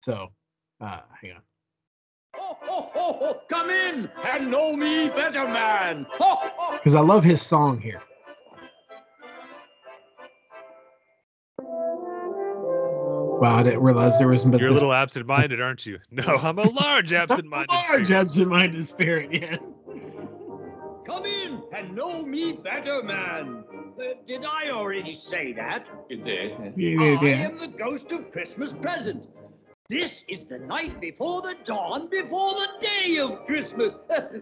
So, 0.04 0.32
uh, 0.82 1.00
hang 1.22 1.32
on. 1.32 1.42
Ho, 2.36 2.58
ho, 2.60 2.90
ho, 2.94 3.14
ho, 3.20 3.42
Come 3.48 3.70
in 3.70 4.10
and 4.28 4.52
know 4.52 4.76
me 4.76 5.08
better, 5.10 5.46
man. 5.46 6.06
Ho, 6.20 6.36
ho. 6.42 6.74
because 6.78 6.96
I 6.96 7.00
love 7.02 7.24
his 7.24 7.42
song 7.42 7.80
here. 7.80 8.02
Wow, 13.44 13.58
I 13.58 13.64
didn't 13.64 13.82
realize 13.82 14.18
there 14.18 14.30
was. 14.30 14.46
But 14.46 14.62
You're 14.62 14.70
a 14.70 14.72
this 14.72 14.80
little 14.80 14.94
absent 14.94 15.26
minded, 15.26 15.60
aren't 15.60 15.86
you? 15.86 16.00
No, 16.12 16.24
I'm 16.44 16.60
a 16.60 16.70
large 16.70 17.12
absent 17.12 17.46
minded. 17.46 17.74
large 17.74 18.10
absent-minded 18.10 18.88
spirit. 18.88 19.34
Yes. 19.34 19.60
Come 21.06 21.26
in 21.26 21.62
and 21.76 21.94
know 21.94 22.26
me 22.26 22.54
better, 22.54 23.04
man. 23.04 23.66
Uh, 24.00 24.14
did 24.26 24.46
I 24.46 24.70
already 24.72 25.14
say 25.14 25.52
that? 25.54 25.86
You 26.08 26.24
did. 26.24 26.74
You 26.78 26.98
did, 26.98 27.20
I 27.20 27.26
yeah. 27.26 27.36
am 27.50 27.60
the 27.60 27.68
ghost 27.68 28.14
of 28.14 28.32
Christmas 28.32 28.72
present. 28.72 29.28
This 29.90 30.24
is 30.30 30.46
the 30.46 30.60
night 30.60 31.02
before 31.02 31.42
the 31.42 31.56
dawn, 31.66 32.08
before 32.10 32.54
the 32.54 32.68
day 32.80 33.18
of 33.18 33.46
Christmas. 33.46 33.98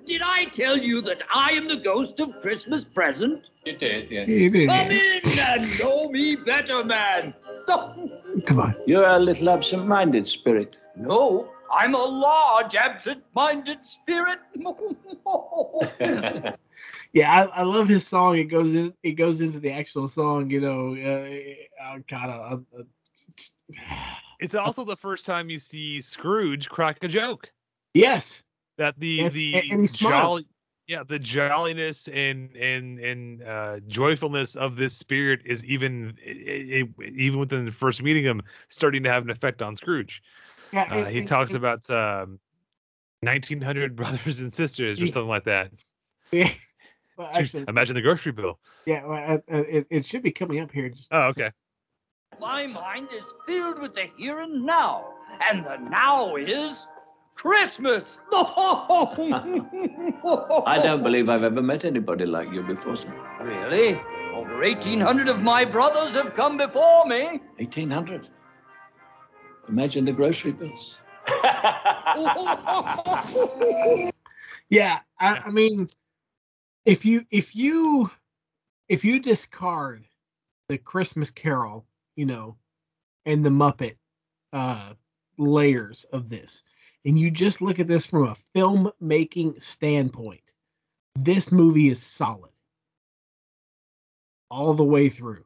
did 0.05 0.21
I 0.23 0.45
tell 0.45 0.77
you 0.77 1.01
that 1.01 1.23
I 1.33 1.53
am 1.53 1.67
the 1.67 1.77
ghost 1.77 2.19
of 2.19 2.39
Christmas 2.41 2.83
present? 2.83 3.49
You 3.65 3.77
did, 3.77 4.11
yeah. 4.11 4.25
You 4.25 4.51
did, 4.51 4.69
Come 4.69 4.91
yeah. 4.91 5.19
in 5.23 5.39
and 5.63 5.79
know 5.79 6.09
me 6.09 6.35
better, 6.35 6.83
man. 6.85 7.33
Come 7.67 8.59
on. 8.59 8.75
You're 8.87 9.05
a 9.05 9.19
little 9.19 9.49
absent-minded 9.49 10.27
spirit. 10.27 10.79
No, 10.95 11.51
I'm 11.73 11.95
a 11.95 12.03
large 12.03 12.75
absent-minded 12.75 13.83
spirit. 13.83 14.39
Yeah, 17.13 17.29
I, 17.53 17.59
I 17.59 17.63
love 17.63 17.89
his 17.89 18.07
song. 18.07 18.37
It 18.37 18.45
goes 18.45 18.73
in. 18.73 18.93
It 19.03 19.13
goes 19.13 19.41
into 19.41 19.59
the 19.59 19.69
actual 19.71 20.07
song. 20.07 20.49
You 20.49 20.61
know, 20.61 20.95
uh, 20.95 21.99
kind 22.07 22.31
of. 22.31 22.63
Uh, 22.77 22.83
It's 24.39 24.55
also 24.55 24.83
the 24.85 24.95
first 24.95 25.25
time 25.25 25.49
you 25.49 25.59
see 25.59 25.99
Scrooge 26.01 26.69
crack 26.69 27.03
a 27.03 27.07
joke. 27.09 27.51
yes. 27.93 28.43
That 28.77 28.97
the 28.97 29.07
Yes, 29.07 29.33
the 29.33 29.55
and- 29.55 29.71
and 29.81 29.97
jolly 29.97 30.45
yeah, 30.91 31.03
the 31.07 31.17
jolliness 31.17 32.09
and 32.09 32.53
and 32.57 32.99
and 32.99 33.43
uh, 33.43 33.79
joyfulness 33.87 34.57
of 34.57 34.75
this 34.75 34.93
spirit 34.93 35.39
is 35.45 35.63
even 35.63 36.17
i 36.27 36.83
i 36.99 37.03
even 37.15 37.39
within 37.39 37.63
the 37.63 37.71
first 37.71 38.03
meeting 38.03 38.25
him 38.25 38.41
starting 38.67 39.01
to 39.03 39.09
have 39.09 39.23
an 39.23 39.29
effect 39.29 39.61
on 39.61 39.73
Scrooge. 39.73 40.21
Yeah, 40.73 40.81
Uh, 40.91 40.95
and- 40.95 41.07
he 41.07 41.19
and- 41.19 41.27
talks 41.27 41.53
and- 41.53 41.63
about 41.63 41.89
um, 41.89 42.39
1900 43.21 43.95
brothers 44.01 44.41
and 44.41 44.51
sisters 44.51 44.99
or 44.99 45.05
Yeah. 45.05 45.11
something 45.13 45.29
like 45.29 45.45
that. 45.45 45.71
Yeah. 46.33 46.49
Well, 47.17 47.29
actually, 47.33 47.65
Imagine 47.67 47.95
the 47.95 48.01
grocery 48.01 48.31
bill. 48.31 48.57
yeah, 48.85 49.05
well, 49.05 49.23
uh, 49.33 49.53
uh, 49.53 49.63
it, 49.69 49.85
it 49.91 50.05
should 50.05 50.23
be 50.23 50.31
coming 50.31 50.59
up 50.61 50.71
here. 50.71 50.89
Just 50.89 51.09
Oh, 51.11 51.27
okay. 51.31 51.51
My 52.39 52.65
mind 52.65 53.09
is 53.13 53.31
filled 53.45 53.79
with 53.79 53.93
the 53.95 54.07
here 54.17 54.39
and 54.39 54.65
now, 54.65 55.13
and 55.49 55.63
the 55.65 55.77
now 55.77 56.35
is 56.37 56.87
Christmas. 57.41 58.19
I 58.33 59.17
don't 60.83 61.01
believe 61.01 61.27
I've 61.27 61.41
ever 61.41 61.63
met 61.63 61.85
anybody 61.85 62.27
like 62.27 62.51
you 62.51 62.61
before, 62.61 62.95
sir. 62.95 63.11
Really? 63.41 63.99
Over 64.35 64.61
1,800 64.61 65.27
of 65.27 65.41
my 65.41 65.65
brothers 65.65 66.13
have 66.13 66.35
come 66.35 66.57
before 66.57 67.07
me. 67.07 67.41
1800. 67.57 68.29
Imagine 69.69 70.05
the 70.05 70.11
grocery 70.11 70.51
bills. 70.51 70.99
Yeah, 74.69 74.99
I, 75.19 75.37
I 75.45 75.49
mean, 75.49 75.89
if 76.85 77.03
you 77.03 77.25
if 77.29 77.53
you 77.53 78.09
if 78.87 79.03
you 79.03 79.19
discard 79.19 80.05
the 80.69 80.77
Christmas 80.77 81.29
Carol, 81.29 81.85
you 82.15 82.25
know, 82.25 82.55
and 83.25 83.43
the 83.43 83.49
Muppet 83.49 83.97
uh 84.53 84.93
layers 85.37 86.05
of 86.13 86.29
this, 86.29 86.63
and 87.05 87.19
you 87.19 87.31
just 87.31 87.61
look 87.61 87.79
at 87.79 87.87
this 87.87 88.05
from 88.05 88.27
a 88.27 88.35
filmmaking 88.55 89.61
standpoint, 89.61 90.53
this 91.15 91.51
movie 91.51 91.89
is 91.89 92.01
solid 92.01 92.51
all 94.49 94.73
the 94.73 94.83
way 94.83 95.09
through. 95.09 95.45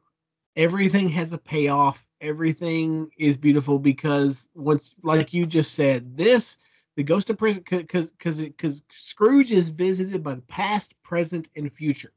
Everything 0.56 1.08
has 1.10 1.32
a 1.32 1.38
payoff. 1.38 2.04
Everything 2.20 3.10
is 3.18 3.36
beautiful 3.36 3.78
because 3.78 4.48
once, 4.54 4.94
like 5.02 5.32
you 5.32 5.46
just 5.46 5.74
said, 5.74 6.16
this 6.16 6.56
the 6.96 7.02
ghost 7.02 7.28
of 7.28 7.36
prison 7.36 7.62
because 7.62 8.10
because 8.10 8.40
because 8.40 8.82
Scrooge 8.90 9.52
is 9.52 9.68
visited 9.68 10.22
by 10.22 10.34
the 10.34 10.42
past, 10.42 10.94
present, 11.02 11.48
and 11.56 11.72
future. 11.72 12.12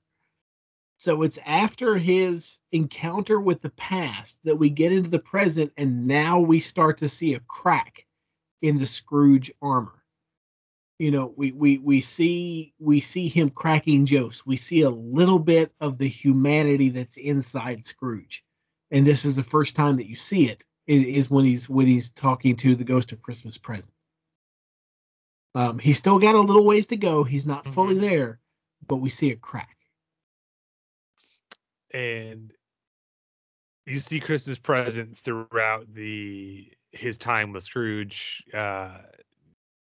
So 0.97 1.21
it's 1.23 1.39
after 1.45 1.97
his 1.97 2.59
encounter 2.71 3.39
with 3.39 3.61
the 3.61 3.71
past 3.71 4.39
that 4.43 4.55
we 4.55 4.69
get 4.69 4.91
into 4.91 5.09
the 5.09 5.19
present, 5.19 5.71
and 5.77 6.05
now 6.05 6.39
we 6.39 6.59
start 6.59 6.97
to 6.99 7.09
see 7.09 7.33
a 7.33 7.39
crack 7.41 8.05
in 8.61 8.77
the 8.77 8.85
Scrooge 8.85 9.51
armor. 9.61 10.03
You 10.99 11.11
know, 11.11 11.33
we 11.37 11.51
we 11.53 11.77
we 11.77 12.01
see 12.01 12.73
we 12.79 12.99
see 12.99 13.27
him 13.29 13.49
cracking 13.49 14.05
jokes. 14.05 14.45
We 14.45 14.57
see 14.57 14.81
a 14.81 14.89
little 14.89 15.39
bit 15.39 15.71
of 15.79 15.97
the 15.97 16.07
humanity 16.07 16.89
that's 16.89 17.17
inside 17.17 17.85
Scrooge, 17.85 18.43
and 18.91 19.07
this 19.07 19.23
is 19.23 19.35
the 19.35 19.43
first 19.43 19.75
time 19.75 19.95
that 19.97 20.09
you 20.09 20.15
see 20.15 20.49
it. 20.49 20.65
Is, 20.87 21.03
is 21.03 21.29
when 21.29 21.45
he's 21.45 21.69
when 21.69 21.87
he's 21.87 22.09
talking 22.09 22.55
to 22.57 22.75
the 22.75 22.83
ghost 22.83 23.11
of 23.11 23.21
Christmas 23.21 23.57
present. 23.57 23.93
Um, 25.55 25.79
he's 25.79 25.97
still 25.97 26.19
got 26.19 26.35
a 26.35 26.39
little 26.39 26.65
ways 26.65 26.87
to 26.87 26.97
go. 26.97 27.23
He's 27.23 27.45
not 27.45 27.67
fully 27.73 27.97
there, 27.97 28.39
but 28.87 28.97
we 28.97 29.09
see 29.09 29.31
a 29.31 29.35
crack. 29.35 29.79
and 31.91 32.53
you 33.85 33.99
see 33.99 34.19
Chris's 34.19 34.59
present 34.59 35.17
throughout 35.17 35.91
the 35.93 36.71
his 36.91 37.17
time 37.17 37.51
with 37.53 37.63
Scrooge, 37.63 38.43
uh, 38.53 38.97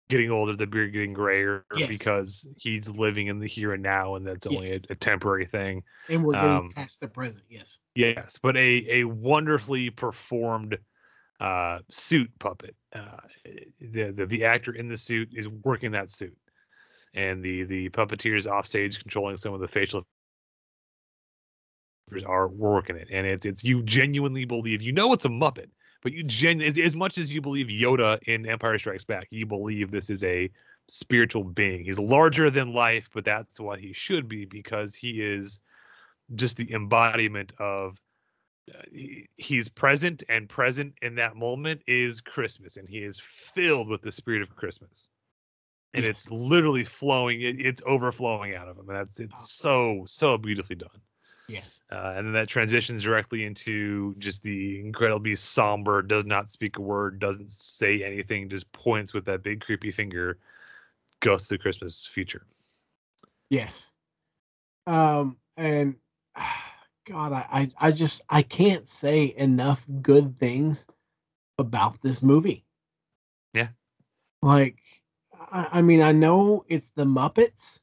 getting 0.09 0.31
older, 0.31 0.55
the 0.55 0.67
beard 0.67 0.93
getting 0.93 1.13
grayer 1.13 1.65
Yes. 1.75 1.87
because 1.87 2.47
he's 2.57 2.89
living 2.89 3.27
in 3.27 3.39
the 3.39 3.47
here 3.47 3.73
and 3.73 3.83
now, 3.83 4.15
and 4.15 4.25
that's 4.25 4.45
only 4.47 4.69
Yes. 4.69 4.81
a, 4.89 4.93
a 4.93 4.95
temporary 4.95 5.45
thing. 5.45 5.83
And 6.09 6.23
we're 6.23 6.33
getting 6.33 6.49
Um, 6.49 6.69
past 6.75 6.99
the 6.99 7.07
present. 7.07 7.43
Yes. 7.49 7.77
Yes, 7.95 8.37
but 8.41 8.55
a 8.55 8.85
a 8.89 9.03
wonderfully 9.05 9.89
performed 9.89 10.77
uh, 11.39 11.79
suit 11.89 12.31
puppet. 12.39 12.75
Uh, 12.93 13.17
the, 13.79 14.11
the 14.11 14.25
the 14.25 14.45
actor 14.45 14.71
in 14.73 14.87
the 14.87 14.97
suit 14.97 15.29
is 15.33 15.47
working 15.47 15.91
that 15.91 16.11
suit, 16.11 16.37
and 17.13 17.43
the 17.43 17.63
the 17.63 17.89
puppeteers 17.89 18.45
offstage 18.45 18.99
controlling 18.99 19.37
some 19.37 19.53
of 19.53 19.59
the 19.61 19.67
facial 19.67 20.03
features 22.09 22.23
are 22.23 22.47
working 22.47 22.95
it, 22.95 23.07
and 23.11 23.25
it's 23.25 23.45
it's 23.45 23.63
you 23.63 23.81
genuinely 23.83 24.45
believe 24.45 24.81
you 24.81 24.91
know 24.91 25.11
it's 25.13 25.25
a 25.25 25.29
Muppet, 25.29 25.69
but 26.07 26.13
you 26.13 26.23
gen 26.23 26.61
as- 26.61 26.95
much 26.95 27.17
as 27.17 27.35
you 27.35 27.41
believe 27.41 27.67
Yoda 27.67 28.17
in 28.27 28.47
Empire 28.47 28.79
Strikes 28.79 29.03
Back, 29.03 29.27
you 29.29 29.45
believe 29.45 29.91
this 29.91 30.09
is 30.09 30.23
a 30.23 30.49
spiritual 30.87 31.43
being. 31.43 31.83
He's 31.83 31.99
larger 31.99 32.49
than 32.49 32.71
life, 32.71 33.09
but 33.13 33.25
that's 33.25 33.59
what 33.59 33.81
he 33.81 33.91
should 33.91 34.29
be 34.29 34.45
because 34.45 34.95
he 34.95 35.21
is 35.21 35.59
just 36.33 36.55
the 36.55 36.71
embodiment 36.71 37.51
of 37.59 37.99
uh, 38.73 38.83
he, 38.89 39.27
he's 39.35 39.67
present 39.67 40.23
and 40.29 40.47
present 40.47 40.93
in 41.01 41.15
that 41.15 41.35
moment 41.35 41.81
is 41.87 42.21
Christmas, 42.21 42.77
and 42.77 42.87
he 42.87 42.99
is 42.99 43.19
filled 43.19 43.89
with 43.89 44.01
the 44.01 44.11
spirit 44.13 44.41
of 44.41 44.55
Christmas, 44.55 45.09
and 45.93 46.05
it's 46.05 46.31
literally 46.31 46.85
flowing. 46.85 47.41
It, 47.41 47.59
it's 47.59 47.81
overflowing 47.85 48.55
out 48.55 48.69
of 48.69 48.77
him, 48.77 48.87
and 48.87 48.97
that's 48.97 49.19
it's 49.19 49.51
so 49.51 50.05
so 50.07 50.37
beautifully 50.37 50.77
done. 50.77 51.01
Yes. 51.47 51.81
Uh, 51.91 52.13
and 52.15 52.27
then 52.27 52.33
that 52.33 52.49
transitions 52.49 53.03
directly 53.03 53.45
into 53.45 54.13
just 54.17 54.43
the 54.43 54.79
incredibly 54.79 55.35
somber, 55.35 56.01
does 56.01 56.25
not 56.25 56.49
speak 56.49 56.77
a 56.77 56.81
word, 56.81 57.19
doesn't 57.19 57.51
say 57.51 58.03
anything, 58.03 58.49
just 58.49 58.69
points 58.73 59.13
with 59.13 59.25
that 59.25 59.43
big 59.43 59.61
creepy 59.61 59.91
finger, 59.91 60.37
goes 61.21 61.47
to 61.47 61.55
the 61.55 61.57
Christmas 61.57 62.05
future. 62.05 62.45
Yes. 63.49 63.93
Um, 64.85 65.37
and 65.55 65.95
God, 67.05 67.31
I, 67.31 67.45
I, 67.51 67.87
I 67.87 67.91
just 67.91 68.21
I 68.29 68.41
can't 68.41 68.87
say 68.87 69.33
enough 69.37 69.85
good 70.01 70.37
things 70.37 70.85
about 71.57 72.01
this 72.01 72.21
movie. 72.21 72.65
Yeah. 73.53 73.69
Like, 74.41 74.77
I, 75.33 75.67
I 75.71 75.81
mean, 75.81 76.01
I 76.01 76.11
know 76.11 76.65
it's 76.67 76.87
the 76.95 77.05
Muppets, 77.05 77.79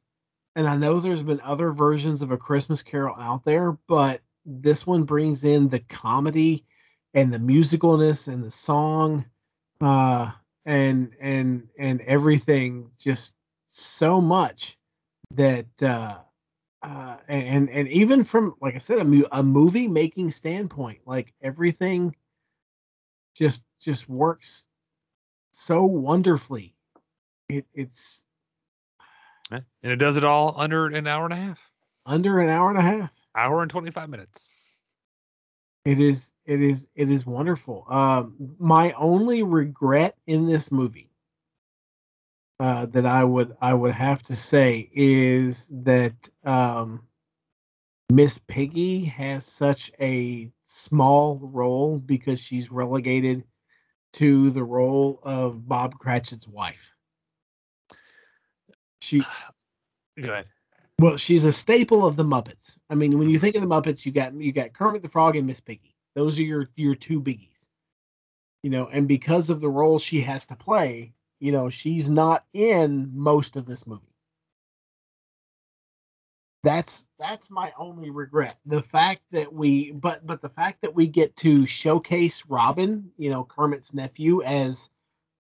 and 0.56 0.68
I 0.68 0.76
know 0.76 1.00
there's 1.00 1.22
been 1.22 1.40
other 1.40 1.72
versions 1.72 2.22
of 2.22 2.30
a 2.30 2.36
Christmas 2.36 2.82
Carol 2.82 3.16
out 3.18 3.44
there, 3.44 3.72
but 3.88 4.20
this 4.46 4.86
one 4.86 5.04
brings 5.04 5.44
in 5.44 5.68
the 5.68 5.80
comedy 5.80 6.64
and 7.12 7.32
the 7.32 7.38
musicalness 7.38 8.28
and 8.28 8.42
the 8.42 8.50
song, 8.50 9.24
uh, 9.80 10.30
and 10.64 11.14
and 11.20 11.68
and 11.78 12.00
everything 12.02 12.90
just 12.98 13.34
so 13.66 14.20
much 14.20 14.78
that 15.32 15.66
uh 15.82 16.18
uh 16.82 17.16
and 17.28 17.68
and 17.70 17.88
even 17.88 18.24
from 18.24 18.54
like 18.60 18.76
i 18.76 18.78
said 18.78 18.98
a, 18.98 19.38
a 19.38 19.42
movie 19.42 19.88
making 19.88 20.30
standpoint 20.30 21.00
like 21.06 21.34
everything 21.42 22.14
just 23.34 23.64
just 23.80 24.08
works 24.08 24.66
so 25.52 25.84
wonderfully 25.84 26.74
it 27.48 27.66
it's. 27.74 28.24
And 29.50 29.64
it 29.82 29.96
does 29.96 30.16
it 30.16 30.24
all 30.24 30.54
under 30.56 30.86
an 30.86 31.06
hour 31.06 31.24
and 31.24 31.32
a 31.32 31.36
half, 31.36 31.70
under 32.06 32.40
an 32.40 32.48
hour 32.48 32.70
and 32.70 32.78
a 32.78 32.82
half. 32.82 33.10
Hour 33.36 33.62
and 33.62 33.70
25 33.70 34.08
minutes. 34.08 34.50
it 35.84 36.00
is 36.00 36.32
it 36.46 36.60
is 36.60 36.86
it 36.94 37.10
is 37.10 37.26
wonderful. 37.26 37.84
Um 37.88 38.54
my 38.58 38.92
only 38.92 39.42
regret 39.42 40.16
in 40.26 40.46
this 40.46 40.72
movie 40.72 41.10
uh 42.60 42.86
that 42.86 43.04
i 43.04 43.24
would 43.24 43.56
i 43.60 43.74
would 43.74 43.94
have 43.94 44.22
to 44.22 44.36
say 44.36 44.88
is 44.94 45.68
that 45.70 46.14
um 46.44 47.02
miss 48.10 48.38
piggy 48.46 49.04
has 49.04 49.44
such 49.44 49.90
a 50.00 50.50
small 50.62 51.38
role 51.42 51.98
because 51.98 52.38
she's 52.40 52.70
relegated 52.70 53.42
to 54.12 54.50
the 54.50 54.62
role 54.62 55.18
of 55.24 55.66
bob 55.66 55.98
cratchit's 55.98 56.46
wife 56.46 56.93
she 59.04 59.22
Go 60.20 60.32
ahead. 60.32 60.46
well, 60.98 61.16
she's 61.16 61.44
a 61.44 61.52
staple 61.52 62.06
of 62.06 62.16
the 62.16 62.24
Muppets. 62.24 62.78
I 62.88 62.94
mean, 62.94 63.18
when 63.18 63.28
you 63.28 63.38
think 63.38 63.56
of 63.56 63.62
the 63.62 63.68
Muppets, 63.68 64.06
you 64.06 64.12
got 64.12 64.34
you 64.34 64.52
got 64.52 64.72
Kermit 64.72 65.02
the 65.02 65.08
Frog 65.08 65.36
and 65.36 65.46
Miss 65.46 65.60
Piggy. 65.60 65.94
Those 66.14 66.38
are 66.38 66.44
your 66.44 66.70
your 66.76 66.94
two 66.94 67.20
biggies. 67.20 67.68
You 68.62 68.70
know, 68.70 68.88
and 68.90 69.06
because 69.06 69.50
of 69.50 69.60
the 69.60 69.68
role 69.68 69.98
she 69.98 70.22
has 70.22 70.46
to 70.46 70.56
play, 70.56 71.12
you 71.38 71.52
know, 71.52 71.68
she's 71.68 72.08
not 72.08 72.44
in 72.54 73.10
most 73.12 73.56
of 73.56 73.66
this 73.66 73.86
movie. 73.86 74.02
That's 76.62 77.06
that's 77.18 77.50
my 77.50 77.72
only 77.76 78.08
regret. 78.08 78.56
The 78.64 78.82
fact 78.82 79.20
that 79.32 79.52
we 79.52 79.90
but 79.90 80.24
but 80.24 80.40
the 80.40 80.48
fact 80.48 80.80
that 80.80 80.94
we 80.94 81.06
get 81.06 81.36
to 81.36 81.66
showcase 81.66 82.44
Robin, 82.48 83.10
you 83.18 83.30
know, 83.30 83.44
Kermit's 83.44 83.92
nephew 83.92 84.42
as 84.42 84.88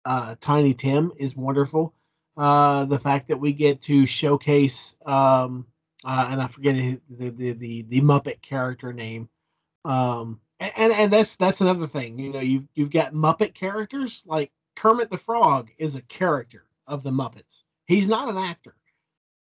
uh 0.04 0.36
Tiny 0.42 0.74
Tim 0.74 1.14
is 1.18 1.36
wonderful 1.36 1.94
uh 2.38 2.86
the 2.86 3.00
fact 3.00 3.28
that 3.28 3.40
we 3.40 3.54
get 3.54 3.82
to 3.82 4.06
showcase 4.06 4.96
um 5.06 5.66
uh 6.06 6.28
and 6.32 6.42
i 6.42 6.48
forget 6.48 6.76
the 7.10 7.30
the 7.30 7.54
the, 7.54 7.82
the 7.84 8.02
muppet 8.02 8.42
character 8.42 8.94
name 8.94 9.30
um 9.86 10.40
and 10.60 10.94
and 10.94 11.12
that's 11.12 11.36
that's 11.36 11.62
another 11.62 11.88
thing 11.88 12.18
you 12.18 12.32
know 12.32 12.40
you've 12.40 12.68
you've 12.74 12.92
got 12.92 13.14
muppet 13.14 13.54
characters 13.54 14.24
like 14.26 14.52
kermit 14.76 15.10
the 15.10 15.18
frog 15.18 15.70
is 15.78 15.96
a 15.96 16.02
character 16.04 16.66
of 16.88 17.04
the 17.04 17.12
muppets 17.12 17.64
he's 17.86 18.08
not 18.08 18.30
an 18.30 18.38
actor 18.38 18.76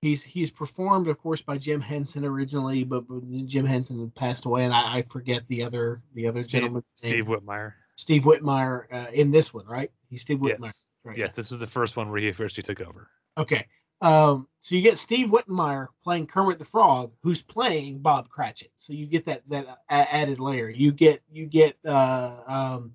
He's 0.02 0.24
he's 0.24 0.50
performed, 0.50 1.08
of 1.10 1.18
course, 1.18 1.42
by 1.42 1.58
Jim 1.58 1.82
Henson 1.82 2.24
originally, 2.24 2.86
but, 2.86 3.06
but 3.08 3.22
Jim 3.46 3.66
Henson 3.66 4.10
passed 4.16 4.46
away, 4.46 4.64
and 4.64 4.74
I, 4.74 4.98
I 4.98 5.02
forget 5.10 5.44
the 5.50 5.62
other 5.64 6.02
the 6.14 6.26
other 6.26 6.42
Steve, 6.42 6.62
gentleman. 6.62 6.84
Steve 6.94 7.26
Whitmire. 7.26 7.74
Steve 7.96 8.24
Whitmire 8.24 8.86
uh, 8.94 9.12
in 9.12 9.30
this 9.30 9.54
one, 9.54 9.66
right? 9.66 9.92
He's 10.10 10.22
Steve 10.22 10.38
Whitmire. 10.40 10.64
Yes. 10.64 10.89
Right. 11.04 11.18
Yes, 11.18 11.36
this 11.36 11.52
was 11.52 11.60
the 11.60 11.68
first 11.68 11.98
one 11.98 12.10
where 12.10 12.20
he 12.20 12.30
officially 12.30 12.64
took 12.64 12.82
over. 12.82 13.10
Okay. 13.38 13.66
Um, 14.02 14.48
so 14.60 14.76
you 14.76 14.82
get 14.82 14.98
Steve 14.98 15.30
Whitmire 15.30 15.88
playing 16.04 16.28
Kermit 16.28 16.60
the 16.60 16.66
Frog, 16.66 17.12
who's 17.22 17.42
playing 17.42 18.00
Bob 18.00 18.30
Cratchit. 18.30 18.72
So 18.76 18.94
you 18.94 19.06
get 19.06 19.26
that 19.26 19.44
that 19.50 19.66
a- 19.90 20.14
added 20.14 20.40
layer. 20.40 20.70
You 20.70 20.92
get 20.92 21.22
you 21.32 21.46
get 21.46 21.78
uh, 21.86 22.42
um, 22.48 22.94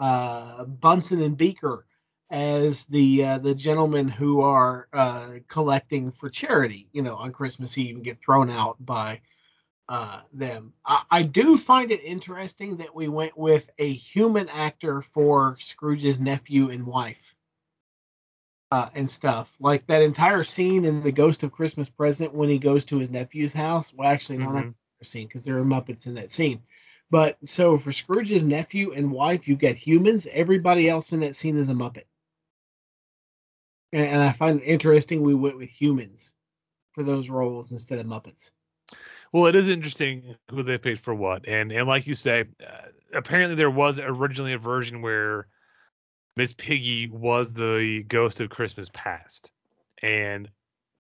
uh, 0.00 0.64
Bunsen 0.64 1.22
and 1.22 1.36
Beaker 1.36 1.86
as 2.30 2.84
the 2.84 3.24
uh, 3.24 3.38
the 3.38 3.54
gentlemen 3.54 4.08
who 4.08 4.42
are 4.42 4.88
uh, 4.92 5.30
collecting 5.48 6.10
for 6.12 6.28
charity. 6.28 6.88
You 6.92 7.02
know, 7.02 7.16
on 7.16 7.32
Christmas 7.32 7.76
Eve 7.78 7.96
and 7.96 8.04
get 8.04 8.20
thrown 8.20 8.50
out 8.50 8.76
by 8.84 9.20
uh, 9.88 10.20
them. 10.34 10.74
I, 10.84 11.02
I 11.10 11.22
do 11.22 11.56
find 11.56 11.90
it 11.90 12.02
interesting 12.04 12.76
that 12.78 12.94
we 12.94 13.08
went 13.08 13.36
with 13.38 13.70
a 13.78 13.92
human 13.92 14.48
actor 14.50 15.00
for 15.00 15.56
Scrooge's 15.60 16.18
nephew 16.18 16.70
and 16.70 16.86
wife 16.86 17.34
uh, 18.72 18.88
and 18.94 19.08
stuff. 19.08 19.52
Like 19.60 19.86
that 19.86 20.00
entire 20.00 20.42
scene 20.42 20.86
in 20.86 21.02
The 21.02 21.12
Ghost 21.12 21.42
of 21.42 21.52
Christmas 21.52 21.90
Present 21.90 22.32
when 22.32 22.48
he 22.48 22.58
goes 22.58 22.86
to 22.86 22.96
his 22.96 23.10
nephew's 23.10 23.52
house. 23.52 23.92
Well, 23.92 24.08
actually, 24.08 24.38
no, 24.38 24.50
that's 24.54 24.68
Mhm. 24.68 24.74
the 24.98 25.04
scene 25.04 25.28
because 25.28 25.44
there 25.44 25.58
are 25.58 25.64
Muppets 25.64 26.06
in 26.06 26.14
that 26.14 26.32
scene. 26.32 26.62
But 27.10 27.36
so 27.46 27.76
for 27.76 27.92
Scrooge's 27.92 28.44
nephew 28.44 28.92
and 28.92 29.12
wife, 29.12 29.46
you 29.46 29.56
get 29.56 29.76
humans. 29.76 30.26
Everybody 30.32 30.88
else 30.88 31.12
in 31.12 31.20
that 31.20 31.36
scene 31.36 31.58
is 31.58 31.68
a 31.68 31.74
Muppet. 31.74 32.06
And, 33.92 34.06
and 34.06 34.22
I 34.22 34.32
find 34.32 34.62
it 34.62 34.64
interesting 34.64 35.20
we 35.20 35.34
went 35.34 35.58
with 35.58 35.68
humans 35.68 36.32
for 36.92 37.02
those 37.02 37.28
roles 37.28 37.72
instead 37.72 37.98
of 37.98 38.06
Muppets. 38.06 38.52
Well, 39.32 39.46
it 39.46 39.54
is 39.54 39.68
interesting 39.68 40.34
who 40.50 40.62
they 40.62 40.78
paid 40.78 40.98
for 40.98 41.14
what, 41.14 41.46
and 41.46 41.72
and 41.72 41.86
like 41.86 42.06
you 42.06 42.14
say, 42.14 42.46
uh, 42.66 42.88
apparently 43.12 43.54
there 43.54 43.70
was 43.70 44.00
originally 44.00 44.54
a 44.54 44.58
version 44.58 45.02
where 45.02 45.48
Miss 46.36 46.52
Piggy 46.52 47.08
was 47.08 47.52
the 47.52 48.04
ghost 48.08 48.40
of 48.40 48.50
Christmas 48.50 48.88
past, 48.92 49.52
and 50.02 50.48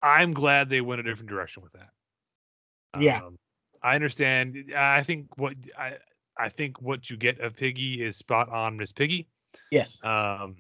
I'm 0.02 0.34
glad 0.34 0.70
they 0.70 0.82
went 0.82 1.02
a 1.02 1.04
different 1.04 1.30
direction 1.30 1.64
with 1.64 1.74
that. 1.74 3.02
Yeah. 3.02 3.24
Um, 3.24 3.38
I 3.82 3.96
understand. 3.96 4.74
I 4.76 5.04
think 5.04 5.38
what 5.38 5.56
I 5.78 5.98
I 6.38 6.50
think 6.50 6.82
what 6.82 7.10
you 7.10 7.18
get 7.18 7.40
of 7.40 7.56
Piggy 7.56 8.04
is 8.04 8.16
spot 8.16 8.50
on, 8.50 8.78
Miss 8.78 8.92
Piggy. 8.92 9.28
Yes. 9.72 10.04
Um, 10.04 10.58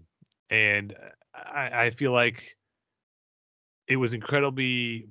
and 0.50 0.96
I, 1.34 1.86
I 1.86 1.90
feel 1.92 2.12
like 2.12 2.58
it 3.88 3.98
was 3.98 4.14
incredibly 4.14 5.08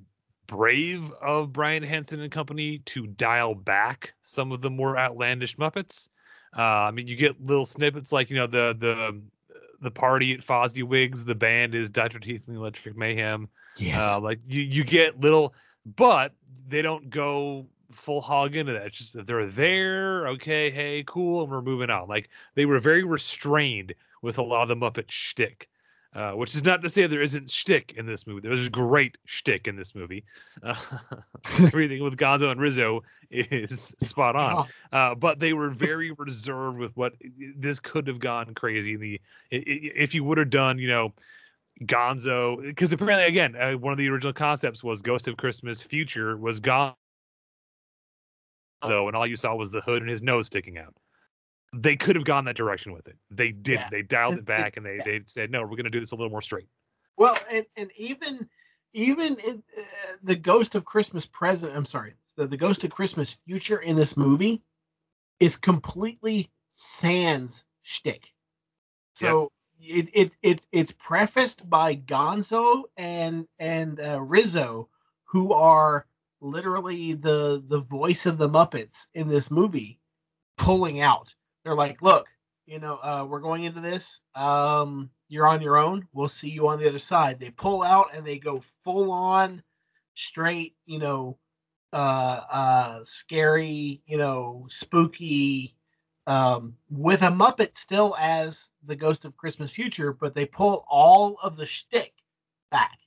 brave 0.46 1.10
of 1.20 1.52
Brian 1.52 1.82
Henson 1.82 2.20
and 2.20 2.30
company 2.30 2.78
to 2.78 3.06
dial 3.06 3.54
back 3.54 4.14
some 4.22 4.52
of 4.52 4.60
the 4.60 4.70
more 4.70 4.98
outlandish 4.98 5.56
Muppets. 5.56 6.08
Uh, 6.56 6.62
I 6.62 6.90
mean, 6.90 7.06
you 7.06 7.16
get 7.16 7.40
little 7.40 7.66
snippets 7.66 8.12
like 8.12 8.30
you 8.30 8.36
know 8.36 8.46
the 8.46 8.74
the 8.78 9.22
the 9.86 9.90
party 9.92 10.34
at 10.34 10.40
Fozzie 10.40 10.82
Fozziwig's. 10.82 11.24
The 11.24 11.34
band 11.36 11.74
is 11.74 11.88
Dr. 11.90 12.18
Teeth 12.18 12.48
and 12.48 12.56
the 12.56 12.60
Electric 12.60 12.96
Mayhem. 12.96 13.48
Yes. 13.76 14.02
Uh, 14.02 14.20
like 14.20 14.40
you 14.48 14.60
you 14.60 14.82
get 14.82 15.20
little, 15.20 15.54
but 15.84 16.34
they 16.68 16.82
don't 16.82 17.08
go 17.08 17.66
full 17.92 18.20
hog 18.20 18.56
into 18.56 18.72
that. 18.72 18.86
It's 18.86 18.98
just 18.98 19.12
that 19.12 19.28
they're 19.28 19.46
there. 19.46 20.26
Okay, 20.28 20.70
hey, 20.70 21.04
cool, 21.06 21.44
and 21.44 21.52
we're 21.52 21.62
moving 21.62 21.88
on. 21.88 22.08
Like 22.08 22.28
they 22.56 22.66
were 22.66 22.80
very 22.80 23.04
restrained 23.04 23.94
with 24.22 24.38
a 24.38 24.42
lot 24.42 24.68
of 24.68 24.68
the 24.68 24.76
Muppet 24.76 25.08
shtick. 25.08 25.68
Uh, 26.16 26.32
which 26.32 26.54
is 26.54 26.64
not 26.64 26.80
to 26.80 26.88
say 26.88 27.06
there 27.06 27.20
isn't 27.20 27.50
shtick 27.50 27.92
in 27.98 28.06
this 28.06 28.26
movie. 28.26 28.40
There's 28.40 28.70
great 28.70 29.18
shtick 29.26 29.68
in 29.68 29.76
this 29.76 29.94
movie. 29.94 30.24
Uh, 30.62 30.74
everything 31.58 32.02
with 32.02 32.16
Gonzo 32.16 32.50
and 32.50 32.58
Rizzo 32.58 33.02
is 33.30 33.94
spot 34.00 34.34
on. 34.34 34.66
Uh, 34.92 35.14
but 35.14 35.40
they 35.40 35.52
were 35.52 35.68
very 35.68 36.12
reserved 36.12 36.78
with 36.78 36.96
what 36.96 37.12
this 37.54 37.80
could 37.80 38.06
have 38.08 38.18
gone 38.18 38.54
crazy. 38.54 38.96
The 38.96 39.20
if 39.50 40.14
you 40.14 40.24
would 40.24 40.38
have 40.38 40.48
done, 40.48 40.78
you 40.78 40.88
know, 40.88 41.12
Gonzo, 41.82 42.62
because 42.62 42.94
apparently, 42.94 43.26
again, 43.26 43.54
uh, 43.54 43.74
one 43.74 43.92
of 43.92 43.98
the 43.98 44.08
original 44.08 44.32
concepts 44.32 44.82
was 44.82 45.02
Ghost 45.02 45.28
of 45.28 45.36
Christmas 45.36 45.82
Future 45.82 46.38
was 46.38 46.60
Gonzo, 46.60 46.94
and 48.82 49.14
all 49.14 49.26
you 49.26 49.36
saw 49.36 49.54
was 49.54 49.70
the 49.70 49.82
hood 49.82 50.00
and 50.00 50.10
his 50.10 50.22
nose 50.22 50.46
sticking 50.46 50.78
out. 50.78 50.94
They 51.72 51.96
could 51.96 52.16
have 52.16 52.24
gone 52.24 52.44
that 52.46 52.56
direction 52.56 52.92
with 52.92 53.08
it. 53.08 53.16
They 53.30 53.50
didn't. 53.52 53.80
Yeah. 53.80 53.88
They 53.90 54.02
dialed 54.02 54.38
it 54.38 54.44
back 54.44 54.76
and 54.76 54.86
they, 54.86 54.98
they 55.04 55.20
said, 55.26 55.50
no, 55.50 55.62
we're 55.62 55.70
going 55.70 55.84
to 55.84 55.90
do 55.90 56.00
this 56.00 56.12
a 56.12 56.16
little 56.16 56.30
more 56.30 56.42
straight. 56.42 56.68
Well, 57.16 57.36
and, 57.50 57.66
and 57.76 57.90
even 57.96 58.48
even 58.92 59.36
in, 59.40 59.62
uh, 59.76 59.82
the 60.22 60.36
Ghost 60.36 60.74
of 60.74 60.86
Christmas 60.86 61.26
Present, 61.26 61.76
I'm 61.76 61.84
sorry, 61.84 62.14
the, 62.36 62.46
the 62.46 62.56
Ghost 62.56 62.84
of 62.84 62.90
Christmas 62.90 63.34
Future 63.46 63.78
in 63.78 63.94
this 63.94 64.16
movie 64.16 64.62
is 65.38 65.56
completely 65.56 66.50
sans 66.68 67.64
shtick. 67.82 68.32
So 69.14 69.50
it, 69.80 70.08
it 70.12 70.36
it 70.42 70.66
it's 70.72 70.92
prefaced 70.92 71.68
by 71.68 71.96
Gonzo 71.96 72.84
and 72.96 73.46
and 73.58 74.00
uh, 74.00 74.20
Rizzo, 74.20 74.88
who 75.24 75.52
are 75.52 76.06
literally 76.40 77.14
the 77.14 77.62
the 77.66 77.80
voice 77.80 78.26
of 78.26 78.38
the 78.38 78.48
Muppets 78.48 79.08
in 79.14 79.28
this 79.28 79.50
movie, 79.50 79.98
pulling 80.56 81.00
out. 81.00 81.34
They're 81.66 81.74
like, 81.74 82.00
look, 82.00 82.28
you 82.66 82.78
know, 82.78 83.00
uh, 83.02 83.26
we're 83.28 83.40
going 83.40 83.64
into 83.64 83.80
this. 83.80 84.20
Um, 84.36 85.10
you're 85.28 85.48
on 85.48 85.60
your 85.60 85.78
own. 85.78 86.06
We'll 86.12 86.28
see 86.28 86.48
you 86.48 86.68
on 86.68 86.78
the 86.78 86.88
other 86.88 87.00
side. 87.00 87.40
They 87.40 87.50
pull 87.50 87.82
out 87.82 88.14
and 88.14 88.24
they 88.24 88.38
go 88.38 88.62
full 88.84 89.10
on, 89.10 89.64
straight, 90.14 90.76
you 90.86 91.00
know, 91.00 91.38
uh, 91.92 91.96
uh, 92.52 93.00
scary, 93.02 94.00
you 94.06 94.16
know, 94.16 94.66
spooky, 94.68 95.74
um, 96.28 96.76
with 96.88 97.22
a 97.22 97.30
Muppet 97.32 97.76
still 97.76 98.14
as 98.20 98.70
the 98.84 98.94
Ghost 98.94 99.24
of 99.24 99.36
Christmas 99.36 99.72
Future, 99.72 100.12
but 100.12 100.36
they 100.36 100.46
pull 100.46 100.86
all 100.88 101.36
of 101.42 101.56
the 101.56 101.66
shtick 101.66 102.14
back 102.70 103.00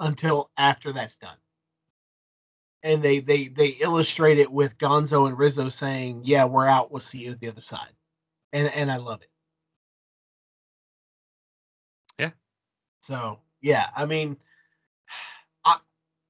until 0.00 0.50
after 0.56 0.92
that's 0.92 1.14
done. 1.14 1.36
And 2.82 3.02
they 3.02 3.20
they 3.20 3.48
they 3.48 3.68
illustrate 3.68 4.38
it 4.38 4.50
with 4.50 4.78
Gonzo 4.78 5.28
and 5.28 5.38
Rizzo 5.38 5.68
saying, 5.68 6.22
"Yeah, 6.24 6.44
we're 6.46 6.66
out. 6.66 6.90
We'll 6.92 7.00
see 7.00 7.18
you 7.18 7.32
at 7.32 7.40
the 7.40 7.48
other 7.48 7.60
side," 7.60 7.92
and 8.52 8.68
and 8.68 8.90
I 8.90 8.96
love 8.98 9.22
it. 9.22 9.30
Yeah. 12.18 12.30
So 13.02 13.40
yeah, 13.60 13.88
I 13.96 14.06
mean, 14.06 14.36
I 15.64 15.78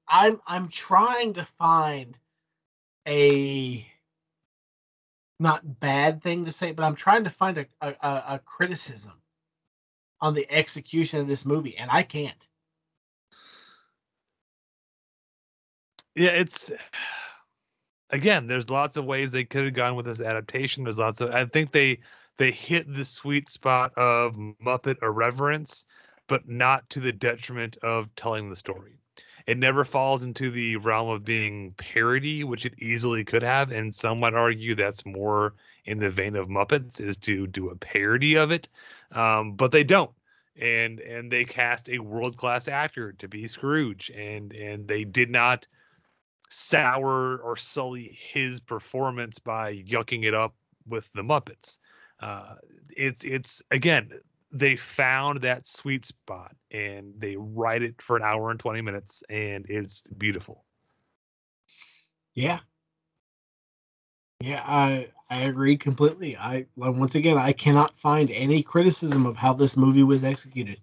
I'm 0.07 0.41
I'm 0.47 0.67
trying 0.69 1.33
to 1.35 1.45
find 1.59 2.17
a 3.07 3.85
not 5.39 5.79
bad 5.79 6.23
thing 6.23 6.45
to 6.45 6.51
say, 6.51 6.71
but 6.73 6.83
I'm 6.83 6.95
trying 6.95 7.25
to 7.25 7.29
find 7.31 7.59
a 7.59 7.65
a, 7.81 7.89
a, 8.01 8.23
a 8.35 8.39
criticism 8.45 9.13
on 10.21 10.33
the 10.33 10.51
execution 10.51 11.19
of 11.21 11.27
this 11.27 11.45
movie, 11.45 11.77
and 11.77 11.89
I 11.91 12.03
can't. 12.03 12.47
Yeah, 16.15 16.31
it's 16.31 16.71
again, 18.09 18.47
there's 18.47 18.69
lots 18.69 18.97
of 18.97 19.05
ways 19.05 19.31
they 19.31 19.43
could 19.45 19.63
have 19.65 19.73
gone 19.73 19.95
with 19.95 20.05
this 20.05 20.21
adaptation. 20.21 20.83
There's 20.83 20.99
lots 20.99 21.21
of 21.21 21.31
I 21.31 21.45
think 21.45 21.71
they 21.71 21.99
they 22.37 22.51
hit 22.51 22.93
the 22.93 23.05
sweet 23.05 23.49
spot 23.49 23.93
of 23.97 24.35
Muppet 24.35 24.97
irreverence, 25.01 25.85
but 26.27 26.47
not 26.47 26.89
to 26.91 26.99
the 26.99 27.11
detriment 27.11 27.77
of 27.83 28.13
telling 28.15 28.49
the 28.49 28.55
story. 28.55 28.97
It 29.47 29.57
never 29.57 29.83
falls 29.83 30.23
into 30.23 30.51
the 30.51 30.75
realm 30.77 31.09
of 31.09 31.25
being 31.25 31.73
parody, 31.73 32.43
which 32.43 32.65
it 32.65 32.75
easily 32.77 33.23
could 33.23 33.41
have, 33.43 33.71
and 33.71 33.93
some 33.93 34.19
might 34.19 34.35
argue 34.35 34.75
that's 34.75 35.05
more 35.05 35.55
in 35.85 35.97
the 35.97 36.09
vein 36.09 36.35
of 36.35 36.47
Muppets 36.47 37.01
is 37.01 37.17
to 37.17 37.47
do 37.47 37.69
a 37.69 37.75
parody 37.75 38.35
of 38.37 38.51
it, 38.51 38.69
um, 39.13 39.53
but 39.55 39.71
they 39.71 39.83
don't 39.83 40.11
and 40.59 40.99
and 40.99 41.31
they 41.31 41.45
cast 41.45 41.89
a 41.89 41.99
world 41.99 42.37
class 42.37 42.67
actor 42.67 43.13
to 43.13 43.27
be 43.27 43.47
Scrooge, 43.47 44.11
and 44.11 44.53
and 44.53 44.87
they 44.87 45.03
did 45.03 45.29
not 45.29 45.67
sour 46.51 47.37
or 47.37 47.55
sully 47.55 48.17
his 48.19 48.59
performance 48.59 49.39
by 49.39 49.75
yucking 49.77 50.25
it 50.25 50.33
up 50.33 50.53
with 50.85 51.11
the 51.13 51.21
Muppets. 51.21 51.79
Uh, 52.19 52.55
it's 52.95 53.23
it's 53.23 53.61
again 53.71 54.11
they 54.51 54.75
found 54.75 55.41
that 55.41 55.65
sweet 55.65 56.03
spot 56.03 56.53
and 56.71 57.13
they 57.17 57.37
write 57.37 57.81
it 57.81 58.01
for 58.01 58.17
an 58.17 58.23
hour 58.23 58.51
and 58.51 58.59
20 58.59 58.81
minutes 58.81 59.23
and 59.29 59.65
it's 59.69 60.01
beautiful 60.17 60.65
Yeah. 62.33 62.59
Yeah, 64.41 64.63
I 64.65 65.09
I 65.29 65.43
agree 65.43 65.77
completely. 65.77 66.35
I 66.35 66.65
like, 66.75 66.95
once 66.95 67.15
again 67.15 67.37
I 67.37 67.53
cannot 67.53 67.95
find 67.95 68.29
any 68.31 68.61
criticism 68.63 69.25
of 69.25 69.37
how 69.37 69.53
this 69.53 69.77
movie 69.77 70.03
was 70.03 70.23
executed. 70.23 70.81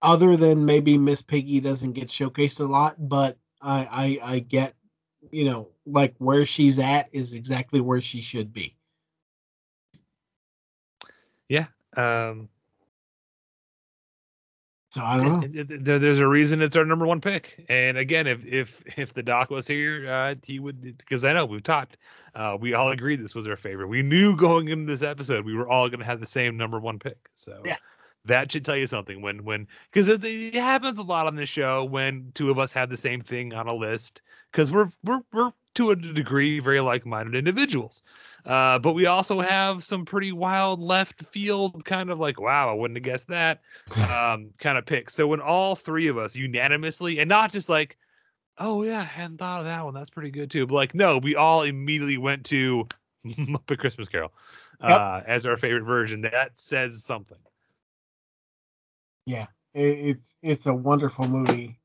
Other 0.00 0.36
than 0.36 0.64
maybe 0.64 0.96
Miss 0.96 1.20
Piggy 1.20 1.60
doesn't 1.60 1.92
get 1.92 2.08
showcased 2.08 2.60
a 2.60 2.64
lot, 2.64 2.96
but 2.98 3.36
I 3.60 4.18
I 4.22 4.32
I 4.34 4.38
get 4.40 4.74
you 5.30 5.44
know 5.44 5.68
like 5.86 6.14
where 6.18 6.46
she's 6.46 6.78
at 6.78 7.08
is 7.12 7.32
exactly 7.34 7.80
where 7.80 8.00
she 8.00 8.20
should 8.20 8.52
be. 8.52 8.74
yeah 11.48 11.66
um 11.96 12.48
So 14.90 15.02
I 15.04 15.18
don't 15.18 15.40
know. 15.40 15.46
It- 15.46 15.70
it- 15.70 15.84
there- 15.84 15.98
there's 15.98 16.18
a 16.18 16.26
reason 16.26 16.62
it's 16.62 16.74
our 16.74 16.84
number 16.84 17.06
one 17.06 17.20
pick. 17.20 17.62
And 17.68 17.98
again, 17.98 18.26
if 18.26 18.46
if 18.46 18.82
if 18.98 19.12
the 19.12 19.22
doc 19.22 19.50
was 19.50 19.66
here, 19.66 20.08
uh, 20.08 20.34
he 20.42 20.58
would 20.58 20.80
because 20.80 21.24
I 21.26 21.34
know 21.34 21.44
we've 21.44 21.62
talked. 21.62 21.98
Uh, 22.34 22.56
we 22.58 22.72
all 22.72 22.90
agreed 22.90 23.16
this 23.20 23.34
was 23.34 23.46
our 23.46 23.56
favorite. 23.56 23.88
We 23.88 24.02
knew 24.02 24.34
going 24.36 24.68
into 24.68 24.90
this 24.90 25.02
episode 25.02 25.44
we 25.44 25.54
were 25.54 25.68
all 25.68 25.88
going 25.88 26.00
to 26.00 26.06
have 26.06 26.20
the 26.20 26.26
same 26.26 26.56
number 26.56 26.80
one 26.80 26.98
pick. 26.98 27.28
So 27.34 27.62
Yeah. 27.66 27.76
That 28.28 28.52
should 28.52 28.64
tell 28.64 28.76
you 28.76 28.86
something. 28.86 29.20
When 29.20 29.44
when 29.44 29.66
because 29.92 30.08
it, 30.08 30.54
happens 30.54 30.98
a 30.98 31.02
lot 31.02 31.26
on 31.26 31.34
this 31.34 31.48
show 31.48 31.84
when 31.84 32.30
two 32.34 32.50
of 32.50 32.58
us 32.58 32.72
have 32.72 32.88
the 32.88 32.96
same 32.96 33.20
thing 33.20 33.52
on 33.52 33.66
a 33.66 33.74
list 33.74 34.22
because 34.52 34.70
we're 34.70 34.90
we're 35.04 35.20
we're 35.32 35.50
to 35.74 35.90
a 35.90 35.96
degree 35.96 36.58
very 36.58 36.80
like-minded 36.80 37.36
individuals. 37.36 38.02
Uh, 38.44 38.78
but 38.80 38.94
we 38.94 39.06
also 39.06 39.40
have 39.40 39.84
some 39.84 40.04
pretty 40.04 40.32
wild 40.32 40.80
left 40.80 41.24
field 41.26 41.84
kind 41.84 42.10
of 42.10 42.18
like, 42.18 42.40
wow, 42.40 42.68
I 42.68 42.72
wouldn't 42.72 42.96
have 42.96 43.04
guessed 43.04 43.28
that 43.28 43.60
um, 44.10 44.50
kind 44.58 44.76
of 44.76 44.86
picks. 44.86 45.14
So 45.14 45.26
when 45.26 45.40
all 45.40 45.76
three 45.76 46.08
of 46.08 46.18
us 46.18 46.34
unanimously, 46.34 47.20
and 47.20 47.28
not 47.28 47.52
just 47.52 47.68
like, 47.68 47.96
oh 48.58 48.82
yeah, 48.82 49.00
I 49.00 49.04
hadn't 49.04 49.38
thought 49.38 49.60
of 49.60 49.66
that 49.66 49.84
one. 49.84 49.94
That's 49.94 50.10
pretty 50.10 50.30
good 50.30 50.50
too. 50.50 50.66
But 50.66 50.74
like, 50.74 50.94
no, 50.94 51.18
we 51.18 51.36
all 51.36 51.62
immediately 51.62 52.18
went 52.18 52.44
to 52.46 52.88
Muppet 53.26 53.78
Christmas 53.78 54.08
Carol 54.08 54.32
uh, 54.80 55.22
as 55.26 55.46
our 55.46 55.56
favorite 55.56 55.84
version. 55.84 56.22
That 56.22 56.58
says 56.58 57.04
something. 57.04 57.38
Yeah, 59.28 59.44
it, 59.74 59.82
it's 59.82 60.36
it's 60.42 60.64
a 60.64 60.72
wonderful 60.72 61.28
movie. 61.28 61.78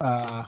Uh, 0.00 0.42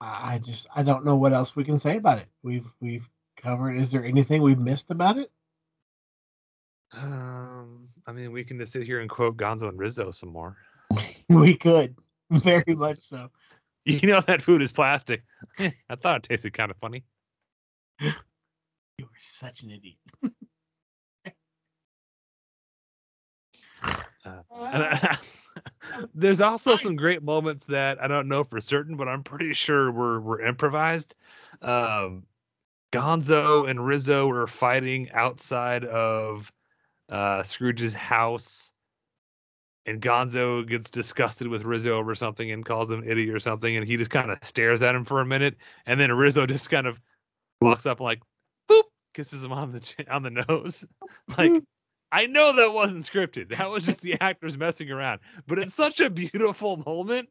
I 0.00 0.40
just 0.42 0.66
I 0.74 0.82
don't 0.82 1.04
know 1.04 1.16
what 1.16 1.34
else 1.34 1.54
we 1.54 1.62
can 1.62 1.76
say 1.76 1.98
about 1.98 2.20
it. 2.20 2.28
We've 2.42 2.66
we've 2.80 3.06
covered. 3.36 3.74
Is 3.74 3.92
there 3.92 4.02
anything 4.02 4.40
we've 4.40 4.58
missed 4.58 4.90
about 4.90 5.18
it? 5.18 5.30
Um, 6.94 7.88
I 8.06 8.12
mean, 8.12 8.32
we 8.32 8.44
can 8.44 8.58
just 8.58 8.72
sit 8.72 8.84
here 8.84 9.00
and 9.00 9.10
quote 9.10 9.36
Gonzo 9.36 9.68
and 9.68 9.78
Rizzo 9.78 10.10
some 10.10 10.30
more. 10.30 10.56
we 11.28 11.54
could 11.54 11.94
very 12.30 12.74
much 12.74 12.98
so. 12.98 13.30
You 13.86 14.08
know 14.08 14.22
that 14.22 14.40
food 14.40 14.62
is 14.62 14.72
plastic. 14.72 15.24
I 15.58 15.96
thought 16.00 16.16
it 16.16 16.22
tasted 16.22 16.54
kind 16.54 16.70
of 16.70 16.78
funny. 16.78 17.04
You 18.00 18.08
are 19.02 19.18
such 19.18 19.62
an 19.64 19.70
idiot. 19.70 19.98
Uh, 24.24 24.42
I- 24.50 25.18
there's 26.14 26.40
also 26.40 26.76
some 26.76 26.96
great 26.96 27.22
moments 27.22 27.64
that 27.64 28.02
I 28.02 28.08
don't 28.08 28.28
know 28.28 28.44
for 28.44 28.60
certain, 28.60 28.96
but 28.96 29.08
I'm 29.08 29.22
pretty 29.22 29.52
sure 29.52 29.90
were 29.90 30.20
were 30.20 30.40
improvised. 30.40 31.14
Um, 31.62 32.24
Gonzo 32.92 33.68
and 33.68 33.84
Rizzo 33.84 34.30
are 34.30 34.46
fighting 34.46 35.10
outside 35.12 35.84
of 35.84 36.52
uh, 37.08 37.42
Scrooge's 37.42 37.94
house, 37.94 38.72
and 39.86 40.00
Gonzo 40.00 40.66
gets 40.66 40.90
disgusted 40.90 41.48
with 41.48 41.64
Rizzo 41.64 41.98
over 41.98 42.14
something 42.14 42.50
and 42.50 42.64
calls 42.64 42.90
him 42.90 43.02
idiot 43.06 43.34
or 43.34 43.40
something, 43.40 43.76
and 43.76 43.86
he 43.86 43.96
just 43.96 44.10
kind 44.10 44.30
of 44.30 44.38
stares 44.42 44.82
at 44.82 44.94
him 44.94 45.04
for 45.04 45.20
a 45.20 45.26
minute, 45.26 45.56
and 45.86 46.00
then 46.00 46.10
Rizzo 46.12 46.46
just 46.46 46.70
kind 46.70 46.86
of 46.86 47.00
walks 47.60 47.86
up 47.86 48.00
like, 48.00 48.22
boop, 48.70 48.82
kisses 49.12 49.44
him 49.44 49.52
on 49.52 49.72
the 49.72 50.04
on 50.10 50.22
the 50.22 50.30
nose, 50.48 50.84
like. 51.38 51.62
I 52.14 52.26
know 52.26 52.52
that 52.54 52.72
wasn't 52.72 53.02
scripted. 53.02 53.48
That 53.56 53.70
was 53.70 53.84
just 53.84 54.00
the 54.02 54.14
actors 54.20 54.56
messing 54.56 54.90
around. 54.90 55.20
But 55.48 55.58
it's 55.58 55.74
such 55.74 56.00
a 56.00 56.10
beautiful 56.10 56.76
moment 56.86 57.28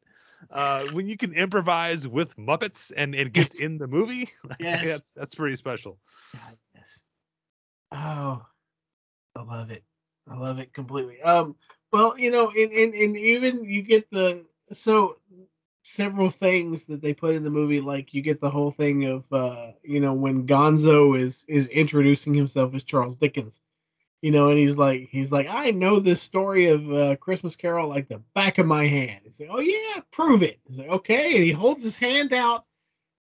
uh, 0.51 0.84
when 0.84 1.07
you 1.07 1.18
can 1.18 1.34
improvise 1.34 2.07
with 2.07 2.35
Muppets 2.38 2.91
and 2.95 3.15
it 3.15 3.31
gets 3.34 3.55
in 3.65 3.77
the 3.77 3.88
movie. 3.88 4.30
Like, 4.49 4.60
Yes. 4.60 4.89
that's 4.91 5.14
that's 5.14 5.35
pretty 5.35 5.55
special. 5.55 5.99
Yes. 6.76 7.03
Oh, 7.93 8.45
I 9.35 9.41
love 9.41 9.72
it. 9.72 9.84
I 10.30 10.35
love 10.35 10.60
it 10.60 10.73
completely. 10.73 11.22
Um, 11.22 11.55
well, 11.91 12.18
you 12.18 12.31
know, 12.31 12.49
and, 12.51 12.72
and, 12.72 12.93
and 12.93 13.18
even 13.18 13.64
you 13.64 13.81
get 13.84 14.10
the 14.11 14.45
so 14.72 15.19
several 15.84 16.30
things 16.30 16.85
that 16.85 17.01
they 17.01 17.14
put 17.14 17.35
in 17.35 17.43
the 17.43 17.49
movie, 17.49 17.81
like 17.81 18.14
you 18.14 18.22
get 18.22 18.39
the 18.39 18.49
whole 18.49 18.72
thing 18.72 19.05
of 19.05 19.31
uh, 19.31 19.72
you 19.84 19.99
know, 20.01 20.14
when 20.14 20.45
Gonzo 20.47 21.18
is 21.19 21.45
is 21.47 21.69
introducing 21.69 22.34
himself 22.34 22.73
as 22.76 22.84
Charles 22.84 23.15
Dickens, 23.18 23.61
you 24.24 24.32
know, 24.32 24.50
and 24.50 24.58
he's 24.58 24.78
like 24.78 25.10
he's 25.12 25.32
like, 25.32 25.48
I 25.50 25.70
know 25.72 26.00
this 26.00 26.22
story 26.22 26.70
of 26.70 26.91
uh, 26.91 27.16
Christmas 27.18 27.56
Carol 27.56 27.90
like 27.90 28.08
the 28.08 28.24
back 28.34 28.58
of 28.58 28.66
my 28.66 28.88
hand. 28.88 29.22
He's 29.26 29.40
like, 29.40 29.50
Oh 29.52 29.60
yeah, 29.60 30.00
prove 30.12 30.41
it. 30.41 30.60
He's 30.68 30.80
like, 30.80 30.90
Okay, 30.90 31.36
and 31.36 31.44
he 31.44 31.52
holds 31.52 31.84
his 31.84 31.95
hand 31.98 32.34
out 32.34 32.66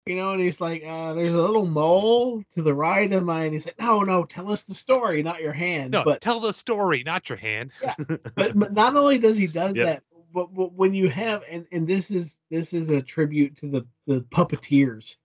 you 0.06 0.16
know, 0.16 0.32
and 0.32 0.40
he's 0.42 0.60
like, 0.60 0.82
uh, 0.84 1.14
"There's 1.14 1.32
a 1.34 1.40
little 1.40 1.64
mole 1.64 2.42
to 2.54 2.62
the 2.62 2.74
right 2.74 3.12
of 3.12 3.22
mine." 3.22 3.52
He's 3.52 3.66
like, 3.66 3.78
"No, 3.78 4.02
no, 4.02 4.24
tell 4.24 4.50
us 4.50 4.64
the 4.64 4.74
story, 4.74 5.22
not 5.22 5.40
your 5.40 5.52
hand." 5.52 5.92
No, 5.92 6.02
but 6.02 6.20
tell 6.20 6.40
the 6.40 6.52
story, 6.52 7.04
not 7.04 7.28
your 7.28 7.38
hand. 7.38 7.70
but, 8.34 8.58
but 8.58 8.72
not 8.72 8.96
only 8.96 9.18
does 9.18 9.36
he 9.36 9.46
does 9.46 9.76
Yep. 9.76 9.86
that, 9.86 10.02
but, 10.34 10.52
but 10.52 10.72
when 10.72 10.92
you 10.92 11.08
have 11.08 11.44
and 11.48 11.66
and 11.70 11.86
this 11.86 12.10
is 12.10 12.36
this 12.50 12.72
is 12.72 12.88
a 12.88 13.00
tribute 13.00 13.56
to 13.58 13.68
the 13.68 13.86
the 14.08 14.22
puppeteers 14.22 15.18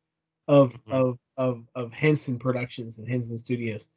of 0.47 0.73
Mm-hmm. 0.85 0.93
of 0.93 1.19
of 1.37 1.67
of 1.73 1.91
Henson 1.91 2.37
Productions 2.37 2.99
and 2.99 3.09
Henson 3.09 3.39
Studios, 3.39 3.89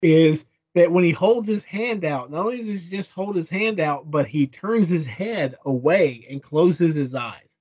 is 0.00 0.46
that 0.74 0.90
when 0.90 1.04
he 1.04 1.10
holds 1.10 1.46
his 1.46 1.64
hand 1.64 2.04
out, 2.04 2.30
not 2.30 2.46
only 2.46 2.58
does 2.58 2.84
he 2.84 2.96
just 2.96 3.10
hold 3.12 3.36
his 3.36 3.48
hand 3.48 3.78
out, 3.78 4.10
but 4.10 4.26
he 4.26 4.46
turns 4.46 4.88
his 4.88 5.04
head 5.04 5.54
away 5.66 6.26
and 6.30 6.42
closes 6.42 6.94
his 6.94 7.14
eyes. 7.14 7.58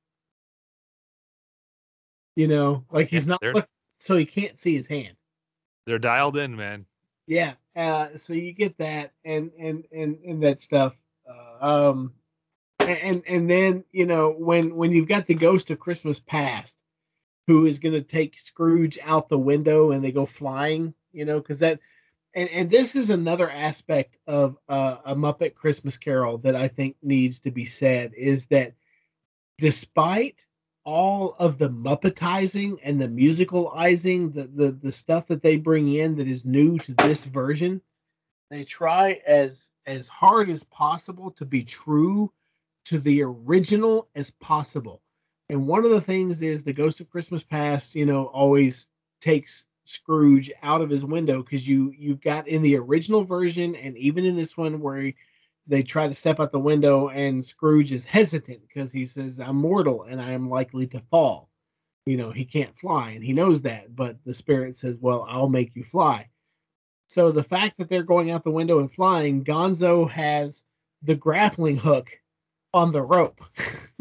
You 2.36 2.48
know, 2.48 2.86
like 2.92 3.10
he's 3.10 3.28
not 3.28 3.42
they're- 3.42 3.68
so 4.00 4.16
he 4.16 4.26
can't 4.26 4.58
see 4.58 4.76
his 4.76 4.88
hand. 4.88 5.16
They're 5.86 6.00
dialed 6.00 6.38
in, 6.38 6.56
man. 6.56 6.86
Yeah. 7.28 7.54
Uh, 7.76 8.16
so 8.16 8.34
you 8.34 8.54
get 8.54 8.78
that 8.78 9.12
and 9.26 9.52
and 9.60 9.86
and 9.92 10.18
and 10.26 10.44
that 10.44 10.60
stuff. 10.60 10.98
Uh, 11.30 11.66
um, 11.66 12.14
and 12.80 13.24
and 13.28 13.50
then 13.50 13.84
you 13.92 14.06
know 14.06 14.32
when 14.32 14.76
when 14.76 14.92
you've 14.92 15.08
got 15.08 15.28
the 15.28 15.34
ghost 15.34 15.70
of 15.70 15.80
Christmas 15.80 16.20
past, 16.20 16.78
who 17.48 17.66
is 17.66 17.80
going 17.80 17.94
to 17.96 18.02
take 18.02 18.40
Scrooge 18.40 18.98
out 19.04 19.28
the 19.28 19.38
window 19.38 19.92
and 19.92 20.04
they 20.04 20.12
go 20.12 20.26
flying. 20.26 20.94
You 21.12 21.26
know, 21.26 21.40
because 21.40 21.60
that. 21.60 21.80
And, 22.34 22.50
and 22.50 22.70
this 22.70 22.96
is 22.96 23.10
another 23.10 23.50
aspect 23.50 24.18
of 24.26 24.58
uh, 24.70 24.98
a 25.06 25.16
Muppet 25.16 25.54
Christmas 25.54 25.98
Carol 25.98 26.38
that 26.40 26.56
I 26.56 26.68
think 26.68 26.96
needs 27.02 27.42
to 27.42 27.52
be 27.52 27.66
said 27.66 28.14
is 28.14 28.46
that 28.48 28.74
despite 29.58 30.46
all 30.84 31.36
of 31.38 31.58
the 31.58 31.70
muppetizing 31.70 32.80
and 32.84 33.00
the 33.00 33.08
musicalizing 33.08 34.34
the, 34.34 34.44
the 34.44 34.72
the 34.72 34.92
stuff 34.92 35.28
that 35.28 35.44
they 35.44 35.56
bring 35.56 35.94
in 35.94 36.16
that 36.16 36.28
is 36.28 36.44
new 36.44 36.80
to 36.80 36.94
this 36.96 37.26
version 37.26 37.80
they 38.50 38.64
try 38.64 39.22
as 39.28 39.70
as 39.86 40.08
hard 40.08 40.50
as 40.50 40.64
possible 40.64 41.32
to 41.32 41.46
be 41.46 41.64
true 41.64 42.32
to 42.86 43.00
the 43.00 43.22
original 43.24 44.10
as 44.16 44.32
possible. 44.32 45.02
And 45.50 45.68
one 45.68 45.86
of 45.86 45.92
the 45.92 46.02
things 46.02 46.42
is 46.42 46.64
the 46.64 46.74
ghost 46.74 47.00
of 47.00 47.10
christmas 47.10 47.44
past 47.44 47.96
you 47.96 48.06
know 48.06 48.26
always 48.26 48.90
takes 49.22 49.68
scrooge 49.84 50.52
out 50.62 50.82
of 50.82 50.90
his 50.90 51.04
window 51.04 51.42
because 51.42 51.68
you 51.68 51.94
you've 51.98 52.22
got 52.22 52.48
in 52.48 52.62
the 52.62 52.78
original 52.78 53.24
version 53.24 53.76
and 53.76 53.98
even 53.98 54.26
in 54.26 54.36
this 54.36 54.56
one 54.56 54.80
where 54.80 55.02
he, 55.02 55.16
they 55.68 55.84
try 55.84 56.08
to 56.08 56.14
step 56.14 56.40
out 56.40 56.52
the 56.52 56.60
window 56.60 57.10
and 57.10 57.44
Scrooge 57.44 57.92
is 57.92 58.06
hesitant 58.06 58.62
because 58.68 58.92
he 58.92 59.06
says 59.06 59.40
I'm 59.40 59.58
mortal 59.58 60.04
and 60.04 60.22
I 60.22 60.32
am 60.32 60.50
likely 60.50 60.88
to 60.88 61.00
fall. 61.12 61.50
You 62.06 62.18
know, 62.18 62.32
he 62.32 62.46
can't 62.46 62.78
fly 62.78 63.12
and 63.12 63.24
he 63.24 63.34
knows 63.34 63.62
that, 63.64 63.96
but 63.96 64.18
the 64.26 64.34
spirit 64.34 64.76
says, 64.76 64.98
"Well, 65.00 65.26
I'll 65.30 65.50
make 65.50 65.76
you 65.76 65.84
fly." 65.84 66.30
So 67.10 67.32
the 67.32 67.44
fact 67.44 67.78
that 67.78 67.90
they're 67.90 68.04
going 68.04 68.32
out 68.32 68.44
the 68.44 68.52
window 68.52 68.80
and 68.80 68.92
flying, 68.92 69.44
Gonzo 69.44 70.10
has 70.10 70.64
the 71.04 71.16
grappling 71.16 71.78
hook 71.78 72.10
on 72.74 72.92
the 72.92 73.02
rope. 73.02 73.42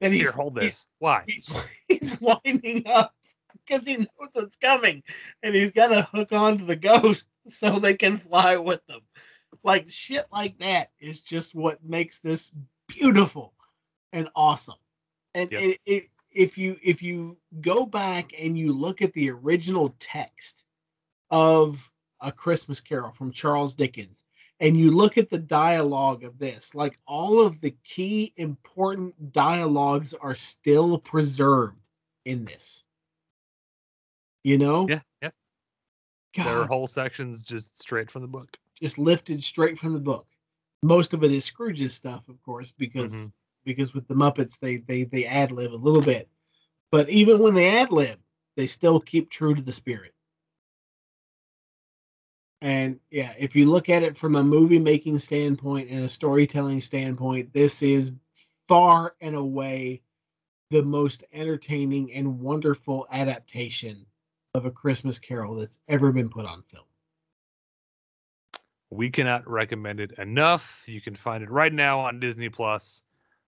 that 0.00 0.12
Here, 0.12 0.30
hold 0.30 0.54
this. 0.54 0.86
Why? 0.98 1.24
He's 1.26 1.50
he's 1.88 2.20
winding 2.20 2.86
up 2.86 3.14
because 3.70 3.86
he 3.86 3.96
knows 3.96 4.30
what's 4.32 4.56
coming, 4.56 5.02
and 5.42 5.54
he's 5.54 5.70
got 5.70 5.88
to 5.88 6.02
hook 6.02 6.32
onto 6.32 6.64
the 6.64 6.76
ghost 6.76 7.26
so 7.46 7.78
they 7.78 7.94
can 7.94 8.16
fly 8.16 8.56
with 8.56 8.84
them. 8.86 9.00
Like 9.62 9.90
shit 9.90 10.26
like 10.32 10.58
that 10.58 10.90
is 11.00 11.20
just 11.20 11.54
what 11.54 11.84
makes 11.84 12.18
this 12.18 12.50
beautiful 12.88 13.52
and 14.12 14.28
awesome. 14.34 14.78
And 15.34 15.50
Yep. 15.52 15.62
it, 15.62 15.80
it, 15.86 16.04
if 16.30 16.58
you 16.58 16.78
if 16.82 17.02
you 17.02 17.36
go 17.60 17.84
back 17.84 18.32
and 18.38 18.58
you 18.58 18.72
look 18.72 19.02
at 19.02 19.12
the 19.12 19.30
original 19.30 19.94
text 19.98 20.64
of 21.30 21.90
a 22.20 22.30
Christmas 22.30 22.80
Carol 22.80 23.12
from 23.12 23.32
Charles 23.32 23.74
Dickens, 23.74 24.24
and 24.60 24.76
you 24.76 24.90
look 24.90 25.18
at 25.18 25.30
the 25.30 25.38
dialogue 25.38 26.22
of 26.24 26.38
this, 26.38 26.74
like 26.74 26.96
all 27.06 27.40
of 27.40 27.60
the 27.60 27.74
key 27.84 28.32
important 28.36 29.32
dialogues 29.32 30.14
are 30.14 30.34
still 30.34 30.98
preserved 30.98 31.88
in 32.24 32.44
this. 32.44 32.84
You 34.44 34.58
know? 34.58 34.88
Yeah, 34.88 35.00
yeah. 35.22 35.30
There 36.36 36.60
are 36.60 36.66
whole 36.66 36.86
sections 36.86 37.42
just 37.42 37.78
straight 37.80 38.10
from 38.10 38.22
the 38.22 38.28
book. 38.28 38.56
just 38.74 38.98
lifted 38.98 39.44
straight 39.44 39.78
from 39.78 39.92
the 39.92 39.98
book. 39.98 40.26
Most 40.82 41.12
of 41.12 41.22
it 41.22 41.30
is 41.32 41.44
Scrooge's 41.44 41.92
stuff, 41.92 42.28
of 42.30 42.40
course, 42.42 42.72
because 42.72 43.12
Mhm. 43.12 43.32
because 43.64 43.92
with 43.92 44.08
the 44.08 44.14
Muppets 44.14 44.58
they 44.58 44.76
they 44.78 45.04
they 45.04 45.26
ad 45.26 45.52
lib 45.52 45.74
a 45.74 45.76
little 45.76 46.00
bit, 46.00 46.30
but 46.90 47.10
even 47.10 47.40
when 47.40 47.52
they 47.54 47.68
ad 47.68 47.92
lib, 47.92 48.18
they 48.56 48.66
still 48.66 48.98
keep 49.00 49.28
true 49.28 49.54
to 49.54 49.60
the 49.62 49.72
spirit. 49.72 50.14
And 52.62 53.00
yeah, 53.10 53.34
if 53.38 53.54
you 53.56 53.70
look 53.70 53.88
at 53.88 54.02
it 54.02 54.16
from 54.16 54.36
a 54.36 54.42
movie 54.42 54.78
making 54.78 55.18
standpoint 55.18 55.90
and 55.90 56.04
a 56.04 56.08
storytelling 56.08 56.80
standpoint, 56.80 57.52
this 57.52 57.82
is 57.82 58.12
far 58.68 59.16
and 59.20 59.34
away 59.34 60.02
the 60.70 60.82
most 60.82 61.24
entertaining 61.32 62.12
and 62.14 62.40
wonderful 62.40 63.06
adaptation 63.10 64.06
of 64.54 64.66
a 64.66 64.70
Christmas 64.70 65.18
Carol 65.18 65.54
that's 65.56 65.78
ever 65.88 66.12
been 66.12 66.28
put 66.28 66.46
on 66.46 66.62
film. 66.62 66.84
We 68.90 69.10
cannot 69.10 69.48
recommend 69.48 70.00
it 70.00 70.12
enough. 70.18 70.84
You 70.88 71.00
can 71.00 71.14
find 71.14 71.44
it 71.44 71.50
right 71.50 71.72
now 71.72 72.00
on 72.00 72.18
Disney 72.18 72.48
Plus, 72.48 73.02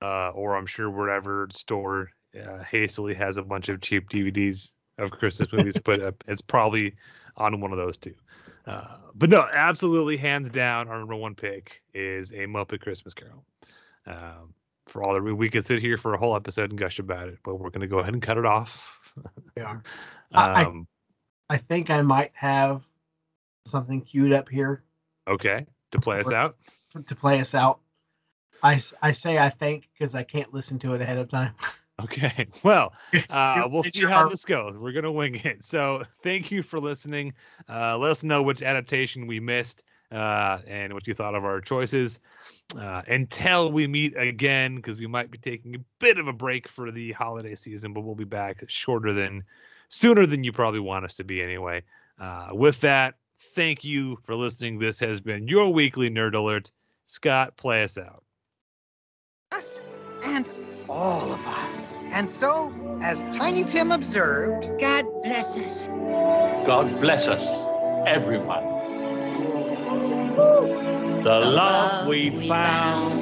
uh, 0.02 0.30
or 0.30 0.56
I'm 0.56 0.68
sure 0.68 0.92
wherever 0.92 1.48
store 1.52 2.12
uh, 2.40 2.64
hastily 2.64 3.16
has 3.16 3.38
a 3.38 3.44
bunch 3.44 3.70
of 3.70 3.82
cheap 3.82 4.10
DVDs 4.10 4.74
of 5.00 5.10
Christmas 5.12 5.52
movies 5.52 5.78
put 5.84 6.02
up. 6.02 6.24
It's 6.28 6.42
probably 6.42 6.94
on 7.38 7.60
one 7.60 7.72
of 7.72 7.78
those 7.78 7.98
two. 7.98 8.14
Uh, 8.68 8.98
but 9.16 9.30
no, 9.30 9.48
absolutely, 9.52 10.18
hands 10.18 10.50
down, 10.50 10.88
our 10.88 11.00
number 11.00 11.16
one 11.16 11.34
pick 11.34 11.82
is 11.94 12.32
a 12.32 12.46
Muppet 12.46 12.82
Christmas 12.82 13.14
Carol. 13.14 13.44
Um, 14.06 14.54
for 14.88 15.04
all 15.04 15.14
that 15.14 15.24
we, 15.24 15.34
we 15.34 15.50
could 15.50 15.66
sit 15.66 15.82
here 15.82 15.98
for 15.98 16.14
a 16.14 16.18
whole 16.18 16.36
episode 16.36 16.70
and 16.70 16.80
gush 16.80 17.00
about 17.00 17.28
it, 17.28 17.40
but 17.44 17.56
we're 17.56 17.70
going 17.70 17.82
to 17.82 17.88
go 17.88 18.00
ahead 18.00 18.14
and 18.14 18.22
cut 18.22 18.38
it 18.38 18.46
off. 18.46 19.03
Yeah. 19.58 19.80
I- 20.34 20.64
um, 20.66 20.88
I 21.50 21.58
think 21.58 21.90
I 21.90 22.02
might 22.02 22.32
have 22.34 22.84
something 23.68 24.02
queued 24.02 24.34
up 24.34 24.50
here 24.50 24.82
okay, 25.28 25.68
to 25.92 26.00
play 26.00 26.20
us 26.20 26.32
out. 26.32 26.58
to 27.08 27.16
play 27.16 27.40
us 27.40 27.54
out. 27.54 27.80
I, 28.64 28.82
I 29.02 29.12
say 29.12 29.38
I 29.38 29.50
think 29.50 29.90
because 29.94 30.16
I 30.16 30.24
can't 30.24 30.54
listen 30.54 30.80
to 30.80 30.94
it 30.94 31.02
ahead 31.02 31.18
of 31.18 31.30
time. 31.30 31.54
Okay. 32.02 32.48
Well, 32.64 32.92
uh, 33.30 33.68
we'll 33.72 33.84
see 33.84 34.04
how 34.04 34.28
this 34.28 34.44
goes. 34.44 34.76
We're 34.76 34.94
gonna 34.94 35.12
wing 35.12 35.36
it. 35.36 35.64
So 35.64 36.04
thank 36.24 36.50
you 36.52 36.64
for 36.64 36.80
listening. 36.80 37.34
Uh, 37.70 38.00
let 38.00 38.10
us 38.10 38.24
know 38.24 38.42
which 38.42 38.64
adaptation 38.64 39.28
we 39.28 39.40
missed 39.40 39.84
uh, 40.14 40.60
and 40.68 40.94
what 40.94 41.08
you 41.08 41.14
thought 41.14 41.36
of 41.36 41.44
our 41.44 41.62
choices. 41.62 42.20
Uh, 42.80 43.02
until 43.08 43.72
we 43.72 43.88
meet 43.88 44.16
again, 44.18 44.78
because 44.78 45.00
we 45.00 45.08
might 45.08 45.30
be 45.30 45.38
taking 45.38 45.76
a 45.76 45.80
bit 46.00 46.18
of 46.18 46.28
a 46.28 46.34
break 46.34 46.68
for 46.68 46.92
the 46.92 47.12
holiday 47.12 47.56
season, 47.56 47.94
but 47.94 48.02
we'll 48.02 48.16
be 48.16 48.24
back 48.24 48.64
shorter 48.68 49.14
than 49.14 49.44
sooner 49.90 50.26
than 50.26 50.44
you 50.44 50.52
probably 50.52 50.80
want 50.80 51.06
us 51.06 51.16
to 51.16 51.24
be 51.24 51.42
anyway. 51.42 51.84
Uh, 52.20 52.48
with 52.52 52.80
that, 52.82 53.16
thank 53.54 53.84
you 53.84 54.18
for 54.24 54.36
listening. 54.36 54.80
This 54.80 55.00
has 55.00 55.20
been 55.22 55.48
your 55.48 55.72
weekly 55.72 56.10
nerd 56.10 56.36
alert. 56.36 56.72
Scott, 57.08 57.58
play 57.58 57.84
us 57.84 57.98
out. 57.98 58.24
Us 59.52 59.82
and 60.24 60.50
all 60.90 61.32
of 61.32 61.46
us. 61.46 61.94
And 62.12 62.30
so, 62.30 62.72
as 63.02 63.24
Tiny 63.32 63.64
Tim 63.64 63.92
observed, 63.92 64.80
God 64.80 65.06
bless 65.22 65.58
us. 65.58 65.88
God 66.66 67.00
bless 67.02 67.28
us, 67.28 67.48
everyone. 68.08 68.73
The 71.24 71.40
love 71.40 72.08
we 72.08 72.32
found, 72.50 73.18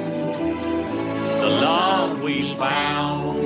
the 1.40 1.48
love 1.48 2.20
we 2.20 2.42
found, 2.54 3.38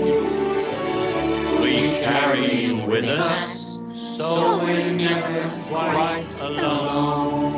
we 1.61 1.91
carry 2.01 2.73
with 2.87 3.05
us, 3.05 3.79
so 4.17 4.59
we're 4.65 4.93
never 4.93 5.43
quite 5.69 6.27
alone. 6.41 7.53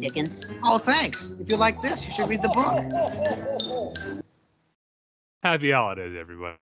Dickens. 0.00 0.58
Oh, 0.64 0.78
thanks. 0.78 1.32
If 1.40 1.50
you 1.50 1.56
like 1.56 1.80
this, 1.80 2.06
you 2.06 2.12
should 2.12 2.28
read 2.30 2.42
the 2.42 2.50
book. 2.50 2.78
Happy 5.42 5.72
holidays, 5.72 6.16
everybody. 6.18 6.58